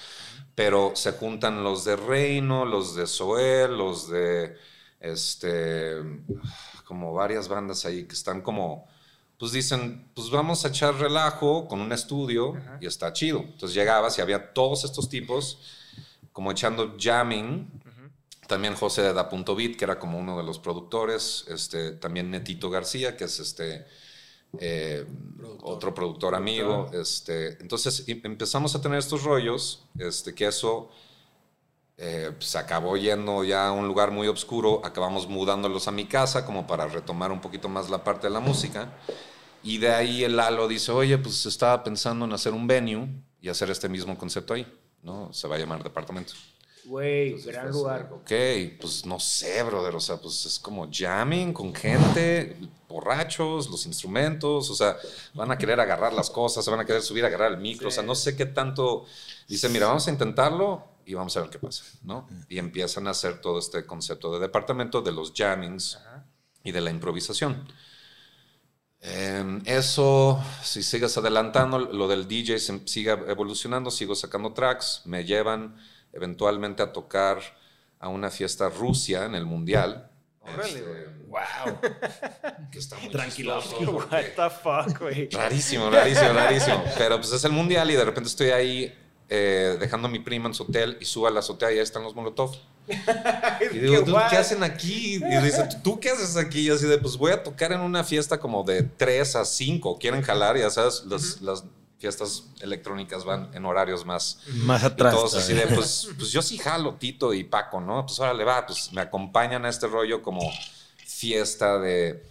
pero 0.56 0.94
se 0.96 1.12
juntan 1.12 1.62
los 1.62 1.84
de 1.84 1.98
Reino, 1.98 2.64
los 2.64 2.96
de 2.96 3.06
Soel, 3.06 3.78
los 3.78 4.10
de 4.10 4.56
este, 5.02 5.98
como 6.88 7.14
varias 7.14 7.50
bandas 7.50 7.86
ahí 7.86 8.06
que 8.06 8.14
están 8.14 8.42
como 8.42 8.88
pues 9.38 9.52
dicen, 9.52 10.10
pues 10.16 10.32
vamos 10.32 10.66
a 10.66 10.70
echar 10.70 10.96
relajo 10.96 11.68
con 11.68 11.80
un 11.80 11.92
estudio 11.92 12.56
y 12.82 12.88
está 12.88 13.14
chido. 13.14 13.42
Entonces 13.42 13.76
llegabas 13.76 14.18
y 14.18 14.22
había 14.22 14.52
todos 14.54 14.84
estos 14.84 15.10
tipos 15.10 15.60
como 16.32 16.52
echando 16.52 16.96
jamming. 17.00 17.70
También 18.48 18.74
José 18.74 19.04
de 19.04 19.14
Da 19.14 19.30
Punto 19.30 19.56
Beat, 19.56 19.76
que 19.76 19.86
era 19.86 20.00
como 20.00 20.18
uno 20.18 20.38
de 20.38 20.44
los 20.44 20.58
productores. 20.58 21.46
Este, 21.50 21.92
también 21.92 22.32
Netito 22.32 22.70
García, 22.72 23.16
que 23.16 23.26
es 23.26 23.40
este 23.40 23.86
eh, 24.60 25.06
otro 25.62 25.94
productor 25.94 26.34
amigo. 26.34 26.90
Este, 26.94 27.62
entonces 27.62 28.06
empezamos 28.08 28.74
a 28.74 28.82
tener 28.82 28.98
estos 28.98 29.24
rollos, 29.24 29.84
este, 30.00 30.34
que 30.34 30.48
eso 30.48 30.90
eh, 32.00 32.32
se 32.40 32.60
acabó 32.60 32.96
yendo 32.96 33.44
ya 33.44 33.68
a 33.68 33.72
un 33.72 33.88
lugar 33.88 34.12
muy 34.12 34.28
oscuro. 34.28 34.82
Acabamos 34.86 35.28
mudándolos 35.28 35.88
a 35.88 35.92
mi 35.92 36.06
casa 36.06 36.46
como 36.46 36.68
para 36.68 36.88
retomar 36.88 37.32
un 37.32 37.42
poquito 37.42 37.70
más 37.70 37.90
la 37.90 38.04
parte 38.04 38.28
de 38.28 38.34
la 38.34 38.40
música. 38.40 38.94
Y 39.64 39.80
de 39.80 39.90
ahí 39.90 40.24
el 40.24 40.38
Lalo 40.38 40.68
dice, 40.68 40.92
oye, 40.92 41.18
pues 41.18 41.46
estaba 41.48 41.84
pensando 41.84 42.26
en 42.26 42.34
hacer 42.34 42.54
un 42.54 42.68
venue 42.68 43.08
y 43.42 43.50
hacer 43.50 43.72
este 43.72 43.90
mismo 43.90 44.16
concepto 44.18 44.54
ahí, 44.54 44.68
¿no? 45.02 45.34
Se 45.34 45.48
va 45.48 45.56
a 45.56 45.60
llamar 45.60 45.84
departamento. 45.84 46.34
Güey, 46.86 47.42
gran 47.42 47.64
pues, 47.64 47.76
lugar. 47.76 48.10
Ok, 48.14 48.32
pues 48.80 49.06
no 49.06 49.20
sé, 49.20 49.62
brother, 49.64 49.96
o 49.96 50.00
sea, 50.00 50.18
pues 50.18 50.46
es 50.46 50.58
como 50.58 50.88
jamming 50.90 51.52
con 51.52 51.76
gente, 51.76 52.56
borrachos, 52.88 53.70
los 53.70 53.86
instrumentos, 53.86 54.70
o 54.70 54.76
sea, 54.76 54.96
van 55.34 55.52
a 55.52 55.58
querer 55.58 55.82
agarrar 55.82 56.14
las 56.14 56.30
cosas, 56.30 56.64
se 56.64 56.72
van 56.72 56.80
a 56.80 56.86
querer 56.86 57.02
subir 57.02 57.26
a 57.26 57.28
agarrar 57.28 57.52
el 57.52 57.58
micro, 57.58 57.90
o 57.90 57.92
sea, 57.92 58.04
no 58.04 58.16
sé 58.16 58.38
qué 58.38 58.46
tanto. 58.46 59.06
Dice, 59.50 59.68
mira, 59.68 59.88
vamos 59.88 60.08
a 60.08 60.12
intentarlo 60.12 60.97
y 61.08 61.14
vamos 61.14 61.38
a 61.38 61.42
ver 61.42 61.50
qué 61.50 61.58
pasa, 61.58 61.86
¿no? 62.04 62.28
Y 62.50 62.60
empiezan 62.60 63.08
a 63.08 63.12
hacer 63.12 63.40
todo 63.40 63.60
este 63.60 63.86
concepto 63.86 64.34
de 64.34 64.40
departamento, 64.40 65.02
de 65.02 65.14
los 65.14 65.32
jammings 65.34 65.98
y 66.66 66.74
de 66.74 66.82
la 66.82 66.92
improvisación. 66.92 67.66
Em, 69.00 69.62
eso, 69.66 70.44
si 70.62 70.84
sigues 70.84 71.18
adelantando, 71.18 71.80
lo 71.80 72.10
del 72.10 72.28
DJ 72.28 72.60
sigue 72.86 73.12
evolucionando, 73.12 73.90
sigo 73.90 74.16
sacando 74.16 74.52
tracks, 74.52 75.04
me 75.06 75.24
llevan 75.24 75.78
eventualmente 76.12 76.84
a 76.84 76.92
tocar 76.92 77.40
a 78.00 78.10
una 78.10 78.30
fiesta 78.30 78.68
Rusia 78.68 79.24
en 79.24 79.36
el 79.36 79.46
Mundial. 79.46 80.12
Este, 80.62 80.84
wow. 81.28 81.80
Que 82.70 82.80
está 82.80 82.98
muy 82.98 83.10
Tranquilo. 83.10 83.62
What 83.80 84.26
the 84.36 84.50
fuck, 84.50 85.00
güey. 85.00 85.30
Rarísimo, 85.30 85.90
rarísimo, 85.90 86.34
rarísimo. 86.34 86.84
Pero 86.98 87.16
pues 87.16 87.32
es 87.32 87.46
el 87.46 87.54
Mundial 87.54 87.90
y 87.92 87.96
de 87.96 88.04
repente 88.04 88.28
estoy 88.30 88.50
ahí 88.50 89.07
eh, 89.30 89.78
dejando 89.80 90.08
a 90.08 90.12
mi 90.12 90.20
prima 90.20 90.48
en 90.48 90.54
su 90.54 90.64
hotel 90.64 90.98
y 91.02 91.06
subo 91.06 91.28
a 91.28 91.32
la 91.32 91.40
azotea 91.40 91.72
y 91.72 91.76
ahí 91.76 91.84
están 91.84 92.04
los 92.04 92.16
Molotov. 92.16 92.56
y 93.72 93.80
digo, 93.80 94.06
¿qué 94.30 94.38
hacen 94.38 94.64
aquí? 94.64 95.16
Y 95.16 95.38
dice, 95.44 95.68
¿tú 95.84 96.00
qué 96.00 96.12
haces 96.12 96.38
aquí? 96.38 96.62
Y 96.62 96.70
así 96.70 96.86
de, 96.86 96.98
pues 96.98 97.18
voy 97.18 97.34
a 97.34 97.44
tocar 97.44 97.74
en 97.74 97.82
una 97.82 98.04
fiesta 98.04 98.40
como 98.40 98.64
de 98.64 98.84
3 98.84 99.36
a 99.36 99.46
5. 99.46 100.00
¿Quieren 100.00 100.22
jalar? 100.22 100.58
Ya 100.58 100.70
sabes, 100.70 101.04
las 101.06 101.66
fiestas 102.00 102.46
electrónicas 102.62 103.26
van 103.26 103.50
en 103.54 103.66
horarios 103.66 104.06
más... 104.06 104.40
Más 104.64 104.84
atrás. 104.84 105.14
todos 105.14 105.36
así 105.36 105.54
de, 105.54 105.68
pues, 105.68 106.10
pues 106.18 106.32
yo 106.32 106.42
sí 106.42 106.58
jalo, 106.58 106.96
Tito 106.96 107.34
y 107.34 107.44
Paco, 107.44 107.82
¿no? 107.82 108.06
Pues 108.06 108.20
ahora 108.20 108.34
le 108.34 108.44
va, 108.44 108.66
pues 108.66 108.92
me 108.94 109.02
acompañan 109.02 109.66
a 109.66 109.70
este 109.70 109.88
rollo 109.88 110.22
como 110.22 110.42
fiesta 111.06 111.80
de... 111.80 112.24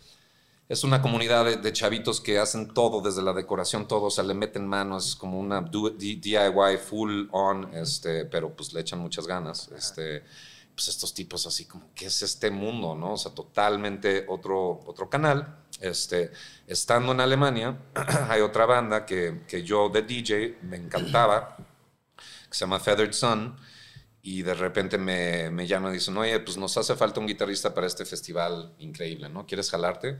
Es 0.69 0.83
una 0.83 1.01
comunidad 1.01 1.59
de, 1.59 1.73
chavitos 1.73 2.21
que 2.21 2.41
hacen 2.41 2.75
todo, 2.75 3.01
desde 3.01 3.23
la 3.23 3.33
decoración, 3.33 3.87
todo, 3.87 4.07
o 4.07 4.11
sea, 4.11 4.25
le 4.25 4.35
meten 4.35 4.67
manos, 4.67 5.11
es 5.11 5.14
como 5.14 5.39
una 5.39 5.61
DIY 5.61 6.77
full 6.85 7.29
on, 7.31 7.73
este, 7.73 8.25
pero 8.25 8.55
pues 8.55 8.73
le 8.73 8.81
echan 8.81 8.99
muchas 8.99 9.29
ganas. 9.29 9.69
Este, 9.69 10.25
pues 10.75 10.89
estos 10.89 11.14
tipos 11.14 11.47
así 11.47 11.67
como, 11.67 11.91
¿qué 11.95 12.07
es 12.07 12.21
este 12.21 12.51
mundo? 12.51 12.97
¿no? 12.97 13.12
O 13.12 13.17
sea, 13.17 13.33
totalmente 13.33 14.27
otro, 14.29 14.81
otro 14.87 15.09
canal. 15.09 15.57
Este, 15.81 16.33
estando 16.67 17.12
en 17.12 17.21
Alemania, 17.21 17.79
hay 18.29 18.41
otra 18.41 18.67
banda 18.67 19.07
que, 19.07 19.43
que 19.47 19.62
yo 19.62 19.89
de 19.89 20.03
DJ 20.03 20.59
me 20.62 20.79
encantaba, 20.79 21.57
que 22.17 22.55
se 22.55 22.61
llama 22.61 22.81
Feathered 22.81 23.12
Sun, 23.12 23.57
y 24.21 24.43
de 24.43 24.55
repente 24.55 24.99
me, 24.99 25.49
me 25.51 25.69
llaman 25.69 25.93
y 25.93 25.95
dicen, 25.99 26.17
oye, 26.17 26.41
pues 26.41 26.57
nos 26.57 26.77
hace 26.77 26.97
falta 26.97 27.21
un 27.21 27.29
guitarrista 27.29 27.73
para 27.73 27.87
este 27.87 28.05
festival 28.05 28.75
increíble, 28.81 29.29
¿no? 29.29 29.47
¿Quieres 29.47 29.71
jalarte? 29.71 30.19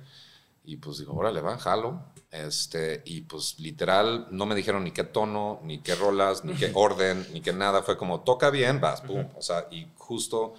Y 0.67 0.77
pues 0.77 0.99
digo, 0.99 1.15
órale, 1.15 1.41
va, 1.41 1.57
jalo. 1.57 2.13
Este, 2.31 3.03
y 3.07 3.23
pues 3.23 3.59
literal, 3.61 4.27
no 4.31 4.45
me 4.47 4.55
dijeron 4.55 4.85
ni 4.85 4.91
qué 4.91 5.05
tono, 5.05 5.61
ni 5.63 5.81
qué 5.81 5.95
rolas, 5.95 6.45
ni 6.45 6.55
qué 6.55 6.71
orden, 6.75 7.27
ni 7.33 7.41
qué 7.41 7.53
nada. 7.53 7.83
Fue 7.83 7.97
como, 7.97 8.21
toca 8.21 8.51
bien, 8.51 8.81
vas, 8.81 9.01
pum. 9.01 9.29
O 9.37 9.43
sea, 9.43 9.69
y 9.71 9.87
justo 9.97 10.55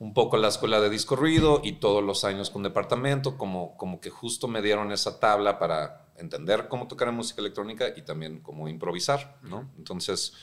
un 0.00 0.12
poco 0.12 0.36
la 0.36 0.48
escuela 0.48 0.80
de 0.80 0.90
disco 0.90 1.16
ruido 1.16 1.60
y 1.64 1.74
todos 1.74 2.02
los 2.04 2.24
años 2.24 2.50
con 2.50 2.62
departamento, 2.62 3.38
como, 3.38 3.76
como 3.76 4.00
que 4.00 4.10
justo 4.10 4.48
me 4.48 4.60
dieron 4.60 4.92
esa 4.92 5.18
tabla 5.18 5.58
para 5.58 6.08
entender 6.16 6.68
cómo 6.68 6.88
tocar 6.88 7.10
música 7.12 7.40
electrónica 7.40 7.88
y 7.96 8.02
también 8.02 8.40
cómo 8.40 8.68
improvisar, 8.68 9.38
¿no? 9.42 9.70
Entonces, 9.78 10.34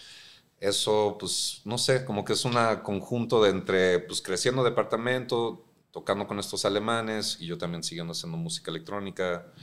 eso, 0.59 1.17
pues, 1.19 1.61
no 1.65 1.77
sé, 1.77 2.05
como 2.05 2.23
que 2.25 2.33
es 2.33 2.45
un 2.45 2.53
conjunto 2.83 3.43
de 3.43 3.49
entre, 3.49 3.99
pues, 3.99 4.21
creciendo 4.21 4.63
departamento, 4.63 5.65
tocando 5.95 6.27
con 6.27 6.37
estos 6.39 6.65
alemanes 6.65 7.37
y 7.39 7.45
yo 7.45 7.57
también 7.57 7.81
siguiendo 7.81 8.11
haciendo 8.11 8.37
música 8.37 8.69
electrónica. 8.69 9.53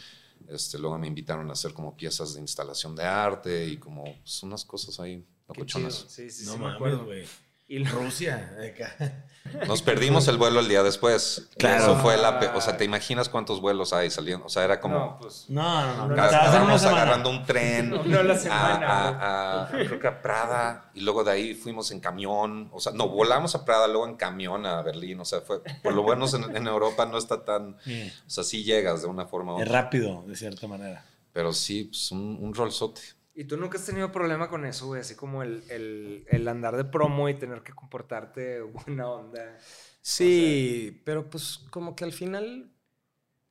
Este, 0.49 0.79
luego 0.79 0.97
me 0.97 1.07
invitaron 1.07 1.51
a 1.51 1.53
hacer 1.53 1.75
como 1.75 1.95
piezas 1.95 2.33
de 2.33 2.41
instalación 2.41 2.97
de 2.97 3.05
arte 3.05 3.67
y 3.67 3.77
como 3.77 4.05
pues, 4.05 4.43
unas 4.43 4.65
cosas 4.65 4.99
ahí 4.99 5.23
locochonas. 5.47 6.07
Sí, 6.09 6.31
sí, 6.31 6.47
no 6.47 6.55
sí, 6.55 6.59
me 6.59 6.69
acuerdo, 6.69 7.05
güey. 7.05 7.27
Y 7.69 7.85
Rusia. 7.85 8.55
Nos 9.67 9.83
perdimos 9.83 10.29
el 10.29 10.37
vuelo 10.37 10.61
el 10.61 10.69
día 10.69 10.83
después. 10.83 11.49
Claro. 11.57 11.83
Eso 11.83 11.97
fue 11.97 12.17
la. 12.17 12.53
O 12.55 12.61
sea, 12.61 12.77
¿te 12.77 12.85
imaginas 12.85 13.29
cuántos 13.29 13.61
vuelos 13.61 13.93
hay 13.93 14.11
saliendo? 14.11 14.47
O 14.47 14.49
sea, 14.49 14.65
era 14.65 14.81
como. 14.81 14.99
No, 14.99 15.19
pues. 15.21 15.47
No, 15.49 15.97
no, 15.97 16.09
no. 16.09 16.25
Estábamos 16.25 16.85
agarrando 16.85 17.31
un 17.31 17.45
tren. 17.45 17.91
No, 17.91 18.23
la 18.23 18.39
semana. 18.39 18.87
A, 18.87 19.63
a, 19.65 19.69
creo 19.71 19.99
que 19.99 20.07
a 20.07 20.23
Prada. 20.23 20.91
Y 20.95 21.01
luego 21.01 21.25
de 21.25 21.33
ahí 21.33 21.55
fuimos 21.55 21.91
en 21.91 22.01
camión. 22.01 22.69
O 22.73 22.81
sea, 22.81 22.93
no, 22.93 23.09
volamos 23.09 23.55
a 23.55 23.65
Prada, 23.65 23.89
luego 23.89 24.07
en 24.07 24.17
camión 24.17 24.65
a 24.65 24.83
Berlín. 24.83 25.21
O 25.21 25.25
sea, 25.25 25.41
fue. 25.41 25.61
Por 25.83 25.93
lo 25.93 26.03
bueno 26.03 26.27
en, 26.55 26.67
Europa 26.67 27.07
no 27.07 27.19
está 27.19 27.45
tan. 27.45 27.77
O 28.27 28.31
sea, 28.35 28.45
sí 28.45 28.65
llegas 28.65 29.03
de 29.03 29.09
una 29.09 29.27
forma. 29.27 29.61
Es 29.61 29.69
rápido, 29.69 30.25
de 30.27 30.37
cierta 30.37 30.67
manera. 30.67 31.05
Pero 31.33 31.53
sí, 31.53 31.85
pues 31.85 32.11
un, 32.13 32.39
un 32.41 32.55
rolzote. 32.55 33.01
¿Y 33.35 33.45
tú 33.45 33.57
nunca 33.57 33.79
has 33.79 33.87
tenido 33.87 34.13
problema 34.13 34.49
con 34.49 34.67
eso, 34.67 34.87
güey? 34.87 35.01
Así 35.01 35.15
como 35.15 35.43
el, 35.43 35.65
el, 35.71 36.27
el, 36.29 36.47
andar 36.49 36.77
de 36.77 36.85
promo 36.85 37.29
y 37.29 37.35
tener 37.35 37.63
que 37.63 37.73
comportarte 37.73 38.61
buena 38.87 39.09
onda. 39.09 39.59
Sí, 40.03 41.01
pero 41.05 41.31
pues 41.31 41.61
como 41.71 41.97
que 41.97 42.05
al 42.05 42.13
final 42.13 42.71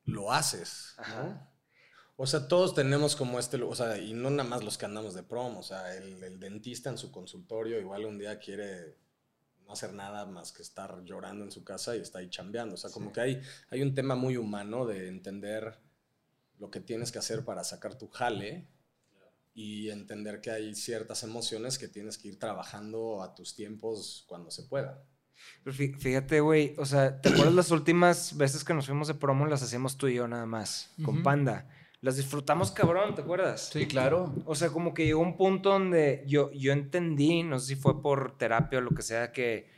lo 0.06 0.32
haces. 0.32 0.94
Ajá. 0.98 1.48
O 2.16 2.28
sea, 2.28 2.48
todos 2.48 2.76
tenemos 2.76 3.16
como 3.16 3.40
este, 3.40 3.60
o 3.62 3.74
sea, 3.74 3.98
y 3.98 4.14
no 4.14 4.30
nada 4.30 4.48
más 4.48 4.64
los 4.64 4.78
que 4.78 4.86
andamos 4.86 5.16
de 5.16 5.24
promo, 5.24 5.62
o 5.62 5.64
sea, 5.64 5.96
el, 5.96 6.24
el 6.24 6.40
dentista 6.40 6.92
en 6.92 7.00
su 7.00 7.12
consultorio 7.12 7.80
igual 7.80 8.06
un 8.06 8.20
día 8.20 8.38
quiere 8.38 8.96
no 9.66 9.74
hacer 9.74 9.94
nada 9.94 10.28
más 10.28 10.52
que 10.52 10.62
estar 10.62 11.04
llorando 11.04 11.44
en 11.44 11.52
su 11.52 11.64
casa 11.64 11.96
y 11.96 12.02
está 12.02 12.20
ahí 12.20 12.30
chambeando. 12.30 12.76
O 12.76 12.78
sea, 12.78 12.92
como 12.92 13.12
que 13.12 13.22
hay, 13.22 13.42
hay 13.72 13.82
un 13.82 13.96
tema 13.96 14.14
muy 14.14 14.38
humano 14.38 14.86
de 14.86 15.08
entender 15.08 15.80
lo 16.60 16.70
que 16.70 16.80
tienes 16.80 17.12
que 17.12 17.18
hacer 17.18 17.44
para 17.44 17.64
sacar 17.64 17.98
tu 17.98 18.08
jale 18.08 18.68
y 19.54 19.90
entender 19.90 20.42
que 20.42 20.52
hay 20.52 20.76
ciertas 20.76 21.24
emociones 21.24 21.78
que 21.78 21.88
tienes 21.88 22.18
que 22.18 22.30
ir 22.30 22.40
trabajando 22.40 23.22
a 23.22 23.36
tus 23.36 23.56
tiempos 23.56 24.26
cuando 24.28 24.52
se 24.52 24.64
pueda. 24.64 25.04
fíjate, 25.66 26.40
güey, 26.40 26.76
o 26.78 26.86
sea, 26.86 27.20
¿te 27.20 27.30
acuerdas 27.30 27.54
las 27.54 27.72
últimas 27.72 28.38
veces 28.38 28.64
que 28.64 28.74
nos 28.74 28.86
fuimos 28.86 29.08
de 29.08 29.16
promo 29.16 29.46
las 29.48 29.64
hacíamos 29.64 29.98
tú 29.98 30.08
y 30.08 30.16
yo 30.16 30.28
nada 30.28 30.46
más, 30.46 30.94
con 31.04 31.24
Panda? 31.24 31.68
las 32.02 32.18
disfrutamos 32.18 32.72
cabrón, 32.72 33.14
¿te 33.14 33.22
acuerdas? 33.22 33.70
Sí, 33.72 33.86
claro. 33.86 34.34
O 34.46 34.56
sea, 34.56 34.70
como 34.70 34.94
que 34.94 35.06
llegó 35.06 35.22
un 35.22 35.38
punto 35.38 35.70
donde 35.70 36.24
yo, 36.28 36.52
yo 36.52 36.74
entendí, 36.74 37.44
no 37.44 37.60
sé 37.60 37.68
si 37.68 37.76
fue 37.76 38.02
por 38.02 38.38
terapia 38.38 38.80
o 38.80 38.82
lo 38.82 38.90
que 38.90 39.04
sea, 39.04 39.32
que 39.32 39.70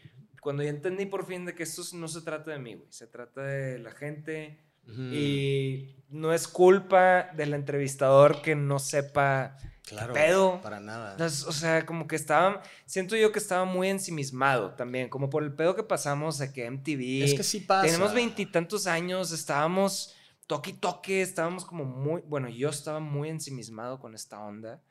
cuando 0.41 0.63
yo 0.63 0.69
entendí 0.69 1.05
por 1.05 1.25
fin 1.25 1.45
de 1.45 1.53
que 1.53 1.63
esto 1.63 1.83
no 1.95 2.07
se 2.07 2.21
trata 2.21 2.51
de 2.51 2.59
mí, 2.59 2.75
güey, 2.75 2.87
se 2.91 3.07
trata 3.07 3.43
de 3.43 3.77
la 3.77 3.91
gente 3.91 4.59
y 4.87 5.95
no 6.09 6.33
es 6.33 6.47
culpa 6.47 7.29
del 7.35 7.53
entrevistador 7.53 8.41
que 8.41 8.55
no 8.55 8.79
sepa 8.79 9.57
Claro, 9.85 10.13
pedo. 10.13 10.61
para 10.61 10.79
nada. 10.79 11.11
Entonces, 11.11 11.43
o 11.45 11.51
sea, 11.51 11.85
como 11.85 12.07
que 12.07 12.15
estaba, 12.15 12.61
siento 12.85 13.17
yo 13.17 13.31
que 13.31 13.39
estaba 13.39 13.65
muy 13.65 13.89
ensimismado 13.89 14.75
también, 14.75 15.09
como 15.09 15.29
por 15.29 15.43
el 15.43 15.53
pedo 15.53 15.75
que 15.75 15.83
pasamos 15.83 16.37
de 16.37 16.53
que 16.53 16.65
MTV. 16.69 17.23
Es 17.23 17.33
que 17.33 17.43
sí 17.43 17.59
pasa. 17.59 17.85
Tenemos 17.85 18.13
veintitantos 18.13 18.87
años, 18.87 19.31
estábamos 19.31 20.15
toque 20.47 20.71
y 20.71 20.73
toque, 20.73 21.21
estábamos 21.21 21.65
como 21.65 21.83
muy, 21.85 22.21
bueno, 22.21 22.47
yo 22.49 22.69
estaba 22.69 22.99
muy 22.99 23.29
ensimismado 23.29 23.99
con 23.99 24.15
esta 24.15 24.39
onda 24.39 24.81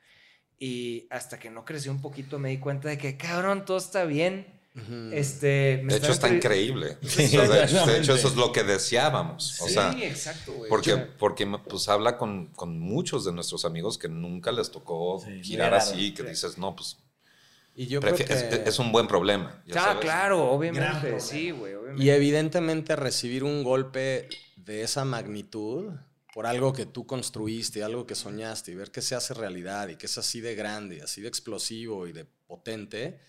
y 0.59 1.07
hasta 1.09 1.39
que 1.39 1.49
no 1.49 1.65
creció 1.65 1.91
un 1.91 2.01
poquito 2.01 2.37
me 2.39 2.49
di 2.49 2.59
cuenta 2.59 2.87
de 2.87 2.97
que, 2.97 3.17
cabrón, 3.17 3.65
todo 3.65 3.77
está 3.77 4.05
bien. 4.05 4.61
Ujú. 4.75 5.09
Este, 5.13 5.81
me 5.83 5.93
De 5.93 5.99
hecho, 5.99 6.11
está 6.11 6.29
increíble. 6.29 6.97
Sí, 7.03 7.37
O 7.37 7.45
sea, 7.45 7.47
de, 7.47 7.63
hecho, 7.63 7.85
de 7.85 7.99
hecho, 7.99 8.15
eso 8.15 8.27
es 8.27 8.35
lo 8.35 8.51
que 8.51 8.63
deseábamos. 8.63 9.61
O 9.61 9.67
Sí, 9.67 9.73
sea, 9.75 9.91
exacto, 10.01 10.53
güey. 10.53 10.69
porque, 10.69 10.93
O 10.93 11.07
porque 11.19 11.45
pues 11.69 11.87
habla 11.89 12.17
con, 12.17 12.47
con 12.47 12.79
muchos 12.79 13.23
de 13.23 13.33
nuestros 13.33 13.65
amigos 13.65 13.97
que 13.99 14.09
nunca 14.09 14.51
les 14.51 14.71
tocó 14.71 15.21
Sí, 15.23 15.43
girar 15.43 15.69
claro. 15.69 15.83
así, 15.83 16.13
que 16.13 16.23
Sí. 16.23 16.29
dices, 16.29 16.57
no, 16.57 16.75
pues 16.75 16.97
Y 17.75 17.85
yo 17.87 18.01
creo 18.01 18.15
que... 18.15 18.23
es, 18.23 18.43
es 18.43 18.79
un 18.79 18.91
buen 18.91 19.07
problema. 19.07 19.61
ya 19.67 19.75
ah, 19.79 19.85
sabes. 19.85 20.01
claro, 20.01 20.49
obviamente, 20.51 21.19
sí, 21.19 21.51
güey, 21.51 21.75
obviamente. 21.75 22.03
Y 22.03 22.09
evidentemente 22.09 22.95
recibir 22.95 23.43
un 23.43 23.63
golpe 23.63 24.27
de 24.55 24.81
esa 24.81 25.05
magnitud 25.05 25.91
por 26.33 26.47
algo 26.47 26.73
que 26.73 26.87
tú 26.87 27.05
construiste, 27.05 27.83
algo 27.83 28.07
que 28.07 28.15
soñaste, 28.15 28.71
y 28.71 28.75
ver 28.75 28.89
que 28.89 29.03
se 29.03 29.13
hace 29.13 29.35
realidad 29.35 29.87
y 29.89 29.97
que 29.97 30.07
es 30.07 30.17
así 30.17 30.41
de 30.41 30.55
grande, 30.55 31.03
así 31.03 31.21
de 31.21 31.27
explosivo 31.27 32.07
y 32.07 32.11
de 32.11 32.25
potente, 32.47 33.19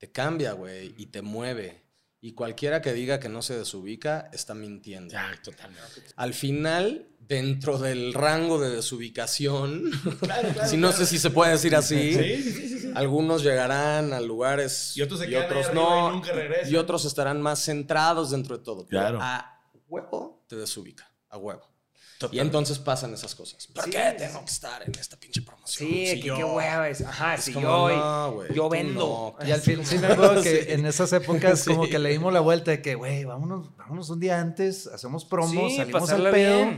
te 0.00 0.10
cambia, 0.10 0.52
güey, 0.52 0.94
y 0.96 1.06
te 1.06 1.20
mueve. 1.20 1.84
Y 2.22 2.32
cualquiera 2.32 2.80
que 2.80 2.94
diga 2.94 3.20
que 3.20 3.28
no 3.28 3.42
se 3.42 3.56
desubica 3.56 4.30
está 4.32 4.54
mintiendo. 4.54 5.12
Ya, 5.12 5.30
totalmente. 5.44 6.02
Al 6.16 6.32
final, 6.32 7.06
dentro 7.18 7.78
del 7.78 8.14
rango 8.14 8.58
de 8.58 8.70
desubicación, 8.70 9.90
si 10.66 10.78
no 10.78 10.92
sé 10.92 11.04
si 11.04 11.18
se 11.18 11.30
puede 11.30 11.52
decir 11.52 11.76
así, 11.76 12.14
Sí, 12.14 12.42
sí, 12.42 12.52
sí, 12.52 12.68
sí, 12.68 12.78
sí. 12.80 12.92
algunos 12.94 13.42
llegarán 13.42 14.14
a 14.14 14.20
lugares 14.20 14.96
Y 14.96 15.02
otros 15.02 15.20
se 15.20 15.28
no, 15.74 16.10
y 16.10 16.12
nunca 16.14 16.32
y 16.66 16.76
otros 16.76 17.04
estarán 17.04 17.42
más 17.42 17.62
centrados 17.62 18.30
dentro 18.30 18.56
de 18.56 18.64
todo. 18.64 18.86
Claro. 18.86 19.18
A 19.20 19.62
huevo 19.86 20.44
te 20.48 20.56
desubica, 20.56 21.12
a 21.28 21.36
huevo. 21.36 21.69
Y 22.32 22.38
entonces 22.38 22.78
pasan 22.78 23.14
esas 23.14 23.34
cosas. 23.34 23.66
¿Por 23.68 23.84
Sí, 23.84 23.90
qué 23.90 24.14
tengo 24.18 24.40
que 24.40 24.50
estar 24.50 24.82
en 24.82 24.92
esta 24.98 25.16
pinche 25.18 25.42
promoción? 25.42 25.88
Sí, 25.88 26.06
Si 26.06 26.20
que 26.20 26.26
yo- 26.28 26.36
qué. 26.58 27.04
Ajá, 27.06 27.36
si 27.38 27.52
como, 27.52 27.88
yo, 27.90 27.96
no, 27.96 28.46
yo 28.54 28.68
vendo. 28.68 29.34
no. 29.40 29.46
Y 29.46 29.50
al 29.50 29.60
fin, 29.60 29.84
sí 29.86 29.98
me 29.98 30.08
acuerdo 30.08 30.42
que 30.42 30.64
Sí. 30.64 30.72
en 30.72 30.86
esas 30.86 31.12
épocas 31.12 31.64
como 31.66 31.86
que 31.88 31.98
le 31.98 32.10
dimos 32.10 32.32
la 32.32 32.40
vuelta 32.40 32.70
de 32.72 32.82
que, 32.82 32.94
güey, 32.94 33.24
vámonos, 33.24 33.74
vámonos 33.76 34.10
un 34.10 34.20
día 34.20 34.40
antes, 34.40 34.86
hacemos 34.86 35.24
promos, 35.24 35.76
salimos 35.76 36.10
al 36.10 36.30
pedo. 36.30 36.70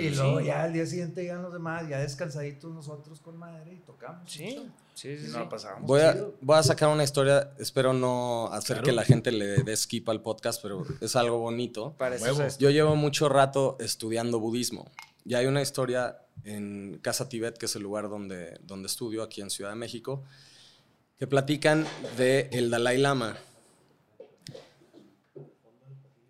Y 0.00 0.10
luego 0.10 0.40
ya 0.40 0.64
al 0.64 0.72
día 0.72 0.86
siguiente 0.86 1.22
llegan 1.22 1.42
los 1.42 1.52
demás, 1.52 1.88
ya 1.88 1.98
descansaditos 1.98 2.72
nosotros 2.72 3.20
con 3.20 3.36
madre 3.36 3.74
y 3.74 3.78
tocamos. 3.80 4.30
Sí, 4.30 4.68
sí, 4.94 5.18
sí. 5.18 5.26
Y 5.26 5.30
sí. 5.30 5.38
pasábamos 5.50 5.86
Voy 5.86 6.00
a, 6.00 6.16
voy 6.40 6.56
a 6.56 6.62
sacar 6.62 6.88
una 6.88 7.04
historia, 7.04 7.52
espero 7.58 7.92
no 7.92 8.48
hacer 8.52 8.76
Claro. 8.76 8.84
que 8.84 8.92
la 8.92 9.04
gente 9.04 9.32
le 9.32 9.62
dé 9.62 9.76
skip 9.76 10.08
al 10.08 10.22
podcast, 10.22 10.62
pero 10.62 10.84
es 11.00 11.14
algo 11.16 11.38
bonito. 11.38 11.94
Esto. 12.00 12.58
Yo 12.58 12.70
llevo 12.70 12.96
mucho 12.96 13.28
rato 13.28 13.76
estudiando 13.80 14.40
budismo. 14.40 14.90
Y 15.26 15.34
hay 15.34 15.46
una 15.46 15.62
historia 15.62 16.18
en 16.44 16.98
Casa 17.02 17.28
Tibet, 17.28 17.56
que 17.56 17.66
es 17.66 17.76
el 17.76 17.82
lugar 17.82 18.08
donde, 18.08 18.58
donde 18.62 18.86
estudio 18.88 19.22
aquí 19.22 19.40
en 19.40 19.50
Ciudad 19.50 19.70
de 19.70 19.76
México, 19.76 20.22
que 21.18 21.26
platican 21.26 21.86
de 22.18 22.48
el 22.52 22.70
Dalai 22.70 22.98
Lama. 22.98 23.36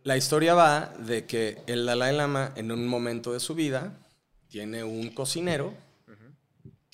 La 0.02 0.16
historia 0.16 0.54
va 0.54 0.92
de 0.98 1.24
que 1.26 1.62
el 1.66 1.86
Dalai 1.86 2.14
Lama 2.14 2.52
en 2.56 2.70
un 2.70 2.86
momento 2.86 3.32
de 3.32 3.40
su 3.40 3.54
vida 3.54 3.98
tiene 4.48 4.84
un 4.84 5.10
cocinero 5.10 5.72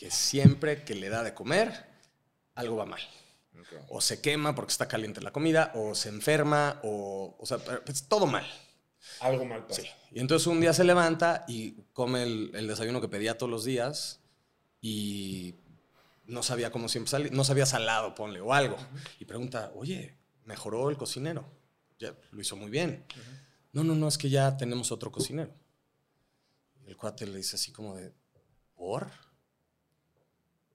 que 0.00 0.10
siempre 0.10 0.82
que 0.82 0.94
le 0.94 1.10
da 1.10 1.22
de 1.22 1.34
comer, 1.34 1.84
algo 2.54 2.76
va 2.76 2.86
mal. 2.86 3.02
O 3.90 4.00
se 4.00 4.22
quema 4.22 4.54
porque 4.54 4.72
está 4.72 4.88
caliente 4.88 5.20
la 5.20 5.30
comida, 5.30 5.72
o 5.74 5.94
se 5.94 6.08
enferma, 6.08 6.80
o, 6.82 7.36
o 7.38 7.44
sea, 7.44 7.58
pues, 7.58 8.04
todo 8.04 8.26
mal. 8.26 8.46
Algo 9.20 9.44
mal 9.44 9.66
pasa. 9.66 9.82
Sí. 9.82 9.88
Y 10.12 10.20
entonces 10.20 10.46
un 10.46 10.58
día 10.58 10.72
se 10.72 10.84
levanta 10.84 11.44
y 11.46 11.72
come 11.92 12.22
el, 12.22 12.50
el 12.54 12.66
desayuno 12.66 13.02
que 13.02 13.08
pedía 13.08 13.36
todos 13.36 13.50
los 13.50 13.66
días 13.66 14.20
y 14.80 15.56
no 16.24 16.42
sabía 16.42 16.72
cómo 16.72 16.88
siempre 16.88 17.10
salir, 17.10 17.32
no 17.32 17.44
sabía 17.44 17.66
salado, 17.66 18.14
ponle, 18.14 18.40
o 18.40 18.54
algo. 18.54 18.78
Y 19.18 19.26
pregunta, 19.26 19.70
oye, 19.74 20.16
¿mejoró 20.46 20.88
el 20.88 20.96
cocinero? 20.96 21.44
Ya, 21.98 22.14
lo 22.30 22.40
hizo 22.40 22.56
muy 22.56 22.70
bien. 22.70 23.04
No, 23.72 23.84
no, 23.84 23.94
no, 23.94 24.08
es 24.08 24.16
que 24.16 24.30
ya 24.30 24.56
tenemos 24.56 24.92
otro 24.92 25.12
cocinero. 25.12 25.52
El 26.86 26.96
cuate 26.96 27.26
le 27.26 27.36
dice 27.36 27.56
así 27.56 27.70
como 27.70 27.96
de, 27.96 28.14
¿por? 28.74 29.10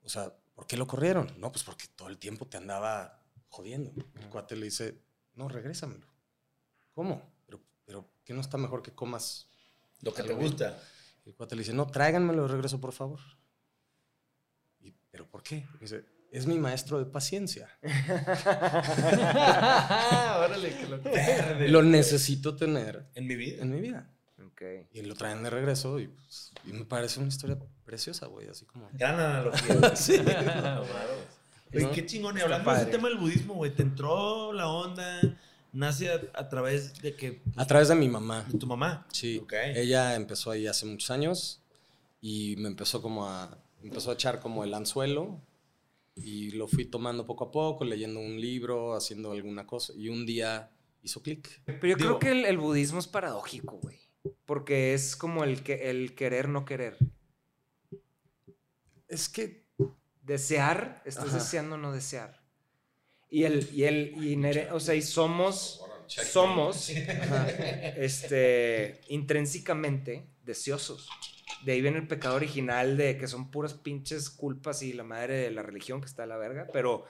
O 0.06 0.08
sea, 0.08 0.32
¿por 0.54 0.66
qué 0.68 0.76
lo 0.76 0.86
corrieron? 0.86 1.34
No, 1.38 1.50
pues 1.50 1.64
porque 1.64 1.86
todo 1.96 2.08
el 2.08 2.16
tiempo 2.18 2.46
te 2.46 2.56
andaba 2.56 3.22
jodiendo. 3.48 3.92
El 4.20 4.28
cuate 4.28 4.54
le 4.56 4.66
dice, 4.66 5.02
no, 5.34 5.48
regrésamelo. 5.48 6.06
¿Cómo? 6.92 7.28
Pero, 7.44 7.60
pero 7.84 8.08
¿qué 8.24 8.32
no 8.32 8.40
está 8.40 8.56
mejor 8.56 8.82
que 8.82 8.92
comas? 8.94 9.48
Lo 10.02 10.14
que 10.14 10.22
te 10.22 10.28
bien? 10.28 10.40
gusta. 10.40 10.80
El 11.24 11.34
cuate 11.34 11.56
le 11.56 11.62
dice, 11.62 11.72
no, 11.74 11.88
tráiganmelo 11.88 12.42
de 12.42 12.48
regreso, 12.48 12.80
por 12.80 12.92
favor. 12.92 13.18
Y, 14.78 14.92
¿Pero 15.10 15.28
por 15.28 15.42
qué? 15.42 15.66
Y 15.74 15.78
dice, 15.80 16.04
es 16.30 16.46
mi 16.46 16.58
maestro 16.58 16.98
de 17.00 17.06
paciencia. 17.06 17.68
Órale, 20.38 20.76
que 20.76 20.86
lo 20.86 20.98
Lo 21.68 21.82
necesito 21.82 22.54
tener 22.54 23.10
En 23.14 23.26
mi 23.26 23.34
vida. 23.34 23.62
en 23.62 23.70
mi 23.72 23.80
vida. 23.80 24.08
Y 24.92 25.02
lo 25.02 25.14
traen 25.14 25.42
de 25.42 25.50
regreso 25.50 25.98
y, 26.00 26.08
pues, 26.08 26.52
y 26.64 26.72
me 26.72 26.84
parece 26.84 27.20
una 27.20 27.28
historia 27.28 27.58
preciosa, 27.84 28.26
güey, 28.26 28.48
así 28.48 28.64
como... 28.64 28.88
Gran 28.92 29.18
analogía. 29.20 29.94
Sí. 29.96 30.14
Oye, 31.74 31.82
¿No? 31.84 31.92
qué 31.92 32.06
chingón. 32.06 32.38
Hablando 32.38 32.70
de 32.70 32.76
ese 32.76 32.84
padre. 32.86 32.96
tema 32.96 33.08
del 33.08 33.18
budismo, 33.18 33.54
güey, 33.54 33.74
te 33.74 33.82
entró 33.82 34.52
la 34.52 34.68
onda, 34.68 35.20
nace 35.72 36.10
a, 36.10 36.20
a 36.34 36.48
través 36.48 37.00
de 37.02 37.14
que 37.16 37.42
A 37.56 37.66
través 37.66 37.88
de 37.88 37.94
mi 37.96 38.08
mamá. 38.08 38.44
de 38.50 38.58
tu 38.58 38.66
mamá. 38.66 39.06
Sí, 39.12 39.42
ella 39.74 40.14
empezó 40.14 40.50
ahí 40.50 40.66
hace 40.66 40.86
muchos 40.86 41.10
años 41.10 41.60
y 42.20 42.56
me 42.58 42.68
empezó 42.68 43.02
como 43.02 43.28
a 43.28 43.58
empezó 43.82 44.10
a 44.10 44.14
echar 44.14 44.40
como 44.40 44.64
el 44.64 44.74
anzuelo 44.74 45.40
y 46.16 46.50
lo 46.52 46.66
fui 46.66 46.86
tomando 46.86 47.26
poco 47.26 47.44
a 47.44 47.50
poco, 47.52 47.84
leyendo 47.84 48.20
un 48.20 48.40
libro, 48.40 48.94
haciendo 48.96 49.32
alguna 49.32 49.66
cosa 49.66 49.92
y 49.96 50.08
un 50.08 50.24
día 50.24 50.70
hizo 51.02 51.20
clic. 51.22 51.60
Pero 51.66 51.86
yo 51.86 51.96
Digo- 51.96 51.96
creo 51.96 52.18
que 52.18 52.30
el, 52.30 52.44
el 52.46 52.58
budismo 52.58 52.98
es 53.00 53.06
paradójico, 53.06 53.78
güey. 53.82 53.98
Porque 54.44 54.94
es 54.94 55.16
como 55.16 55.44
el, 55.44 55.62
que, 55.62 55.90
el 55.90 56.14
querer 56.14 56.48
no 56.48 56.64
querer. 56.64 56.96
Es 59.08 59.28
que 59.28 59.66
Desear, 60.26 61.02
estás 61.04 61.28
Ajá. 61.28 61.38
deseando 61.38 61.78
no 61.78 61.92
desear. 61.92 62.42
Y 63.30 63.44
el, 63.44 63.68
y 63.72 63.84
el, 63.84 64.12
y 64.24 64.36
o 64.72 64.80
sea, 64.80 64.96
y 64.96 65.02
somos, 65.02 65.84
somos, 66.08 66.90
ajá, 66.90 67.48
este, 67.96 69.00
intrínsecamente 69.08 70.26
deseosos. 70.44 71.08
De 71.64 71.72
ahí 71.72 71.80
viene 71.80 71.98
el 71.98 72.08
pecado 72.08 72.34
original 72.34 72.96
de 72.96 73.16
que 73.16 73.28
son 73.28 73.52
puras 73.52 73.74
pinches 73.74 74.28
culpas 74.28 74.82
y 74.82 74.92
la 74.92 75.04
madre 75.04 75.36
de 75.36 75.50
la 75.52 75.62
religión 75.62 76.00
que 76.00 76.06
está 76.06 76.24
a 76.24 76.26
la 76.26 76.36
verga, 76.36 76.66
pero 76.72 77.04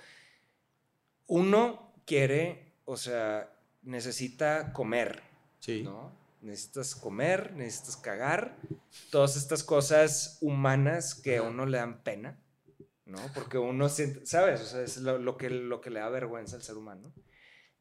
uno 1.27 1.95
quiere, 2.05 2.75
o 2.85 2.99
sea, 2.99 3.51
necesita 3.83 4.75
comer, 4.75 5.23
sí. 5.61 5.83
¿no? 5.83 6.12
Necesitas 6.47 6.94
comer, 6.94 7.55
necesitas 7.55 7.97
cagar, 7.97 8.57
todas 9.11 9.36
estas 9.36 9.64
cosas 9.64 10.38
humanas 10.40 11.14
que 11.16 11.38
a 11.38 11.42
uno 11.42 11.66
le 11.66 11.78
dan 11.78 12.05
pena, 12.05 12.40
¿no? 13.05 13.18
Porque 13.34 13.59
uno 13.59 13.88
siente, 13.88 14.24
¿sabes? 14.26 14.61
O 14.61 14.64
sea, 14.64 14.82
es 14.82 14.99
lo, 14.99 15.18
lo 15.18 15.36
que, 15.36 15.51
lo 15.51 15.80
que 15.80 15.90
le 15.90 15.99
da 15.99 16.09
vergüenza 16.09 16.55
al 16.55 16.62
ser 16.62 16.76
humano. 16.76 17.12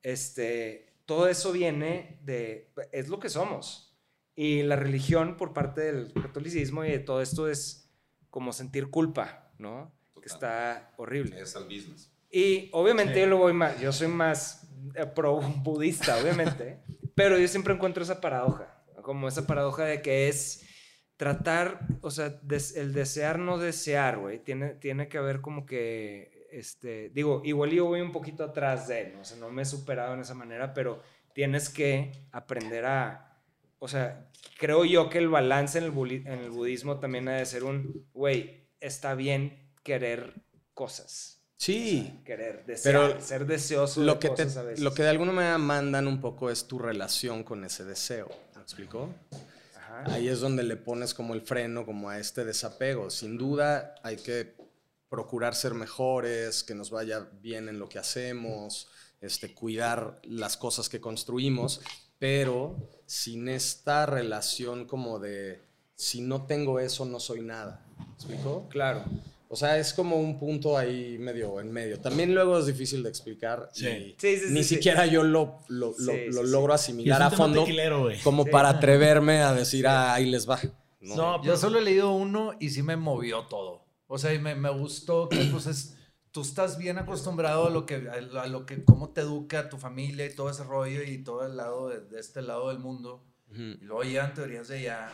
Este, 0.01 0.95
todo 1.05 1.28
eso 1.28 1.51
viene 1.51 2.20
de, 2.24 2.74
es 2.91 3.07
lo 3.07 3.20
que 3.20 3.30
somos. 3.30 3.95
Y 4.36 4.63
la 4.63 4.76
religión 4.76 5.38
por 5.38 5.53
parte 5.53 5.82
del 5.82 6.11
catolicismo 6.13 6.84
y 6.86 6.91
de 6.91 6.99
todo 6.99 7.22
esto 7.22 7.47
es 7.47 7.91
como 8.32 8.51
sentir 8.51 8.89
culpa, 8.89 9.54
¿no? 9.59 9.96
Que 10.20 10.28
está 10.28 10.92
horrible. 10.97 11.39
Es 11.39 11.55
el 11.55 11.66
business. 11.66 12.12
Y 12.32 12.70
obviamente 12.74 13.20
yo 13.20 13.28
lo 13.28 13.37
voy 13.37 13.54
más, 13.54 13.79
yo 13.79 13.93
soy 13.93 14.08
más 14.08 14.67
eh, 14.96 15.05
pro 15.05 15.39
budista, 15.39 16.17
obviamente, 16.17 16.82
pero 17.16 17.39
yo 17.39 17.47
siempre 17.47 17.74
encuentro 17.74 18.04
esa 18.04 18.21
paradoja, 18.21 18.83
como 19.01 19.28
esa 19.28 19.47
paradoja 19.47 19.86
de 19.86 20.01
que 20.01 20.28
es 20.28 20.66
tratar, 21.17 21.79
o 22.01 22.12
sea, 22.12 22.39
el 22.75 22.93
desear 22.93 23.39
no 23.39 23.58
desear, 23.58 24.17
güey, 24.20 24.39
tiene, 24.39 24.75
tiene 24.75 25.08
que 25.08 25.17
haber 25.17 25.42
como 25.42 25.66
que, 25.66 26.47
este, 26.51 27.09
digo, 27.09 27.42
igual 27.46 27.71
yo 27.71 27.86
voy 27.86 28.01
un 28.01 28.12
poquito 28.12 28.43
atrás 28.43 28.87
de 28.87 29.01
él, 29.01 29.13
¿no? 29.16 29.21
o 29.21 29.24
sea, 29.24 29.37
no 29.37 29.50
me 29.50 29.62
he 29.62 29.66
superado 29.66 30.13
en 30.13 30.20
esa 30.20 30.33
manera, 30.33 30.74
pero 30.74 31.01
tienes 31.33 31.70
que 31.70 32.12
aprender 32.32 32.86
a, 32.86 33.39
o 33.79 33.86
o 33.86 33.87
sea, 33.87 34.32
creo 34.58 34.83
yo 34.83 35.09
que 35.09 35.20
el 35.20 35.29
balance 35.29 35.78
en 35.78 35.83
el, 35.86 36.12
en 36.28 36.39
el 36.39 36.50
budismo 36.50 37.00
también 37.00 37.28
ha 37.28 37.36
de 37.36 37.46
ser 37.46 37.63
un, 37.63 38.08
güey, 38.13 38.67
está 38.79 39.16
bien 39.16 39.71
querer 39.83 40.33
cosas. 40.74 41.34
Sí. 41.58 42.22
querer, 42.26 42.66
desear, 42.66 43.10
pero 43.10 43.22
ser 43.22 43.46
deseoso 43.46 44.02
lo 44.02 44.20
que 44.20 44.30
Lo 44.78 44.94
que 44.94 45.04
de 45.04 45.10
alguna 45.10 45.32
manera 45.32 45.58
mandan 45.58 46.08
un 46.08 46.20
poco 46.20 46.50
es 46.50 46.66
tu 46.66 46.80
relación 46.80 47.44
con 47.44 47.64
ese 47.64 47.86
deseo. 47.86 48.30
¿Me 48.56 48.62
explicó? 48.62 49.10
Ahí 50.08 50.28
es 50.28 50.42
donde 50.42 50.64
le 50.64 50.76
pones 50.76 51.14
como 51.14 51.34
el 51.34 51.42
freno, 51.42 51.86
como 51.86 52.10
a 52.10 52.20
este 52.20 52.44
desapego. 52.44 53.10
Sin 53.10 53.38
duda 53.38 53.96
hay 54.04 54.18
que 54.18 54.56
procurar 55.10 55.56
ser 55.56 55.74
mejores, 55.74 56.64
que 56.64 56.76
nos 56.76 56.90
vaya 56.90 57.28
bien 57.42 57.70
en 57.70 57.80
lo 57.80 57.88
que 57.88 58.00
hacemos, 58.00 58.90
este, 59.22 59.54
cuidar 59.54 60.20
las 60.24 60.58
cosas 60.58 60.90
que 60.90 61.00
construimos, 61.00 61.82
pero 62.20 62.76
sin 63.06 63.48
esta 63.48 64.06
relación 64.06 64.86
como 64.86 65.20
de, 65.20 65.62
si 65.96 66.22
no 66.22 66.46
tengo 66.46 66.80
eso, 66.80 67.06
no 67.06 67.20
soy 67.20 67.42
nada. 67.42 67.86
¿Me 67.98 68.14
explicó? 68.14 68.68
Claro. 68.70 69.06
O 69.47 69.55
sea, 69.55 69.78
es 69.78 69.93
como 69.93 70.17
un 70.17 70.39
punto 70.39 70.78
ahí 70.78 71.17
medio 71.20 71.59
en 71.59 71.72
medio. 71.72 72.00
También 72.00 72.34
luego 72.34 72.58
es 72.58 72.66
difícil 72.66 73.04
de 73.04 73.09
explicar. 73.09 73.70
Sí. 73.74 74.16
ni 74.50 74.63
siquiera 74.63 75.05
yo 75.05 75.24
lo, 75.24 75.59
lo, 75.67 75.93
logro 76.43 76.74
asimilar 76.74 77.22
a 77.22 77.32
fondo 77.32 77.66
como 78.24 78.46
para 78.46 78.70
atreverme 78.70 79.42
a 79.42 79.54
decir, 79.54 79.88
ah, 79.88 80.13
ahí 80.13 80.26
les 80.26 80.50
va. 80.50 80.59
No, 81.00 81.43
yo 81.43 81.55
solo 81.58 81.80
he 81.80 81.82
leído 81.84 82.12
uno 82.12 82.54
y 82.59 82.72
sí 82.72 82.82
me 82.82 82.96
movió 82.96 83.43
todo. 83.43 83.86
O 84.08 84.17
sea, 84.17 84.34
y 84.34 84.39
me, 84.39 84.55
me 84.55 84.70
gustó 84.72 85.30
que 85.30 85.38
pues 85.51 85.67
es, 85.67 85.96
tú 86.32 86.42
estás 86.42 86.78
bien 86.78 86.97
acostumbrado 86.97 87.67
a 87.67 87.70
lo 87.70 87.86
que, 87.86 88.09
a 88.09 88.47
lo 88.47 88.66
que, 88.66 88.84
cómo 88.84 89.09
te 89.09 89.22
educa 89.22 89.70
tu 89.70 89.78
familia 89.78 90.26
y 90.26 90.36
todo 90.36 90.50
ese 90.50 90.63
rollo 90.63 91.04
y 91.04 91.24
todo 91.24 91.46
el 91.46 91.58
lado 91.58 91.89
de, 91.89 92.20
este 92.20 92.42
lado 92.42 92.70
del 92.70 92.80
mundo. 92.80 93.24
Y 93.51 93.86
luego 93.86 94.04
llegan 94.04 94.34
teorías 94.34 94.67
de 94.67 94.82
ya 94.82 95.12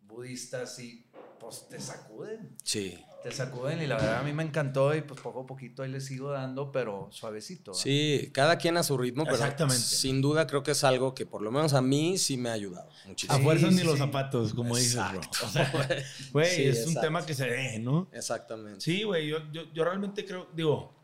budistas 0.00 0.78
y 0.78 1.04
pues 1.40 1.68
te 1.68 1.80
sacuden. 1.80 2.56
Sí 2.62 2.96
te 3.22 3.32
sacuden 3.32 3.82
y 3.82 3.86
la 3.86 3.96
verdad 3.96 4.18
a 4.18 4.22
mí 4.22 4.32
me 4.32 4.42
encantó 4.42 4.94
y 4.94 5.02
pues 5.02 5.20
poco 5.20 5.40
a 5.40 5.46
poquito 5.46 5.82
ahí 5.82 5.90
le 5.90 6.00
sigo 6.00 6.30
dando, 6.30 6.70
pero 6.70 7.08
suavecito. 7.10 7.74
Sí, 7.74 8.30
cada 8.32 8.58
quien 8.58 8.76
a 8.76 8.82
su 8.82 8.96
ritmo, 8.96 9.24
pero 9.24 9.36
Exactamente. 9.36 9.82
sin 9.82 10.22
duda 10.22 10.46
creo 10.46 10.62
que 10.62 10.70
es 10.70 10.84
algo 10.84 11.14
que 11.14 11.26
por 11.26 11.42
lo 11.42 11.50
menos 11.50 11.74
a 11.74 11.82
mí 11.82 12.16
sí 12.16 12.36
me 12.36 12.48
ha 12.48 12.52
ayudado 12.52 12.88
muchísimo. 13.06 13.38
A 13.38 13.42
fuerzas 13.42 13.72
ni 13.72 13.82
los 13.82 13.98
zapatos, 13.98 14.54
como 14.54 14.76
dices, 14.76 15.00
bro. 15.10 15.20
O 15.44 15.48
sea, 15.48 15.72
güey, 16.32 16.68
es 16.68 16.86
un 16.86 16.94
tema 17.00 17.26
que 17.26 17.34
se 17.34 17.48
ve, 17.48 17.78
¿no? 17.80 18.08
Exactamente. 18.12 18.80
Sí, 18.80 19.02
güey, 19.02 19.26
yo, 19.26 19.38
yo, 19.52 19.62
yo 19.72 19.84
realmente 19.84 20.24
creo, 20.24 20.48
digo, 20.54 20.94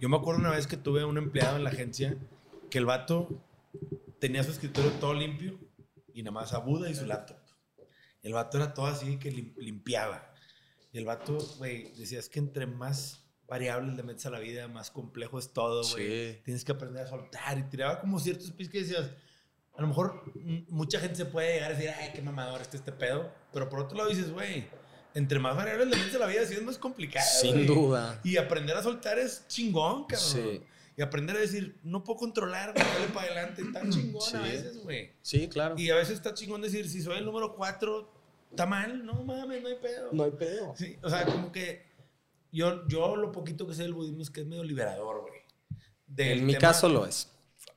yo 0.00 0.08
me 0.08 0.16
acuerdo 0.16 0.40
una 0.40 0.50
vez 0.50 0.66
que 0.66 0.76
tuve 0.76 1.04
un 1.04 1.18
empleado 1.18 1.56
en 1.56 1.64
la 1.64 1.70
agencia 1.70 2.16
que 2.70 2.78
el 2.78 2.86
vato 2.86 3.28
tenía 4.20 4.42
su 4.44 4.52
escritorio 4.52 4.90
todo 4.92 5.14
limpio 5.14 5.58
y 6.12 6.22
nada 6.22 6.32
más 6.32 6.52
a 6.52 6.58
Buda 6.58 6.88
y 6.88 6.94
su 6.94 7.04
laptop. 7.04 7.36
El 8.22 8.32
vato 8.32 8.56
era 8.56 8.72
todo 8.72 8.86
así 8.86 9.18
que 9.18 9.30
limpiaba. 9.30 10.33
Y 10.94 10.98
el 10.98 11.06
vato, 11.06 11.36
güey, 11.58 11.92
decía, 11.96 12.20
es 12.20 12.28
que 12.28 12.38
entre 12.38 12.66
más 12.66 13.20
variables 13.48 13.96
le 13.96 14.04
metes 14.04 14.26
a 14.26 14.30
la 14.30 14.38
vida, 14.38 14.68
más 14.68 14.92
complejo 14.92 15.40
es 15.40 15.52
todo, 15.52 15.82
güey. 15.90 16.40
Tienes 16.44 16.64
que 16.64 16.70
aprender 16.70 17.02
a 17.02 17.08
soltar. 17.08 17.58
Y 17.58 17.64
tiraba 17.64 18.00
como 18.00 18.20
ciertos 18.20 18.52
pis 18.52 18.68
que 18.68 18.78
decías, 18.78 19.10
a 19.76 19.82
lo 19.82 19.88
mejor 19.88 20.22
mucha 20.68 21.00
gente 21.00 21.16
se 21.16 21.24
puede 21.24 21.54
llegar 21.54 21.72
a 21.72 21.74
decir, 21.74 21.90
ay, 21.98 22.12
qué 22.14 22.22
mamador 22.22 22.60
este 22.60 22.76
este 22.76 22.92
pedo. 22.92 23.28
Pero 23.52 23.68
por 23.68 23.80
otro 23.80 23.98
lado 23.98 24.08
dices, 24.08 24.30
güey, 24.30 24.68
entre 25.14 25.40
más 25.40 25.56
variables 25.56 25.88
le 25.88 25.96
metes 25.96 26.14
a 26.14 26.18
la 26.20 26.26
vida, 26.26 26.46
sí 26.46 26.54
es 26.54 26.62
más 26.62 26.78
complicado. 26.78 27.26
Sin 27.40 27.66
duda. 27.66 28.20
Y 28.22 28.36
aprender 28.36 28.76
a 28.76 28.82
soltar 28.84 29.18
es 29.18 29.48
chingón, 29.48 30.06
cabrón. 30.06 30.30
Sí. 30.30 30.62
Y 30.96 31.02
aprender 31.02 31.36
a 31.36 31.40
decir, 31.40 31.76
no 31.82 32.04
puedo 32.04 32.20
controlar, 32.20 32.72
dale 32.72 33.08
para 33.12 33.26
adelante. 33.26 33.62
Está 33.62 33.80
chingón 33.90 34.36
a 34.36 34.42
veces, 34.42 34.78
güey. 34.78 35.10
Sí, 35.22 35.48
claro. 35.48 35.74
Y 35.76 35.90
a 35.90 35.96
veces 35.96 36.14
está 36.14 36.32
chingón 36.34 36.60
decir, 36.60 36.88
si 36.88 37.02
soy 37.02 37.18
el 37.18 37.24
número 37.24 37.56
cuatro, 37.56 38.12
está 38.54 38.66
mal, 38.66 39.04
no 39.04 39.24
mames, 39.24 39.62
no 39.62 39.68
hay 39.68 39.76
pedo. 39.76 40.10
No 40.12 40.24
hay 40.24 40.30
pedo. 40.30 40.74
Sí, 40.76 40.96
o 41.02 41.10
sea, 41.10 41.26
como 41.26 41.50
que 41.50 41.86
yo, 42.52 42.86
yo 42.86 43.16
lo 43.16 43.32
poquito 43.32 43.66
que 43.66 43.74
sé 43.74 43.82
del 43.82 43.94
budismo 43.94 44.22
es 44.22 44.30
que 44.30 44.42
es 44.42 44.46
medio 44.46 44.62
liberador, 44.62 45.22
güey. 45.22 45.34
En 46.16 46.46
mi 46.46 46.54
caso 46.54 46.88
lo 46.88 47.04
es. 47.04 47.28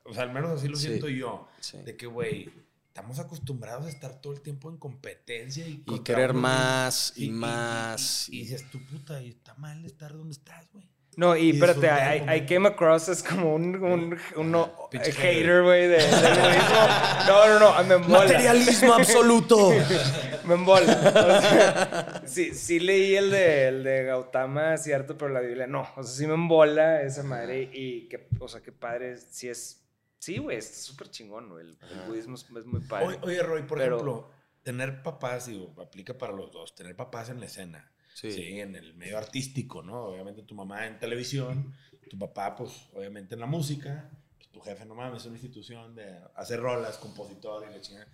O 0.03 0.13
sea, 0.13 0.23
al 0.23 0.31
menos 0.31 0.51
así 0.51 0.67
lo 0.67 0.77
siento 0.77 1.09
yo. 1.09 1.47
De 1.83 1.97
que, 1.97 2.05
güey, 2.05 2.49
estamos 2.87 3.19
acostumbrados 3.19 3.87
a 3.87 3.89
estar 3.89 4.21
todo 4.21 4.33
el 4.33 4.41
tiempo 4.41 4.69
en 4.69 4.77
competencia 4.77 5.67
y, 5.67 5.83
y 5.87 5.99
querer 5.99 6.33
más 6.33 7.13
y, 7.15 7.29
más. 7.29 8.29
Y, 8.29 8.41
dices, 8.41 8.69
tu 8.69 8.85
puta, 8.85 9.21
y 9.21 9.29
está 9.29 9.55
mal 9.55 9.83
estar 9.83 10.13
donde 10.13 10.33
estás, 10.33 10.67
güey. 10.71 10.87
No, 11.15 11.35
y, 11.35 11.49
espérate, 11.49 11.87
I, 12.35 12.45
came 12.45 12.67
across 12.67 13.09
es 13.09 13.23
como 13.23 13.55
un, 13.55 13.75
un, 13.83 14.19
un 14.35 14.67
hater, 14.91 15.63
güey, 15.63 15.87
de, 15.87 15.97
budismo. 15.97 17.27
No, 17.27 17.47
no, 17.47 17.59
no, 17.59 17.83
me 17.85 17.95
embola. 17.95 18.19
Materialismo 18.19 18.93
absoluto. 18.93 19.71
me 20.47 20.55
embola. 20.55 22.23
sí, 22.25 22.53
sí 22.53 22.79
leí 22.79 23.15
el 23.15 23.29
de, 23.31 23.67
el 23.67 23.83
de 23.83 24.03
Gautama, 24.03 24.77
cierto, 24.77 25.17
pero 25.17 25.31
la 25.31 25.41
Biblia 25.41 25.67
no. 25.67 25.87
O 25.95 26.03
sea, 26.03 26.15
sí 26.15 26.27
me 26.27 26.33
embola 26.33 27.01
esa 27.01 27.23
madre 27.23 27.69
y 27.73 28.07
que, 28.07 28.27
o 28.39 28.47
sea, 28.47 28.61
qué 28.61 28.71
padre, 28.71 29.17
sí 29.17 29.49
es... 29.49 29.83
Sí, 30.19 30.39
güey, 30.39 30.57
es 30.57 30.83
súper 30.83 31.09
chingón, 31.11 31.49
güey. 31.49 31.67
El, 31.67 31.77
budismo 32.07 32.35
es, 32.35 32.65
muy 32.65 32.81
padre. 32.81 33.19
Oye, 33.21 33.43
Roy, 33.43 33.63
por 33.63 33.79
ejemplo, 33.79 34.31
tener 34.63 35.03
papás, 35.03 35.45
digo, 35.45 35.73
aplica 35.79 36.17
para 36.17 36.33
los 36.33 36.51
dos, 36.51 36.73
tener 36.73 36.95
papás 36.95 37.29
en 37.29 37.39
la 37.39 37.45
escena 37.45 37.91
Sí. 38.17 38.59
en 38.59 38.75
el 38.75 38.95
medio 38.95 39.15
artístico, 39.19 39.83
¿no? 39.83 40.05
Obviamente 40.05 40.41
tu 40.41 40.55
mamá 40.55 40.87
en 40.87 40.97
televisión, 40.97 41.75
tu 42.09 42.17
papá, 42.17 42.55
pues, 42.55 42.89
obviamente 42.93 43.35
en 43.35 43.41
la 43.41 43.45
música, 43.45 44.09
pues, 44.37 44.49
tu 44.49 44.59
jefe, 44.59 44.85
no 44.85 44.95
mames, 44.95 45.21
es 45.21 45.27
una 45.27 45.35
institución 45.35 45.93
de 45.93 46.17
hacer 46.33 46.59
rolas, 46.59 46.97
compositor 46.97 47.67
y 47.69 47.71
la 47.71 47.79
chingada. 47.79 48.07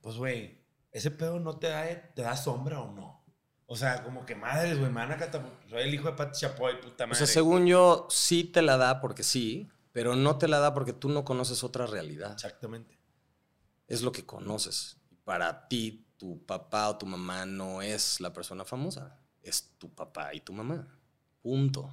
Pues, 0.00 0.16
güey, 0.16 0.63
ese 0.94 1.10
pedo 1.10 1.38
no 1.38 1.58
te 1.58 1.66
da, 1.66 1.84
te 2.14 2.22
da 2.22 2.34
sombra 2.38 2.80
o 2.80 2.90
no. 2.90 3.22
O 3.66 3.76
sea, 3.76 4.02
como 4.02 4.24
que 4.24 4.34
madres, 4.34 4.78
güey, 4.78 4.90
mana, 4.90 5.18
soy 5.68 5.82
el 5.82 5.92
hijo 5.92 6.08
de 6.08 6.16
Pati 6.16 6.38
Chapoy, 6.38 6.80
puta 6.80 7.06
madre. 7.06 7.12
O 7.12 7.26
sea, 7.26 7.26
según 7.26 7.66
yo, 7.66 8.06
sí 8.08 8.44
te 8.44 8.62
la 8.62 8.78
da 8.78 9.02
porque 9.02 9.22
sí, 9.22 9.68
pero 9.92 10.16
no 10.16 10.38
te 10.38 10.48
la 10.48 10.58
da 10.58 10.72
porque 10.72 10.94
tú 10.94 11.10
no 11.10 11.24
conoces 11.24 11.62
otra 11.62 11.84
realidad. 11.84 12.32
Exactamente. 12.32 12.98
Es 13.86 14.00
lo 14.00 14.12
que 14.12 14.24
conoces. 14.24 14.96
Para 15.24 15.68
ti, 15.68 16.06
tu 16.16 16.42
papá 16.46 16.88
o 16.88 16.96
tu 16.96 17.04
mamá 17.04 17.44
no 17.44 17.82
es 17.82 18.20
la 18.20 18.32
persona 18.32 18.64
famosa 18.64 19.18
es 19.44 19.74
tu 19.78 19.94
papá 19.94 20.34
y 20.34 20.40
tu 20.40 20.52
mamá. 20.52 20.88
Punto. 21.42 21.92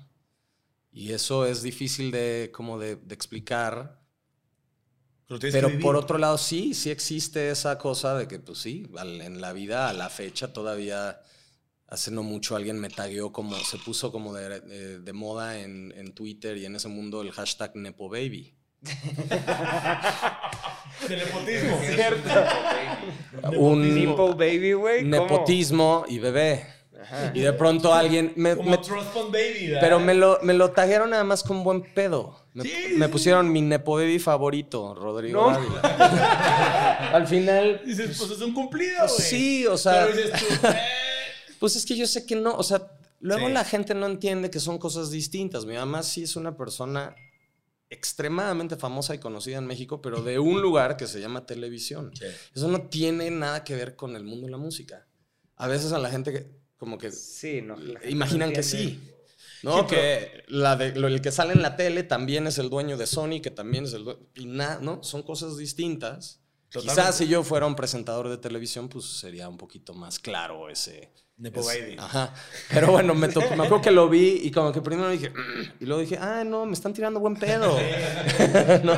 Y 0.91 1.11
eso 1.11 1.45
es 1.45 1.61
difícil 1.61 2.11
de, 2.11 2.49
como 2.53 2.79
de, 2.79 2.93
explicar. 3.09 4.00
Pero, 5.39 5.79
por 5.79 5.95
otro 5.95 6.17
lado, 6.17 6.37
sí, 6.37 6.73
sí 6.73 6.89
existe 6.89 7.51
esa 7.51 7.77
cosa 7.77 8.17
de 8.17 8.27
que, 8.27 8.39
pues 8.39 8.59
sí, 8.59 8.87
en 8.99 9.39
la 9.39 9.53
vida, 9.53 9.89
a 9.89 9.93
la 9.93 10.09
fecha, 10.09 10.51
todavía 10.51 11.21
hace 11.87 12.09
no 12.09 12.23
mucho 12.23 12.55
alguien 12.55 12.79
me 12.79 12.89
tagueó 12.89 13.33
como, 13.33 13.55
se 13.57 13.77
puso 13.77 14.11
como 14.11 14.33
de, 14.33 15.13
moda 15.13 15.59
en, 15.59 15.93
en, 15.95 16.13
Twitter 16.13 16.57
y 16.57 16.65
en 16.65 16.75
ese 16.75 16.87
mundo 16.87 17.21
el 17.21 17.31
hashtag 17.31 17.75
NepoBaby. 17.75 18.55
De 21.07 21.17
nepotismo. 21.17 21.79
Cierto. 21.83 22.29
Un 23.57 23.95
Nepo 23.95 24.35
baby, 24.35 24.73
güey. 24.73 25.03
Nepotismo 25.03 26.05
y 26.07 26.19
bebé. 26.19 26.67
Y 27.33 27.41
de 27.41 27.53
pronto 27.53 27.93
alguien 27.93 28.33
me, 28.35 28.55
Como 28.55 28.77
Baby, 29.31 29.73
pero 29.79 29.99
me 29.99 30.13
lo, 30.13 30.39
me 30.43 30.53
lo 30.53 30.71
tagueron 30.71 31.09
nada 31.09 31.23
más 31.23 31.43
con 31.43 31.63
buen 31.63 31.81
pedo. 31.93 32.40
Me, 32.53 33.07
pusieron 33.09 33.51
mi 33.51 33.61
Nepo 33.61 33.95
Baby 33.95 34.19
favorito, 34.19 34.93
Rodrigo 34.93 35.49
Al 37.13 37.25
final. 37.25 37.81
Dices, 37.85 38.17
pues 38.17 38.31
es 38.31 38.41
un 38.41 38.53
cumplido, 38.53 38.97
pues 38.99 39.17
güey. 39.17 39.29
Sí, 39.29 39.67
o 39.67 39.77
sea. 39.77 40.07
Eh". 40.13 40.31
pues 41.59 41.75
es 41.75 41.85
que 41.85 41.95
yo 41.95 42.05
sé 42.07 42.25
que 42.25 42.35
no. 42.35 42.53
O 42.55 42.63
sea, 42.63 42.91
luego 43.19 43.47
la 43.49 43.63
gente 43.63 43.93
no 43.93 44.05
entiende 44.05 44.49
que 44.49 44.59
son 44.59 44.77
cosas 44.77 45.11
distintas. 45.11 45.65
Mi 45.65 45.75
mamá 45.75 46.03
sí 46.03 46.23
es 46.23 46.35
una 46.35 46.57
persona 46.57 47.15
extremadamente 47.89 48.77
famosa 48.77 49.13
y 49.13 49.19
conocida 49.19 49.57
en 49.57 49.67
México, 49.67 50.01
pero 50.01 50.21
de 50.21 50.39
un 50.39 50.61
lugar 50.61 50.97
que 50.97 51.07
se 51.07 51.19
llama 51.19 51.45
televisión. 51.45 52.11
Eso 52.53 52.67
no 52.67 52.83
tiene 52.83 53.29
nada 53.31 53.63
que 53.63 53.75
ver 53.75 53.95
con 53.95 54.15
el 54.15 54.23
mundo 54.23 54.47
de 54.47 54.51
la 54.51 54.57
música. 54.57 55.07
A 55.55 55.67
veces 55.67 55.91
a 55.91 55.99
la 55.99 56.09
gente 56.09 56.31
que 56.31 56.61
como 56.77 56.97
que 56.97 57.11
sí, 57.11 57.61
no, 57.61 57.75
imaginan 58.09 58.51
que 58.51 58.63
sí. 58.63 58.99
¿No? 59.63 59.87
que 59.87 60.43
la 60.47 60.75
de, 60.75 60.87
el 60.87 61.21
que 61.21 61.31
sale 61.31 61.53
en 61.53 61.61
la 61.61 61.75
tele 61.75 62.03
también 62.03 62.47
es 62.47 62.57
el 62.57 62.69
dueño 62.69 62.97
de 62.97 63.07
Sony, 63.07 63.41
que 63.41 63.51
también 63.51 63.85
es 63.85 63.93
el 63.93 64.03
dueño. 64.05 64.19
Y 64.35 64.45
nada, 64.45 64.79
¿no? 64.81 65.03
Son 65.03 65.23
cosas 65.23 65.57
distintas. 65.57 66.39
Quizás 66.69 67.17
si 67.17 67.27
yo 67.27 67.43
fuera 67.43 67.65
un 67.65 67.75
presentador 67.75 68.29
de 68.29 68.37
televisión, 68.37 68.87
pues 68.87 69.03
sería 69.05 69.49
un 69.49 69.57
poquito 69.57 69.93
más 69.93 70.19
claro 70.19 70.69
ese, 70.69 71.11
Nepo 71.35 71.65
baby. 71.65 71.95
Ajá. 71.97 72.33
Pero 72.69 72.91
bueno, 72.91 73.13
me, 73.15 73.27
tocó- 73.27 73.55
me 73.57 73.65
acuerdo 73.65 73.81
que 73.81 73.91
lo 73.91 74.07
vi 74.07 74.39
y 74.43 74.51
como 74.51 74.71
que 74.71 74.79
primero 74.79 75.09
dije, 75.09 75.31
"Mm", 75.31 75.61
y 75.81 75.85
luego 75.85 76.01
dije, 76.01 76.17
ah, 76.21 76.43
no, 76.45 76.65
me 76.67 76.73
están 76.73 76.93
tirando 76.93 77.19
buen 77.19 77.35
pedo. 77.35 77.77
¿No? 78.83 78.97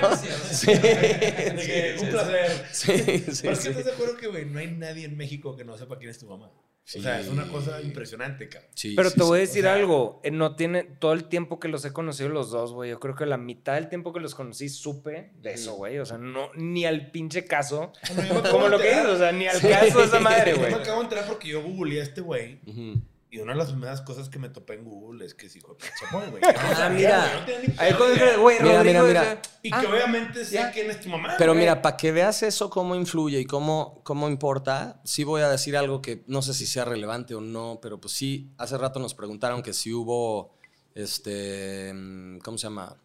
Sí. 0.52 0.68
De 0.68 1.64
que, 1.66 1.96
un 2.04 2.10
placer. 2.10 2.66
Sí, 2.72 2.92
sí, 2.98 3.24
Pero 3.42 3.54
es 3.54 3.60
sí. 3.60 3.64
que 3.64 3.70
estás 3.70 3.86
de 3.86 3.92
acuerdo 3.94 4.18
que, 4.18 4.28
güey, 4.28 4.46
no 4.46 4.60
hay 4.60 4.68
nadie 4.68 5.06
en 5.06 5.16
México 5.18 5.56
que 5.56 5.64
no 5.64 5.78
sepa 5.78 5.98
quién 5.98 6.12
es 6.12 6.20
tu 6.20 6.28
mamá. 6.28 6.52
O 6.86 7.02
sea, 7.02 7.20
es 7.20 7.30
una 7.30 7.48
cosa 7.48 7.82
impresionante, 7.82 8.50
cabrón. 8.50 8.70
Sí, 8.76 8.94
Pero 8.96 9.10
sí, 9.10 9.18
te 9.18 9.24
voy 9.24 9.38
a 9.38 9.42
decir 9.42 9.62
O 9.62 9.68
sea- 9.68 9.74
algo, 9.74 10.20
eh, 10.24 10.32
no 10.32 10.56
tiene 10.58 10.84
todo 10.84 11.14
el 11.14 11.24
tiempo 11.26 11.58
que 11.60 11.70
los 11.70 11.86
he 11.86 11.94
conocido 11.94 12.28
los 12.30 12.52
dos, 12.52 12.74
güey. 12.74 12.90
Yo 12.90 13.00
creo 13.00 13.16
que 13.16 13.26
la 13.26 13.38
mitad 13.38 13.76
del 13.76 13.88
tiempo 13.88 14.12
que 14.12 14.20
los 14.20 14.36
conocí 14.36 14.68
supe 14.68 15.32
de 15.42 15.54
eso, 15.54 15.76
güey. 15.76 15.98
O 16.00 16.06
sea, 16.06 16.18
no, 16.18 16.50
ni 16.56 16.86
al 16.86 17.10
pinche 17.12 17.46
caso. 17.46 17.94
Bueno, 18.16 18.44
Como 18.52 18.68
lo 18.68 18.78
que 18.78 18.90
dices, 18.90 19.06
o 19.06 19.18
sea, 19.18 19.32
ni 19.32 19.48
al 19.48 19.62
caso 19.62 20.00
de 20.00 20.06
esa 20.06 20.20
madre, 20.20 20.52
Yo 20.52 20.58
me 20.58 20.70
güey. 20.70 20.82
acabo 20.82 20.98
de 21.00 21.04
enterar 21.06 21.26
porque 21.26 21.48
yo 21.48 21.62
googleé 21.64 22.02
a 22.02 22.04
este 22.04 22.20
güey 22.22 22.60
Ujú. 22.68 23.02
Y 23.34 23.40
una 23.40 23.54
de 23.54 23.58
las 23.58 23.70
primeras 23.72 24.02
cosas 24.02 24.30
que 24.30 24.38
me 24.38 24.48
topé 24.50 24.76
en 24.76 24.84
Google 24.86 25.26
es 25.26 25.34
que 25.34 25.48
es 25.48 25.56
hijo 25.56 25.70
de 25.74 25.80
pinche 25.80 26.06
Moy, 26.12 26.30
güey. 26.30 26.44
Ah, 26.56 26.90
mira. 26.94 27.46
Ahí 27.80 27.92
cuando 27.96 28.14
dije, 28.14 28.38
güey, 28.38 28.62
Mira, 28.62 28.84
mira, 28.84 29.02
mira. 29.04 29.42
Y 29.64 29.74
"Ah, 29.74 29.82
que 29.82 29.88
obviamente 29.88 30.46
sé 30.46 30.54
ya". 30.54 30.72
quién 30.72 30.92
es 30.92 31.02
tu 31.02 31.10
mamá. 31.10 31.34
Pero 31.40 31.54
güey. 31.54 31.62
mira, 31.64 31.82
para 31.82 31.98
que 31.98 32.12
veas 32.12 32.44
eso, 32.44 32.70
cómo 32.70 32.94
influye 32.96 33.40
y 33.40 33.46
cómo, 33.46 34.02
cómo 34.04 34.30
importa, 34.30 35.02
sí 35.04 35.24
voy 35.24 35.42
a 35.42 35.50
decir 35.50 35.76
algo 35.76 36.00
que 36.00 36.24
no 36.28 36.44
sé 36.44 36.54
si 36.54 36.68
sea 36.68 36.86
relevante 36.86 37.34
o 37.34 37.42
no, 37.42 37.80
pero 37.82 38.00
pues 38.00 38.14
sí, 38.14 38.54
hace 38.60 38.78
rato 38.78 39.00
nos 39.00 39.16
preguntaron 39.16 39.64
que 39.64 39.74
si 39.74 39.92
hubo, 39.92 40.54
este, 40.94 41.92
mm, 41.92 42.38
¿cómo 42.38 42.60
se 42.60 42.68
llama? 42.68 42.98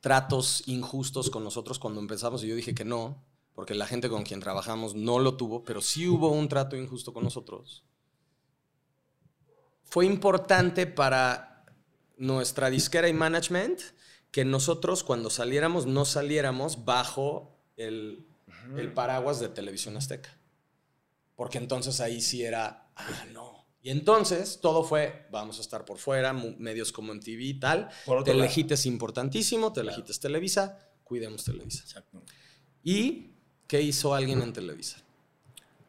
Tratos 0.00 0.62
injustos 0.66 1.30
con 1.30 1.42
nosotros 1.42 1.80
cuando 1.80 2.00
empezamos 2.00 2.44
y 2.44 2.46
yo 2.48 2.54
dije 2.54 2.74
que 2.76 2.84
no, 2.84 3.24
porque 3.54 3.74
la 3.74 3.86
gente 3.86 4.08
con 4.08 4.22
quien 4.22 4.38
trabajamos 4.38 4.94
no 4.94 5.18
lo 5.18 5.36
tuvo, 5.36 5.64
pero 5.64 5.80
sí 5.80 6.06
hubo 6.06 6.28
un 6.28 6.48
trato 6.48 6.76
injusto 6.76 7.12
con 7.12 7.24
nosotros. 7.24 7.84
Fue 9.86 10.06
importante 10.06 10.86
para 10.86 11.64
nuestra 12.16 12.70
disquera 12.70 13.08
y 13.08 13.12
management 13.12 13.80
que 14.30 14.44
nosotros 14.44 15.02
cuando 15.02 15.30
saliéramos 15.30 15.86
no 15.86 16.04
saliéramos 16.04 16.84
bajo 16.84 17.58
el, 17.76 18.26
el 18.76 18.92
paraguas 18.92 19.40
de 19.40 19.48
Televisión 19.48 19.96
Azteca. 19.96 20.36
Porque 21.34 21.58
entonces 21.58 22.00
ahí 22.00 22.20
sí 22.20 22.44
era, 22.44 22.90
ah, 22.96 23.24
no. 23.32 23.66
Y 23.82 23.90
entonces 23.90 24.58
todo 24.60 24.82
fue, 24.82 25.26
vamos 25.30 25.58
a 25.58 25.60
estar 25.60 25.84
por 25.84 25.98
fuera, 25.98 26.32
medios 26.32 26.90
como 26.90 27.14
MTV 27.14 27.40
y 27.40 27.54
tal. 27.60 27.88
Telehit 28.24 28.72
es 28.72 28.84
importantísimo, 28.84 29.72
Telehit 29.72 30.10
es 30.10 30.18
Televisa, 30.18 30.78
cuidemos 31.04 31.44
Televisa. 31.44 31.84
Exacto. 31.84 32.20
¿Y 32.82 33.34
qué 33.68 33.80
hizo 33.82 34.12
alguien 34.12 34.42
en 34.42 34.52
Televisa? 34.52 34.98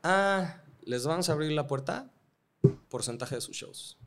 Ah, 0.03 0.61
les 0.83 1.05
vamos 1.05 1.27
a 1.29 1.33
abrir 1.33 1.51
la 1.53 1.65
puerta, 1.65 2.11
porcentaje 2.89 3.35
de 3.35 3.41
sus 3.41 3.55
shows. 3.55 3.97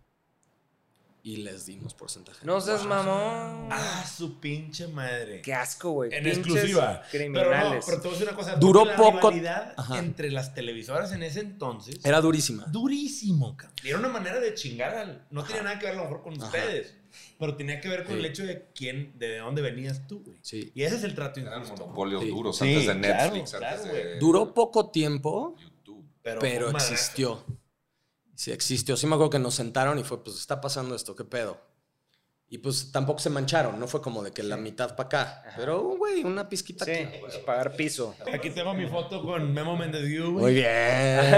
Y 1.23 1.37
les 1.37 1.67
dimos 1.67 1.93
porcentaje. 1.93 2.39
No 2.47 2.63
seas 2.63 2.87
mamón. 2.87 3.69
Ah, 3.71 4.07
su 4.07 4.41
pinche 4.41 4.89
madre. 4.89 5.43
Qué 5.43 5.53
asco, 5.53 5.91
güey. 5.91 6.15
En 6.15 6.25
Pinches 6.25 6.39
exclusiva. 6.39 7.03
Pero 7.13 7.29
no, 7.31 7.81
pero 7.85 8.01
te 8.01 8.09
voy 8.09 8.09
a 8.09 8.11
decir 8.13 8.27
una 8.29 8.35
cosa. 8.37 8.57
Duró 8.57 8.81
porque 8.85 8.97
poco- 8.97 9.13
La 9.31 9.37
rivalidad 9.37 9.75
Ajá. 9.77 9.99
entre 9.99 10.31
las 10.31 10.55
televisoras 10.55 11.13
en 11.13 11.23
ese 11.23 11.41
entonces. 11.41 12.03
Era 12.05 12.23
durísima. 12.23 12.65
durísimo, 12.73 13.55
cabrón. 13.55 13.77
Y 13.85 13.89
era 13.91 13.99
una 13.99 14.09
manera 14.09 14.41
de 14.41 14.55
chingar 14.55 14.95
al. 14.95 15.27
No 15.31 15.45
tenía 15.45 15.63
nada 15.63 15.79
que 15.79 15.85
ver 15.87 15.95
a 15.95 15.99
lo 15.99 16.05
mejor 16.05 16.23
con 16.23 16.35
Ajá. 16.37 16.47
ustedes. 16.47 16.95
Pero 17.39 17.55
tenía 17.55 17.83
que 17.83 17.89
ver 17.89 18.05
con 18.05 18.15
Sí. 18.15 18.21
el 18.21 18.25
hecho 18.25 18.45
de 18.47 18.69
quién, 18.75 19.13
de 19.19 19.39
dónde 19.39 19.61
venías 19.61 20.07
tú, 20.07 20.23
güey. 20.25 20.39
Sí. 20.41 20.73
Y 20.75 20.85
ese 20.85 20.97
es 20.97 21.03
el 21.05 21.15
trato 21.15 21.41
Eran 21.41 21.61
injusto. 21.61 21.83
monopolios 21.83 22.23
Sí. 22.23 22.29
duros 22.31 22.57
Sí, 22.57 22.65
antes 22.69 22.87
de 22.87 22.95
Netflix, 22.95 23.51
claro, 23.51 23.77
antes 23.77 23.93
de 23.93 24.19
Duró 24.19 24.55
poco 24.55 24.89
tiempo, 24.91 25.55
YouTube. 25.59 26.03
pero, 26.23 26.41
madrazo. 26.73 27.45
Sí, 28.41 28.53
existió. 28.53 28.97
Sí 28.97 29.07
me 29.07 29.17
acuerdo 29.17 29.29
que 29.29 29.39
nos 29.39 29.55
sentaron 29.55 29.99
y 29.99 30.03
fue, 30.03 30.25
pues, 30.25 30.37
está 30.39 30.63
pasando 30.63 30.95
esto, 30.95 31.15
¿qué 31.15 31.25
pedo? 31.27 31.61
Y 32.49 32.57
pues 32.57 32.91
tampoco 32.91 33.19
se 33.19 33.29
mancharon, 33.29 33.79
no 33.79 33.87
fue 33.87 34.01
como 34.01 34.23
de 34.23 34.33
que 34.33 34.43
la 34.43 34.57
mitad 34.57 34.97
para 34.97 35.07
acá. 35.09 35.43
Pero, 35.59 35.83
güey, 35.99 36.25
una 36.25 36.49
pizquita 36.49 36.87
Sí, 36.87 36.91
aquí. 36.93 37.19
pues, 37.21 37.37
pagar 37.37 37.77
piso. 37.77 38.17
Aquí 38.33 38.49
tengo 38.49 38.73
mi 38.73 38.87
foto 38.89 39.23
con 39.23 39.53
Memo 39.53 39.77
Méndez 39.77 40.07
View, 40.07 40.31
Muy 40.33 40.55
bien. 40.55 40.65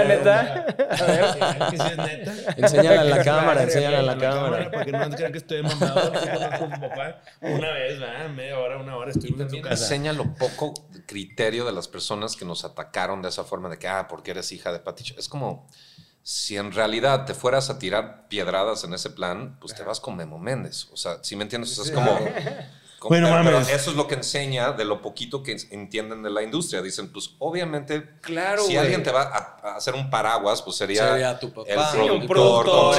¿Neta? 0.07 0.65
A 0.89 1.05
ver, 1.05 1.69
que 1.71 1.77
sí 1.77 1.83
es 1.91 1.97
neta. 1.97 2.55
Enséñala 2.55 3.01
a 3.01 3.03
la 3.03 3.23
cámara, 3.23 3.63
enséñala 3.63 3.99
a 3.99 4.01
la 4.03 4.17
cámara. 4.17 4.71
Para 4.71 4.85
que 4.85 4.91
no 4.93 5.09
crean 5.09 5.31
que 5.33 5.37
estoy 5.39 5.61
mamado. 5.61 6.09
mi 6.09 6.87
papá. 6.87 7.21
Una 7.41 7.73
vez, 7.73 7.99
¿verdad? 7.99 8.29
Media 8.29 8.57
hora, 8.57 8.77
una 8.77 8.95
hora 8.95 9.11
estuvimos 9.11 9.41
en 9.41 9.49
su 9.49 9.55
También 9.57 9.63
casa. 9.65 9.83
enseña 9.83 10.13
lo 10.13 10.33
poco 10.35 10.73
criterio 11.05 11.65
de 11.65 11.73
las 11.73 11.89
personas 11.89 12.37
que 12.37 12.45
nos 12.45 12.63
atacaron 12.63 13.21
de 13.21 13.27
esa 13.27 13.43
forma 13.43 13.67
de 13.67 13.77
que, 13.77 13.89
ah, 13.89 14.07
porque 14.07 14.31
eres 14.31 14.53
hija 14.53 14.71
de 14.71 14.79
Pati. 14.79 15.03
Ch-". 15.03 15.19
Es 15.19 15.27
como, 15.29 15.67
si 16.23 16.55
en 16.57 16.71
realidad 16.71 17.25
te 17.25 17.33
fueras 17.33 17.69
a 17.69 17.77
tirar 17.77 18.27
piedradas 18.29 18.83
en 18.85 18.93
ese 18.93 19.09
plan, 19.09 19.57
pues 19.59 19.75
te 19.75 19.83
vas 19.83 19.99
con 19.99 20.15
Memo 20.15 20.39
Méndez. 20.39 20.87
O 20.93 20.97
sea, 20.97 21.17
¿sí 21.21 21.35
me 21.35 21.43
entiendes? 21.43 21.77
O 21.77 21.83
sea, 21.83 21.91
es 21.93 21.99
como... 21.99 22.17
como- 22.99 23.09
Bueno, 23.09 23.27
pero, 23.27 23.43
mames. 23.43 23.65
pero 23.67 23.75
eso 23.77 23.89
es 23.91 23.97
lo 23.97 24.07
que 24.07 24.15
enseña 24.15 24.71
de 24.71 24.85
lo 24.85 25.01
poquito 25.01 25.43
que 25.43 25.57
entienden 25.71 26.23
de 26.23 26.29
la 26.29 26.41
industria. 26.41 26.81
Dicen, 26.81 27.11
pues 27.11 27.31
obviamente, 27.39 28.17
Claro, 28.21 28.61
si 28.61 28.67
güey. 28.69 28.77
alguien 28.77 29.03
te 29.03 29.11
va 29.11 29.23
a, 29.23 29.71
a 29.71 29.75
hacer 29.75 29.93
un 29.95 30.09
paraguas, 30.09 30.61
pues 30.61 30.77
sería, 30.77 31.09
Sería 31.09 31.37
tu 31.37 31.51
papá. 31.51 31.69
el 31.69 32.21
Sí, 32.21 32.25
productor, 32.25 32.95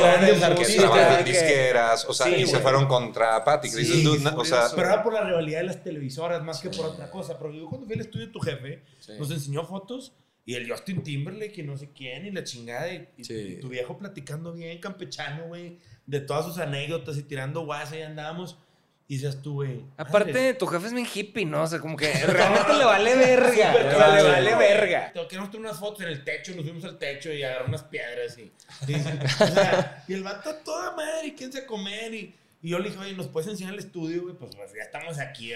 grandes 0.00 0.32
que 0.40 0.76
trabaja 0.80 1.18
en 1.20 1.24
que- 1.24 1.30
disqueras, 1.32 2.04
o 2.06 2.12
sea, 2.12 2.26
Sí, 2.26 2.34
y 2.34 2.44
se 2.46 2.50
güey. 2.54 2.62
fueron 2.62 2.86
contra 2.88 3.44
Patti. 3.44 3.70
que 3.70 3.76
dices, 3.76 3.94
Sí, 3.94 4.02
"Dude, 4.02 4.18
sí, 4.18 4.24
no", 4.24 4.36
o 4.36 4.44
sea, 4.44 4.64
Pero 4.74 4.88
era 4.88 5.02
por 5.04 5.12
la 5.14 5.22
rivalidad 5.22 5.60
de 5.60 5.66
las 5.66 5.82
televisoras 5.84 6.42
más 6.42 6.60
que 6.60 6.70
por 6.70 6.86
otra 6.86 7.08
cosa. 7.12 7.38
Pero 7.38 7.52
yo 7.52 7.66
cuando 7.68 7.86
fui 7.86 7.94
al 7.94 8.00
estudio 8.00 8.26
de 8.26 8.32
tu 8.32 8.40
jefe, 8.40 8.82
Sí. 8.98 9.12
nos 9.18 9.30
enseñó 9.30 9.64
fotos 9.64 10.12
y 10.50 10.54
el 10.54 10.70
Justin 10.70 11.02
Timberlake 11.02 11.58
y 11.58 11.62
no 11.62 11.76
sé 11.76 11.90
quién 11.94 12.26
y 12.26 12.30
la 12.30 12.42
chingada 12.44 12.92
y, 12.92 13.08
y- 13.16 13.24
Sí. 13.24 13.34
y 13.34 13.60
tu 13.60 13.68
viejo 13.68 13.96
platicando 13.98 14.52
bien 14.52 14.78
campechano, 14.80 15.44
güey, 15.46 15.78
de 16.06 16.20
todas 16.20 16.44
sus 16.46 16.58
anécdotas 16.58 17.16
y 17.16 17.22
tirando 17.22 17.64
guasa 17.64 17.96
y 17.98 18.02
andábamos. 18.02 18.58
Y 19.06 19.14
dices 19.14 19.42
tú, 19.42 19.54
güey. 19.54 19.82
Aparte, 19.96 20.54
tu 20.54 20.66
jefe 20.68 20.86
es 20.86 20.92
bien 20.94 21.06
hippie, 21.12 21.44
¿no? 21.44 21.62
O 21.62 21.66
sea, 21.66 21.80
como 21.80 21.96
que 21.96 22.12
realmente 22.12 22.72
le 22.78 22.84
vale 22.84 23.16
verga. 23.16 23.74
le 23.74 23.94
vale 24.22 24.54
güey. 24.54 24.68
verga. 24.68 25.12
Queremos 25.28 25.52
unas 25.54 25.78
fotos 25.80 26.02
en 26.02 26.08
el 26.10 26.22
techo, 26.22 26.54
nos 26.54 26.64
fuimos 26.64 26.84
al 26.84 26.96
techo 26.96 27.32
y 27.32 27.42
agarramos 27.42 27.68
unas 27.70 27.82
piedras 27.84 28.38
y. 28.38 28.52
y, 28.86 28.94
o 28.94 29.46
sea, 29.48 30.04
y 30.06 30.12
el 30.14 30.22
vato 30.22 30.50
a 30.50 30.58
toda 30.62 30.94
madre, 30.94 31.26
y 31.28 31.32
quién 31.32 31.52
se 31.52 31.66
comer 31.66 32.14
y. 32.14 32.34
Y 32.62 32.68
yo 32.70 32.78
le 32.78 32.90
dije, 32.90 33.00
oye, 33.00 33.14
¿nos 33.14 33.26
puedes 33.28 33.48
enseñar 33.50 33.72
el 33.72 33.78
estudio, 33.80 34.22
güey? 34.22 34.34
Pues, 34.36 34.54
pues, 34.54 34.72
ya 34.76 34.82
estamos 34.82 35.18
aquí, 35.18 35.52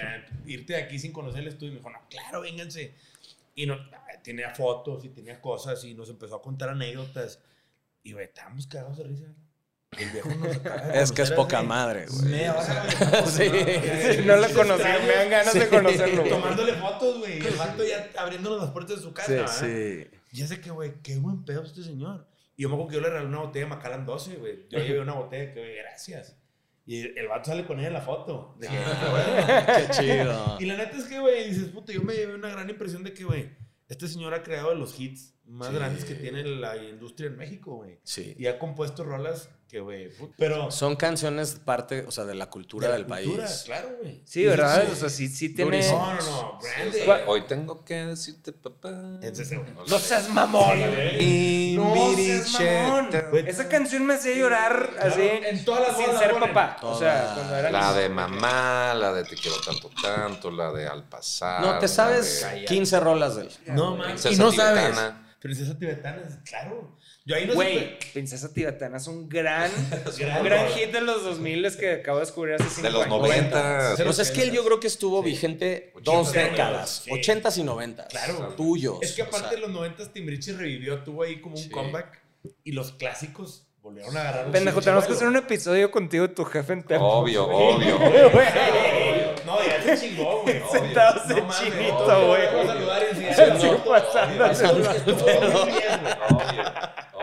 irte 0.46 0.72
de 0.72 0.82
aquí 0.82 0.98
sin 0.98 1.12
conocer 1.12 1.42
el 1.42 1.48
estudio. 1.48 1.68
Y 1.68 1.74
me 1.74 1.78
dijo, 1.78 1.90
no, 1.90 2.00
claro, 2.08 2.40
vénganse. 2.40 2.92
Y 3.54 3.66
no, 3.66 3.76
tenía 4.24 4.50
fotos 4.54 5.04
y 5.04 5.10
tenía 5.10 5.40
cosas 5.40 5.84
y 5.84 5.94
nos 5.94 6.08
empezó 6.10 6.36
a 6.36 6.42
contar 6.42 6.70
anécdotas. 6.70 7.38
Y, 8.02 8.12
güey, 8.12 8.24
estábamos 8.24 8.66
cagados 8.66 8.98
de 8.98 9.04
risa. 9.04 9.26
El 9.96 10.10
viejo 10.10 10.28
nos 10.30 10.56
acaba 10.56 10.92
Es 10.94 11.12
que 11.12 11.22
es 11.22 11.30
poca 11.30 11.58
hace 11.58 11.66
madre, 11.68 12.06
güey. 12.06 12.28
güey. 12.28 12.44
Sí. 13.26 13.44
Sí, 13.44 14.22
no 14.26 14.36
lo 14.36 14.48
conocí, 14.52 14.82
me 15.06 15.14
dan 15.14 15.30
ganas 15.30 15.54
de 15.54 15.68
conocerlo, 15.68 16.20
güey. 16.22 16.30
Tomándole 16.30 16.72
fotos, 16.74 17.18
güey. 17.18 17.38
Y 17.42 17.46
el 17.46 17.54
vato 17.54 17.84
ya 17.84 18.10
abriéndonos 18.18 18.60
las 18.60 18.70
puertas 18.72 18.96
de 18.96 19.02
su 19.02 19.12
casa, 19.12 19.28
Sí, 19.28 19.34
¿verdad? 19.34 19.60
sí. 19.60 20.10
Ya 20.32 20.46
sé 20.48 20.60
que, 20.60 20.70
güey, 20.70 20.94
qué 21.02 21.16
buen 21.18 21.44
pedo 21.44 21.62
este 21.62 21.84
señor. 21.84 22.26
Y 22.56 22.62
yo 22.62 22.68
me 22.68 22.74
acuerdo 22.74 22.90
que 22.90 22.94
yo 22.96 23.00
le 23.02 23.08
regalé 23.10 23.28
una 23.28 23.38
botella 23.40 23.66
de 23.66 23.70
Macallan 23.70 24.04
12, 24.06 24.36
güey. 24.36 24.68
Yo 24.68 24.78
llevé 24.80 25.00
una 25.00 25.12
botella 25.14 25.52
que, 25.54 25.60
güey, 25.60 25.76
gracias. 25.76 26.36
Y 26.86 27.00
el 27.18 27.28
vato 27.28 27.46
sale 27.50 27.64
con 27.64 27.78
ella 27.78 27.88
en 27.88 27.94
la 27.94 28.00
foto. 28.02 28.56
De 28.58 28.66
que, 28.68 28.74
Qué 29.86 29.92
chido. 29.92 30.56
Y 30.60 30.66
la 30.66 30.76
neta 30.76 30.96
es 30.98 31.04
que, 31.04 31.18
güey, 31.20 31.48
dices, 31.50 31.68
puta, 31.68 31.92
yo 31.92 32.02
me 32.02 32.14
llevé 32.14 32.34
una 32.34 32.48
gran 32.50 32.68
impresión 32.68 33.02
de 33.04 33.14
que, 33.14 33.24
güey, 33.24 33.50
este 33.88 34.08
señor 34.08 34.34
ha 34.34 34.42
creado 34.42 34.74
los 34.74 34.98
hits 34.98 35.34
más 35.44 35.68
Sí. 35.68 35.74
grandes 35.74 36.04
que 36.04 36.14
tiene 36.14 36.42
la 36.44 36.76
industria 36.76 37.26
en 37.28 37.36
México, 37.36 37.76
güey. 37.76 37.98
Sí. 38.02 38.34
Y 38.38 38.46
ha 38.46 38.58
compuesto 38.58 39.04
rolas 39.04 39.50
que, 39.74 39.80
güey, 39.80 40.08
pero... 40.38 40.70
Son 40.70 40.94
canciones 40.94 41.56
parte, 41.64 42.04
o 42.06 42.12
sea, 42.12 42.24
de 42.24 42.36
la 42.36 42.48
cultura 42.48 42.86
de 42.86 42.92
la 42.92 42.98
del 42.98 43.06
cultura, 43.06 43.44
país. 43.46 43.62
Claro, 43.66 43.88
güey. 44.00 44.22
Sí, 44.24 44.44
¿verdad? 44.46 44.82
dices, 44.82 44.96
O 44.96 45.00
sea, 45.00 45.08
sí, 45.08 45.26
sí 45.28 45.48
tiene. 45.52 45.82
No, 45.90 46.14
no, 46.14 46.22
no. 46.22 46.58
Grande. 46.62 47.02
¿Cuál- 47.04 47.24
Hoy 47.26 47.42
tengo 47.48 47.84
que 47.84 47.94
decirte, 48.06 48.52
papá. 48.52 48.90
No 48.92 49.98
seas 49.98 50.28
mamón. 50.28 50.78
Y 51.18 51.74
No 51.76 52.14
seas 52.14 52.52
mamón. 52.52 53.08
Güey. 53.30 53.48
Esa 53.48 53.68
canción 53.68 54.06
me 54.06 54.14
hacía 54.14 54.36
llorar 54.36 54.90
así. 55.00 55.20
en 55.22 55.64
todas 55.64 55.88
las 55.88 55.96
sin 55.96 56.06
ser 56.18 56.32
la 56.34 56.38
ponen. 56.38 56.54
papá. 56.54 56.76
O 56.82 56.96
sea, 56.96 57.32
cuando 57.34 57.56
era 57.56 57.70
La 57.72 57.80
niño. 57.90 57.94
de 58.00 58.08
mamá, 58.10 58.94
la 58.94 59.12
de 59.12 59.24
te 59.24 59.34
quiero 59.34 59.56
tanto, 59.60 59.90
tanto, 60.00 60.50
la 60.52 60.72
de 60.72 60.86
al 60.86 61.02
pasar. 61.02 61.60
No, 61.62 61.78
te 61.80 61.88
sabes 61.88 62.46
de 62.48 62.64
15 62.64 63.00
rolas 63.00 63.34
de 63.36 63.42
él. 63.42 63.50
No, 63.66 63.96
man. 63.96 64.10
Y 64.30 64.36
no 64.36 64.50
Tibetana. 64.50 64.94
sabes. 64.94 65.23
Princesa 65.44 65.78
Tibetana, 65.78 66.22
claro. 66.48 66.96
Yo 67.26 67.36
ahí 67.36 67.46
no 67.46 67.52
Güey, 67.52 67.78
supe- 67.78 68.12
Princesa 68.14 68.50
Tibetana 68.52 68.96
es 68.96 69.06
un 69.06 69.28
gran, 69.28 69.70
un 70.40 70.44
gran 70.44 70.68
hit 70.70 70.90
de 70.90 71.02
los 71.02 71.22
2000 71.22 71.76
que 71.76 71.92
acabo 71.92 72.16
de 72.18 72.24
descubrir 72.24 72.54
hace 72.54 72.64
5 72.70 72.82
De 72.82 72.90
los 72.90 73.02
años. 73.04 73.18
90. 73.20 73.92
Pero 73.98 74.06
Pues 74.08 74.18
es 74.20 74.30
que 74.30 74.42
él 74.42 74.52
yo 74.52 74.64
creo 74.64 74.80
que 74.80 74.86
estuvo 74.86 75.22
vigente 75.22 75.92
dos 76.02 76.32
décadas, 76.32 77.02
sí. 77.04 77.10
80s 77.10 77.58
y 77.58 77.62
90s. 77.62 78.08
Claro. 78.08 78.54
Tuyos. 78.56 78.98
Es 79.02 79.12
que 79.12 79.20
o 79.20 79.26
aparte 79.26 79.48
sea, 79.48 79.54
de 79.56 79.60
los 79.60 79.70
90 79.70 80.10
Timbrichi 80.14 80.52
revivió, 80.52 81.00
tuvo 81.04 81.22
ahí 81.24 81.40
como 81.42 81.56
un 81.56 81.62
Sí. 81.62 81.68
comeback 81.68 82.22
y 82.64 82.72
los 82.72 82.92
clásicos 82.92 83.66
volvieron 83.82 84.16
a 84.16 84.20
agarrar 84.22 84.50
Pendejo, 84.50 84.80
tenemos 84.80 85.04
que 85.04 85.12
hacer 85.12 85.28
un 85.28 85.36
episodio 85.36 85.90
contigo 85.90 86.24
y 86.24 86.28
tu 86.28 86.42
jefe 86.46 86.72
en 86.72 86.84
Tempo. 86.84 87.04
Obvio, 87.06 87.44
obvio. 87.46 87.98
No, 89.46 89.58
ya 89.64 89.82
se 89.82 90.08
chingó, 90.08 90.42
güey. 90.42 90.56
obvio. 90.58 90.68
Sentados 90.70 91.26
No 91.26 91.36
en 91.38 91.46
mames, 91.46 91.60
chinito, 91.60 92.26
güey. 92.26 92.46
vamos 92.46 92.64
a 92.64 92.72
saludar 92.74 93.02
y 93.02 93.14
No, 93.14 93.28
pasando. 94.38 94.74
obvio, 94.74 94.90
estuvo 94.90 95.14
2010, 95.14 96.00
güey. 96.00 96.12
Obvio. 96.30 96.64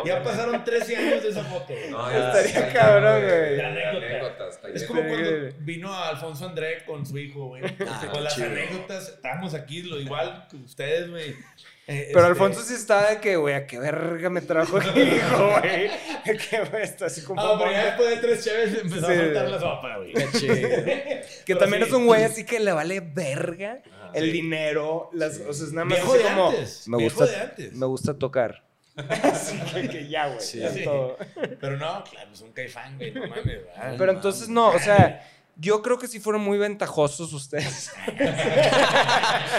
Y 0.04 0.08
Ya 0.08 0.24
pasaron 0.24 0.64
13 0.64 0.98
años 0.98 1.22
de 1.24 1.30
esa 1.30 1.44
foto. 1.44 1.74
No, 1.92 2.10
Estaría 2.10 2.74
cabrón, 2.74 3.22
güey. 3.24 3.58
La 3.58 3.68
anécdota. 3.68 4.48
Es 4.74 4.84
como 4.86 5.02
cuando 5.04 5.30
vino 5.60 5.94
a 5.94 6.10
Alfonso 6.10 6.46
André 6.48 6.84
con 6.86 7.06
su 7.06 7.18
hijo, 7.20 7.48
güey. 7.50 7.64
Ah, 7.88 8.08
con 8.12 8.24
las 8.24 8.38
anécdotas, 8.40 9.10
estábamos 9.10 9.54
aquí, 9.54 9.84
lo 9.84 10.00
igual 10.00 10.48
que 10.50 10.56
ustedes, 10.58 11.10
güey. 11.10 11.36
Eh, 11.92 12.08
Pero 12.14 12.20
este, 12.20 12.28
Alfonso 12.32 12.62
sí 12.64 12.74
está 12.74 13.10
de 13.10 13.20
que, 13.20 13.36
güey, 13.36 13.54
a 13.56 13.68
qué 13.68 13.78
verga 13.80 14.30
me 14.30 14.42
trajo 14.42 14.78
hijo, 14.96 15.50
güey. 15.60 15.90
Que, 16.24 16.60
güey, 16.70 16.84
está 16.84 17.08
así 17.08 17.22
como... 17.24 17.42
Ah, 17.42 17.58
pero 17.60 17.72
ya 17.72 17.86
después 17.86 18.10
de 18.10 18.18
tres 18.18 18.46
chaves 18.46 18.78
empezó 18.82 19.08
Sí. 19.08 19.14
a 19.14 19.18
soltar 19.18 19.50
la 19.50 19.60
sopa, 19.60 19.98
güey. 19.98 20.14
Qué 20.14 20.28
chido. 20.40 20.56
Que 21.46 21.56
Pero 21.56 21.60
también 21.60 21.84
sí. 21.84 21.90
es 21.90 21.94
un 21.96 22.06
güey 22.06 22.24
así 22.24 22.46
que 22.46 22.60
le 22.60 22.72
vale 22.72 23.00
verga 23.02 23.82
el 24.14 24.26
Sí. 24.26 24.32
dinero, 24.32 25.10
las, 25.14 25.40
o 25.40 25.54
sea, 25.54 25.66
es 25.68 25.74
nada 25.74 25.86
más 25.86 25.98
Viejo 25.98 26.14
así 26.14 26.24
de 26.24 26.30
como, 26.30 26.50
antes. 26.50 26.88
me 26.88 26.98
gusta, 26.98 27.26
de 27.26 27.36
antes. 27.36 27.74
me 27.74 27.86
gusta 27.86 28.14
tocar. 28.18 28.64
así 29.24 29.58
que, 29.74 29.90
que 29.90 30.08
ya, 30.10 30.28
güey, 30.28 30.40
Sí. 30.40 30.60
ya 30.60 30.68
es 30.68 30.74
Sí. 30.76 30.84
todo. 30.84 31.18
Pero 31.60 31.78
no, 31.78 32.04
claro, 32.04 32.30
es 32.32 32.42
un 32.42 32.52
caifán, 32.54 32.98
güey, 32.98 33.12
no 33.12 33.22
mames. 33.28 33.60
Pero 33.98 34.12
entonces 34.12 34.48
no, 34.50 34.70
o 34.70 34.80
sea, 34.80 35.26
yo 35.58 35.82
creo 35.82 36.00
que 36.00 36.08
sí 36.08 36.20
fueron 36.20 36.42
muy 36.44 36.58
ventajosos 36.58 37.34
ustedes. 37.34 37.92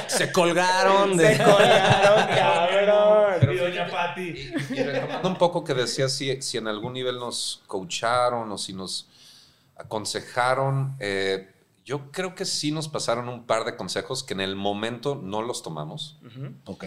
Se 0.09 0.33
colgaron 0.33 1.17
de. 1.17 1.37
Se 1.37 1.43
colgaron, 1.45 2.27
cabrón. 2.37 3.55
Y 3.55 3.57
doña 3.59 3.89
Pati. 3.91 4.23
Y, 4.71 4.75
y 4.79 4.83
retomando 4.83 5.29
un 5.29 5.37
poco 5.37 5.63
que 5.65 5.75
decía 5.75 6.09
si, 6.09 6.41
si 6.43 6.59
en 6.59 6.67
algún 6.69 6.93
nivel 6.95 7.19
nos 7.19 7.63
coacharon 7.67 8.51
o 8.51 8.59
si 8.59 8.73
nos 8.73 9.09
aconsejaron, 9.77 10.97
eh, 11.01 11.51
yo 11.85 12.11
creo 12.13 12.35
que 12.35 12.45
sí 12.45 12.71
nos 12.71 12.89
pasaron 12.89 13.29
un 13.29 13.45
par 13.47 13.65
de 13.65 13.77
consejos 13.77 14.23
que 14.23 14.35
en 14.35 14.41
el 14.41 14.55
momento 14.57 15.19
no 15.21 15.43
los 15.43 15.63
tomamos 15.63 16.19
Ok. 16.67 16.85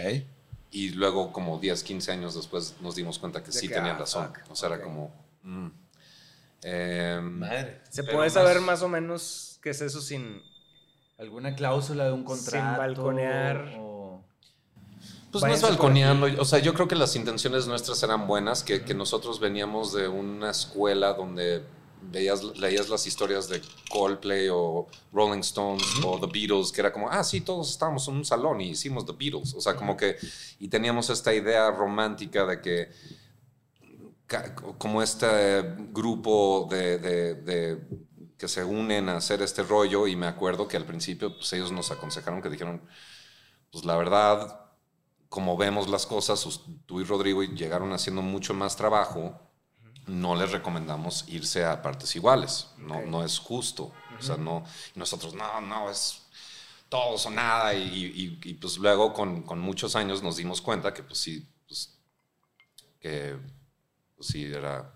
y 0.72 0.90
luego 0.92 1.34
como 1.34 1.60
10, 1.60 1.84
15 1.84 2.12
años 2.14 2.36
después 2.36 2.76
nos 2.82 2.96
dimos 2.96 3.20
cuenta 3.20 3.42
que 3.44 3.52
De 3.52 3.60
sí 3.60 3.68
que, 3.68 3.74
tenían 3.74 3.98
ah, 3.98 4.00
razón. 4.00 4.28
fuck, 4.28 4.52
O 4.52 4.56
sea, 4.56 4.70
era 4.70 4.82
como... 4.82 5.12
mm. 5.44 5.68
Em, 6.68 7.24
Madre. 7.40 7.82
¿Se 7.92 8.04
puede 8.04 8.30
saber 8.32 8.60
más 8.60 8.82
o 8.82 8.90
menos 8.90 9.60
qué 9.62 9.70
es 9.70 9.82
eso 9.82 10.02
sin... 10.02 10.42
¿Alguna 11.20 11.56
cláusula 11.56 12.06
de 12.06 12.12
un 12.12 12.24
contrato? 12.24 12.80
balconear. 12.80 13.76
o- 13.80 14.24
Pues 15.32 15.44
no 15.44 15.54
es 15.54 15.62
balconeando. 15.62 16.28
O 16.42 16.46
sea, 16.46 16.60
yo 16.60 16.74
creo 16.74 16.88
que 16.88 16.96
las 16.96 17.16
intenciones 17.16 17.68
nuestras 17.68 18.02
eran 18.04 18.26
buenas, 18.28 18.64
que, 18.64 18.84
que 18.84 18.94
nosotros 18.94 19.40
veníamos 19.40 19.94
de 19.94 20.08
una 20.08 20.50
escuela 20.52 21.14
donde 21.14 21.64
veías, 22.02 22.44
leías 22.58 22.90
las 22.90 23.06
historias 23.08 23.48
de 23.48 23.62
Coldplay 23.90 24.50
o 24.52 24.88
Rolling 25.14 25.40
Stones 25.42 25.84
o 26.04 26.20
The 26.20 26.28
Beatles, 26.28 26.72
que 26.72 26.82
era 26.82 26.92
como, 26.92 27.10
ah, 27.10 27.24
sí, 27.24 27.42
todos 27.42 27.70
estábamos 27.72 28.08
en 28.08 28.16
un 28.16 28.26
salón 28.26 28.60
y 28.62 28.70
hicimos 28.72 29.06
The 29.06 29.14
Beatles. 29.18 29.54
O 29.54 29.62
sea, 29.62 29.76
como 29.76 29.96
que, 29.96 30.18
y 30.60 30.68
teníamos 30.68 31.10
esta 31.10 31.34
idea 31.34 31.70
romántica 31.72 32.46
de 32.46 32.60
que, 32.60 32.92
como 34.78 35.02
este 35.02 35.62
grupo 35.92 36.68
de, 36.70 36.98
de- 36.98 37.36
de- 37.36 37.88
que 38.38 38.48
se 38.48 38.64
unen 38.64 39.08
a 39.10 39.18
hacer 39.18 39.42
este 39.42 39.64
rollo, 39.64 40.08
y 40.08 40.16
me 40.16 40.28
acuerdo 40.28 40.68
que 40.68 40.78
al 40.78 40.86
principio, 40.86 41.36
pues 41.38 41.54
ellos 41.54 41.72
nos 41.72 41.92
aconsejaron 41.92 42.42
que 42.42 42.50
dijeron, 42.50 42.82
pues 43.72 43.86
la 43.86 43.96
verdad, 43.98 44.62
como 45.30 45.58
vemos 45.58 45.90
las 45.90 46.06
cosas, 46.06 46.46
tú 46.86 47.02
y 47.02 47.04
Rodrigo 47.06 47.44
llegaron 47.44 47.94
haciendo 47.94 48.22
mucho 48.22 48.54
más 48.54 48.76
trabajo, 48.76 49.40
no 50.08 50.36
les 50.36 50.52
recomendamos 50.52 51.26
irse 51.30 51.66
a 51.66 51.82
partes 51.82 52.16
iguales. 52.16 52.68
No, 52.78 52.98
Ok. 53.00 53.06
no 53.06 53.24
es 53.24 53.40
justo. 53.40 53.92
O 54.20 54.22
sea, 54.22 54.38
no, 54.38 54.64
nosotros, 54.96 55.34
no, 55.34 55.62
no, 55.62 55.90
es 55.90 56.22
todos 56.90 57.26
o 57.26 57.32
nada. 57.32 57.74
Y, 57.74 57.82
y- 58.06 58.40
y, 58.44 58.54
pues 58.56 58.78
luego 58.78 59.14
con, 59.14 59.44
con 59.44 59.60
muchos 59.60 59.96
años 59.96 60.22
nos 60.22 60.38
dimos 60.38 60.62
cuenta 60.62 60.94
que 60.94 61.04
pues 61.04 61.20
sí, 61.20 61.48
pues, 61.68 61.98
que 63.00 63.38
sí 64.20 64.46
era... 64.46 64.92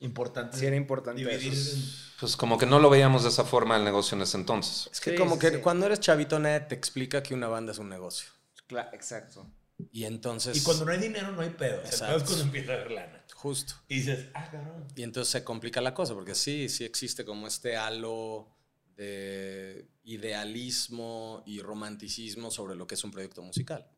Importante. 0.00 0.56
Sí 0.58 0.66
era 0.66 0.74
importante 0.76 1.20
dividir. 1.24 1.52
eso. 1.52 1.76
Pues 2.18 2.36
como 2.36 2.58
que 2.58 2.66
no 2.66 2.80
lo 2.80 2.90
veíamos 2.90 3.22
de 3.22 3.28
esa 3.28 3.44
forma 3.44 3.76
el 3.76 3.84
negocio 3.84 4.16
en 4.16 4.22
ese 4.22 4.36
entonces. 4.36 4.88
Es 4.92 5.00
que 5.00 5.12
Sí, 5.12 5.16
como 5.16 5.34
sí, 5.34 5.40
que 5.40 5.50
sí. 5.52 5.56
cuando 5.58 5.86
eres 5.86 6.00
chavito, 6.00 6.38
nadie 6.40 6.60
te 6.60 6.74
explica 6.74 7.22
que 7.22 7.34
una 7.34 7.46
banda 7.48 7.70
es 7.72 7.78
un 7.78 7.88
negocio. 7.88 8.28
Cla- 8.68 8.90
Exacto. 8.92 9.46
Y 9.92 10.04
entonces. 10.04 10.56
Y 10.56 10.62
cuando 10.62 10.84
no 10.84 10.92
hay 10.92 10.98
dinero, 10.98 11.30
no 11.32 11.40
hay 11.40 11.50
pedo. 11.50 11.82
O 11.82 11.92
sea, 11.92 12.14
es 12.16 12.22
cuando 12.24 12.42
empieza 12.44 12.72
a 12.72 12.74
haber 12.76 12.90
lana. 12.90 13.24
Justo. 13.34 13.74
Y 13.88 13.96
dices, 13.96 14.26
ah, 14.34 14.48
cabrón. 14.50 14.86
Y 14.96 15.02
entonces 15.02 15.30
se 15.32 15.44
complica 15.44 15.80
la 15.80 15.94
cosa, 15.94 16.14
porque 16.14 16.34
sí, 16.34 16.68
sí 16.68 16.84
existe 16.84 17.24
como 17.24 17.46
este 17.46 17.76
halo 17.76 18.48
de 18.96 19.88
idealismo 20.04 21.42
y 21.46 21.60
romanticismo 21.60 22.50
sobre 22.50 22.74
lo 22.76 22.86
que 22.86 22.94
es 22.96 23.04
un 23.04 23.10
proyecto 23.10 23.42
musical. 23.42 23.88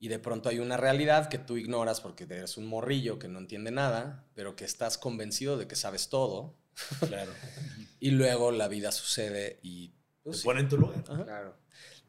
Y 0.00 0.08
de 0.08 0.18
pronto 0.18 0.48
hay 0.48 0.60
una 0.60 0.76
realidad 0.76 1.28
que 1.28 1.38
tú 1.38 1.56
ignoras 1.56 2.00
porque 2.00 2.24
eres 2.24 2.56
un 2.56 2.66
morrillo 2.66 3.18
que 3.18 3.28
no 3.28 3.38
entiende 3.38 3.70
nada, 3.70 4.24
pero 4.34 4.54
que 4.54 4.64
estás 4.64 4.96
convencido 4.98 5.58
de 5.58 5.66
que 5.66 5.76
sabes 5.76 6.08
todo. 6.08 6.54
Claro. 7.06 7.32
Y 8.00 8.12
luego 8.12 8.52
la 8.52 8.68
vida 8.68 8.92
sucede 8.92 9.58
y... 9.60 9.92
pues, 10.22 10.36
Te 10.36 10.40
sí. 10.42 10.44
pone 10.44 10.60
en 10.60 10.68
tu 10.68 10.78
lugar. 10.78 11.02
Ajá. 11.08 11.24
Claro. 11.24 11.56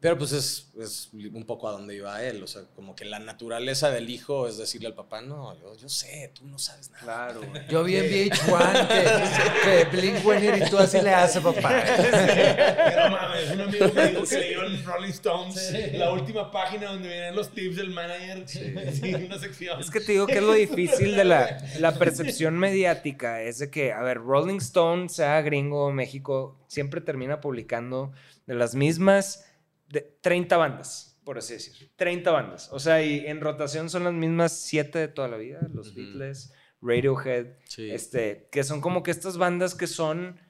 Pero 0.00 0.16
pues 0.16 0.32
es, 0.32 0.68
es 0.80 1.10
un 1.12 1.44
poco 1.44 1.68
a 1.68 1.72
donde 1.72 1.94
iba 1.94 2.24
él, 2.24 2.42
o 2.42 2.46
sea, 2.46 2.62
como 2.74 2.94
que 2.96 3.04
la 3.04 3.18
naturaleza 3.18 3.90
del 3.90 4.08
hijo 4.08 4.48
es 4.48 4.56
decirle 4.56 4.86
al 4.86 4.94
papá, 4.94 5.20
no, 5.20 5.54
yo, 5.60 5.76
yo 5.76 5.90
sé, 5.90 6.32
tú 6.34 6.46
no 6.46 6.58
sabes 6.58 6.90
nada. 6.90 7.02
Claro, 7.04 7.42
güey. 7.46 7.68
Yo 7.68 7.84
vi 7.84 7.96
en 7.96 8.04
VH1 8.06 8.88
que, 8.88 9.88
que 9.90 9.96
Blink 9.96 10.66
y 10.66 10.70
tú 10.70 10.78
así 10.78 11.02
le 11.02 11.12
haces, 11.12 11.42
papá. 11.42 11.84
Pero 11.84 13.10
mames, 13.10 13.50
un 13.50 13.60
amigo 13.60 13.92
me 13.94 14.08
dijo 14.08 14.24
que 14.24 14.38
leyó 14.38 14.64
en 14.64 14.84
Rolling 14.86 15.10
Stones 15.10 15.92
la 15.92 16.12
última 16.12 16.50
página 16.50 16.92
donde 16.92 17.06
vienen 17.06 17.36
los 17.36 17.50
tips 17.50 17.76
del 17.76 17.90
manager. 17.90 18.48
Sí, 18.48 19.14
una 19.14 19.38
sección. 19.38 19.80
Es 19.80 19.90
que 19.90 20.00
te 20.00 20.12
digo 20.12 20.26
que 20.26 20.38
es 20.38 20.42
lo 20.42 20.54
difícil 20.54 21.14
de 21.14 21.24
la, 21.24 21.58
la 21.78 21.92
percepción 21.92 22.58
mediática. 22.58 23.42
Es 23.42 23.58
de 23.58 23.70
que, 23.70 23.92
a 23.92 24.00
ver, 24.00 24.16
Rolling 24.16 24.58
Stone, 24.58 25.10
sea 25.10 25.42
gringo 25.42 25.84
o 25.84 25.92
México, 25.92 26.56
siempre 26.68 27.02
termina 27.02 27.42
publicando 27.42 28.12
de 28.46 28.54
las 28.54 28.74
mismas 28.74 29.44
de 29.90 30.00
30 30.22 30.56
bandas, 30.56 31.20
por 31.24 31.36
así 31.36 31.52
decir. 31.54 31.90
30 31.96 32.30
bandas. 32.30 32.68
O 32.72 32.78
sea, 32.78 33.02
y 33.02 33.26
en 33.26 33.40
rotación 33.40 33.90
son 33.90 34.04
las 34.04 34.14
mismas 34.14 34.52
7 34.52 34.98
de 34.98 35.08
toda 35.08 35.28
la 35.28 35.36
vida. 35.36 35.60
Los. 35.74 35.94
Beatles, 35.94 36.52
Radiohead, 36.80 37.56
Sí. 37.64 37.90
este, 37.90 38.48
que 38.50 38.64
son 38.64 38.80
como 38.80 39.02
que 39.02 39.10
estas 39.10 39.36
bandas 39.36 39.74
que 39.74 39.86
son 39.86 40.40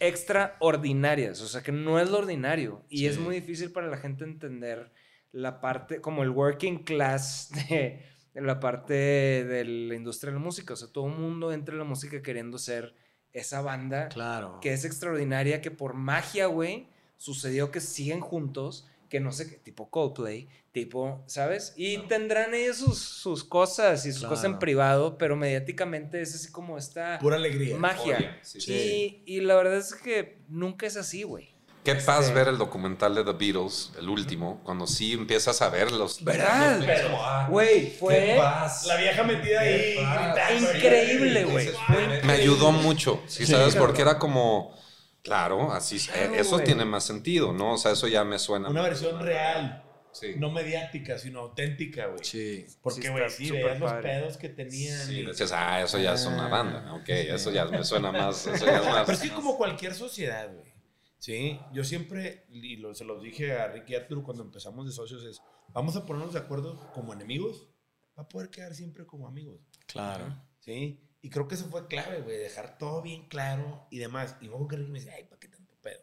extraordinarias, 0.00 1.40
o 1.40 1.48
sea, 1.48 1.62
que 1.62 1.72
no 1.72 1.98
es 1.98 2.10
lo 2.10 2.18
ordinario. 2.18 2.84
Y 2.88 3.06
es 3.06 3.18
muy 3.18 3.34
difícil 3.36 3.72
para 3.72 3.88
la 3.88 3.96
gente 3.96 4.24
entender 4.24 4.92
la 5.32 5.60
parte, 5.60 6.00
como 6.00 6.22
el 6.22 6.30
working 6.30 6.84
class 6.84 7.50
de, 7.68 8.02
de 8.34 8.40
la 8.40 8.60
parte 8.60 8.94
de 8.94 9.64
la 9.64 9.94
industria 9.94 10.32
de 10.32 10.38
la 10.38 10.44
música. 10.44 10.74
O 10.74 10.76
sea, 10.76 10.88
todo 10.92 11.06
el 11.06 11.14
mundo 11.14 11.52
entra 11.52 11.72
en 11.74 11.78
la 11.78 11.84
música 11.84 12.22
queriendo 12.22 12.58
ser 12.58 12.94
esa 13.32 13.60
banda 13.60 14.08
Claro. 14.08 14.58
que 14.60 14.72
es 14.72 14.84
extraordinaria, 14.84 15.60
que 15.60 15.70
por 15.70 15.94
magia, 15.94 16.46
güey, 16.46 16.88
sucedió 17.18 17.70
que 17.70 17.80
siguen 17.80 18.20
juntos, 18.20 18.86
que 19.10 19.20
no 19.20 19.32
sé 19.32 19.48
qué, 19.48 19.56
tipo 19.56 19.90
Coldplay, 19.90 20.48
tipo, 20.72 21.22
¿sabes? 21.26 21.72
Y 21.76 21.98
tendrán 22.08 22.54
ellos 22.54 22.76
sus, 22.76 22.98
sus 22.98 23.42
cosas 23.44 24.04
y 24.06 24.12
sus 24.12 24.24
cosas 24.24 24.44
en 24.44 24.50
Claro. 24.52 24.58
privado, 24.60 25.18
pero 25.18 25.34
mediáticamente 25.36 26.20
es 26.22 26.34
así 26.34 26.50
como 26.52 26.76
esta 26.78 27.18
Pura 27.18 27.36
alegría. 27.36 27.76
magia. 27.76 28.38
Sí, 28.42 28.60
sí. 28.60 29.22
Y, 29.26 29.36
y 29.36 29.40
la 29.40 29.56
verdad 29.56 29.76
es 29.78 29.94
que 29.94 30.38
nunca 30.48 30.86
es 30.86 30.96
así, 30.96 31.22
güey. 31.22 31.54
Qué 31.84 31.94
paz 31.94 32.24
Este- 32.26 32.34
ver 32.34 32.48
el 32.48 32.58
documental 32.58 33.14
de 33.14 33.24
The 33.24 33.32
Beatles, 33.32 33.92
el 33.98 34.10
último, 34.10 34.60
cuando 34.62 34.86
sí 34.86 35.14
empiezas 35.14 35.62
a 35.62 35.70
ver 35.70 35.90
los... 35.90 36.22
¿Verdad? 36.22 36.82
ah, 37.18 37.46
Güey, 37.48 37.90
fue 37.92 38.14
qué 38.14 38.34
paz. 38.36 38.84
La 38.86 38.96
vieja 38.96 39.24
metida 39.24 39.60
ahí. 39.60 39.96
Paz. 39.96 40.74
increíble, 40.74 41.44
güey. 41.44 41.68
Fue 41.86 42.22
Me 42.24 42.32
ayudó 42.34 42.72
mucho, 42.72 43.22
¿sí, 43.26 43.46
Sí, 43.46 43.52
sabes? 43.52 43.74
Porque 43.74 44.02
era 44.02 44.18
como, 44.18 44.74
claro, 45.22 45.72
así, 45.72 45.98
Claro, 45.98 46.34
eh, 46.34 46.40
eso 46.40 46.52
güey. 46.56 46.64
tiene 46.64 46.84
más 46.84 47.04
sentido, 47.04 47.52
¿no? 47.52 47.74
O 47.74 47.78
sea, 47.78 47.92
eso 47.92 48.08
ya 48.08 48.24
me 48.24 48.38
suena. 48.38 48.68
Una 48.68 48.82
versión 48.82 49.20
real. 49.20 49.84
Sí. 50.10 50.34
No 50.36 50.50
mediática, 50.50 51.18
sino 51.18 51.40
auténtica, 51.40 52.06
güey. 52.06 52.24
Sí. 52.24 52.66
Porque, 52.82 53.02
Sí, 53.02 53.08
güey, 53.08 53.30
sí, 53.30 53.46
súper 53.46 53.64
veías 53.64 53.78
los 53.80 53.92
pedos 54.02 54.36
que 54.38 54.48
tenían. 54.48 54.98
Sí, 55.06 55.20
y- 55.20 55.26
decías, 55.26 55.52
ah, 55.52 55.82
eso 55.82 55.98
ya 55.98 56.14
es 56.14 56.24
una 56.26 56.46
Ah, 56.46 56.48
banda. 56.48 56.94
Ok, 56.94 57.04
sí. 57.06 57.12
eso 57.12 57.50
ya 57.52 57.66
me 57.66 57.84
suena 57.84 58.10
más. 58.10 58.46
Eso 58.46 58.64
ya 58.66 58.78
es 58.78 58.84
más. 58.86 59.04
Pero 59.06 59.12
es 59.18 59.22
que 59.22 59.30
como 59.30 59.56
cualquier 59.56 59.94
sociedad, 59.94 60.50
güey. 60.52 60.72
Sí, 61.18 61.60
yo 61.72 61.84
siempre, 61.84 62.46
y 62.48 62.76
lo- 62.76 62.94
se 62.94 63.04
los 63.04 63.22
dije 63.22 63.52
a 63.52 63.68
Ricky 63.68 63.94
Arturo 63.96 64.22
cuando 64.24 64.42
empezamos 64.44 64.86
de 64.86 64.92
socios, 64.92 65.22
es, 65.24 65.42
vamos 65.68 65.94
a 65.96 66.06
ponernos 66.06 66.32
de 66.32 66.38
acuerdo 66.40 66.90
como 66.94 67.12
enemigos, 67.12 67.68
va 68.18 68.22
a 68.22 68.28
poder 68.28 68.50
quedar 68.50 68.74
siempre 68.74 69.04
como 69.04 69.28
amigos. 69.28 69.60
Claro. 69.86 70.24
Sí, 70.60 71.00
y 71.22 71.30
creo 71.30 71.48
que 71.48 71.54
eso 71.56 71.66
fue 71.70 71.86
clave, 71.88 72.20
güey, 72.20 72.36
dejar 72.38 72.78
todo 72.78 73.02
bien 73.02 73.26
claro 73.28 73.86
y 73.90 73.98
demás. 73.98 74.36
Y 74.40 74.46
luego 74.46 74.68
que 74.68 74.76
Ricky 74.76 74.90
me 74.92 74.98
dice, 75.00 75.10
ay, 75.12 75.24
¿para 75.24 75.40
qué 75.40 75.48
tanto 75.48 75.74
pedo? 75.82 76.00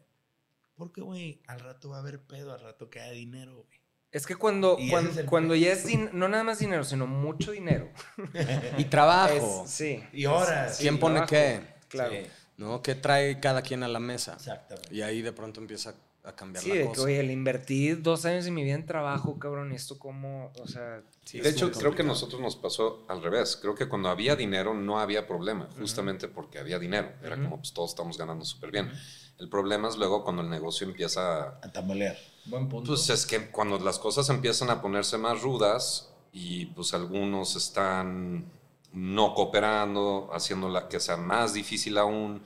Porque, 0.75 1.01
güey, 1.01 1.41
al 1.47 1.59
rato 1.61 1.89
va 1.89 1.97
a 1.97 1.99
haber 2.01 2.19
pedo, 2.21 2.53
al 2.53 2.61
rato 2.61 2.89
queda 2.89 3.09
dinero, 3.11 3.53
güey. 3.65 3.79
Es 4.11 4.25
que 4.25 4.35
cuando, 4.37 4.77
cuando, 4.89 5.19
es 5.19 5.25
cuando 5.25 5.55
ya 5.55 5.73
es 5.73 5.85
din- 5.85 6.09
no 6.13 6.29
nada 6.29 6.43
más 6.43 6.59
dinero, 6.59 6.83
sino 6.85 7.05
mucho 7.05 7.51
dinero. 7.51 7.89
Y 8.77 8.85
trabajo. 8.85 9.63
Es- 9.65 9.71
sí. 9.71 10.03
Y 10.13 10.25
horas. 10.25 10.77
¿Quién 10.79 10.95
sí, 10.95 10.99
pone 11.01 11.15
trabajo, 11.25 11.31
qué? 11.31 11.61
Claro. 11.89 12.11
Sí, 12.13 12.27
¿No? 12.57 12.81
¿Qué 12.81 12.95
trae 12.95 13.39
cada 13.41 13.61
quien 13.61 13.83
a 13.83 13.89
la 13.89 13.99
mesa? 13.99 14.33
exactamente. 14.35 14.93
Y 14.95 15.01
ahí 15.01 15.21
de 15.21 15.33
pronto 15.33 15.59
empieza 15.59 15.95
a 16.25 16.35
cambiar 16.35 16.63
Sí, 16.63 16.69
la 16.69 16.75
de 16.75 16.81
que, 16.81 16.87
cosa. 16.89 17.01
oye, 17.03 17.23
le 17.23 17.33
invertí 17.33 17.91
dos 17.93 18.25
años 18.25 18.45
de 18.45 18.51
mi 18.51 18.63
vida 18.63 18.75
en 18.75 18.85
trabajo, 18.85 19.37
cabrón, 19.39 19.71
y 19.71 19.75
esto 19.75 19.99
como, 19.99 20.51
o 20.59 20.67
sea... 20.67 21.01
sí, 21.23 21.39
de 21.39 21.49
hecho, 21.49 21.67
creo 21.75 21.91
que 21.95 22.03
complicado. 22.03 22.07
nosotros 22.07 22.41
nos 22.41 22.55
pasó 22.55 23.05
al 23.07 23.21
revés. 23.23 23.57
Creo 23.61 23.75
que 23.75 23.87
cuando 23.87 24.09
había 24.09 24.35
dinero 24.35 24.73
no 24.73 24.99
había 24.99 25.27
problema, 25.27 25.69
justamente 25.79 26.27
porque 26.27 26.59
había 26.59 26.79
dinero. 26.79 27.11
Era 27.23 27.35
como, 27.41 27.57
pues 27.57 27.73
todos 27.73 27.91
estamos 27.91 28.17
ganando 28.17 28.45
súper 28.45 28.71
bien. 28.71 28.91
El 29.37 29.49
problema 29.49 29.89
es 29.89 29.97
luego 29.97 30.23
cuando 30.23 30.41
el 30.41 30.49
negocio 30.49 30.87
empieza 30.87 31.57
A 31.61 31.71
tambalear. 31.71 32.17
Buen 32.45 32.69
punto. 32.69 32.87
Pues 32.91 33.09
es 33.09 33.25
que 33.25 33.49
cuando 33.51 33.77
las 33.79 33.99
cosas 33.99 34.29
empiezan 34.29 34.69
a 34.69 34.81
ponerse 34.81 35.17
más 35.17 35.41
rudas 35.41 36.11
y 36.31 36.67
pues 36.67 36.93
algunos 36.93 37.55
están 37.55 38.45
no 38.93 39.33
cooperando, 39.33 40.29
haciéndola 40.33 40.87
que 40.87 40.99
sea 41.01 41.17
más 41.17 41.53
difícil 41.53 41.97
aún, 41.97 42.41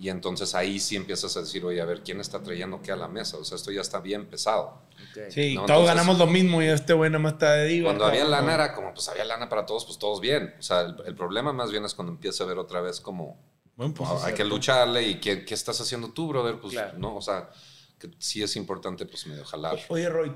y 0.00 0.08
entonces 0.08 0.54
ahí 0.54 0.80
sí 0.80 0.96
empiezas 0.96 1.36
a 1.36 1.40
decir, 1.42 1.64
oye, 1.64 1.80
a 1.80 1.84
ver, 1.84 2.02
¿quién 2.02 2.20
está 2.20 2.42
trayendo 2.42 2.80
qué 2.82 2.90
a 2.90 2.96
la 2.96 3.06
mesa? 3.06 3.36
O 3.36 3.44
sea, 3.44 3.56
esto 3.56 3.70
ya 3.70 3.82
está 3.82 4.00
bien 4.00 4.26
pesado. 4.28 4.82
Ok. 5.10 5.30
Sí, 5.30 5.54
No, 5.54 5.66
todos 5.66 5.80
entonces- 5.80 5.86
ganamos 5.88 6.18
lo 6.18 6.26
mismo 6.26 6.62
y 6.62 6.66
este 6.66 6.94
güey 6.94 7.10
nada 7.10 7.22
más 7.22 7.34
está 7.34 7.52
de 7.52 7.66
diva. 7.66 7.88
Cuando 7.88 8.06
había 8.06 8.24
lana 8.24 8.54
era 8.54 8.74
como, 8.74 8.92
pues 8.94 9.08
había 9.10 9.24
lana 9.26 9.48
para 9.48 9.66
todos, 9.66 9.84
pues 9.84 9.98
todos 9.98 10.20
bien. 10.20 10.54
O 10.58 10.62
sea, 10.62 10.80
el, 10.80 10.96
el 11.06 11.14
problema 11.14 11.52
más 11.52 11.70
bien 11.70 11.84
es 11.84 11.94
cuando 11.94 12.12
empieza 12.12 12.44
a 12.44 12.46
ver 12.46 12.58
otra 12.58 12.80
vez 12.80 12.98
como, 13.00 13.38
Bueno, 13.76 13.92
pues, 13.94 14.08
"Ah, 14.10 14.26
hay 14.26 14.34
que 14.34 14.44
lucharle 14.44 15.02
y 15.02 15.20
¿qué, 15.20 15.44
qué 15.44 15.54
estás 15.54 15.80
haciendo 15.80 16.12
tú, 16.12 16.28
brother? 16.28 16.58
Pues 16.60 16.72
Claro. 16.72 16.98
no, 16.98 17.16
o 17.16 17.20
sea, 17.22 17.50
que 17.98 18.10
sí 18.18 18.42
es 18.42 18.56
importante 18.56 19.04
pues 19.04 19.26
medio 19.26 19.44
jalar. 19.44 19.78
Oye, 19.88 20.08
Roy, 20.08 20.34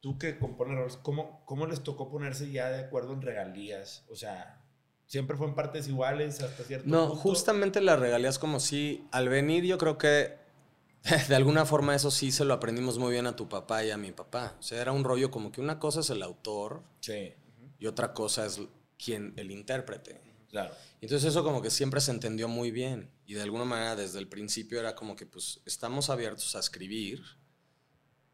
tú 0.00 0.18
que 0.18 0.38
compones 0.38 0.96
¿cómo, 1.02 1.44
¿cómo 1.46 1.66
les 1.66 1.82
tocó 1.84 2.10
ponerse 2.10 2.50
ya 2.50 2.68
de 2.70 2.80
acuerdo 2.84 3.12
en 3.12 3.22
regalías? 3.22 4.04
O 4.10 4.16
sea, 4.16 4.63
¿siempre 5.14 5.36
fue 5.36 5.46
en 5.46 5.54
partes 5.54 5.86
iguales 5.88 6.42
hasta 6.42 6.64
cierto 6.64 6.88
No, 6.88 7.06
punto? 7.08 7.22
justamente 7.22 7.80
las 7.80 7.98
regalías 8.00 8.38
como 8.38 8.58
si 8.58 9.06
al 9.12 9.28
venir 9.28 9.64
yo 9.64 9.78
creo 9.78 9.96
que 9.96 10.36
de 11.28 11.34
alguna 11.36 11.64
forma 11.64 11.94
eso 11.94 12.10
sí 12.10 12.32
se 12.32 12.44
lo 12.44 12.54
aprendimos 12.54 12.98
muy 12.98 13.12
bien 13.12 13.26
a 13.26 13.36
tu 13.36 13.48
papá 13.48 13.84
y 13.84 13.90
a 13.92 13.96
mi 13.96 14.10
papá. 14.10 14.56
O 14.58 14.62
sea, 14.62 14.80
era 14.80 14.90
un 14.92 15.04
rollo 15.04 15.30
como 15.30 15.52
que 15.52 15.60
una 15.60 15.78
cosa 15.78 16.00
es 16.00 16.10
el 16.10 16.22
autor 16.22 16.82
Sí, 17.00 17.32
y 17.78 17.86
otra 17.86 18.12
cosa 18.12 18.44
es 18.46 18.60
quien, 18.98 19.32
el 19.36 19.50
intérprete. 19.50 20.20
claro. 20.50 20.74
Entonces 21.00 21.28
eso 21.30 21.44
como 21.44 21.60
que 21.62 21.70
siempre 21.70 22.00
se 22.00 22.10
entendió 22.10 22.48
muy 22.48 22.70
bien 22.70 23.10
y 23.26 23.34
de 23.34 23.42
alguna 23.42 23.64
manera 23.64 23.94
desde 23.96 24.18
el 24.18 24.26
principio 24.28 24.80
era 24.80 24.94
como 24.94 25.14
que 25.16 25.26
pues 25.26 25.60
estamos 25.66 26.08
abiertos 26.10 26.56
a 26.56 26.58
escribir 26.60 27.22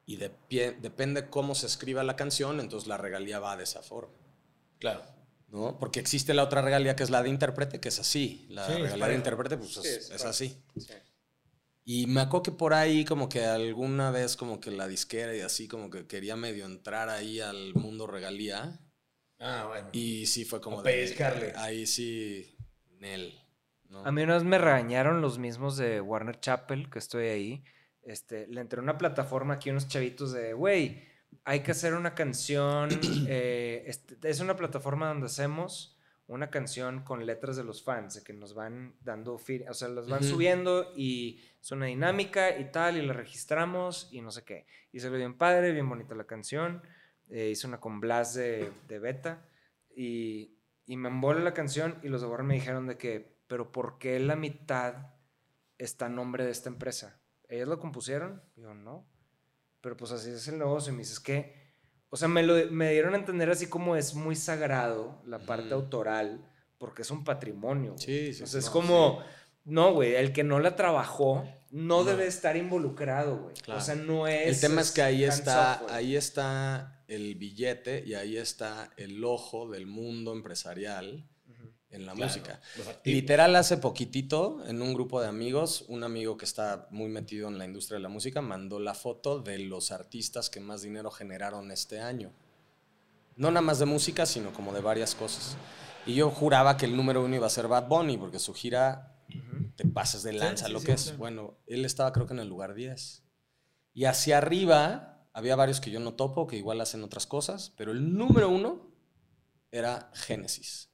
y 0.07 0.17
de 0.17 0.31
pie- 0.49 0.77
depende 0.81 1.29
cómo 1.29 1.55
se 1.55 1.67
escriba 1.67 2.03
la 2.05 2.17
canción, 2.17 2.61
entonces 2.61 2.89
la 2.89 2.97
regalía 2.97 3.39
va 3.41 3.57
de 3.57 3.65
esa 3.65 3.83
forma. 3.83 4.15
Claro. 4.79 5.03
¿No? 5.51 5.79
Porque 5.79 6.01
existe 6.01 6.35
la 6.35 6.45
otra 6.45 6.63
regalía 6.63 6.97
que 6.97 7.03
es 7.03 7.11
la 7.11 7.23
de 7.23 7.29
intérprete, 7.29 7.81
que 7.81 7.89
es 7.89 7.99
así. 7.99 8.47
La 8.51 8.67
Sí, 8.67 8.75
regalía 8.75 9.09
de 9.09 9.15
intérprete, 9.15 9.57
pues 9.57 9.75
Sí, 9.75 9.81
es, 9.89 10.11
es 10.11 10.25
así. 10.25 10.63
Sí. 10.77 10.95
Y 11.85 12.07
me 12.07 12.21
acuerdo 12.21 12.45
que 12.45 12.53
por 12.53 12.73
ahí 12.75 13.05
como 13.05 13.29
que 13.29 13.45
alguna 13.45 14.11
vez 14.11 14.37
como 14.37 14.61
que 14.61 14.71
la 14.71 14.87
disquera 14.87 15.35
y 15.35 15.41
así 15.41 15.67
como 15.67 15.91
que 15.91 16.07
quería 16.07 16.37
medio 16.37 16.65
entrar 16.67 17.09
ahí 17.09 17.41
al 17.41 17.75
mundo 17.75 18.07
regalía. 18.07 18.79
Ah, 19.41 19.65
bueno. 19.69 19.89
Y 19.93 20.27
sí 20.27 20.45
fue 20.45 20.61
como 20.61 20.83
pellizcarle. 20.83 21.53
Ahí 21.57 21.87
sí, 21.87 22.55
Nel. 22.99 23.35
¿no? 23.89 24.05
A 24.05 24.13
mí 24.13 24.23
una 24.23 24.35
vez 24.35 24.45
me 24.45 24.59
regañaron 24.59 25.21
los 25.21 25.39
mismos 25.39 25.77
de 25.77 26.01
Warner 26.01 26.39
Chapel, 26.39 26.91
que 26.91 26.99
estoy 26.99 27.27
ahí. 27.27 27.65
Este, 28.03 28.47
le 28.47 28.61
entré 28.61 28.79
a 28.79 28.83
una 28.83 28.99
plataforma 28.99 29.55
aquí 29.55 29.71
unos 29.71 29.89
chavitos 29.89 30.33
de, 30.33 30.53
güey, 30.53 31.03
hay 31.45 31.61
que 31.61 31.73
hacer 31.73 31.95
una 31.95 32.15
canción. 32.15 32.89
eh, 33.29 33.85
este, 33.87 34.17
es 34.29 34.41
una 34.41 34.57
plataforma 34.57 35.09
donde 35.09 35.27
hacemos 35.27 35.97
una 36.31 36.49
canción 36.49 37.03
con 37.03 37.27
letras 37.27 37.57
de 37.57 37.65
los 37.65 37.83
fans, 37.83 38.15
de 38.15 38.23
que 38.23 38.33
nos 38.33 38.55
van 38.55 38.95
dando, 39.01 39.35
o 39.35 39.75
sea, 39.75 39.89
las 39.89 40.09
van 40.09 40.23
subiendo 40.23 40.93
y 40.95 41.41
es 41.61 41.73
una 41.73 41.87
dinámica 41.87 42.57
y 42.57 42.71
tal, 42.71 42.97
y 42.97 43.03
la 43.03 43.13
registramos 43.13 44.09
y 44.13 44.21
no 44.21 44.31
sé 44.31 44.45
qué. 44.45 44.65
Y 44.93 45.01
se 45.01 45.09
ve 45.09 45.19
bien 45.19 45.37
padre, 45.37 45.73
bien 45.73 45.89
bonita 45.89 46.15
la 46.15 46.29
canción. 46.29 46.83
Eh, 47.31 47.51
hice 47.51 47.67
una 47.67 47.81
con 47.81 47.99
Blas 47.99 48.35
de, 48.35 48.71
de 48.87 48.99
beta 49.01 49.45
y, 49.95 50.57
y 50.87 50.97
me 50.97 51.09
embola 51.09 51.41
la 51.41 51.53
canción 51.53 51.99
y 52.05 52.09
los 52.09 52.21
de 52.21 52.29
Warner 52.29 52.47
me 52.47 52.55
dijeron 52.55 52.87
de 52.87 52.97
que, 52.97 53.37
pero 53.49 53.73
¿por 53.73 53.99
qué 53.99 54.21
la 54.21 54.37
mitad 54.37 55.15
está 55.79 56.07
a 56.07 56.11
nombre 56.11 56.45
de 56.45 56.53
esta 56.53 56.69
empresa? 56.69 57.21
¿Ellas 57.49 57.67
lo 57.67 57.81
compusieron? 57.81 58.41
Y 58.55 58.61
yo, 58.61 58.73
no. 58.73 59.10
Pero 59.81 59.97
pues 59.97 60.13
así 60.13 60.31
es 60.31 60.47
el 60.49 60.59
negocio. 60.59 60.93
Y 60.93 60.97
me 60.97 61.03
dices 61.03 61.21
que, 61.21 61.55
o 62.11 62.17
sea, 62.17 62.29
me, 62.29 62.43
lo, 62.43 62.55
me 62.71 62.91
dieron 62.93 63.15
a 63.15 63.19
entender 63.19 63.51
así 63.51 63.67
como 63.67 63.97
es 63.97 64.15
muy 64.15 64.37
sagrado 64.37 65.23
la 65.27 65.39
parte 65.39 65.73
autoral 65.75 66.47
porque 66.79 67.03
es 67.03 67.11
un 67.11 67.25
patrimonio. 67.25 67.95
Sí, 67.99 68.33
sí, 68.33 68.43
O 68.43 68.47
sí, 68.47 68.53
sea, 68.53 68.61
es 68.61 68.67
no, 68.67 68.73
como, 68.73 69.23
no, 69.65 69.93
güey, 69.93 70.15
el 70.15 70.33
que 70.33 70.45
no 70.45 70.59
la 70.61 70.77
trabajó 70.77 71.45
no, 71.71 71.99
No. 71.99 72.05
debe 72.05 72.27
estar 72.27 72.57
involucrado, 72.57 73.37
güey. 73.37 73.55
Claro. 73.55 73.81
O 73.81 73.85
sea, 73.85 73.95
no 73.95 74.27
es... 74.27 74.49
El 74.49 74.61
tema 74.61 74.81
es 74.81 74.91
que 74.91 75.03
ahí 75.03 75.25
está, 75.25 75.85
ahí 75.95 76.17
está 76.17 77.05
el 77.07 77.35
billete 77.35 78.03
y 78.07 78.15
ahí 78.15 78.37
está 78.37 78.91
el 78.97 79.23
ojo 79.25 79.69
del 79.69 79.87
mundo 79.87 80.33
empresarial. 80.33 81.29
En 81.91 82.07
la 82.07 82.13
Claro, 82.13 82.29
música. 82.33 82.61
Literal, 83.05 83.57
hace 83.57 83.77
poquitito, 83.77 84.65
en 84.67 84.81
un 84.83 84.95
grupo 84.95 85.21
de 85.21 85.29
amigos, 85.29 85.85
un 85.89 86.05
amigo 86.05 86.37
que 86.37 86.45
está 86.45 86.87
muy 86.91 87.09
metido 87.09 87.49
en 87.49 87.59
la 87.59 87.65
industria 87.65 87.97
de 87.97 88.03
la 88.03 88.09
música 88.09 88.41
mandó 88.41 88.79
la 88.79 88.95
foto 88.95 89.41
de 89.41 89.59
los 89.59 89.91
artistas 89.91 90.51
que 90.51 90.61
más 90.61 90.83
dinero 90.83 91.11
generaron 91.11 91.71
este 91.71 92.01
año. 92.01 92.33
No 93.37 93.51
nada 93.51 93.63
más 93.63 93.79
de 93.79 93.87
música, 93.87 94.27
sino 94.27 94.53
como 94.53 94.73
de 94.73 94.81
varias 94.81 95.15
cosas. 95.15 95.57
Y 96.07 96.15
yo 96.15 96.31
juraba 96.31 96.77
que 96.77 96.87
el 96.87 96.97
número 96.97 97.25
uno 97.25 97.35
iba 97.37 97.47
a 97.47 97.51
ser 97.51 97.69
Bad 97.69 97.89
Bunny, 97.89 98.17
porque 98.19 98.39
su 98.39 98.55
gira 98.55 99.17
te 99.77 99.85
pasas 99.87 100.23
de 100.23 100.33
lanza, 100.33 100.67
sí, 100.67 100.73
lo 100.73 100.81
sí, 100.81 100.87
que 100.87 100.93
es. 100.93 101.17
Bueno, 101.17 101.59
él 101.67 101.85
estaba 101.85 102.13
creo 102.13 102.27
que 102.27 102.35
en 102.35 102.41
el 102.41 102.49
lugar 102.49 102.75
10. 102.75 103.25
Y 103.95 104.05
hacia 104.05 104.39
arriba 104.39 105.27
había 105.33 105.57
varios 105.57 105.81
que 105.81 105.91
yo 105.91 106.01
no 106.01 106.15
topo, 106.15 106.47
que 106.47 106.57
igual 106.57 106.81
hacen 106.81 107.03
otras 107.03 107.27
cosas, 107.27 107.73
pero 107.77 107.93
el 107.93 108.15
número 108.17 108.49
uno 108.49 108.93
era 109.71 110.11
Genesis. 110.15 110.90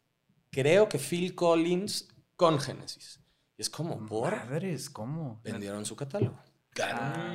Creo 0.57 0.89
que 0.89 0.99
Phil 0.99 1.35
Collins 1.35 2.09
con 2.35 2.59
Genesis. 2.59 3.21
Y 3.59 3.61
es 3.61 3.69
como, 3.69 4.07
por 4.07 4.35
Madres, 4.35 4.89
¿cómo? 4.89 5.39
vendieron 5.45 5.85
su 5.85 5.97
catálogo. 5.97 6.39
Ah, 6.83 7.33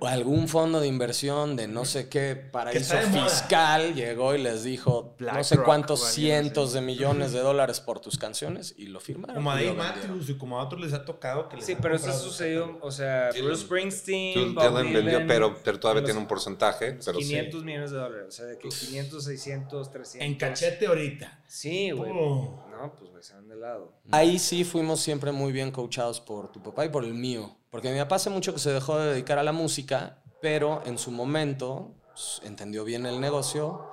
O 0.00 0.06
algún 0.06 0.46
fondo 0.46 0.78
de 0.80 0.86
inversión 0.86 1.56
de 1.56 1.66
no 1.66 1.84
sé 1.84 2.08
qué 2.08 2.36
paraíso 2.36 2.94
fiscal 2.98 3.94
llegó 3.94 4.34
y 4.34 4.38
les 4.40 4.62
dijo 4.62 5.16
no 5.18 5.42
sé 5.42 5.58
cuántos 5.58 6.04
cientos 6.04 6.72
de 6.72 6.80
millones 6.80 7.32
de 7.32 7.40
dólares 7.40 7.80
por 7.80 7.98
tus 7.98 8.16
canciones 8.16 8.74
y 8.78 8.86
lo 8.86 9.00
firmaron. 9.00 9.34
Como 9.36 9.50
a 9.50 9.56
Dave. 9.56 9.72
Matthews 9.74 10.30
y 10.30 10.38
como 10.38 10.60
a 10.60 10.64
otros 10.64 10.80
les 10.80 10.92
ha 10.92 11.04
tocado 11.04 11.48
que 11.48 11.56
les 11.56 11.66
Sí, 11.66 11.76
pero 11.80 11.96
eso 11.96 12.12
sucedió, 12.12 12.66
sus 12.66 12.76
o 12.82 12.90
sea, 12.92 13.30
Dylan- 13.30 13.44
Bruce 13.46 13.62
Springsteen, 13.64 14.34
Dylan 14.34 14.54
Bob 14.54 14.74
vendió, 14.74 15.02
Dylan, 15.02 15.26
pero, 15.26 15.56
pero 15.64 15.80
todavía 15.80 16.02
los- 16.02 16.08
tiene 16.08 16.20
un 16.20 16.28
porcentaje. 16.28 16.92
Pero 17.04 17.18
500 17.18 17.64
millones 17.64 17.90
de 17.90 17.96
dólares, 17.96 18.26
o 18.28 18.30
sea, 18.30 18.44
de 18.46 18.58
que 18.58 18.68
500, 18.68 19.24
600, 19.24 19.90
300. 19.90 20.26
En 20.28 20.36
cachete 20.36 20.86
ahorita. 20.86 21.40
Sí, 21.48 21.90
güey. 21.90 22.12
Oh. 22.14 22.64
No, 22.70 22.94
pues 22.94 23.10
güey, 23.10 23.22
se 23.24 23.34
van 23.34 23.48
de 23.48 23.56
lado. 23.56 23.92
Ahí 24.12 24.38
sí 24.38 24.62
fuimos 24.62 25.00
siempre 25.00 25.32
muy 25.32 25.50
bien 25.50 25.72
coachados 25.72 26.20
por 26.20 26.52
tu 26.52 26.62
papá 26.62 26.84
y 26.84 26.88
por 26.88 27.04
el 27.04 27.14
mío. 27.14 27.56
Porque 27.70 27.90
mi 27.92 27.98
papá 27.98 28.16
hace 28.16 28.30
mucho 28.30 28.52
que 28.52 28.58
se 28.60 28.72
dejó 28.72 28.98
de 28.98 29.12
dedicar 29.12 29.38
a 29.38 29.42
la 29.42 29.52
música, 29.52 30.22
pero 30.40 30.82
en 30.86 30.98
su 30.98 31.10
momento 31.10 31.94
pues, 32.14 32.40
entendió 32.44 32.84
bien 32.84 33.04
el 33.06 33.20
negocio 33.20 33.90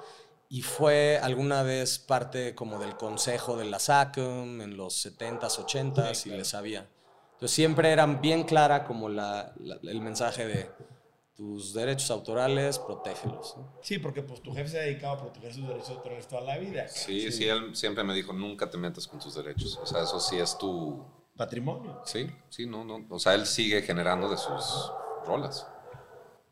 y 0.47 0.61
fue 0.61 1.19
alguna 1.21 1.63
vez 1.63 1.99
parte 1.99 2.55
como 2.55 2.79
del 2.79 2.95
consejo 2.95 3.57
de 3.57 3.65
la 3.65 3.79
SACM 3.79 4.61
en 4.61 4.77
los 4.77 4.93
70s, 5.05 5.59
80s 5.59 6.25
y 6.27 6.29
le 6.29 6.45
sabía. 6.45 6.87
Entonces 7.33 7.53
siempre 7.55 7.91
era 7.91 8.05
bien 8.05 8.43
clara 8.43 8.85
como 8.85 9.09
la, 9.09 9.53
la- 9.59 9.77
el 9.83 9.99
mensaje 10.01 10.47
de 10.47 10.69
tus 11.35 11.73
derechos 11.73 12.09
autorales, 12.11 12.79
protégelos. 12.79 13.55
¿no? 13.57 13.73
Sí, 13.81 13.99
porque 13.99 14.21
pues 14.23 14.41
tu 14.41 14.53
jefe 14.53 14.69
se 14.69 14.79
ha 14.79 14.83
dedicado 14.83 15.15
a 15.15 15.19
proteger 15.19 15.53
sus 15.53 15.67
derechos 15.67 15.89
autorales 15.89 16.27
toda 16.29 16.41
la 16.43 16.57
vida. 16.57 16.87
sí, 16.87 17.29
sí, 17.29 17.45
él 17.45 17.75
siempre 17.75 18.05
me 18.05 18.13
dijo, 18.13 18.31
nunca 18.31 18.69
te 18.69 18.77
metas 18.77 19.05
con 19.05 19.19
tus 19.19 19.35
derechos. 19.35 19.77
O 19.83 19.85
sea, 19.85 20.03
eso 20.03 20.17
sí 20.21 20.37
es 20.37 20.57
tu... 20.57 21.03
Patrimonio. 21.35 22.01
Sí, 22.05 22.29
sí, 22.49 22.65
no, 22.65 22.83
no. 22.85 23.05
O 23.09 23.19
sea, 23.19 23.33
él 23.33 23.45
sigue 23.45 23.81
generando 23.81 24.29
de 24.29 24.37
sus 24.37 24.91
rolas. 25.25 25.67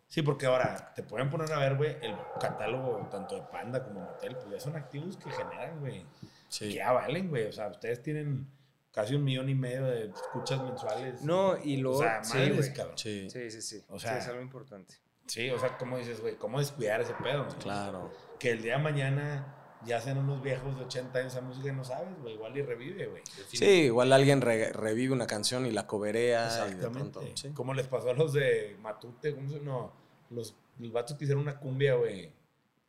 Sí, 0.07 0.21
porque 0.21 0.45
ahora 0.45 0.93
te 0.93 1.01
pueden 1.03 1.29
poner 1.29 1.51
a 1.53 1.57
ver, 1.57 1.75
güey, 1.75 1.97
el 2.01 2.15
catálogo 2.39 3.07
tanto 3.09 3.35
de 3.35 3.41
Panda 3.43 3.83
como 3.83 4.01
Motel, 4.01 4.35
pues 4.35 4.49
ya 4.51 4.59
son 4.59 4.75
activos 4.75 5.17
que 5.17 5.31
generan, 5.31 5.79
güey. 5.79 6.05
Sí. 6.49 6.67
Que 6.69 6.75
ya 6.75 6.91
valen, 6.91 7.29
güey. 7.29 7.47
O 7.47 7.51
sea, 7.51 7.69
ustedes 7.69 8.03
tienen 8.03 8.47
casi 8.91 9.15
un 9.15 9.23
millón 9.23 9.49
y 9.49 9.55
medio 9.55 9.85
de 9.85 10.05
escuchas 10.09 10.61
mensuales. 10.61 11.23
No, 11.23 11.57
y 11.57 11.77
luego. 11.77 11.97
O 11.97 12.01
sea, 12.03 12.23
sí, 12.23 12.37
madres, 12.37 12.57
güey. 12.57 12.73
cabrón. 12.73 12.97
Sí, 12.97 13.27
Sí, 13.29 13.49
sí, 13.49 13.61
sí. 13.61 13.83
O 13.89 13.97
sea- 13.99 14.13
sí, 14.13 14.19
es 14.19 14.27
algo 14.27 14.41
importante. 14.41 14.95
Sí, 15.25 15.49
o 15.49 15.57
sea, 15.57 15.77
¿cómo 15.77 15.97
dices, 15.97 16.19
güey? 16.21 16.35
¿Cómo 16.35 16.59
descuidar 16.59 17.01
ese 17.01 17.13
pedo? 17.15 17.45
güey? 17.45 17.57
claro. 17.57 18.11
Que 18.37 18.51
el 18.51 18.61
día 18.61 18.77
de 18.77 18.83
mañana 18.83 19.55
ya 19.85 19.99
sean 20.01 20.17
unos 20.17 20.41
viejos 20.41 20.75
de 20.77 20.85
80 20.85 21.19
años 21.19 21.33
esa 21.33 21.41
música 21.41 21.69
y 21.69 21.71
no 21.73 21.83
sabes, 21.83 22.09
güey. 22.21 22.33
Igual 22.35 22.57
y 22.57 22.61
revive, 22.61 23.07
güey. 23.07 23.21
Sí, 23.51 23.65
igual 23.65 24.11
alguien 24.13 24.41
re- 24.41 24.71
revive 24.73 25.13
una 25.13 25.27
canción 25.27 25.65
y 25.65 25.71
la 25.71 25.85
coberea 25.87 26.41
y 26.47 26.49
de 26.49 26.75
Exactamente. 26.75 27.19
pronto... 27.19 27.53
Como 27.53 27.73
les 27.73 27.87
pasó 27.87 28.09
a 28.09 28.13
los 28.13 28.33
de 28.33 28.75
Matute, 28.81 29.33
¿cómo 29.35 29.49
se 29.49 29.59
No, 29.59 29.93
los, 30.29 30.55
los 30.79 30.91
vatos 30.91 31.17
que 31.17 31.25
hicieron 31.25 31.43
una 31.43 31.59
cumbia, 31.59 31.95
güey. 31.95 32.31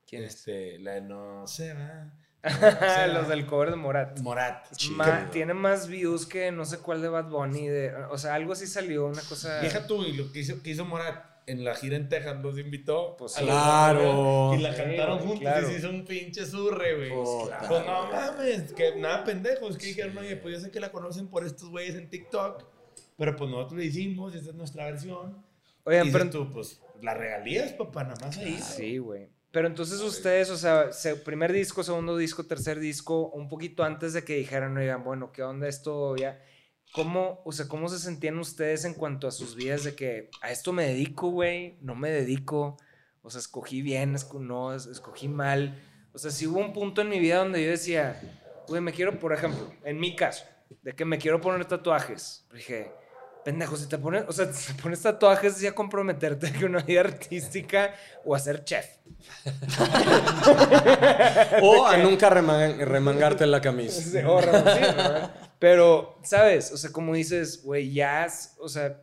¿Quién 0.06 0.24
es? 0.24 0.34
este, 0.36 0.78
La 0.78 0.92
de 0.92 1.00
no 1.02 1.46
se 1.46 1.72
va. 1.74 2.12
los 3.12 3.28
del 3.28 3.46
cover 3.46 3.70
de 3.70 3.76
Morat. 3.76 4.18
Morat. 4.20 4.66
Ma- 4.90 5.30
tiene 5.30 5.54
más 5.54 5.88
views 5.88 6.26
que 6.26 6.52
no 6.52 6.64
sé 6.66 6.78
cuál 6.78 7.00
de 7.00 7.08
Bad 7.08 7.30
Bunny. 7.30 7.68
De, 7.68 7.94
o 8.10 8.18
sea, 8.18 8.34
algo 8.34 8.52
así 8.52 8.66
salió, 8.66 9.06
una 9.06 9.22
cosa. 9.22 9.60
Deja 9.60 9.86
tú, 9.86 10.02
y 10.04 10.12
lo 10.12 10.30
que 10.30 10.40
hizo, 10.40 10.62
que 10.62 10.70
hizo 10.70 10.84
Morat 10.84 11.24
en 11.46 11.64
la 11.64 11.74
gira 11.74 11.96
en 11.96 12.08
Texas 12.08 12.36
los 12.42 12.58
invitó. 12.58 13.16
Pues 13.18 13.36
a 13.36 13.40
sí. 13.40 13.46
la 13.46 13.52
Claro. 13.52 14.48
banda, 14.50 14.56
Y 14.56 14.62
la 14.62 14.72
Sí, 14.72 14.82
cantaron 14.82 15.18
juntos 15.20 15.40
claro. 15.40 15.68
y 15.68 15.72
se 15.72 15.78
hizo 15.78 15.90
un 15.90 16.04
pinche 16.04 16.46
surre, 16.46 16.96
güey. 16.96 17.10
Puta, 17.10 17.58
Pues 17.68 17.86
no 17.86 18.06
mames, 18.12 18.72
que 18.72 18.96
nada 18.96 19.24
pendejos. 19.24 19.76
Que 19.76 19.86
dijeron, 19.86 20.16
oye, 20.18 20.36
pues 20.36 20.54
yo 20.54 20.60
sé 20.60 20.70
que 20.70 20.80
la 20.80 20.90
conocen 20.92 21.28
por 21.28 21.44
estos 21.44 21.68
güeyes 21.70 21.94
en 21.96 22.08
TikTok, 22.08 22.64
pero 23.16 23.36
pues 23.36 23.50
nosotros 23.50 23.78
lo 23.78 23.82
hicimos, 23.84 24.34
esa 24.34 24.50
es 24.50 24.54
nuestra 24.56 24.86
versión. 24.86 25.44
Oigan, 25.84 26.08
y 26.08 26.10
pero. 26.10 26.30
tú, 26.30 26.50
pues 26.50 26.80
las 27.02 27.16
regalías, 27.18 27.72
papá, 27.72 28.04
nada 28.04 28.16
más 28.26 28.38
ahí. 28.38 28.58
Sí, 28.58 28.98
güey. 28.98 29.28
Pero 29.50 29.68
entonces 29.68 30.00
ustedes, 30.00 30.50
o 30.50 30.56
sea, 30.56 30.90
se- 30.92 31.14
primer 31.14 31.52
disco, 31.52 31.84
segundo 31.84 32.16
disco, 32.16 32.44
tercer 32.44 32.80
disco, 32.80 33.28
un 33.28 33.48
poquito 33.48 33.84
antes 33.84 34.12
de 34.12 34.24
que 34.24 34.34
dijeran, 34.36 34.76
oigan, 34.76 35.04
bueno, 35.04 35.30
¿qué 35.30 35.42
onda 35.44 35.68
esto 35.68 36.16
ya? 36.16 36.40
¿Cómo, 36.94 37.40
o 37.44 37.50
sea, 37.52 37.66
cómo 37.66 37.88
se 37.88 37.98
sentían 37.98 38.38
ustedes 38.38 38.84
en 38.84 38.94
cuanto 38.94 39.26
a 39.26 39.32
sus 39.32 39.56
vidas 39.56 39.82
de 39.82 39.96
que 39.96 40.30
a 40.40 40.50
esto 40.52 40.72
me 40.72 40.84
dedico, 40.86 41.28
güey? 41.30 41.76
No 41.80 41.96
me 41.96 42.10
dedico. 42.10 42.76
O 43.22 43.30
sea, 43.30 43.40
escogí 43.40 43.82
bien, 43.82 44.14
esco- 44.14 44.38
no, 44.40 44.72
es- 44.74 44.86
escogí 44.86 45.26
mal. 45.26 45.82
O 46.12 46.18
sea, 46.18 46.30
si 46.30 46.46
hubo 46.46 46.60
un 46.60 46.72
punto 46.72 47.00
en 47.00 47.08
mi 47.08 47.18
vida 47.18 47.38
donde 47.38 47.64
yo 47.64 47.70
decía, 47.70 48.20
güey, 48.68 48.80
me 48.80 48.92
quiero, 48.92 49.18
por 49.18 49.32
ejemplo, 49.32 49.72
en 49.84 49.98
mi 49.98 50.14
caso, 50.14 50.44
de 50.82 50.92
que 50.92 51.04
me 51.04 51.18
quiero 51.18 51.40
poner 51.40 51.64
tatuajes. 51.64 52.46
Dije, 52.54 52.92
pendejo, 53.44 53.76
si 53.76 53.88
te 53.88 53.98
pones, 53.98 54.24
o 54.28 54.32
sea, 54.32 54.52
si 54.52 54.72
te 54.74 54.80
pones 54.82 55.02
tatuajes, 55.02 55.58
ya 55.60 55.74
comprometerte 55.74 56.52
con 56.52 56.66
una 56.66 56.82
vida 56.82 57.00
artística 57.00 57.92
o 58.24 58.36
a 58.36 58.38
ser 58.38 58.62
chef. 58.62 58.86
O 61.62 61.86
a 61.86 61.96
nunca 61.96 62.30
rema- 62.30 62.76
remangarte 62.84 63.46
la 63.46 63.60
camisa. 63.60 64.00
Se 64.00 64.22
ahorra, 64.22 64.74
sí. 64.74 64.80
Pero, 65.58 66.18
¿sabes? 66.24 66.72
O 66.72 66.76
sea, 66.76 66.90
como 66.92 67.14
dices, 67.14 67.62
güey, 67.62 67.92
ya, 67.92 68.26
o 68.58 68.68
sea, 68.68 69.00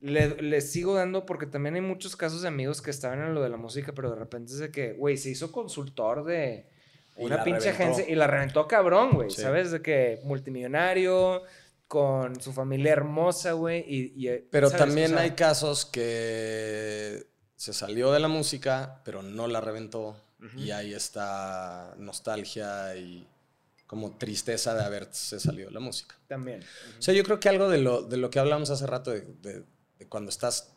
le, 0.00 0.40
le 0.42 0.60
sigo 0.60 0.94
dando 0.94 1.24
porque 1.26 1.46
también 1.46 1.74
hay 1.76 1.80
muchos 1.80 2.16
casos 2.16 2.42
de 2.42 2.48
amigos 2.48 2.82
que 2.82 2.90
estaban 2.90 3.20
en 3.20 3.34
lo 3.34 3.42
de 3.42 3.48
la 3.48 3.56
música, 3.56 3.92
pero 3.94 4.10
de 4.10 4.16
repente 4.16 4.52
es 4.52 4.58
de 4.58 4.70
que, 4.70 4.92
güey, 4.94 5.16
se 5.16 5.30
hizo 5.30 5.52
consultor 5.52 6.24
de 6.24 6.68
una 7.16 7.44
pinche 7.44 7.70
reventó. 7.70 7.82
agencia 7.84 8.08
y 8.08 8.14
la 8.16 8.26
reventó 8.26 8.66
cabrón, 8.66 9.12
güey, 9.12 9.30
Sí. 9.30 9.42
¿sabes? 9.42 9.70
De 9.70 9.80
que 9.82 10.20
multimillonario, 10.24 11.42
con 11.86 12.40
su 12.40 12.52
familia 12.52 12.92
hermosa, 12.92 13.52
güey, 13.52 13.84
y, 13.86 14.28
y, 14.28 14.38
Pero 14.50 14.68
¿sabes? 14.68 14.82
O 14.82 14.84
también 14.86 15.10
sea, 15.10 15.20
hay 15.20 15.30
casos 15.32 15.84
que 15.86 17.26
se 17.56 17.72
salió 17.72 18.10
de 18.12 18.20
la 18.20 18.28
música, 18.28 19.00
pero 19.04 19.22
no 19.22 19.46
la 19.46 19.60
reventó. 19.60 20.16
Y 20.58 20.72
ahí 20.72 20.92
está 20.92 21.94
nostalgia 21.96 22.94
y 22.96 23.26
como 23.86 24.16
tristeza 24.16 24.74
de 24.74 24.82
haberse 24.84 25.38
salido 25.38 25.68
de 25.68 25.74
la 25.74 25.80
música. 25.80 26.16
También. 26.26 26.62
O 26.98 27.02
sea, 27.02 27.14
yo 27.14 27.22
creo 27.22 27.38
que 27.40 27.48
algo 27.48 27.68
de 27.68 27.78
lo, 27.78 28.02
de 28.02 28.16
lo 28.16 28.30
que 28.30 28.38
hablamos 28.38 28.70
hace 28.70 28.86
rato, 28.86 29.10
de, 29.10 29.20
de- 29.42 29.64
de 29.98 30.08
cuando 30.08 30.30
estás 30.30 30.72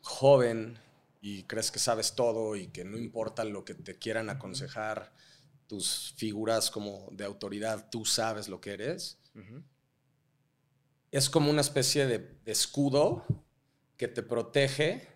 joven 0.00 0.78
y 1.20 1.44
crees 1.44 1.70
que 1.70 1.78
sabes 1.78 2.14
todo 2.14 2.56
y 2.56 2.68
que 2.68 2.84
no 2.84 2.96
importa 2.98 3.44
lo 3.44 3.64
que 3.64 3.74
te 3.74 3.98
quieran 3.98 4.30
aconsejar, 4.30 5.12
tus 5.66 6.14
figuras 6.18 6.70
como 6.70 7.08
de 7.12 7.24
autoridad, 7.24 7.88
tú 7.90 8.04
sabes 8.04 8.48
lo 8.48 8.60
que 8.60 8.72
eres, 8.74 9.18
Ujú. 9.34 9.62
es 11.10 11.30
como 11.30 11.50
una 11.50 11.62
especie 11.62 12.06
de, 12.06 12.18
de 12.18 12.52
escudo 12.52 13.24
que 13.96 14.08
te 14.08 14.22
protege 14.22 15.08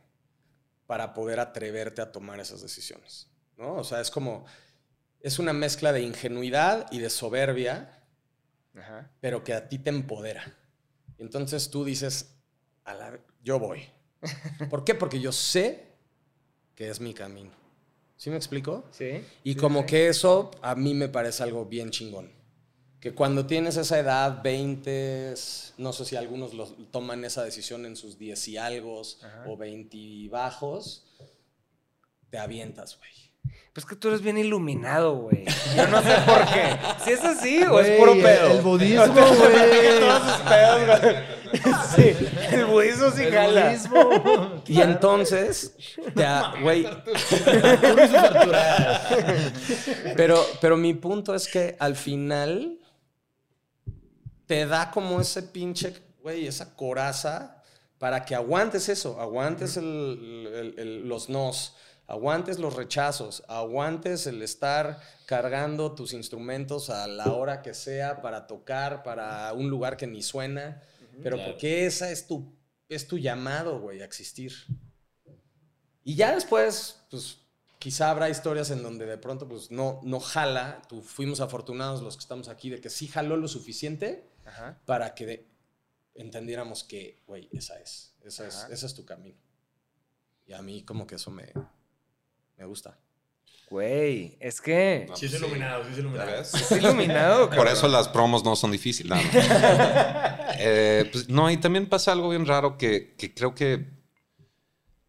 para 0.86 1.12
poder 1.12 1.38
atreverte 1.40 2.00
a 2.00 2.10
tomar 2.12 2.40
esas 2.40 2.62
decisiones, 2.62 3.28
¿no? 3.58 3.74
O 3.74 3.84
sea, 3.84 4.00
es 4.00 4.10
como, 4.10 4.46
es 5.20 5.38
una 5.38 5.52
mezcla 5.52 5.92
de 5.92 6.02
ingenuidad 6.02 6.86
y 6.92 6.98
de 6.98 7.10
soberbia, 7.10 8.02
Ajá. 8.74 9.10
pero 9.20 9.42
que 9.44 9.54
a 9.54 9.68
ti 9.68 9.78
te 9.78 9.90
empodera. 9.90 10.56
Entonces 11.18 11.70
tú 11.70 11.84
dices, 11.84 12.34
a 12.84 12.94
la, 12.94 13.18
yo 13.42 13.58
voy. 13.58 13.82
¿Por 14.70 14.84
qué? 14.84 14.94
Porque 14.94 15.20
yo 15.20 15.32
sé 15.32 15.86
que 16.74 16.88
es 16.88 17.00
mi 17.00 17.14
camino. 17.14 17.50
¿Sí 18.16 18.30
me 18.30 18.36
explico? 18.36 18.84
Sí. 18.90 19.24
Y 19.44 19.52
Sí, 19.52 19.58
como 19.58 19.80
sí. 19.80 19.86
que 19.86 20.08
eso 20.08 20.50
a 20.62 20.74
mí 20.74 20.94
me 20.94 21.08
parece 21.08 21.42
algo 21.42 21.64
bien 21.66 21.90
chingón. 21.90 22.32
Que 23.00 23.14
cuando 23.14 23.46
tienes 23.46 23.76
esa 23.76 23.96
edad, 24.00 24.42
20, 24.42 25.34
no 25.78 25.92
sé 25.92 26.04
si 26.04 26.16
algunos 26.16 26.52
lo, 26.52 26.66
toman 26.66 27.24
esa 27.24 27.44
decisión 27.44 27.86
en 27.86 27.94
sus 27.94 28.18
10 28.18 28.48
y 28.48 28.56
algo 28.56 29.02
o 29.46 29.56
20 29.56 29.96
y 29.96 30.26
bajos, 30.28 31.06
te 32.28 32.38
avientas, 32.38 32.98
güey. 32.98 33.10
Pues 33.72 33.86
que 33.86 33.94
tú 33.96 34.08
eres 34.08 34.20
bien 34.22 34.38
iluminado, 34.38 35.14
güey. 35.16 35.44
Yo 35.76 35.86
no 35.86 36.02
sé 36.02 36.14
por 36.26 36.44
qué. 36.46 36.76
Si 37.04 37.10
es 37.12 37.24
así 37.24 37.62
o 37.62 37.78
es 37.78 37.98
puro 37.98 38.12
el- 38.14 38.22
pedo. 38.22 38.50
el 38.50 38.60
budismo, 38.62 39.06
güey. 39.14 40.00
Todos 40.00 40.22
sus 40.22 40.40
pedos, 40.48 40.86
güey. 41.00 41.38
Sí, 41.96 42.14
el 42.52 42.66
budismo 42.66 43.10
sí 43.10 43.22
El 43.22 43.32
jala. 43.32 43.68
budismo. 43.68 44.62
Y 44.66 44.80
entonces, 44.82 45.74
te 46.14 46.24
a- 46.26 46.52
güey, 46.60 46.86
pero, 50.16 50.44
pero 50.60 50.76
mi 50.76 50.94
punto 50.94 51.34
es 51.34 51.48
que 51.48 51.76
al 51.78 51.96
final 51.96 52.78
te 54.46 54.66
da 54.66 54.90
como 54.90 55.20
ese 55.20 55.42
pinche, 55.42 55.94
güey, 56.22 56.46
esa 56.46 56.74
coraza 56.74 57.62
para 57.98 58.24
que 58.24 58.34
aguantes 58.34 58.88
eso, 58.88 59.20
aguantes 59.20 59.76
el- 59.76 60.48
el- 60.54 60.74
el- 60.78 61.08
los 61.08 61.28
nos, 61.28 61.74
aguantes 62.08 62.58
los 62.58 62.74
rechazos, 62.74 63.44
aguantes 63.46 64.26
el 64.26 64.42
estar 64.42 65.00
cargando 65.26 65.94
tus 65.94 66.12
instrumentos 66.14 66.90
a 66.90 67.06
la 67.06 67.32
hora 67.32 67.62
que 67.62 67.74
sea 67.74 68.20
para 68.22 68.46
tocar, 68.48 69.02
para 69.04 69.52
un 69.52 69.68
lugar 69.70 69.96
que 69.96 70.06
ni 70.08 70.22
suena, 70.22 70.82
pero 71.22 71.36
Claro. 71.36 71.52
porque 71.52 71.86
esa 71.86 72.10
es 72.10 72.26
tu, 72.26 72.52
es 72.88 73.06
tu 73.06 73.18
llamado, 73.18 73.78
güey, 73.80 74.00
a 74.00 74.04
existir. 74.04 74.52
Y 76.02 76.14
ya 76.14 76.34
después, 76.34 77.02
pues 77.10 77.40
quizá 77.78 78.10
habrá 78.10 78.28
historias 78.30 78.70
en 78.70 78.82
donde 78.82 79.04
de 79.06 79.18
pronto 79.18 79.46
pues 79.46 79.70
no, 79.70 80.00
no 80.02 80.18
jala, 80.18 80.80
tú 80.88 81.02
fuimos 81.02 81.40
afortunados 81.40 82.02
los 82.02 82.16
que 82.16 82.22
estamos 82.22 82.48
aquí 82.48 82.70
de 82.70 82.80
que 82.80 82.90
sí 82.90 83.06
jaló 83.06 83.36
lo 83.36 83.46
suficiente 83.48 84.26
Ajá. 84.46 84.80
para 84.86 85.14
que 85.14 85.26
de- 85.26 85.48
entendiéramos 86.14 86.82
que, 86.84 87.22
güey, 87.26 87.48
esa 87.52 87.78
es, 87.78 88.14
esa 88.24 88.46
es, 88.48 88.66
ese 88.70 88.86
es 88.86 88.94
tu 88.94 89.04
camino. 89.04 89.38
Y 90.46 90.54
a 90.54 90.62
mí 90.62 90.82
como 90.82 91.06
que 91.06 91.16
eso 91.16 91.30
me, 91.30 91.52
me 92.58 92.64
gusta. 92.66 92.98
Güey, 93.70 94.36
es 94.40 94.60
que 94.62 95.06
No, 95.08 95.16
Sí, 95.16 95.26
es 95.26 95.32
pues 95.32 95.42
iluminado, 95.42 95.84
sí 95.84 95.90
es 95.90 95.96
¿Ya 95.96 96.00
iluminado. 96.00 96.30
es 96.40 96.70
iluminado, 96.72 97.50
Por 97.50 97.68
eso 97.68 97.86
las 97.88 98.08
promos 98.08 98.42
no 98.44 98.56
son 98.56 98.72
difíciles. 98.72 99.10
más. 99.10 99.24
Eh, 100.60 101.08
pues, 101.12 101.28
no, 101.28 101.48
y 101.50 101.56
también 101.58 101.88
pasa 101.88 102.10
algo 102.10 102.30
bien 102.30 102.44
raro 102.44 102.76
que, 102.76 103.14
que 103.16 103.32
creo 103.32 103.54
que 103.54 103.86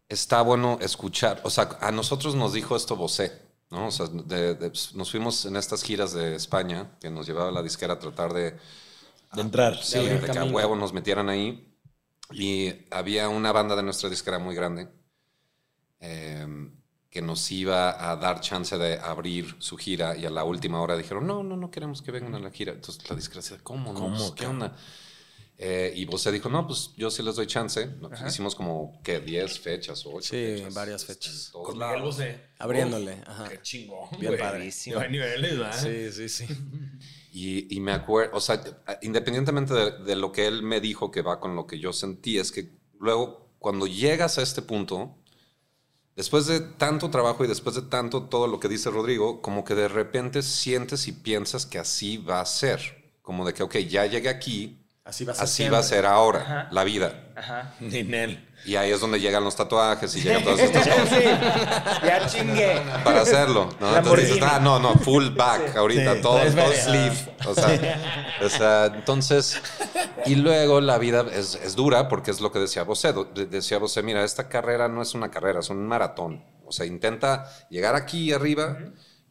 está 0.08 0.42
bueno 0.42 0.78
escuchar. 0.80 1.40
O 1.42 1.50
sea, 1.50 1.70
a 1.80 1.90
nosotros 1.90 2.34
nos 2.36 2.52
dijo 2.52 2.76
esto 2.76 2.94
Bosé, 2.94 3.32
¿no? 3.70 3.88
O 3.88 3.90
sea, 3.90 4.06
de- 4.06 4.54
de- 4.54 4.70
pues, 4.70 4.94
nos 4.94 5.10
fuimos 5.10 5.44
en 5.46 5.56
estas 5.56 5.82
giras 5.82 6.12
de 6.12 6.36
España 6.36 6.92
que 7.00 7.10
nos 7.10 7.26
llevaba 7.26 7.50
la 7.50 7.62
disquera 7.64 7.94
a 7.94 7.98
tratar 7.98 8.32
de, 8.32 8.52
De 9.32 9.40
entrar. 9.40 9.76
sí, 9.82 9.98
abrir 9.98 10.20
de 10.20 10.30
que 10.30 10.38
a 10.38 10.44
huevo 10.44 10.76
nos 10.76 10.92
metieran 10.92 11.28
ahí. 11.28 11.66
Y 12.32 12.72
había 12.92 13.28
una 13.28 13.50
banda 13.50 13.74
de 13.74 13.82
nuestra 13.82 14.08
disquera 14.08 14.38
muy 14.38 14.54
grande 14.54 14.86
eh, 16.00 16.46
que 17.10 17.20
nos 17.22 17.50
iba 17.50 18.10
a 18.10 18.16
dar 18.16 18.40
chance 18.40 18.78
de 18.78 18.98
abrir 18.98 19.56
su 19.58 19.76
gira 19.76 20.16
y 20.16 20.24
a 20.26 20.30
la 20.30 20.44
última 20.44 20.80
hora 20.80 20.96
dijeron, 20.96 21.26
no, 21.26 21.42
no, 21.42 21.56
no 21.56 21.70
queremos 21.70 22.02
que 22.02 22.12
vengan 22.12 22.34
a 22.36 22.38
la 22.38 22.50
gira. 22.50 22.72
Entonces 22.72 23.08
la 23.10 23.16
disquera 23.16 23.40
decía, 23.42 23.58
¿cómo? 23.62 23.92
No? 23.92 23.98
¿Cómo, 23.98 24.16
Pues, 24.16 24.30
¿Qué 24.32 24.46
onda? 24.46 24.76
Eh, 25.62 25.92
y 25.94 26.06
Bosé 26.06 26.32
dijo, 26.32 26.48
no, 26.48 26.66
pues 26.66 26.92
yo 26.96 27.10
sí 27.10 27.22
les 27.22 27.34
doy 27.34 27.46
chance. 27.46 27.84
Nos 28.00 28.18
hicimos 28.26 28.54
como, 28.54 28.98
¿qué? 29.04 29.20
10 29.20 29.58
fechas 29.58 30.06
o 30.06 30.12
8 30.14 30.22
Sí, 30.22 30.36
fechas. 30.36 30.72
varias 30.74 31.04
fechas. 31.04 31.50
Con 31.52 31.76
Miguel. 31.76 32.00
Bosé. 32.00 32.40
Abriéndole, 32.58 33.12
Uf, 33.20 33.28
ajá. 33.28 33.48
Qué 33.50 33.60
chingón. 33.60 34.08
Bien 34.12 34.26
güey. 34.32 34.38
padre. 34.38 34.56
Buenísimo. 34.58 35.00
Hay 35.00 35.10
niveles, 35.10 35.58
¿verdad? 35.58 35.78
Sí, 35.82 36.12
sí, 36.12 36.28
sí. 36.28 36.46
Y, 37.32 37.76
y 37.76 37.80
me 37.80 37.92
acuerdo, 37.92 38.36
o 38.36 38.40
sea, 38.40 38.62
independientemente 39.02 39.74
de, 39.74 39.98
de 40.04 40.16
lo 40.16 40.32
que 40.32 40.46
él 40.46 40.62
me 40.62 40.80
dijo 40.80 41.10
que 41.10 41.22
va 41.22 41.40
con 41.40 41.54
lo 41.56 41.66
que 41.66 41.78
yo 41.78 41.92
sentí, 41.92 42.38
es 42.38 42.52
que 42.52 42.70
luego 42.98 43.50
cuando 43.58 43.86
llegas 43.86 44.38
a 44.38 44.42
este 44.42 44.62
punto, 44.62 45.18
después 46.20 46.44
de 46.44 46.60
tanto 46.60 47.08
trabajo 47.08 47.46
y 47.46 47.48
después 47.48 47.76
de 47.76 47.80
tanto 47.80 48.24
todo 48.24 48.46
lo 48.46 48.60
que 48.60 48.68
dice 48.68 48.90
Rodrigo, 48.90 49.40
como 49.40 49.64
que 49.64 49.74
de 49.74 49.88
repente 49.88 50.42
sientes 50.42 51.08
y 51.08 51.12
piensas 51.12 51.64
que 51.64 51.78
así 51.78 52.18
va 52.18 52.42
a 52.42 52.44
ser. 52.44 53.10
Como 53.22 53.46
de 53.46 53.54
que, 53.54 53.62
ok, 53.62 53.76
ya 53.78 54.04
llegué 54.04 54.28
aquí, 54.28 54.84
Así 55.02 55.24
va 55.24 55.32
a 55.32 55.34
ser. 55.34 55.44
así 55.44 55.68
va 55.68 55.78
a 55.78 55.82
siempre. 55.82 55.96
ser 55.98 56.06
ahora, 56.06 56.40
Ajá. 56.40 56.68
la 56.72 56.84
vida. 56.84 57.30
Ajá. 57.34 57.74
Ni 57.80 58.02
Nel. 58.02 58.46
Y 58.66 58.76
ahí 58.76 58.90
es 58.90 59.00
donde 59.00 59.18
llegan 59.18 59.42
los 59.42 59.56
tatuajes 59.56 60.14
y 60.14 60.20
llegan 60.20 60.44
todas 60.44 60.60
estas 60.60 60.86
cosas. 60.86 61.08
Sí, 61.08 61.24
ya 62.06 62.26
chingué. 62.26 62.82
para 63.02 63.22
hacerlo. 63.22 63.70
¿no? 63.80 63.96
Entonces 63.96 64.28
dices, 64.28 64.42
ah, 64.42 64.60
no, 64.60 64.78
no, 64.78 64.94
full 64.96 65.30
back 65.30 65.74
ahorita, 65.76 66.16
Sí, 66.16 66.20
todo, 66.20 66.38
todo 66.38 66.72
sleeve. 66.74 67.16
O 67.46 67.54
sea, 67.54 68.38
o 68.44 68.48
sea, 68.50 68.84
entonces, 68.94 69.60
y 70.26 70.34
luego 70.34 70.82
la 70.82 70.98
vida 70.98 71.24
es, 71.32 71.54
es 71.54 71.74
dura 71.74 72.08
porque 72.08 72.30
es 72.30 72.42
lo 72.42 72.52
que 72.52 72.58
decía 72.58 72.82
Bosé. 72.82 73.14
Decía 73.34 73.78
Bosé, 73.78 74.02
mira, 74.02 74.22
esta 74.22 74.48
carrera 74.50 74.88
no 74.88 75.00
es 75.00 75.14
una 75.14 75.30
carrera, 75.30 75.60
es 75.60 75.70
un 75.70 75.86
maratón. 75.86 76.44
O 76.66 76.72
sea, 76.72 76.84
intenta 76.84 77.50
llegar 77.70 77.94
aquí 77.96 78.32
arriba 78.34 78.76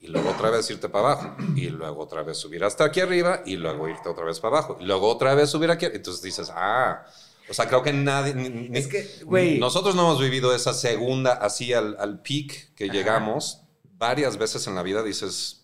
y 0.01 0.07
luego 0.07 0.29
otra 0.29 0.49
vez 0.49 0.69
irte 0.69 0.87
para 0.89 1.11
abajo, 1.13 1.35
y 1.55 1.67
luego 1.69 2.01
otra 2.03 2.23
vez 2.23 2.37
subir 2.37 2.63
hasta 2.63 2.85
aquí 2.85 2.99
arriba, 3.01 3.41
y 3.45 3.55
luego 3.57 3.87
irte 3.89 4.07
otra 4.09 4.25
vez 4.25 4.39
para 4.39 4.57
abajo, 4.59 4.77
y 4.79 4.85
luego 4.85 5.07
otra 5.09 5.35
vez 5.35 5.49
subir 5.49 5.69
aquí. 5.71 5.85
Entonces 5.85 6.21
dices, 6.21 6.51
ah, 6.55 7.05
o 7.49 7.53
sea, 7.53 7.67
creo 7.67 7.83
que 7.83 7.91
nadie. 7.93 8.33
ni- 8.35 8.69
Es 8.77 8.87
que, 8.87 9.07
güey. 9.25 9.59
Nosotros 9.59 9.95
no 9.95 10.03
hemos 10.03 10.19
vivido 10.21 10.53
esa 10.55 10.73
segunda 10.73 11.33
así 11.33 11.73
al, 11.73 11.97
al 11.99 12.21
peak 12.21 12.73
que 12.75 12.89
llegamos 12.89 13.61
varias 13.97 14.37
veces 14.37 14.65
en 14.67 14.75
la 14.75 14.83
vida, 14.83 15.03
dices. 15.03 15.63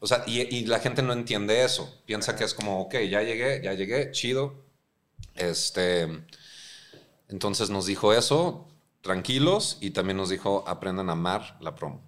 O 0.00 0.06
sea, 0.06 0.24
y, 0.26 0.40
y 0.40 0.64
la 0.66 0.80
gente 0.80 1.02
no 1.02 1.12
entiende 1.12 1.62
eso. 1.64 1.92
Piensa 2.06 2.34
que 2.36 2.44
es 2.44 2.54
como, 2.54 2.80
ok, 2.82 2.94
ya 3.10 3.22
llegué, 3.22 3.60
ya 3.62 3.74
llegué, 3.74 4.10
chido. 4.12 4.54
Este. 5.34 6.24
Entonces 7.28 7.70
nos 7.70 7.86
dijo 7.86 8.12
eso, 8.12 8.68
tranquilos, 9.00 9.78
y 9.80 9.90
también 9.90 10.16
nos 10.16 10.28
dijo, 10.28 10.64
aprendan 10.66 11.08
a 11.08 11.12
amar 11.12 11.56
la 11.60 11.74
promo. 11.74 12.02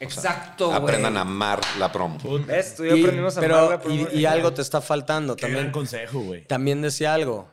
Exacto, 0.00 0.66
güey. 0.68 0.78
Aprendan 0.80 1.16
a 1.16 1.22
amar 1.22 1.60
la 1.78 1.90
promo. 1.90 2.18
¿Ves? 2.46 2.76
Tú 2.76 2.84
y 2.84 2.88
yo 2.90 2.96
Y- 2.96 3.00
aprendimos 3.02 3.36
a 3.36 3.40
pero, 3.40 3.56
amar 3.58 3.70
la 3.70 3.80
promo. 3.80 4.08
y, 4.12 4.18
y 4.20 4.24
algo 4.26 4.52
te 4.52 4.62
está 4.62 4.80
faltando 4.80 5.34
Qué 5.36 5.42
gran 5.42 5.54
también. 5.54 5.72
consejo, 5.72 6.20
güey. 6.20 6.46
También 6.46 6.80
decía 6.82 7.14
algo. 7.14 7.48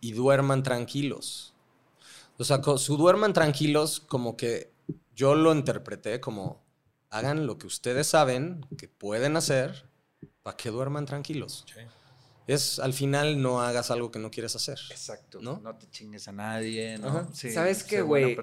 Y 0.00 0.12
duerman 0.12 0.62
tranquilos. 0.62 1.54
O 2.38 2.44
sea, 2.44 2.60
su 2.78 2.96
duerman 2.96 3.32
tranquilos, 3.32 4.00
como 4.00 4.36
que 4.36 4.72
yo 5.14 5.34
lo 5.34 5.52
interpreté 5.54 6.20
como 6.20 6.62
hagan 7.10 7.46
lo 7.46 7.58
que 7.58 7.66
ustedes 7.68 8.08
saben 8.08 8.66
que 8.76 8.88
pueden 8.88 9.36
hacer 9.36 9.88
para 10.42 10.56
que 10.56 10.70
duerman 10.70 11.06
tranquilos. 11.06 11.64
Es 12.46 12.78
al 12.78 12.92
final 12.92 13.40
no 13.40 13.62
hagas 13.62 13.90
algo 13.90 14.10
que 14.10 14.18
no 14.18 14.30
quieres 14.30 14.54
hacer. 14.54 14.78
Exacto. 14.90 15.38
¿No? 15.40 15.60
¿No? 15.62 15.76
te 15.76 15.88
chingues 15.90 16.28
a 16.28 16.32
nadie, 16.32 16.98
¿no? 16.98 17.28
Sí, 17.32 17.50
¿Sabes 17.50 17.84
qué, 17.84 18.02
güey? 18.02 18.36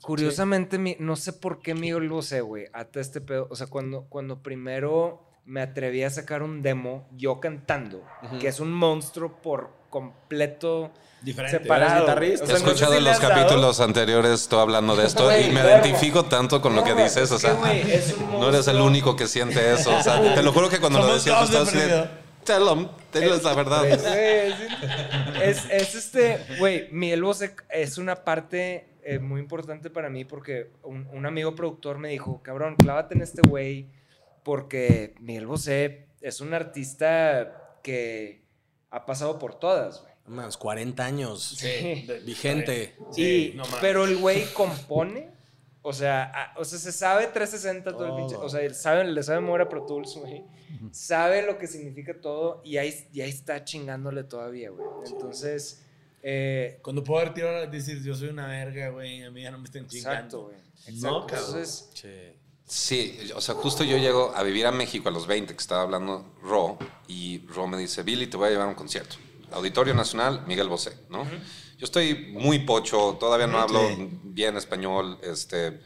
Curiosamente, 0.00 0.78
mi- 0.78 0.96
no 1.00 1.16
sé 1.16 1.32
por 1.32 1.60
qué 1.60 1.74
Miguel 1.74 2.08
Bosé, 2.08 2.40
güey, 2.40 2.66
hasta 2.72 3.00
este 3.00 3.20
pedo. 3.20 3.48
O 3.50 3.56
sea, 3.56 3.66
cuando, 3.66 4.04
cuando 4.08 4.42
primero 4.42 5.24
me 5.44 5.60
atreví 5.62 6.02
a 6.04 6.10
sacar 6.10 6.42
un 6.42 6.62
demo, 6.62 7.08
yo 7.16 7.40
cantando, 7.40 8.04
que 8.40 8.48
es 8.48 8.60
un 8.60 8.72
monstruo 8.72 9.40
por 9.42 9.70
completo 9.90 10.92
Diferente. 11.22 11.58
separado. 11.58 11.90
¿Eres 11.92 12.00
guitarrista? 12.02 12.44
O 12.44 12.48
He 12.48 12.52
no 12.52 12.58
sé 12.58 12.64
escuchado 12.64 12.92
si 12.94 13.00
le 13.00 13.10
los 13.10 13.18
capítulos 13.20 13.80
anteriores 13.80 14.46
tú 14.48 14.56
hablando 14.58 14.94
de 14.94 15.06
esto 15.06 15.36
y 15.36 15.48
me 15.50 15.62
verga. 15.62 15.86
identifico 15.86 16.24
tanto 16.26 16.60
con 16.60 16.76
lo 16.76 16.84
que 16.84 16.94
No, 16.94 17.02
dices. 17.02 17.24
es 17.24 17.32
O 17.32 17.38
sea, 17.38 17.54
no 18.32 18.48
eres 18.50 18.68
el 18.68 18.80
único 18.80 19.16
que 19.16 19.26
siente 19.26 19.72
eso. 19.72 19.96
O 19.96 20.02
sea, 20.02 20.34
te 20.34 20.42
lo 20.42 20.52
juro 20.52 20.68
que 20.68 20.78
cuando 20.80 20.98
lo 21.00 21.14
decías, 21.14 21.50
tú 21.50 21.56
Tell 22.48 22.64
them, 22.64 22.88
diles 23.12 23.42
la 23.44 23.54
verdad. 23.54 23.86
Es, 23.86 24.04
es- 25.42 25.70
es 25.70 25.94
este, 25.94 26.38
güey, 26.58 26.88
Bosé 27.22 27.54
es 27.70 27.98
una 27.98 28.24
parte 28.24 28.88
eh, 29.02 29.18
muy 29.18 29.40
importante 29.40 29.90
para 29.90 30.08
mí 30.10 30.24
porque 30.24 30.70
un, 30.82 31.06
un 31.12 31.26
amigo 31.26 31.54
productor 31.54 31.98
me 31.98 32.08
dijo, 32.08 32.42
cabrón, 32.42 32.76
clávate 32.76 33.14
en 33.14 33.22
este 33.22 33.42
güey 33.46 33.86
porque 34.42 35.14
Miguel 35.20 35.46
Bosé 35.46 36.06
es 36.20 36.40
un 36.40 36.54
artista 36.54 37.76
que 37.82 38.42
ha 38.90 39.04
pasado 39.06 39.38
por 39.38 39.54
todas, 39.58 40.00
güey. 40.02 40.12
Más 40.26 40.56
40 40.58 41.04
años. 41.04 41.42
Sí. 41.58 42.06
Vigente. 42.24 42.94
y, 43.16 43.52
no 43.56 43.64
mames. 43.64 43.78
pero 43.80 44.04
el 44.04 44.16
güey 44.18 44.44
compone, 44.52 45.30
o 45.88 45.92
sea, 45.92 46.24
a- 46.24 46.58
o 46.58 46.64
sea, 46.64 46.78
se 46.78 46.92
sabe 46.92 47.26
360 47.28 47.92
todo 47.92 48.06
el 48.06 48.14
pinche, 48.16 48.36
o 48.36 48.48
sea, 48.48 48.72
sabe, 48.74 49.04
le 49.04 49.22
sabe 49.22 49.40
mover 49.40 49.62
a 49.62 49.68
Pro 49.68 49.84
Tools, 49.86 50.14
güey. 50.16 50.44
Sabe 50.92 51.42
lo 51.46 51.58
que 51.58 51.66
significa 51.66 52.20
todo 52.20 52.60
y 52.64 52.76
ahí, 52.76 53.08
y 53.12 53.20
ahí 53.22 53.30
está 53.30 53.64
chingándole 53.64 54.24
todavía, 54.24 54.70
güey. 54.70 54.86
Entonces, 55.06 55.82
eh, 56.22 56.80
Cuando 56.82 57.02
puedo 57.04 57.20
haber 57.20 57.32
tirado 57.34 57.66
decir, 57.68 58.02
yo 58.02 58.14
soy 58.14 58.28
una 58.28 58.46
verga, 58.46 58.90
güey, 58.90 59.22
a 59.22 59.30
mí 59.30 59.42
ya 59.42 59.50
no 59.50 59.58
me 59.58 59.64
estén 59.64 59.84
exacto, 59.84 60.08
chingando. 60.08 60.42
güey. 60.42 60.56
No, 60.56 60.94
Exacto. 60.94 61.26
cabrón. 61.26 61.46
Entonces, 61.48 61.90
Che. 61.94 62.38
Sí, 62.66 63.18
o 63.34 63.40
sea, 63.40 63.54
justo 63.54 63.82
yo 63.82 63.96
llego 63.96 64.32
a 64.36 64.42
vivir 64.42 64.66
a 64.66 64.72
México 64.72 65.08
a 65.08 65.12
los 65.12 65.26
20, 65.26 65.54
que 65.54 65.60
estaba 65.60 65.82
hablando 65.82 66.34
Ro, 66.42 66.76
y 67.06 67.46
Ro 67.46 67.66
me 67.66 67.78
dice, 67.78 68.02
Billy, 68.02 68.26
te 68.26 68.36
voy 68.36 68.48
a 68.48 68.50
llevar 68.50 68.66
a 68.66 68.68
un 68.70 68.74
concierto. 68.74 69.16
Auditorio 69.52 69.94
Nacional, 69.94 70.44
Miguel 70.46 70.68
Bosé, 70.68 70.92
¿no? 71.08 71.24
Yo 71.78 71.84
estoy 71.84 72.32
muy 72.32 72.58
pocho, 72.60 73.16
todavía 73.20 73.46
no 73.46 73.60
hablo 73.60 73.80
bien 74.24 74.56
español, 74.56 75.18
este... 75.22 75.80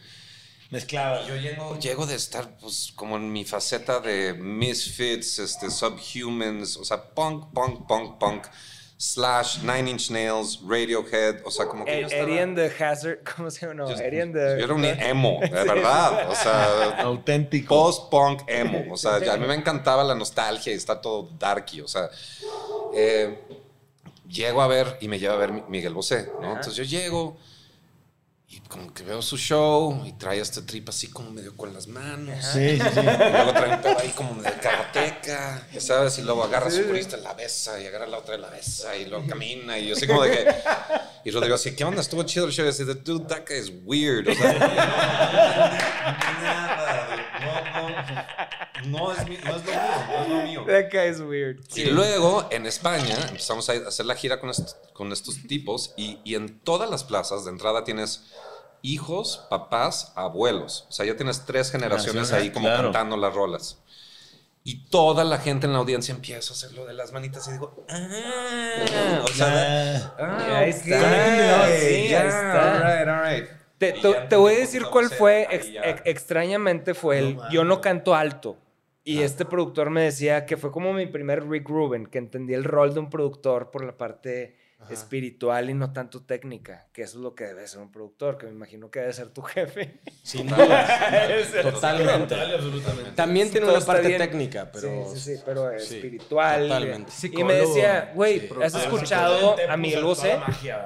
Mezclaba. 0.71 1.27
Yo 1.27 1.37
llego, 1.37 1.79
llego 1.79 2.07
de 2.07 2.15
estar 2.15 2.57
pues 2.59 2.93
como 2.97 3.17
en 3.17 3.31
mi 3.31 3.45
faceta 3.45 4.01
de 4.01 4.33
misfits, 4.33 5.39
este, 5.39 5.71
subhumans, 5.71 6.79
o 6.79 6.85
sea, 6.87 7.11
punk, 7.11 7.53
punk, 7.53 7.87
punk, 7.87 8.19
punk, 8.19 8.47
slash, 8.97 9.59
Nine 9.65 9.91
Inch 9.91 10.11
Nails, 10.11 10.61
Radiohead, 10.67 11.43
o 11.45 11.51
sea, 11.51 11.67
como 11.67 11.85
que 11.85 12.01
yo 12.01 12.07
estaba... 12.07 12.23
Eddie 12.23 12.41
and 12.41 12.57
the 12.57 12.85
Hazard, 12.85 13.19
¿cómo 13.37 13.51
se 13.51 13.67
llama? 13.67 13.75
No, 13.75 13.91
yo- 13.91 13.97
Eddie 14.03 14.23
and 14.23 14.35
yo 14.35 14.41
the... 14.41 14.63
era 14.63 14.73
un 14.73 14.85
emo, 14.87 15.41
de 15.43 15.49
verdad, 15.51 16.31
o 16.31 16.35
sea, 16.35 17.01
Auténtico. 17.03 17.75
post-punk 17.75 18.45
emo. 18.47 18.95
O 18.95 18.97
sea, 18.97 19.19
ya 19.23 19.35
a 19.35 19.37
mí 19.37 19.47
me 19.47 19.55
encantaba 19.57 20.03
la 20.03 20.15
nostalgia 20.15 20.73
y 20.73 20.77
está 20.77 20.99
todo 21.03 21.29
darky. 21.39 21.83
O 21.83 21.89
sea, 21.89 22.09
eh, 22.95 23.39
llego 24.33 24.63
a 24.63 24.67
ver 24.67 24.99
y 25.01 25.09
me 25.09 25.19
lleva 25.19 25.35
a 25.35 25.39
ver 25.39 25.53
Mi- 25.53 25.65
Miguel 25.69 25.95
Bosé, 25.95 26.31
¿no? 26.41 26.49
Entonces 26.49 26.75
yo 26.77 26.85
llego 26.85 27.37
y 28.49 28.61
como 28.69 28.93
que 28.93 29.03
veo 29.03 29.23
su 29.23 29.39
show 29.39 30.03
y 30.05 30.13
trae 30.13 30.39
este 30.39 30.61
trip 30.61 30.87
así 30.91 31.09
como 31.09 31.31
medio 31.31 31.57
con 31.57 31.73
las 31.73 31.87
manos. 31.87 32.37
Sí, 32.53 32.77
sí, 32.77 32.83
sí. 32.93 33.01
Y 33.01 33.03
luego 33.03 33.53
trae 33.55 33.75
un 33.77 33.81
pedo 33.81 33.99
ahí 33.99 34.11
como 34.11 34.43
de 34.43 34.53
karateca, 34.53 35.67
ya 35.73 35.81
sabes, 35.81 36.19
y 36.19 36.23
luego 36.23 36.45
agarra 36.45 36.67
a 36.67 36.71
su 36.71 36.85
corista 36.87 37.17
y 37.17 37.23
la 37.23 37.33
besa, 37.33 37.81
y 37.81 37.87
agarra 37.87 38.05
a 38.05 38.09
la 38.09 38.19
otra 38.19 38.35
y 38.35 38.39
la 38.41 38.51
besa, 38.51 38.95
y 38.95 39.07
luego 39.07 39.27
camina, 39.27 39.79
y 39.79 39.89
yo 39.89 39.95
así 39.97 40.07
como 40.07 40.23
de 40.25 40.31
que... 40.33 40.55
Y 41.25 41.31
Rodrigo 41.31 41.55
así, 41.55 41.75
¿qué 41.75 41.85
onda? 41.85 42.03
Estuvo 42.03 42.25
chido 42.25 42.45
el 42.45 42.53
show, 42.53 42.67
y 42.67 42.69
así 42.69 42.85
de, 42.85 42.95
dude, 42.97 43.25
that 43.27 43.45
guy 43.49 43.57
is 43.57 43.73
weird, 43.85 44.29
o 44.29 44.35
sea... 44.35 44.53
nada, 46.43 46.92
no, 48.87 49.13
es, 49.13 49.27
mi- 49.29 49.37
no 49.39 49.57
es 49.57 49.65
lo 49.65 49.73
mío, 49.73 49.81
no 50.09 50.23
es 50.23 50.29
lo 50.29 50.43
mío. 50.43 50.65
That 50.67 50.91
guy 50.93 51.09
is 51.11 51.21
weird. 51.21 51.61
Y 51.77 51.85
luego 51.85 52.47
en 52.51 52.67
España 52.67 53.17
empezamos 53.29 53.69
a 53.69 53.73
hacer 53.89 54.07
la 54.07 54.15
gira 54.15 54.41
con, 54.41 54.51
est- 54.51 54.77
con 54.93 55.13
estos 55.13 55.43
tipos 55.47 55.93
y, 55.97 56.19
y 56.25 56.35
en 56.35 56.59
todas 56.61 56.89
las 56.91 57.05
plazas 57.05 57.45
de 57.45 57.51
entrada 57.51 57.85
tienes 57.85 58.33
hijos, 58.83 59.47
papás, 59.49 60.13
abuelos. 60.17 60.87
O 60.89 60.93
sea, 60.93 61.07
ya 61.07 61.17
tienes 61.17 61.45
tres 61.47 61.71
generaciones 61.71 62.33
ahí 62.33 62.51
como 62.51 62.67
claro. 62.67 62.85
cantando 62.85 63.17
las 63.17 63.33
rolas. 63.35 63.79
Y 64.65 64.85
toda 64.91 65.25
la 65.25 65.39
gente 65.39 65.67
en 65.67 65.73
la 65.73 65.81
audiencia 65.81 66.15
empieza 66.15 66.53
a 66.53 66.57
hacer 66.57 66.73
lo 66.75 66.87
de 66.87 66.93
las 66.95 67.11
manitas 67.13 67.49
y 67.49 67.53
digo, 67.53 67.85
ah, 67.89 69.21
o 69.25 69.29
sea, 69.29 69.97
Ah, 70.19 70.21
ah, 70.21 70.59
Ahí 70.59 70.71
ok, 70.71 70.77
está, 70.77 71.01
sí, 71.81 72.09
ya, 72.09 72.21
ahí 72.23 72.29
está. 72.29 72.73
all 72.73 72.83
right, 72.83 73.09
all 73.09 73.23
right. 73.41 73.62
Te, 73.83 73.93
te- 74.01 74.13
te 74.29 74.37
voy 74.37 74.55
a 74.55 74.59
decir 74.59 74.85
cuál 74.91 75.09
fue, 75.11 75.47
ex- 75.51 75.69
ex- 75.83 76.03
extrañamente 76.05 76.95
fue 76.95 77.19
el, 77.19 77.37
No 77.37 77.51
yo 77.51 77.65
no 77.65 77.81
canto 77.81 78.15
alto. 78.15 78.57
Y 79.05 79.21
Ah. 79.21 79.25
este 79.25 79.45
productor 79.45 79.91
me 79.91 80.03
decía 80.03 80.47
que 80.47 80.57
fue 80.57 80.71
como 80.71 80.93
mi 80.93 81.07
primer 81.07 81.49
Rick 81.49 81.69
Rubin, 81.69 82.07
que 82.07 82.19
entendí 82.19 82.55
el 82.55 82.63
rol 82.65 82.95
de 82.95 83.01
un 83.01 83.11
productor 83.11 83.71
por 83.73 83.85
la 83.85 83.97
parte 83.97 84.57
espiritual 84.91 85.71
y 85.71 85.75
no 85.75 85.93
tanto 85.93 86.23
técnica, 86.25 86.89
que 86.93 87.03
eso 87.03 87.19
es 87.19 87.23
lo 87.23 87.37
que 87.37 87.45
debe 87.45 87.67
ser 87.69 87.81
un 87.81 87.93
productor, 87.93 88.37
que 88.37 88.47
me 88.47 88.53
imagino 88.53 88.91
que 88.91 88.99
debe 88.99 89.13
ser 89.13 89.29
tu 89.29 89.41
jefe. 89.43 90.01
Sin 90.25 90.49
duda. 90.49 90.87
Totalmente. 91.63 92.35
Total 92.35 92.51
y 92.51 92.55
absolutamente. 92.55 93.11
También 93.13 93.51
tiene 93.51 93.67
Todo 93.67 93.77
una 93.77 93.87
parte 93.87 94.09
bien. 94.09 94.19
técnica, 94.19 94.71
pero. 94.73 94.89
sí, 95.15 95.21
sí, 95.21 95.37
sí, 95.37 95.43
pero 95.45 95.71
sí, 95.79 95.95
espiritual. 95.97 96.63
totalmente. 96.69 97.13
Y 97.33 97.45
me 97.45 97.55
decía, 97.55 98.13
güey, 98.15 98.41
Sí. 98.41 98.49
¿has 98.63 98.75
escuchado 98.75 99.57
a 99.69 99.77
Miguel 99.77 100.03
Bosé? 100.05 100.37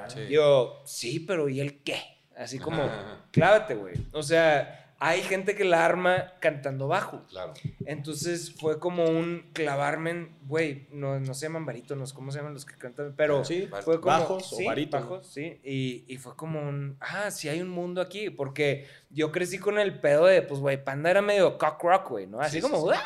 Sí. 0.09 0.27
Yo, 0.29 0.83
sí, 0.85 1.21
pero 1.21 1.49
¿y 1.49 1.61
el 1.61 1.83
qué? 1.83 1.97
Así 2.37 2.59
como, 2.59 2.83
clávate, 3.33 3.75
güey. 3.75 3.95
O 4.13 4.23
sea, 4.23 4.83
hay 4.99 5.21
gente 5.23 5.55
que 5.55 5.65
la 5.65 5.85
arma 5.85 6.33
cantando 6.41 6.89
bajo. 6.89 7.23
Claro. 7.29 7.53
Entonces 7.85 8.55
fue 8.59 8.79
como 8.79 9.05
un 9.05 9.51
clavarme 9.53 10.11
en, 10.11 10.37
güey, 10.47 10.87
no, 10.91 11.21
no 11.21 11.35
se 11.35 11.47
llaman 11.47 11.67
barítonos, 11.67 12.13
¿cómo 12.13 12.31
se 12.33 12.39
llaman 12.39 12.55
los 12.55 12.65
que 12.65 12.77
cantan? 12.77 13.15
Pero 13.17 13.45
Sí, 13.45 13.69
fue 13.85 14.01
como, 14.01 14.19
bajos 14.19 14.53
o 14.53 14.57
sí, 14.57 14.65
barítonos. 14.67 15.09
bajos, 15.11 15.27
sí. 15.27 15.61
Y, 15.65 16.05
y 16.09 16.17
fue 16.19 16.35
como 16.37 16.61
un, 16.61 16.97
ah, 17.01 17.31
sí 17.31 17.49
hay 17.49 17.61
un 17.61 17.69
mundo 17.69 18.01
aquí. 18.01 18.31
Porque 18.31 18.87
yo 19.11 19.33
crecí 19.33 19.59
con 19.59 19.79
el 19.79 20.01
pedo 20.01 20.27
de, 20.27 20.43
pues, 20.43 20.61
güey, 20.61 20.83
Panda 20.83 21.11
era 21.11 21.21
medio 21.23 21.59
cock 21.59 21.83
rock, 21.83 22.09
güey, 22.11 22.27
¿no? 22.27 22.41
Así 22.41 22.57
Sí, 22.57 22.63
como, 22.63 22.91
sí, 22.93 22.99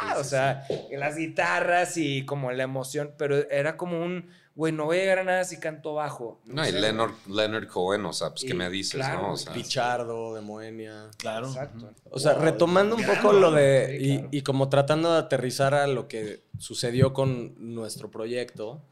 sí. 0.00 0.06
¡ah! 0.08 0.16
o 0.18 0.24
sea, 0.24 0.66
las 0.90 1.16
guitarras 1.16 1.96
y 1.96 2.24
como 2.24 2.52
la 2.52 2.62
emoción, 2.62 3.14
pero 3.18 3.36
era 3.50 3.76
como 3.76 4.02
un, 4.02 4.30
güey, 4.54 4.72
no 4.72 4.86
voy 4.86 4.98
a 4.98 5.00
llegar 5.00 5.18
a 5.20 5.24
nada 5.24 5.44
si 5.44 5.60
canto 5.60 5.94
bajo. 5.94 6.40
No, 6.44 6.66
y 6.66 6.70
sé, 6.70 6.80
Leonard, 6.80 7.12
Leonard 7.28 7.68
Cohen, 7.68 8.04
o 8.06 8.12
sea, 8.12 8.30
pues, 8.30 8.42
¿qué 8.42 8.50
Y 8.50 8.54
me 8.54 8.68
dices, 8.68 8.94
claro, 8.94 9.22
no? 9.22 9.32
O 9.34 9.36
sea, 9.36 9.52
Pichardo, 9.52 10.34
de 10.34 10.40
Moenia. 10.40 11.10
Claro. 11.16 11.46
Exacto. 11.46 11.92
O 12.10 12.18
sea, 12.18 12.34
Wow, 12.34 12.42
retomando 12.42 12.96
un 12.96 13.04
poco 13.04 13.32
lo 13.32 13.52
de. 13.52 13.98
Y, 14.00 14.16
claro. 14.16 14.28
y 14.32 14.42
como 14.42 14.68
tratando 14.68 15.12
de 15.12 15.18
aterrizar 15.18 15.74
a 15.74 15.86
lo 15.86 16.08
que 16.08 16.42
sucedió 16.58 17.12
con 17.12 17.54
nuestro 17.74 18.10
proyecto, 18.10 18.82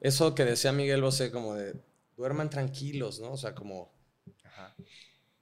eso 0.00 0.34
que 0.34 0.44
decía 0.44 0.72
Miguel 0.72 1.02
Bosé, 1.02 1.32
como 1.32 1.54
de 1.54 1.74
duerman 2.16 2.50
tranquilos, 2.50 3.20
¿no? 3.20 3.32
O 3.32 3.36
sea, 3.36 3.54
como. 3.54 3.94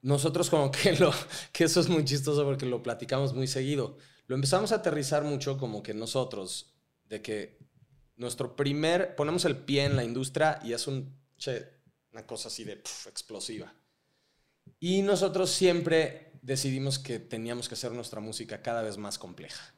Nosotros, 0.03 0.51
como 0.51 0.71
que 0.71 0.97
lo. 0.97 1.13
que 1.53 1.65
eso 1.65 1.81
es 1.81 1.89
muy 1.89 2.05
chistoso 2.05 2.45
porque 2.45 2.67
lo 2.67 2.83
platicamos 2.83 3.35
muy 3.35 3.47
seguido. 3.47 3.97
Lo 4.27 4.35
empezamos 4.35 4.73
a 4.73 4.77
aterrizar 4.77 5.25
mucho, 5.25 5.59
como 5.59 5.83
que 5.83 5.95
nosotros, 5.95 6.75
de 7.05 7.21
que 7.23 7.59
nuestro 8.17 8.57
primer. 8.57 9.15
ponemos 9.17 9.45
el 9.45 9.57
pie 9.57 9.85
en 9.85 9.97
la 9.97 10.05
industria 10.05 10.61
y 10.63 10.73
es 10.73 10.87
un. 10.87 11.17
che, 11.37 11.67
una 12.13 12.27
cosa 12.27 12.49
así 12.49 12.65
de 12.65 12.73
explosiva. 12.73 13.75
Y 14.79 15.03
nosotros 15.03 15.51
siempre 15.51 16.33
decidimos 16.43 16.99
que 16.99 17.19
teníamos 17.19 17.69
que 17.69 17.75
hacer 17.75 17.93
nuestra 17.93 18.21
música 18.21 18.63
cada 18.63 18.83
vez 18.83 18.99
más 18.99 19.19
compleja. 19.19 19.74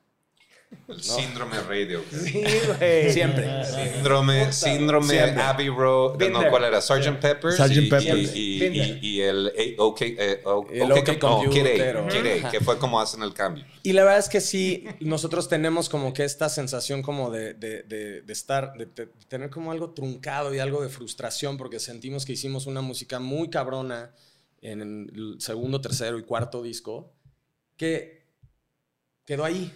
El 0.89 1.01
síndrome 1.03 1.61
radio. 1.61 2.03
Sí, 2.11 2.43
güey. 2.79 3.13
Siempre. 3.13 3.65
Síndrome, 3.65 4.53
síndrome 4.53 5.09
Siempre. 5.09 5.43
Abbey 5.43 5.69
Road. 5.69 6.17
Been 6.19 6.33
No, 6.33 6.39
there. 6.41 6.51
¿cuál 6.51 6.65
era? 6.65 6.81
Sgt. 6.81 7.21
Pepper. 7.21 7.53
Sgt. 7.53 7.73
y, 7.77 7.89
Peppers. 7.89 8.35
Y, 8.37 8.57
y- 8.57 8.59
there. 8.59 8.99
y 9.03 9.21
el 9.21 9.75
OK, 9.79 10.01
eh, 10.03 10.43
o- 10.45 10.67
El 10.71 10.91
OK 10.93 10.99
OK 10.99 11.19
Com- 11.19 11.31
no, 11.31 11.37
A, 11.37 11.41
o- 11.41 11.51
Kid 11.51 12.27
A, 12.27 12.35
Ajá. 12.39 12.51
que 12.51 12.61
fue 12.61 12.79
como 12.79 13.01
hacen 13.01 13.23
el 13.23 13.33
cambio. 13.33 13.65
Y 13.83 13.93
la 13.93 14.03
verdad 14.05 14.19
es 14.19 14.29
que 14.29 14.41
sí, 14.41 14.85
nosotros 15.01 15.49
tenemos 15.49 15.89
como 15.89 16.13
que 16.13 16.25
esta 16.25 16.49
sensación 16.49 17.03
como 17.03 17.31
de, 17.31 17.55
de- 17.55 17.83
de- 17.85 18.23
de 18.23 18.33
estar, 18.33 18.73
de, 18.75 18.87
de 18.87 19.07
tener 19.29 19.51
como 19.51 19.71
algo 19.73 19.91
truncado 19.91 20.53
y 20.55 20.59
algo 20.59 20.83
de 20.83 20.89
frustración 20.89 21.57
porque 21.57 21.79
sentimos 21.79 22.25
que 22.27 22.33
hicimos 22.33 22.67
una 22.67 22.81
música 22.81 23.19
muy 23.21 23.51
cabrona 23.51 24.13
en 24.63 24.81
el 24.81 25.37
segundo, 25.41 25.81
tercero 25.81 26.19
y 26.19 26.25
cuarto 26.25 26.63
disco 26.63 27.13
que 27.77 28.25
quedó 29.25 29.45
ahí, 29.45 29.73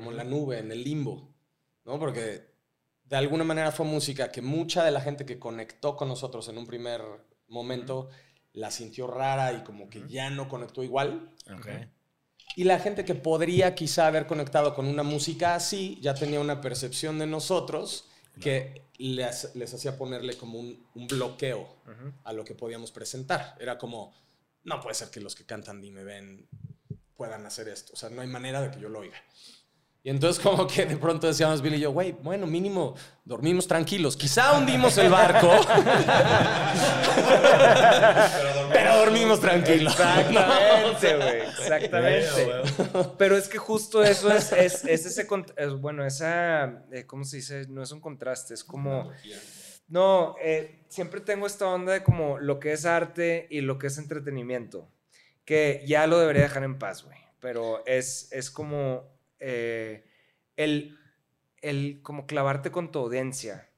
como 0.00 0.12
en 0.12 0.16
la 0.16 0.24
nube, 0.24 0.58
en 0.58 0.72
el 0.72 0.82
limbo, 0.82 1.28
¿no? 1.84 1.98
Porque 1.98 2.48
de 3.04 3.16
alguna 3.16 3.44
manera 3.44 3.70
fue 3.70 3.84
música 3.84 4.32
que 4.32 4.40
mucha 4.40 4.82
de 4.82 4.90
la 4.90 5.02
gente 5.02 5.26
que 5.26 5.38
conectó 5.38 5.94
con 5.94 6.08
nosotros 6.08 6.48
en 6.48 6.56
un 6.56 6.66
primer 6.66 7.02
momento 7.48 8.08
la 8.54 8.70
sintió 8.70 9.06
rara 9.06 9.52
y 9.52 9.62
como 9.62 9.90
que 9.90 10.08
ya 10.08 10.30
no 10.30 10.48
conectó 10.48 10.82
igual. 10.82 11.34
Y 12.56 12.64
la 12.64 12.78
gente 12.78 13.04
que 13.04 13.14
podría 13.14 13.74
quizá 13.74 14.06
haber 14.06 14.26
conectado 14.26 14.74
con 14.74 14.86
una 14.86 15.02
música 15.02 15.54
así 15.54 15.98
ya 16.00 16.14
tenía 16.14 16.40
una 16.40 16.62
percepción 16.62 17.18
de 17.18 17.26
nosotros 17.26 18.06
que 18.40 18.86
les, 18.96 19.54
les 19.54 19.74
hacía 19.74 19.98
ponerle 19.98 20.38
como 20.38 20.58
un, 20.58 20.82
un 20.94 21.06
bloqueo 21.08 21.76
a 22.24 22.32
lo 22.32 22.42
que 22.42 22.54
podíamos 22.54 22.90
presentar. 22.90 23.54
Era 23.60 23.76
como, 23.76 24.14
no 24.64 24.80
puede 24.80 24.94
ser 24.94 25.10
que 25.10 25.20
los 25.20 25.34
que 25.34 25.44
cantan 25.44 25.82
Dime 25.82 26.04
Ven 26.04 26.48
puedan 27.18 27.44
hacer 27.44 27.68
esto. 27.68 27.92
O 27.92 27.96
sea, 27.96 28.08
no 28.08 28.22
hay 28.22 28.28
manera 28.28 28.62
de 28.62 28.70
que 28.70 28.80
yo 28.80 28.88
lo 28.88 29.00
oiga. 29.00 29.22
Y 30.02 30.10
entonces 30.10 30.42
como 30.42 30.66
que 30.66 30.86
de 30.86 30.96
pronto 30.96 31.26
decíamos 31.26 31.60
Billy 31.60 31.76
y 31.76 31.80
yo, 31.80 31.92
güey, 31.92 32.12
bueno, 32.12 32.46
mínimo 32.46 32.94
dormimos 33.24 33.66
tranquilos. 33.66 34.16
Quizá 34.16 34.56
hundimos 34.58 34.96
el 34.98 35.10
barco, 35.10 35.50
pero 38.72 38.96
dormimos 38.96 39.40
tranquilos. 39.40 39.92
Exactamente, 39.92 41.16
güey. 41.16 41.40
Exactamente. 41.40 42.48
Pero 43.18 43.36
es 43.36 43.48
que 43.48 43.58
justo 43.58 44.02
eso 44.02 44.32
es, 44.32 44.52
es, 44.52 44.84
es 44.84 45.06
ese, 45.06 45.28
es, 45.56 45.72
bueno, 45.74 46.06
esa, 46.06 46.84
eh, 46.90 47.04
¿cómo 47.06 47.24
se 47.24 47.36
dice? 47.36 47.66
No 47.68 47.82
es 47.82 47.92
un 47.92 48.00
contraste, 48.00 48.54
es 48.54 48.64
como, 48.64 49.12
no, 49.88 50.34
eh, 50.42 50.84
siempre 50.88 51.20
tengo 51.20 51.46
esta 51.46 51.68
onda 51.68 51.92
de 51.92 52.02
como 52.02 52.38
lo 52.38 52.58
que 52.58 52.72
es 52.72 52.86
arte 52.86 53.46
y 53.50 53.60
lo 53.60 53.78
que 53.78 53.88
es 53.88 53.98
entretenimiento, 53.98 54.88
que 55.44 55.84
ya 55.86 56.06
lo 56.06 56.18
debería 56.18 56.42
dejar 56.42 56.64
en 56.64 56.78
paz, 56.78 57.04
güey. 57.04 57.18
Pero 57.40 57.84
es, 57.86 58.28
es 58.32 58.50
como 58.50 59.19
eh, 59.40 60.04
el, 60.56 60.98
el 61.62 62.00
como 62.02 62.26
clavarte 62.26 62.70
con 62.70 62.90
tu 62.92 62.98
audiencia 63.00 63.68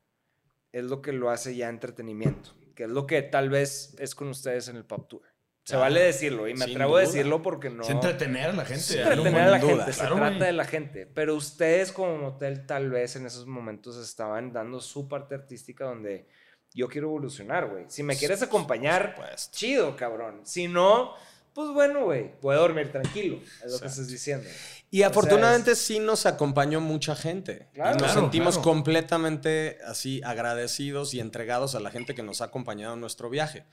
es 0.73 0.85
lo 0.85 1.03
que 1.03 1.13
lo 1.13 1.31
hace 1.31 1.55
ya 1.57 1.69
entretenimiento, 1.69 2.51
que 2.75 2.85
es 2.85 2.91
lo 2.91 3.07
que 3.07 3.23
tal 3.23 3.51
vez 3.51 3.95
es 3.99 4.15
con 4.15 4.29
ustedes 4.29 4.69
en 4.69 4.77
el 4.77 4.85
Pop 4.85 5.09
Tour. 5.09 5.23
Se 5.65 5.77
vale 5.77 6.01
decirlo 6.01 6.49
y 6.49 6.55
me 6.55 6.65
atrevo 6.65 6.97
a 6.97 7.03
decirlo 7.03 7.41
porque 7.41 7.71
no... 7.71 7.85
Es 7.85 7.91
entretener 7.91 8.51
a 8.51 8.53
la 8.53 8.65
gente. 8.65 9.01
Algo 9.01 9.25
entretener 9.27 9.43
a 9.43 9.51
la 9.51 9.59
duda. 9.61 9.77
gente, 9.77 9.93
se 9.93 10.01
Claro, 10.01 10.17
trata 10.17 10.37
güey. 10.37 10.47
de 10.47 10.53
la 10.55 10.65
gente. 10.65 11.07
Pero 11.07 11.37
ustedes 11.37 11.93
como 11.93 12.19
motel 12.19 12.67
tal 12.67 12.91
vez 12.91 13.15
en 13.15 13.27
esos 13.27 13.47
momentos 13.47 13.97
estaban 13.97 14.53
dando 14.53 14.81
su 14.81 15.07
parte 15.07 15.37
artística 15.37 15.85
donde 15.85 16.27
yo 16.75 16.89
quiero 16.89 17.07
evolucionar, 17.09 17.69
güey. 17.69 17.85
Si 17.87 18.03
me 18.03 18.17
quieres 18.17 18.43
acompañar, 18.43 19.15
chido, 19.53 19.95
cabrón. 19.95 20.41
Si 20.43 20.67
no, 20.67 21.15
pues 21.53 21.69
bueno, 21.71 22.07
güey, 22.07 22.41
puedo 22.41 22.59
dormir 22.61 22.91
tranquilo, 22.91 23.39
es 23.65 23.73
lo 23.73 23.79
que 23.79 23.87
estás 23.87 24.09
diciendo. 24.09 24.49
Y 24.93 24.99
O 24.99 25.01
sea, 25.01 25.09
afortunadamente 25.09 25.75
sí 25.75 26.01
nos 26.01 26.27
acompañó 26.27 26.79
mucha 26.83 27.17
gente. 27.17 27.71
Claro. 27.73 27.93
y 27.97 28.03
nos 28.03 28.13
Claro, 28.13 28.21
sentimos 28.21 28.57
claro. 28.57 28.71
completamente 28.71 29.79
así 29.87 30.21
agradecidos 30.23 31.15
y 31.15 31.21
entregados 31.21 31.75
a 31.75 31.81
la 31.81 31.91
gente 31.91 32.15
que 32.15 32.23
nos 32.23 32.43
ha 32.43 32.45
acompañado 32.45 32.93
en 32.93 33.01
nuestro 33.01 33.31
viaje. 33.31 33.65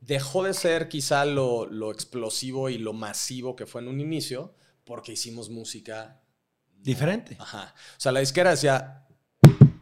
Dejó 0.00 0.44
de 0.44 0.54
ser 0.54 0.88
quizá 0.88 1.24
lo, 1.24 1.66
lo 1.66 1.90
explosivo 1.90 2.68
y 2.70 2.78
lo 2.78 2.92
masivo 2.92 3.56
que 3.56 3.66
fue 3.66 3.80
en 3.82 3.88
un 3.88 4.00
inicio 4.00 4.54
porque 4.84 5.10
hicimos 5.12 5.50
música. 5.50 6.22
Diferente. 6.78 7.36
Ajá. 7.40 7.74
O 7.98 8.00
sea, 8.00 8.12
la 8.12 8.20
disquera 8.20 8.50
decía 8.52 9.08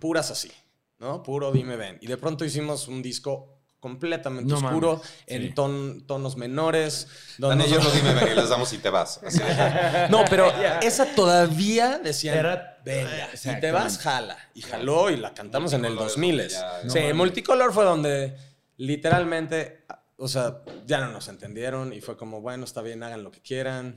puras 0.01 0.31
así, 0.31 0.51
¿no? 0.99 1.23
Puro 1.23 1.53
dime 1.53 1.77
ven. 1.77 1.99
Y 2.01 2.07
de 2.07 2.17
pronto 2.17 2.47
hicimos 2.47 2.89
un 2.89 3.03
disco 3.03 3.58
completamente 3.81 4.51
No 4.51 4.57
oscuro, 4.59 4.97
mames. 4.97 5.09
en 5.27 5.43
Sí. 5.43 5.55
ton- 5.55 6.05
tonos 6.07 6.37
menores. 6.37 7.07
Donde 7.39 7.65
ellos 7.65 7.79
lo 7.79 7.91
nosotros- 7.91 8.03
dime, 8.15 8.25
ven, 8.25 8.33
y 8.33 8.41
les 8.41 8.49
damos 8.49 8.73
y 8.73 8.79
te 8.79 8.91
vas. 8.91 9.21
Así 9.25 9.39
no, 10.11 10.25
pero 10.29 10.47
esa 10.83 11.07
todavía 11.15 11.99
decían, 11.99 12.37
Era- 12.39 12.79
venga, 12.85 13.29
si 13.35 13.49
te 13.61 13.71
vas, 13.73 13.99
jala. 13.99 14.37
Y 14.55 14.63
jaló 14.63 15.11
y 15.11 15.17
la 15.17 15.33
cantamos 15.35 15.73
en 15.73 15.85
el 15.85 15.93
Multicolor 15.95 16.07
es 16.09 16.15
2000. 16.15 16.37
donde 16.39 16.53
ya- 16.55 16.81
sí, 16.83 16.87
No 16.89 16.95
mames. 16.95 17.15
Multicolor 17.15 17.73
fue 17.73 17.85
donde 17.85 18.37
literalmente, 18.77 19.85
o 20.17 20.27
sea, 20.29 20.59
ya 20.87 20.99
no 21.01 21.13
nos 21.13 21.29
entendieron 21.29 21.93
y 21.93 22.01
fue 22.01 22.17
como, 22.17 22.41
bueno, 22.41 22.65
está 22.65 22.83
bien, 22.83 23.03
hagan 23.03 23.23
lo 23.23 23.31
que 23.31 23.41
quieran. 23.41 23.95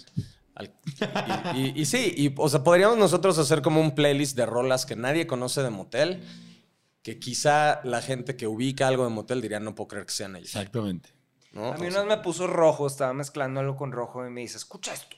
Y- 1.56 1.80
y 1.82 1.86
sí, 1.86 2.14
y, 2.16 2.34
o 2.38 2.50
sea, 2.50 2.64
podríamos 2.64 2.98
nosotros 2.98 3.38
hacer 3.38 3.62
como 3.62 3.80
un 3.82 3.96
playlist 3.96 4.36
de 4.36 4.46
rolas 4.46 4.86
que 4.86 4.96
nadie 4.96 5.26
conoce 5.26 5.64
de 5.64 5.70
motel, 5.70 6.22
que 7.04 7.20
quizá 7.20 7.82
la 7.84 8.02
gente 8.02 8.36
que 8.36 8.48
ubica 8.48 8.88
algo 8.88 9.04
de 9.04 9.10
motel 9.10 9.42
diría, 9.42 9.60
no 9.60 9.74
puedo 9.76 9.88
creer 9.88 10.06
que 10.06 10.12
sean 10.14 10.36
ellos. 10.36 10.50
Exactamente. 10.56 11.10
¿no? 11.54 11.74
A 11.74 11.78
mí 11.78 11.88
una 11.88 12.00
vez 12.04 12.08
me 12.08 12.18
puso 12.24 12.48
rojo, 12.48 12.88
estaba 12.88 13.14
mezclando 13.14 13.60
algo 13.60 13.76
con 13.76 13.92
rojo 13.92 14.26
y 14.26 14.30
me 14.30 14.42
dice, 14.42 14.58
escucha 14.58 14.94
esto. 14.94 15.18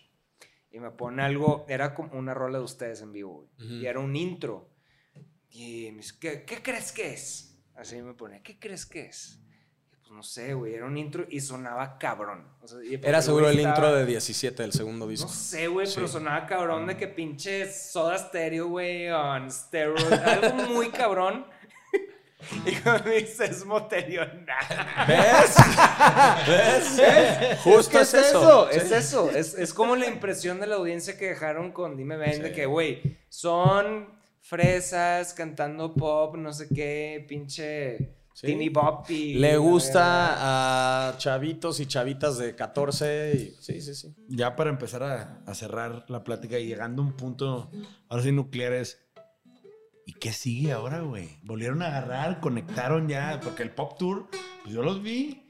Y 0.71 0.79
me 0.79 0.89
pone 0.91 1.21
algo, 1.21 1.65
era 1.69 1.93
como 1.93 2.17
una 2.17 2.33
rola 2.33 2.57
de 2.57 2.63
ustedes 2.63 3.01
en 3.01 3.11
vivo, 3.11 3.33
güey. 3.57 3.67
Ujú. 3.67 3.75
Y 3.81 3.85
era 3.85 3.99
un 3.99 4.15
intro. 4.15 4.69
Y 5.51 5.89
me 5.91 5.97
dice, 5.97 6.15
¿qué, 6.19 6.43
qué 6.45 6.63
crees 6.63 6.91
que 6.91 7.13
es? 7.13 7.55
Así 7.75 8.01
me 8.01 8.13
pone, 8.13 8.41
¿qué 8.41 8.57
crees 8.57 8.85
que 8.87 9.05
es? 9.05 9.39
Y 9.91 9.95
pues 9.97 10.11
no 10.11 10.23
sé, 10.23 10.53
güey, 10.55 10.73
era 10.73 10.85
un 10.87 10.97
intro 10.97 11.25
y 11.29 11.41
sonaba 11.41 11.99
cabrón. 11.99 12.47
O 12.61 12.67
sea, 12.67 12.79
y 12.83 12.95
Era 12.95 13.21
seguro 13.21 13.49
el 13.49 13.57
estaba- 13.59 13.75
intro 13.75 13.95
de 13.95 14.05
17 14.07 14.63
del 14.63 14.73
segundo 14.73 15.07
disco. 15.07 15.27
No 15.27 15.33
sé, 15.33 15.67
güey, 15.67 15.87
pero 15.93 16.07
Sí. 16.07 16.13
sonaba 16.13 16.47
cabrón 16.47 16.87
de 16.87 16.97
que 16.97 17.07
pinche 17.07 17.71
soda 17.71 18.17
stereo, 18.17 18.67
güey, 18.69 19.09
on 19.09 19.51
steroids. 19.51 20.11
Algo 20.11 20.55
muy 20.71 20.89
cabrón. 20.89 21.45
Y 22.65 22.75
cuando 22.75 23.05
me 23.09 23.15
dice, 23.21 23.45
es 23.45 23.65
motelio, 23.65 24.21
nada. 24.45 25.05
¿Ves? 25.07 25.55
¿Ves? 26.97 27.59
Justo 27.63 27.91
¿Qué 27.91 28.01
es 28.01 28.13
eso. 28.13 28.69
Es 28.69 28.87
Sí. 28.89 28.93
eso. 28.93 29.29
Es, 29.31 29.53
es 29.55 29.73
como 29.73 29.95
la 29.95 30.07
impresión 30.07 30.59
de 30.59 30.67
la 30.67 30.75
audiencia 30.75 31.17
que 31.17 31.27
dejaron 31.29 31.71
con 31.71 31.95
Dime 31.97 32.17
Ven, 32.17 32.41
de 32.43 32.51
que, 32.51 32.65
güey, 32.65 33.17
son 33.29 34.09
fresas 34.41 35.33
cantando 35.33 35.93
pop, 35.93 36.35
no 36.35 36.51
sé 36.53 36.67
qué, 36.73 37.25
pinche 37.27 38.15
Sí. 38.35 38.47
teeny 38.47 38.69
bop 38.69 39.07
y... 39.11 39.35
Le 39.35 39.57
gusta 39.57 41.11
a 41.11 41.17
chavitos 41.19 41.79
y 41.79 41.85
chavitas 41.85 42.39
de 42.39 42.55
14 42.55 43.31
y 43.35 43.55
sí, 43.61 43.79
sí, 43.79 43.93
sí. 43.93 44.11
Ya 44.27 44.55
para 44.55 44.71
empezar 44.71 45.03
a, 45.03 45.43
a 45.45 45.53
cerrar 45.53 46.05
la 46.09 46.23
plática 46.23 46.57
y 46.57 46.65
llegando 46.65 47.03
a 47.03 47.05
un 47.05 47.13
punto, 47.15 47.69
ahora 48.09 48.23
sí 48.23 48.31
nuclear 48.31 48.73
es, 48.73 49.02
¿y 50.05 50.13
qué 50.13 50.33
sigue 50.33 50.71
ahora, 50.71 51.01
güey? 51.01 51.39
Volvieron 51.43 51.81
a 51.81 51.87
agarrar, 51.87 52.39
conectaron 52.39 53.07
ya, 53.07 53.39
porque 53.43 53.63
el 53.63 53.71
Pop 53.71 53.97
Tour, 53.97 54.29
pues 54.63 54.73
yo 54.73 54.83
los 54.83 55.01
vi 55.01 55.43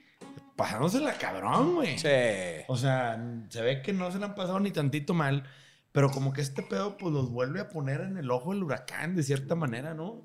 pasándosela 0.55 1.13
cabrón, 1.17 1.75
güey. 1.75 1.97
Sí. 1.97 2.63
O 2.67 2.77
sea, 2.77 3.21
se 3.49 3.61
ve 3.61 3.81
que 3.81 3.93
no 3.93 4.11
se 4.11 4.19
le 4.19 4.25
han 4.25 4.35
pasado 4.35 4.59
ni 4.59 4.71
tantito 4.71 5.13
mal, 5.13 5.43
pero 5.91 6.09
como 6.11 6.33
que 6.33 6.41
este 6.41 6.63
pedo 6.63 6.97
pues 6.97 7.13
los 7.13 7.29
vuelve 7.31 7.59
a 7.59 7.69
poner 7.69 8.01
en 8.01 8.17
el 8.17 8.31
ojo 8.31 8.53
del 8.53 8.63
huracán 8.63 9.15
de 9.15 9.23
cierta 9.23 9.55
manera, 9.55 9.93
¿no? 9.93 10.21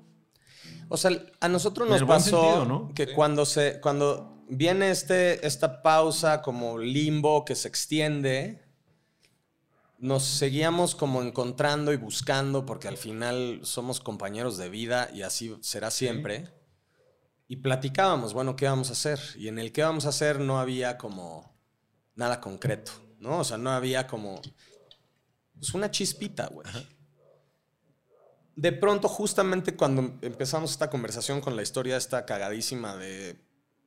O 0.89 0.97
sea, 0.97 1.11
a 1.39 1.47
nosotros 1.47 1.87
nos 1.89 2.03
pasó 2.03 2.41
sentido, 2.41 2.65
¿no? 2.65 2.93
que 2.93 3.13
cuando 3.13 3.45
se 3.45 3.79
cuando 3.79 4.43
viene 4.49 4.89
este 4.89 5.45
esta 5.45 5.81
pausa 5.81 6.41
como 6.41 6.77
limbo 6.77 7.45
que 7.45 7.55
se 7.55 7.67
extiende 7.67 8.68
nos 9.99 10.23
seguíamos 10.23 10.95
como 10.95 11.21
encontrando 11.21 11.91
y 11.91 11.97
buscando 11.97 12.65
porque 12.65 12.87
al 12.87 12.97
final 12.97 13.59
somos 13.63 13.99
compañeros 13.99 14.57
de 14.57 14.69
vida 14.69 15.09
y 15.13 15.23
así 15.23 15.55
será 15.61 15.91
siempre. 15.91 16.49
Y 17.47 17.57
platicábamos, 17.57 18.33
bueno, 18.33 18.55
¿qué 18.55 18.65
vamos 18.65 18.89
a 18.89 18.93
hacer? 18.93 19.19
Y 19.35 19.49
en 19.49 19.59
el 19.59 19.71
qué 19.71 19.83
vamos 19.83 20.05
a 20.05 20.09
hacer 20.09 20.39
no 20.39 20.59
había 20.59 20.97
como 20.97 21.57
nada 22.15 22.39
concreto, 22.39 22.91
¿no? 23.19 23.39
O 23.39 23.43
sea, 23.43 23.57
no 23.57 23.71
había 23.71 24.07
como 24.07 24.41
pues 25.55 25.73
una 25.73 25.91
chispita, 25.91 26.47
güey. 26.47 26.67
De 28.55 28.71
pronto, 28.71 29.09
justamente 29.09 29.75
cuando 29.75 30.17
empezamos 30.21 30.71
esta 30.71 30.89
conversación 30.89 31.41
con 31.41 31.55
la 31.55 31.61
historia 31.61 31.97
esta 31.97 32.25
cagadísima 32.25 32.95
de 32.95 33.41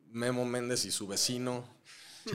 Memo 0.09 0.45
Méndez 0.45 0.85
y 0.85 0.91
su 0.91 1.07
vecino, 1.07 1.65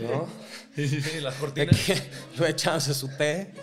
¿no? 0.01 0.27
Sí, 0.75 0.87
sí, 0.89 1.01
sí, 1.01 1.19
las 1.21 1.35
cortinas. 1.35 1.75
que 1.85 2.01
lo 2.37 2.45
echamos 2.45 2.87
a 2.89 2.93
su 2.93 3.07
té. 3.17 3.53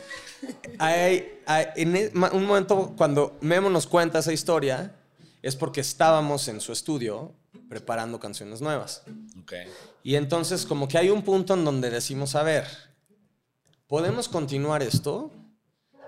Hay- 0.79 1.41
hay- 1.47 1.67
en 1.77 1.97
e- 1.97 2.13
un 2.33 2.45
momento 2.47 2.95
cuando 2.97 3.37
Memo 3.41 3.71
nos 3.71 3.87
cuenta 3.87 4.19
esa 4.19 4.33
historia 4.33 4.95
es 5.43 5.57
porque 5.57 5.81
estábamos 5.81 6.49
en 6.49 6.61
su 6.61 6.73
estudio 6.73 7.33
preparando 7.69 8.19
canciones 8.21 8.61
nuevas. 8.61 9.03
Ok. 9.41 9.53
Y 10.03 10.17
entonces 10.17 10.67
como 10.67 10.87
que 10.89 10.99
hay 10.99 11.11
un 11.11 11.23
punto 11.23 11.55
en 11.55 11.65
donde 11.65 11.91
decimos, 11.91 12.35
a 12.35 12.43
ver, 12.43 12.67
podemos 13.87 14.29
continuar 14.29 14.83
esto 14.83 15.31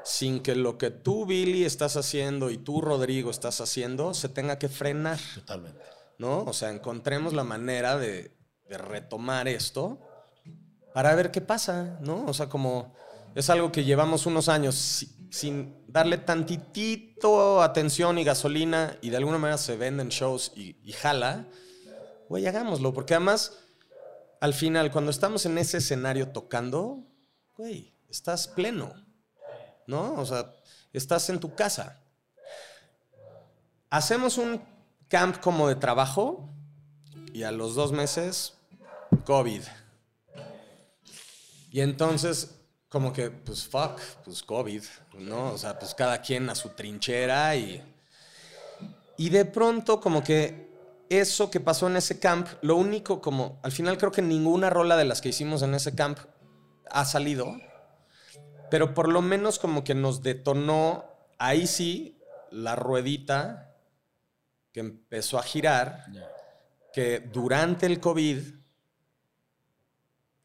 sin 0.04 0.40
que 0.40 0.54
lo 0.54 0.78
que 0.78 0.90
tú, 0.90 1.26
Billy, 1.26 1.64
estás 1.64 1.96
haciendo 1.96 2.50
y 2.50 2.58
tú, 2.58 2.80
Rodrigo, 2.80 3.30
estás 3.30 3.60
haciendo 3.60 4.14
se 4.14 4.28
tenga 4.28 4.58
que 4.58 4.68
frenar. 4.68 5.18
Totalmente. 5.34 5.80
¿No? 6.18 6.44
O 6.44 6.52
sea, 6.52 6.70
encontremos 6.70 7.32
la 7.34 7.44
manera 7.44 7.98
de, 7.98 8.30
de 8.68 8.78
retomar 8.78 9.48
esto 9.48 9.98
para 10.96 11.14
ver 11.14 11.30
qué 11.30 11.42
pasa, 11.42 11.98
¿no? 12.00 12.24
O 12.24 12.32
sea, 12.32 12.48
como 12.48 12.94
es 13.34 13.50
algo 13.50 13.70
que 13.70 13.84
llevamos 13.84 14.24
unos 14.24 14.48
años 14.48 15.06
sin 15.28 15.84
darle 15.88 16.16
tantitito 16.16 17.62
atención 17.62 18.16
y 18.16 18.24
gasolina 18.24 18.96
y 19.02 19.10
de 19.10 19.18
alguna 19.18 19.36
manera 19.36 19.58
se 19.58 19.76
venden 19.76 20.08
shows 20.08 20.52
y, 20.56 20.74
jala, 20.92 21.44
güey, 22.30 22.46
hagámoslo, 22.46 22.94
porque 22.94 23.12
además, 23.12 23.58
al 24.40 24.54
final, 24.54 24.90
cuando 24.90 25.10
estamos 25.10 25.44
en 25.44 25.58
ese 25.58 25.76
escenario 25.76 26.30
tocando, 26.30 27.04
güey, 27.58 27.92
estás 28.08 28.48
pleno, 28.48 28.94
¿no? 29.86 30.14
O 30.14 30.24
sea, 30.24 30.50
estás 30.94 31.28
en 31.28 31.40
tu 31.40 31.54
casa. 31.54 32.00
Hacemos 33.90 34.38
un 34.38 34.62
camp 35.08 35.40
como 35.40 35.68
de 35.68 35.74
trabajo 35.74 36.48
y 37.34 37.42
a 37.42 37.52
los 37.52 37.74
dos 37.74 37.92
meses, 37.92 38.54
COVID. 39.26 39.60
Y 41.76 41.82
entonces 41.82 42.58
como 42.88 43.12
que, 43.12 43.30
pues 43.30 43.68
fuck, 43.68 44.00
pues 44.24 44.42
COVID, 44.42 44.82
¿no? 45.18 45.52
O 45.52 45.58
sea, 45.58 45.78
pues 45.78 45.94
cada 45.94 46.22
quien 46.22 46.48
a 46.48 46.54
su 46.54 46.70
trinchera 46.70 47.54
y... 47.54 47.82
Y 49.18 49.28
de 49.28 49.44
pronto 49.44 50.00
como 50.00 50.24
que 50.24 50.70
eso 51.10 51.50
que 51.50 51.60
pasó 51.60 51.86
en 51.88 51.98
ese 51.98 52.18
camp, 52.18 52.48
lo 52.62 52.76
único 52.76 53.20
como, 53.20 53.60
al 53.62 53.72
final 53.72 53.98
creo 53.98 54.10
que 54.10 54.22
ninguna 54.22 54.70
rola 54.70 54.96
de 54.96 55.04
las 55.04 55.20
que 55.20 55.28
hicimos 55.28 55.60
en 55.60 55.74
ese 55.74 55.94
camp 55.94 56.18
ha 56.90 57.04
salido, 57.04 57.54
pero 58.70 58.94
por 58.94 59.10
lo 59.10 59.20
menos 59.20 59.58
como 59.58 59.84
que 59.84 59.94
nos 59.94 60.22
detonó 60.22 61.04
ahí 61.36 61.66
sí 61.66 62.18
la 62.50 62.74
ruedita 62.74 63.76
que 64.72 64.80
empezó 64.80 65.38
a 65.38 65.42
girar, 65.42 66.06
que 66.94 67.20
durante 67.20 67.84
el 67.84 68.00
COVID 68.00 68.65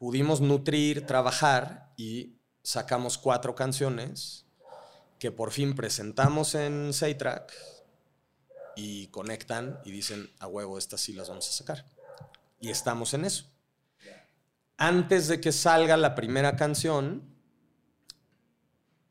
pudimos 0.01 0.41
nutrir, 0.41 1.05
trabajar 1.05 1.93
y 1.95 2.39
sacamos 2.63 3.19
cuatro 3.19 3.53
canciones 3.53 4.47
que 5.19 5.31
por 5.31 5.51
fin 5.51 5.75
presentamos 5.75 6.55
en 6.55 6.91
Saytrack 6.91 7.53
y 8.75 9.09
conectan 9.09 9.79
y 9.85 9.91
dicen, 9.91 10.27
a 10.39 10.47
huevo, 10.47 10.79
estas 10.79 11.01
sí 11.01 11.13
las 11.13 11.29
vamos 11.29 11.47
a 11.47 11.51
sacar. 11.51 11.85
Y 12.59 12.71
estamos 12.71 13.13
en 13.13 13.25
eso. 13.25 13.45
Antes 14.75 15.27
de 15.27 15.39
que 15.39 15.51
salga 15.51 15.95
la 15.97 16.15
primera 16.15 16.55
canción, 16.55 17.35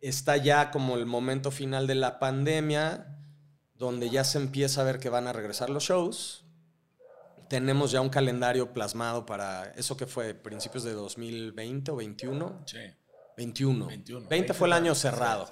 está 0.00 0.38
ya 0.38 0.72
como 0.72 0.96
el 0.96 1.06
momento 1.06 1.52
final 1.52 1.86
de 1.86 1.94
la 1.94 2.18
pandemia, 2.18 3.16
donde 3.76 4.10
ya 4.10 4.24
se 4.24 4.38
empieza 4.38 4.80
a 4.80 4.84
ver 4.84 4.98
que 4.98 5.08
van 5.08 5.28
a 5.28 5.32
regresar 5.32 5.70
los 5.70 5.84
shows. 5.84 6.46
Tenemos 7.50 7.90
ya 7.90 8.00
un 8.00 8.10
calendario 8.10 8.72
plasmado 8.72 9.26
para 9.26 9.72
eso 9.72 9.96
que 9.96 10.06
fue 10.06 10.34
principios 10.34 10.84
de 10.84 10.92
2020 10.92 11.90
o 11.90 11.96
21. 11.96 12.62
Sí. 12.64 12.78
21. 13.36 13.88
20 14.28 14.54
fue 14.54 14.68
el 14.68 14.72
año 14.72 14.94
cerrado. 14.94 15.48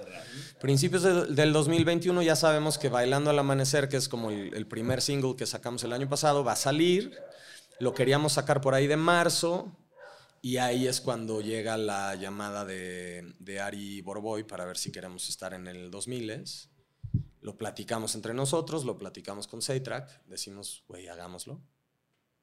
Principios 0.61 1.03
del 1.03 1.53
2021 1.53 2.23
ya 2.23 2.37
sabemos 2.37 2.79
que 2.79 2.89
Bailando 2.89 3.31
al 3.31 3.39
Amanecer, 3.41 3.89
que 3.89 3.97
es 3.97 4.09
como 4.09 4.31
el, 4.31 4.67
primer 4.69 5.03
single 5.03 5.35
que 5.35 5.45
sacamos 5.45 5.83
el 5.83 5.93
año 5.93 6.09
pasado, 6.09 6.45
va 6.45 6.53
a 6.53 6.57
salir. 6.57 7.19
Lo 7.81 7.95
queríamos 7.95 8.35
sacar 8.35 8.61
por 8.61 8.75
ahí 8.75 8.87
de 8.87 8.97
marzo. 8.97 9.77
Y 10.41 10.59
ahí 10.59 10.87
es 10.87 11.01
cuando 11.01 11.41
llega 11.41 11.77
la 11.77 12.15
llamada 12.15 12.65
de, 12.65 13.35
de 13.41 13.59
Ari 13.59 14.03
Borboy 14.03 14.45
para 14.45 14.65
ver 14.67 14.79
si 14.79 14.93
queremos 14.93 15.29
estar 15.29 15.53
en 15.53 15.67
el 15.67 15.91
2000. 15.91 16.45
Lo 17.41 17.57
platicamos 17.57 18.15
entre 18.15 18.35
nosotros, 18.35 18.85
lo 18.85 18.97
platicamos 18.97 19.49
con 19.49 19.63
Saytrack, 19.63 20.27
decimos, 20.27 20.85
güey, 20.87 21.09
hagámoslo. 21.09 21.61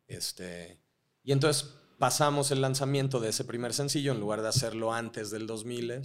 Este, 0.07 0.80
y 1.23 1.32
entonces 1.32 1.73
pasamos 1.98 2.52
el 2.52 2.61
lanzamiento 2.61 3.19
de 3.19 3.30
ese 3.30 3.44
primer 3.44 3.73
sencillo, 3.73 4.11
en 4.11 4.19
lugar 4.19 4.41
de 4.41 4.49
hacerlo 4.49 4.94
antes 4.94 5.32
del 5.32 5.48
2000, 5.48 6.03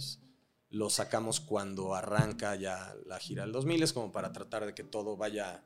lo 0.71 0.89
sacamos 0.89 1.41
cuando 1.41 1.95
arranca 1.95 2.55
ya 2.55 2.95
la 3.05 3.19
gira 3.19 3.43
del 3.43 3.51
2000, 3.51 3.93
como 3.93 4.11
para 4.11 4.31
tratar 4.31 4.65
de 4.65 4.73
que 4.73 4.83
todo 4.83 5.17
vaya 5.17 5.63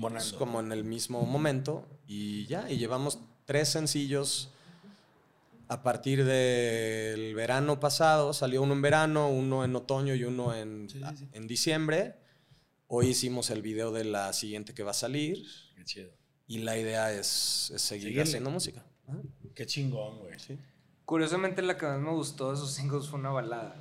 pues, 0.00 0.34
como 0.34 0.60
en 0.60 0.72
el 0.72 0.84
mismo 0.84 1.24
momento. 1.24 1.86
Y 2.06 2.46
ya, 2.46 2.70
y 2.70 2.76
llevamos 2.76 3.18
tres 3.46 3.70
sencillos 3.70 4.50
a 5.68 5.82
partir 5.82 6.24
del 6.24 7.34
verano 7.34 7.80
pasado. 7.80 8.34
Salió 8.34 8.62
uno 8.62 8.74
en 8.74 8.82
verano, 8.82 9.30
uno 9.30 9.64
en 9.64 9.74
otoño 9.74 10.14
y 10.14 10.24
uno 10.24 10.54
en, 10.54 10.88
en 11.32 11.46
diciembre. 11.46 12.16
Hoy 12.88 13.08
hicimos 13.08 13.48
el 13.48 13.62
video 13.62 13.90
de 13.90 14.04
la 14.04 14.34
siguiente 14.34 14.74
que 14.74 14.82
va 14.82 14.90
a 14.90 14.94
salir. 14.94 15.46
Y 16.46 16.58
la 16.58 16.76
idea 16.76 17.12
es, 17.12 17.26
seguir 17.26 18.20
haciendo 18.20 18.50
música. 18.50 18.84
Qué 19.54 19.66
chingón, 19.66 20.18
güey. 20.20 20.36
Curiosamente, 21.04 21.62
la 21.62 21.76
que 21.76 21.86
más 21.86 22.00
me 22.00 22.10
gustó 22.10 22.50
de 22.50 22.56
esos 22.56 22.72
singles 22.72 23.08
fue 23.08 23.18
una 23.18 23.30
balada. 23.30 23.76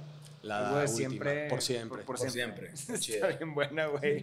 La 0.46 0.82
de 0.82 0.88
siempre. 0.88 1.50
Por 1.50 1.62
siempre. 1.62 2.04
Por, 2.04 2.20
siempre. 2.20 2.72
Está 2.74 3.28
bien 3.30 3.56
buena, 3.56 3.88
güey. 3.88 4.22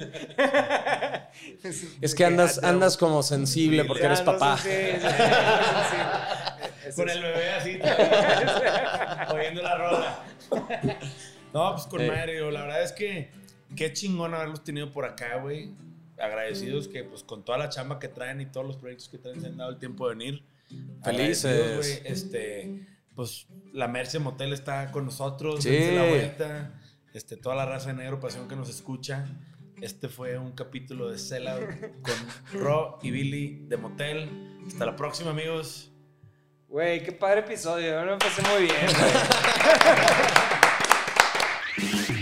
es 2.00 2.14
que 2.14 2.24
andas, 2.24 2.62
andas 2.62 2.96
como 2.96 3.24
sensible 3.24 3.84
porque 3.84 4.04
eres 4.04 4.20
papá. 4.20 4.56
con 6.94 7.10
el 7.10 7.22
bebé 7.22 7.50
así, 7.50 7.80
oyendo 9.34 9.62
la 9.62 9.76
rola. 9.76 10.24
no, 11.52 11.72
pues 11.74 11.86
con 11.86 12.06
Mario, 12.06 12.52
la 12.52 12.62
verdad 12.62 12.84
es 12.84 12.92
que 12.92 13.32
qué 13.74 13.92
chingón 13.92 14.32
haberlos 14.32 14.62
tenido 14.62 14.92
por 14.92 15.04
acá, 15.04 15.38
güey. 15.38 15.72
Agradecidos 16.22 16.88
que, 16.88 17.04
pues, 17.04 17.22
con 17.22 17.44
toda 17.44 17.58
la 17.58 17.68
chamba 17.68 17.98
que 17.98 18.08
traen 18.08 18.40
y 18.40 18.46
todos 18.46 18.66
los 18.66 18.76
proyectos 18.76 19.08
que 19.08 19.18
traen, 19.18 19.40
se 19.40 19.48
han 19.48 19.56
dado 19.56 19.70
el 19.70 19.78
tiempo 19.78 20.08
de 20.08 20.14
venir. 20.14 20.44
Felices. 21.04 22.02
Este, 22.04 22.86
pues 23.14 23.46
la 23.72 23.88
Merce 23.88 24.18
Motel 24.18 24.52
está 24.52 24.90
con 24.90 25.04
nosotros. 25.04 25.62
Sí. 25.62 25.90
la 25.92 26.04
vuelta. 26.04 26.80
Este, 27.12 27.36
toda 27.36 27.54
la 27.56 27.66
raza 27.66 27.88
de 27.88 27.94
Negro 27.94 28.20
Pasión 28.20 28.48
que 28.48 28.56
nos 28.56 28.70
escucha. 28.70 29.26
Este 29.80 30.08
fue 30.08 30.38
un 30.38 30.52
capítulo 30.52 31.10
de 31.10 31.18
Sellout 31.18 31.68
con 32.02 32.60
Ro 32.60 32.98
y 33.02 33.10
Billy 33.10 33.66
de 33.66 33.76
Motel. 33.76 34.30
Hasta 34.66 34.86
la 34.86 34.96
próxima, 34.96 35.30
amigos. 35.30 35.90
Güey, 36.68 37.02
qué 37.02 37.12
padre 37.12 37.40
episodio. 37.40 38.00
Me 38.04 38.12
empecé 38.12 38.42
muy 38.42 38.62
bien, 38.62 38.76